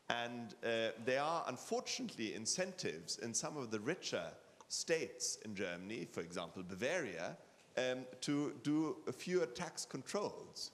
And 0.08 0.54
uh, 0.64 0.92
there 1.04 1.20
are, 1.20 1.44
unfortunately, 1.48 2.34
incentives 2.34 3.18
in 3.18 3.34
some 3.34 3.56
of 3.56 3.72
the 3.72 3.80
richer 3.80 4.24
states 4.68 5.38
in 5.44 5.56
Germany, 5.56 6.06
for 6.10 6.20
example, 6.20 6.62
Bavaria, 6.62 7.36
um, 7.76 8.04
to 8.20 8.54
do 8.62 8.96
fewer 9.12 9.46
tax 9.46 9.84
controls 9.84 10.70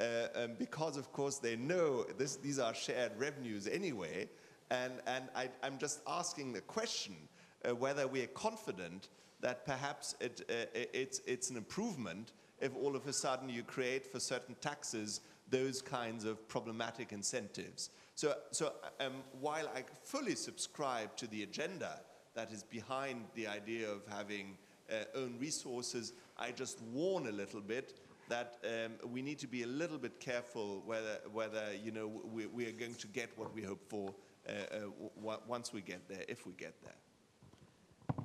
uh, 0.00 0.26
um, 0.34 0.50
because, 0.58 0.96
of 0.96 1.12
course, 1.12 1.38
they 1.38 1.56
know 1.56 2.04
this, 2.18 2.36
these 2.36 2.58
are 2.58 2.74
shared 2.74 3.12
revenues 3.18 3.66
anyway. 3.66 4.28
And, 4.70 4.94
and 5.06 5.24
I, 5.36 5.48
am 5.62 5.78
just 5.78 6.00
asking 6.06 6.52
the 6.52 6.60
question 6.62 7.16
uh, 7.64 7.74
whether 7.74 8.08
we 8.08 8.22
are 8.22 8.28
confident 8.28 9.08
that 9.40 9.66
perhaps 9.66 10.14
it, 10.20 10.40
uh, 10.48 10.66
it's, 10.74 11.20
it's 11.26 11.50
an 11.50 11.56
improvement 11.56 12.32
if 12.60 12.74
all 12.76 12.96
of 12.96 13.06
a 13.06 13.12
sudden 13.12 13.48
you 13.48 13.62
create 13.62 14.06
for 14.06 14.18
certain 14.18 14.56
taxes 14.60 15.20
those 15.50 15.82
kinds 15.82 16.24
of 16.24 16.48
problematic 16.48 17.12
incentives. 17.12 17.90
So, 18.14 18.34
so 18.50 18.72
um, 19.00 19.22
while 19.40 19.68
I 19.74 19.84
fully 20.02 20.34
subscribe 20.34 21.16
to 21.16 21.26
the 21.26 21.42
agenda 21.42 22.00
that 22.34 22.52
is 22.52 22.62
behind 22.62 23.24
the 23.34 23.46
idea 23.46 23.88
of 23.88 24.02
having 24.08 24.56
uh, 24.90 25.04
own 25.14 25.36
resources, 25.38 26.12
I 26.38 26.50
just 26.50 26.80
warn 26.92 27.26
a 27.26 27.32
little 27.32 27.60
bit 27.60 28.00
that 28.28 28.58
um, 28.64 29.10
we 29.10 29.22
need 29.22 29.38
to 29.38 29.46
be 29.46 29.62
a 29.62 29.66
little 29.66 29.98
bit 29.98 30.20
careful 30.20 30.82
whether, 30.86 31.18
whether 31.32 31.74
you 31.82 31.90
know, 31.90 32.22
we, 32.32 32.46
we 32.46 32.66
are 32.66 32.72
going 32.72 32.94
to 32.94 33.06
get 33.08 33.30
what 33.36 33.54
we 33.54 33.62
hope 33.62 33.82
for 33.88 34.14
uh, 34.48 34.52
uh, 34.76 35.36
once 35.46 35.72
we 35.72 35.80
get 35.80 36.08
there, 36.08 36.24
if 36.28 36.46
we 36.46 36.52
get 36.52 36.74
there. 36.82 36.94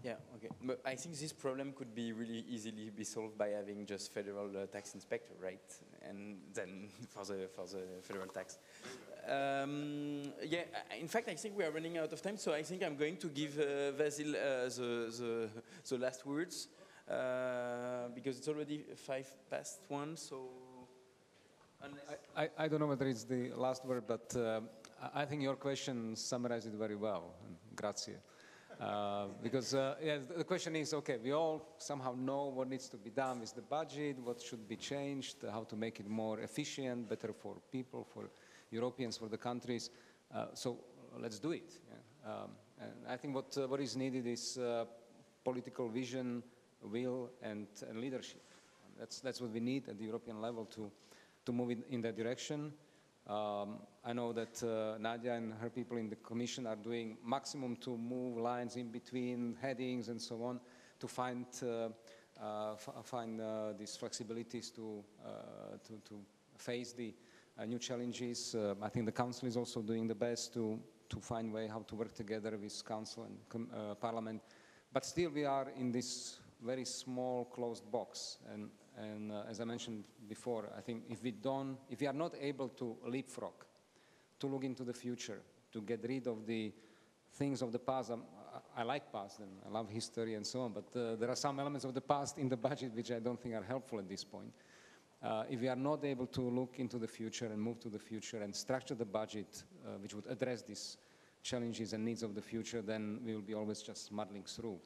Yeah, 0.04 0.16
okay. 0.36 0.50
But 0.64 0.82
I 0.86 0.96
think 0.96 1.18
this 1.18 1.34
problem 1.34 1.74
could 1.74 1.94
be 1.94 2.12
really 2.14 2.46
easily 2.50 2.90
be 2.90 3.04
solved 3.04 3.38
by 3.38 3.50
having 3.50 3.86
just 3.86 4.14
federal 4.14 4.50
uh, 4.56 4.66
tax 4.68 4.94
inspector, 4.94 5.34
right? 5.42 5.62
And 6.08 6.38
then 6.54 6.90
for 7.10 7.26
the, 7.26 7.50
for 7.54 7.66
the 7.66 7.84
federal 8.02 8.28
tax. 8.28 8.58
Um, 9.28 10.34
yeah, 10.46 10.64
in 11.00 11.08
fact, 11.08 11.28
I 11.30 11.36
think 11.36 11.58
we 11.58 11.64
are 11.64 11.72
running 11.72 11.98
out 11.98 12.12
of 12.14 12.22
time, 12.22 12.38
so 12.38 12.54
I 12.54 12.64
think 12.64 12.84
I'm 12.84 12.96
going 12.96 13.18
to 13.18 13.28
give 13.28 13.60
uh, 13.60 13.92
Vasil 13.92 14.30
uh, 14.30 14.70
the, 14.70 15.12
the, 15.12 15.50
the 15.88 15.98
last 15.98 16.26
words. 16.26 16.68
Uh, 17.10 18.08
because 18.14 18.38
it's 18.38 18.48
already 18.48 18.86
five 18.96 19.28
past 19.50 19.82
one, 19.88 20.16
so. 20.16 20.50
I, 21.82 22.44
I, 22.44 22.50
I, 22.58 22.68
don't 22.68 22.80
know 22.82 22.88
whether 22.88 23.08
it's 23.08 23.24
the 23.24 23.52
last 23.56 23.84
word, 23.84 24.04
but 24.06 24.36
uh, 24.36 24.60
I 25.16 25.26
think 25.26 25.42
your 25.42 25.56
question 25.56 26.16
summarized 26.16 26.68
it 26.68 26.74
very 26.74 26.96
well. 26.96 27.34
Grazie. 27.76 28.18
Uh, 28.80 29.26
because 29.42 29.74
uh, 29.74 29.96
yeah, 30.04 30.18
the 30.38 30.44
question 30.44 30.76
is, 30.76 30.94
okay, 30.94 31.18
we 31.24 31.32
all 31.32 31.76
somehow 31.80 32.14
know 32.14 32.46
what 32.46 32.70
needs 32.70 32.88
to 32.90 32.98
be 32.98 33.10
done 33.10 33.40
with 33.40 33.56
the 33.56 33.62
budget, 33.62 34.18
what 34.24 34.42
should 34.42 34.68
be 34.68 34.76
changed, 34.76 35.38
how 35.52 35.64
to 35.64 35.76
make 35.76 36.00
it 36.00 36.08
more 36.08 36.40
efficient, 36.42 37.10
better 37.10 37.34
for 37.34 37.56
people, 37.72 38.06
for 38.14 38.30
Europeans, 38.70 39.18
for 39.18 39.30
the 39.30 39.38
countries. 39.38 39.90
Uh, 40.34 40.46
so 40.54 40.78
let's 41.20 41.40
do 41.40 41.52
it. 41.54 41.74
Yeah. 41.90 42.32
Um, 42.32 42.50
and 42.80 42.92
I 43.10 43.18
think 43.18 43.34
what, 43.34 43.58
uh, 43.58 43.68
what 43.68 43.82
is 43.82 43.98
needed 43.98 44.28
is 44.28 44.60
political 45.44 45.90
vision, 45.90 46.44
will 46.84 47.30
and, 47.42 47.68
and 47.90 48.00
leadership. 48.00 48.42
That's, 48.98 49.20
that's 49.20 49.42
what 49.42 49.52
we 49.52 49.60
need 49.60 49.88
at 49.88 49.98
the 49.98 50.06
European 50.06 50.42
level 50.42 50.66
to, 50.66 50.92
to 51.46 51.52
move 51.52 51.72
in, 51.72 51.84
in 51.90 52.02
that 52.02 52.18
direction. 52.18 52.74
Um, 53.28 53.80
I 54.04 54.14
know 54.14 54.34
that 54.34 54.64
uh, 54.64 54.98
Nadia 54.98 55.36
and 55.36 55.54
her 55.62 55.70
people 55.70 55.98
in 55.98 56.10
the 56.10 56.16
Commission 56.16 56.66
are 56.66 56.76
doing 56.76 57.18
maximum 57.24 57.76
to 57.78 57.96
move 57.96 58.38
lines 58.38 58.76
in 58.76 58.92
between 58.92 59.56
headings 59.62 60.10
and 60.10 60.20
so 60.22 60.44
on 60.44 60.60
to 61.00 61.08
find, 61.08 61.46
uh, 61.64 61.90
uh, 62.44 62.76
find 63.04 63.40
uh, 63.40 63.74
these 63.78 63.98
flexibilities 63.98 64.74
to, 64.76 65.04
uh, 65.24 65.30
to, 65.86 65.94
to, 66.08 66.16
face 66.58 66.92
the 66.92 67.14
uh, 67.58 67.64
new 67.64 67.80
challenges. 67.80 68.54
I 68.82 68.90
think 68.90 69.06
the 69.06 69.14
Council 69.14 69.48
is 69.48 69.56
also 69.56 69.82
doing 69.82 70.08
the 70.08 70.16
best 70.16 70.54
to, 70.56 70.78
to 71.08 71.22
find 71.22 71.54
way 71.54 71.68
how 71.68 71.86
to 71.88 71.96
work 71.96 72.14
together 72.14 72.58
with 72.62 72.84
Council 72.86 73.26
and 73.50 73.98
Parliament. 74.02 74.42
But 74.92 75.06
still 75.06 75.30
we 75.30 75.46
are 75.46 75.70
in 75.78 75.94
this 75.94 76.39
very 76.64 76.86
small 76.86 77.46
closed 77.46 77.90
box. 77.92 78.38
And, 78.54 78.70
and 78.98 79.32
uh, 79.32 79.44
as 79.50 79.62
I 79.62 79.66
mentioned 79.66 80.04
before, 80.28 80.70
I 80.78 80.82
think 80.82 81.04
if 81.10 81.24
we 81.24 81.32
don't, 81.32 81.78
if 81.90 82.02
we 82.02 82.08
are 82.08 82.14
not 82.14 82.34
able 82.40 82.70
to 82.70 82.98
leapfrog, 83.08 83.54
to 84.40 84.48
look 84.48 84.64
into 84.64 84.84
the 84.84 84.94
future, 84.94 85.42
to 85.72 85.82
get 85.82 86.04
rid 86.08 86.28
of 86.28 86.46
the 86.46 86.72
things 87.34 87.62
of 87.62 87.72
the 87.72 87.80
past, 87.80 88.12
um, 88.12 88.24
I, 88.76 88.82
I 88.82 88.84
like 88.84 89.12
past 89.12 89.40
and 89.40 89.50
I 89.66 89.70
love 89.70 89.90
history 89.90 90.36
and 90.36 90.46
so 90.46 90.62
on, 90.62 90.74
but 90.74 91.00
uh, 91.00 91.16
there 91.16 91.30
are 91.30 91.36
some 91.36 91.60
elements 91.60 91.86
of 91.86 91.94
the 91.94 92.02
past 92.02 92.38
in 92.38 92.50
the 92.50 92.58
budget 92.58 92.94
which 92.94 93.12
I 93.12 93.20
don't 93.20 93.40
think 93.40 93.56
are 93.56 93.64
helpful 93.64 94.00
at 94.00 94.10
this 94.10 94.24
point. 94.24 94.52
Uh, 95.22 95.44
if 95.50 95.60
we 95.60 95.68
are 95.68 95.76
not 95.76 96.06
able 96.06 96.26
to 96.28 96.42
look 96.42 96.80
into 96.80 96.98
the 96.98 97.08
future 97.08 97.46
and 97.48 97.62
move 97.62 97.80
to 97.82 97.90
the 97.90 98.00
future 98.00 98.42
and 98.42 98.56
structure 98.56 98.96
the 98.96 99.06
budget 99.06 99.64
uh, 99.86 99.98
which 99.98 100.14
would 100.14 100.26
address 100.28 100.62
these 100.62 100.98
challenges 101.44 101.94
and 101.94 102.04
needs 102.06 102.24
of 102.24 102.36
the 102.36 102.42
future, 102.42 102.82
then 102.82 103.20
we 103.26 103.34
will 103.34 103.42
be 103.42 103.54
always 103.54 103.82
just 103.82 104.12
muddling 104.12 104.44
through. 104.44 104.80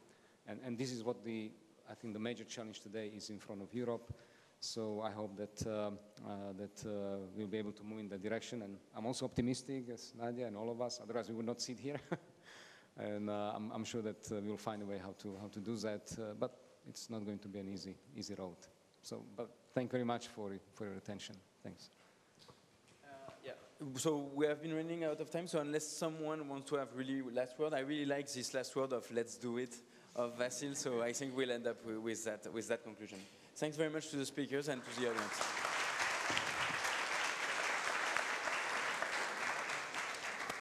And, 0.47 0.59
and 0.65 0.77
this 0.77 0.91
is 0.91 1.03
what 1.03 1.23
the 1.23 1.51
I 1.89 1.95
think 1.95 2.13
the 2.13 2.19
major 2.19 2.43
challenge 2.43 2.81
today 2.81 3.11
is 3.15 3.29
in 3.29 3.39
front 3.39 3.61
of 3.61 3.73
Europe. 3.73 4.13
So 4.59 5.01
I 5.01 5.11
hope 5.11 5.35
that, 5.35 5.67
um, 5.67 5.99
uh, 6.25 6.53
that 6.57 6.85
uh, 6.87 7.17
we'll 7.35 7.47
be 7.47 7.57
able 7.57 7.73
to 7.73 7.83
move 7.83 7.99
in 7.99 8.07
that 8.09 8.21
direction. 8.21 8.61
And 8.61 8.77
I'm 8.95 9.05
also 9.05 9.25
optimistic, 9.25 9.89
as 9.93 10.13
Nadia 10.17 10.47
and 10.47 10.55
all 10.55 10.71
of 10.71 10.81
us, 10.81 11.01
otherwise 11.03 11.27
we 11.27 11.35
would 11.35 11.45
not 11.45 11.61
sit 11.61 11.79
here. 11.79 11.99
and 12.97 13.29
uh, 13.29 13.51
I'm, 13.55 13.71
I'm, 13.71 13.83
sure 13.83 14.01
that 14.01 14.31
uh, 14.31 14.35
we'll 14.41 14.55
find 14.55 14.81
a 14.81 14.85
way 14.85 14.99
how 14.99 15.13
to, 15.19 15.35
how 15.41 15.47
to 15.49 15.59
do 15.59 15.75
that. 15.77 16.15
Uh, 16.17 16.33
but 16.39 16.57
it's 16.87 17.09
not 17.09 17.25
going 17.25 17.39
to 17.39 17.47
be 17.49 17.59
an 17.59 17.67
easy, 17.67 17.95
easy 18.15 18.35
road. 18.35 18.55
So, 19.01 19.23
but 19.35 19.49
thank 19.75 19.89
you 19.89 19.97
very 19.97 20.05
much 20.05 20.29
for, 20.29 20.53
for 20.73 20.85
your 20.85 20.95
attention. 20.95 21.35
Thanks. 21.61 21.89
yeah, 23.45 23.51
so 23.97 24.29
we 24.33 24.45
have 24.45 24.61
been 24.61 24.73
running 24.73 25.03
out 25.03 25.19
of 25.19 25.29
time, 25.29 25.47
so 25.47 25.59
unless 25.59 25.85
someone 25.85 26.47
wants 26.47 26.69
to 26.69 26.77
have 26.77 26.87
really 26.95 27.21
last 27.21 27.59
word, 27.59 27.73
I 27.73 27.79
really 27.79 28.05
like 28.05 28.31
this 28.31 28.53
last 28.53 28.73
word 28.77 28.93
of 28.93 29.11
let's 29.11 29.35
do 29.35 29.57
it 29.57 29.75
of 30.15 30.37
Vasil, 30.37 30.75
so 30.75 31.01
I 31.01 31.13
think 31.13 31.35
we'll 31.35 31.51
end 31.51 31.67
up 31.67 31.77
with, 31.85 32.25
that, 32.25 32.51
with 32.53 32.67
that 32.67 32.83
conclusion. 32.83 33.17
Thanks 33.55 33.77
very 33.77 33.89
much 33.89 34.09
to 34.09 34.17
the 34.17 34.25
speakers 34.25 34.67
and 34.67 34.81
to 34.83 35.01
the 35.01 35.09
audience. 35.09 35.72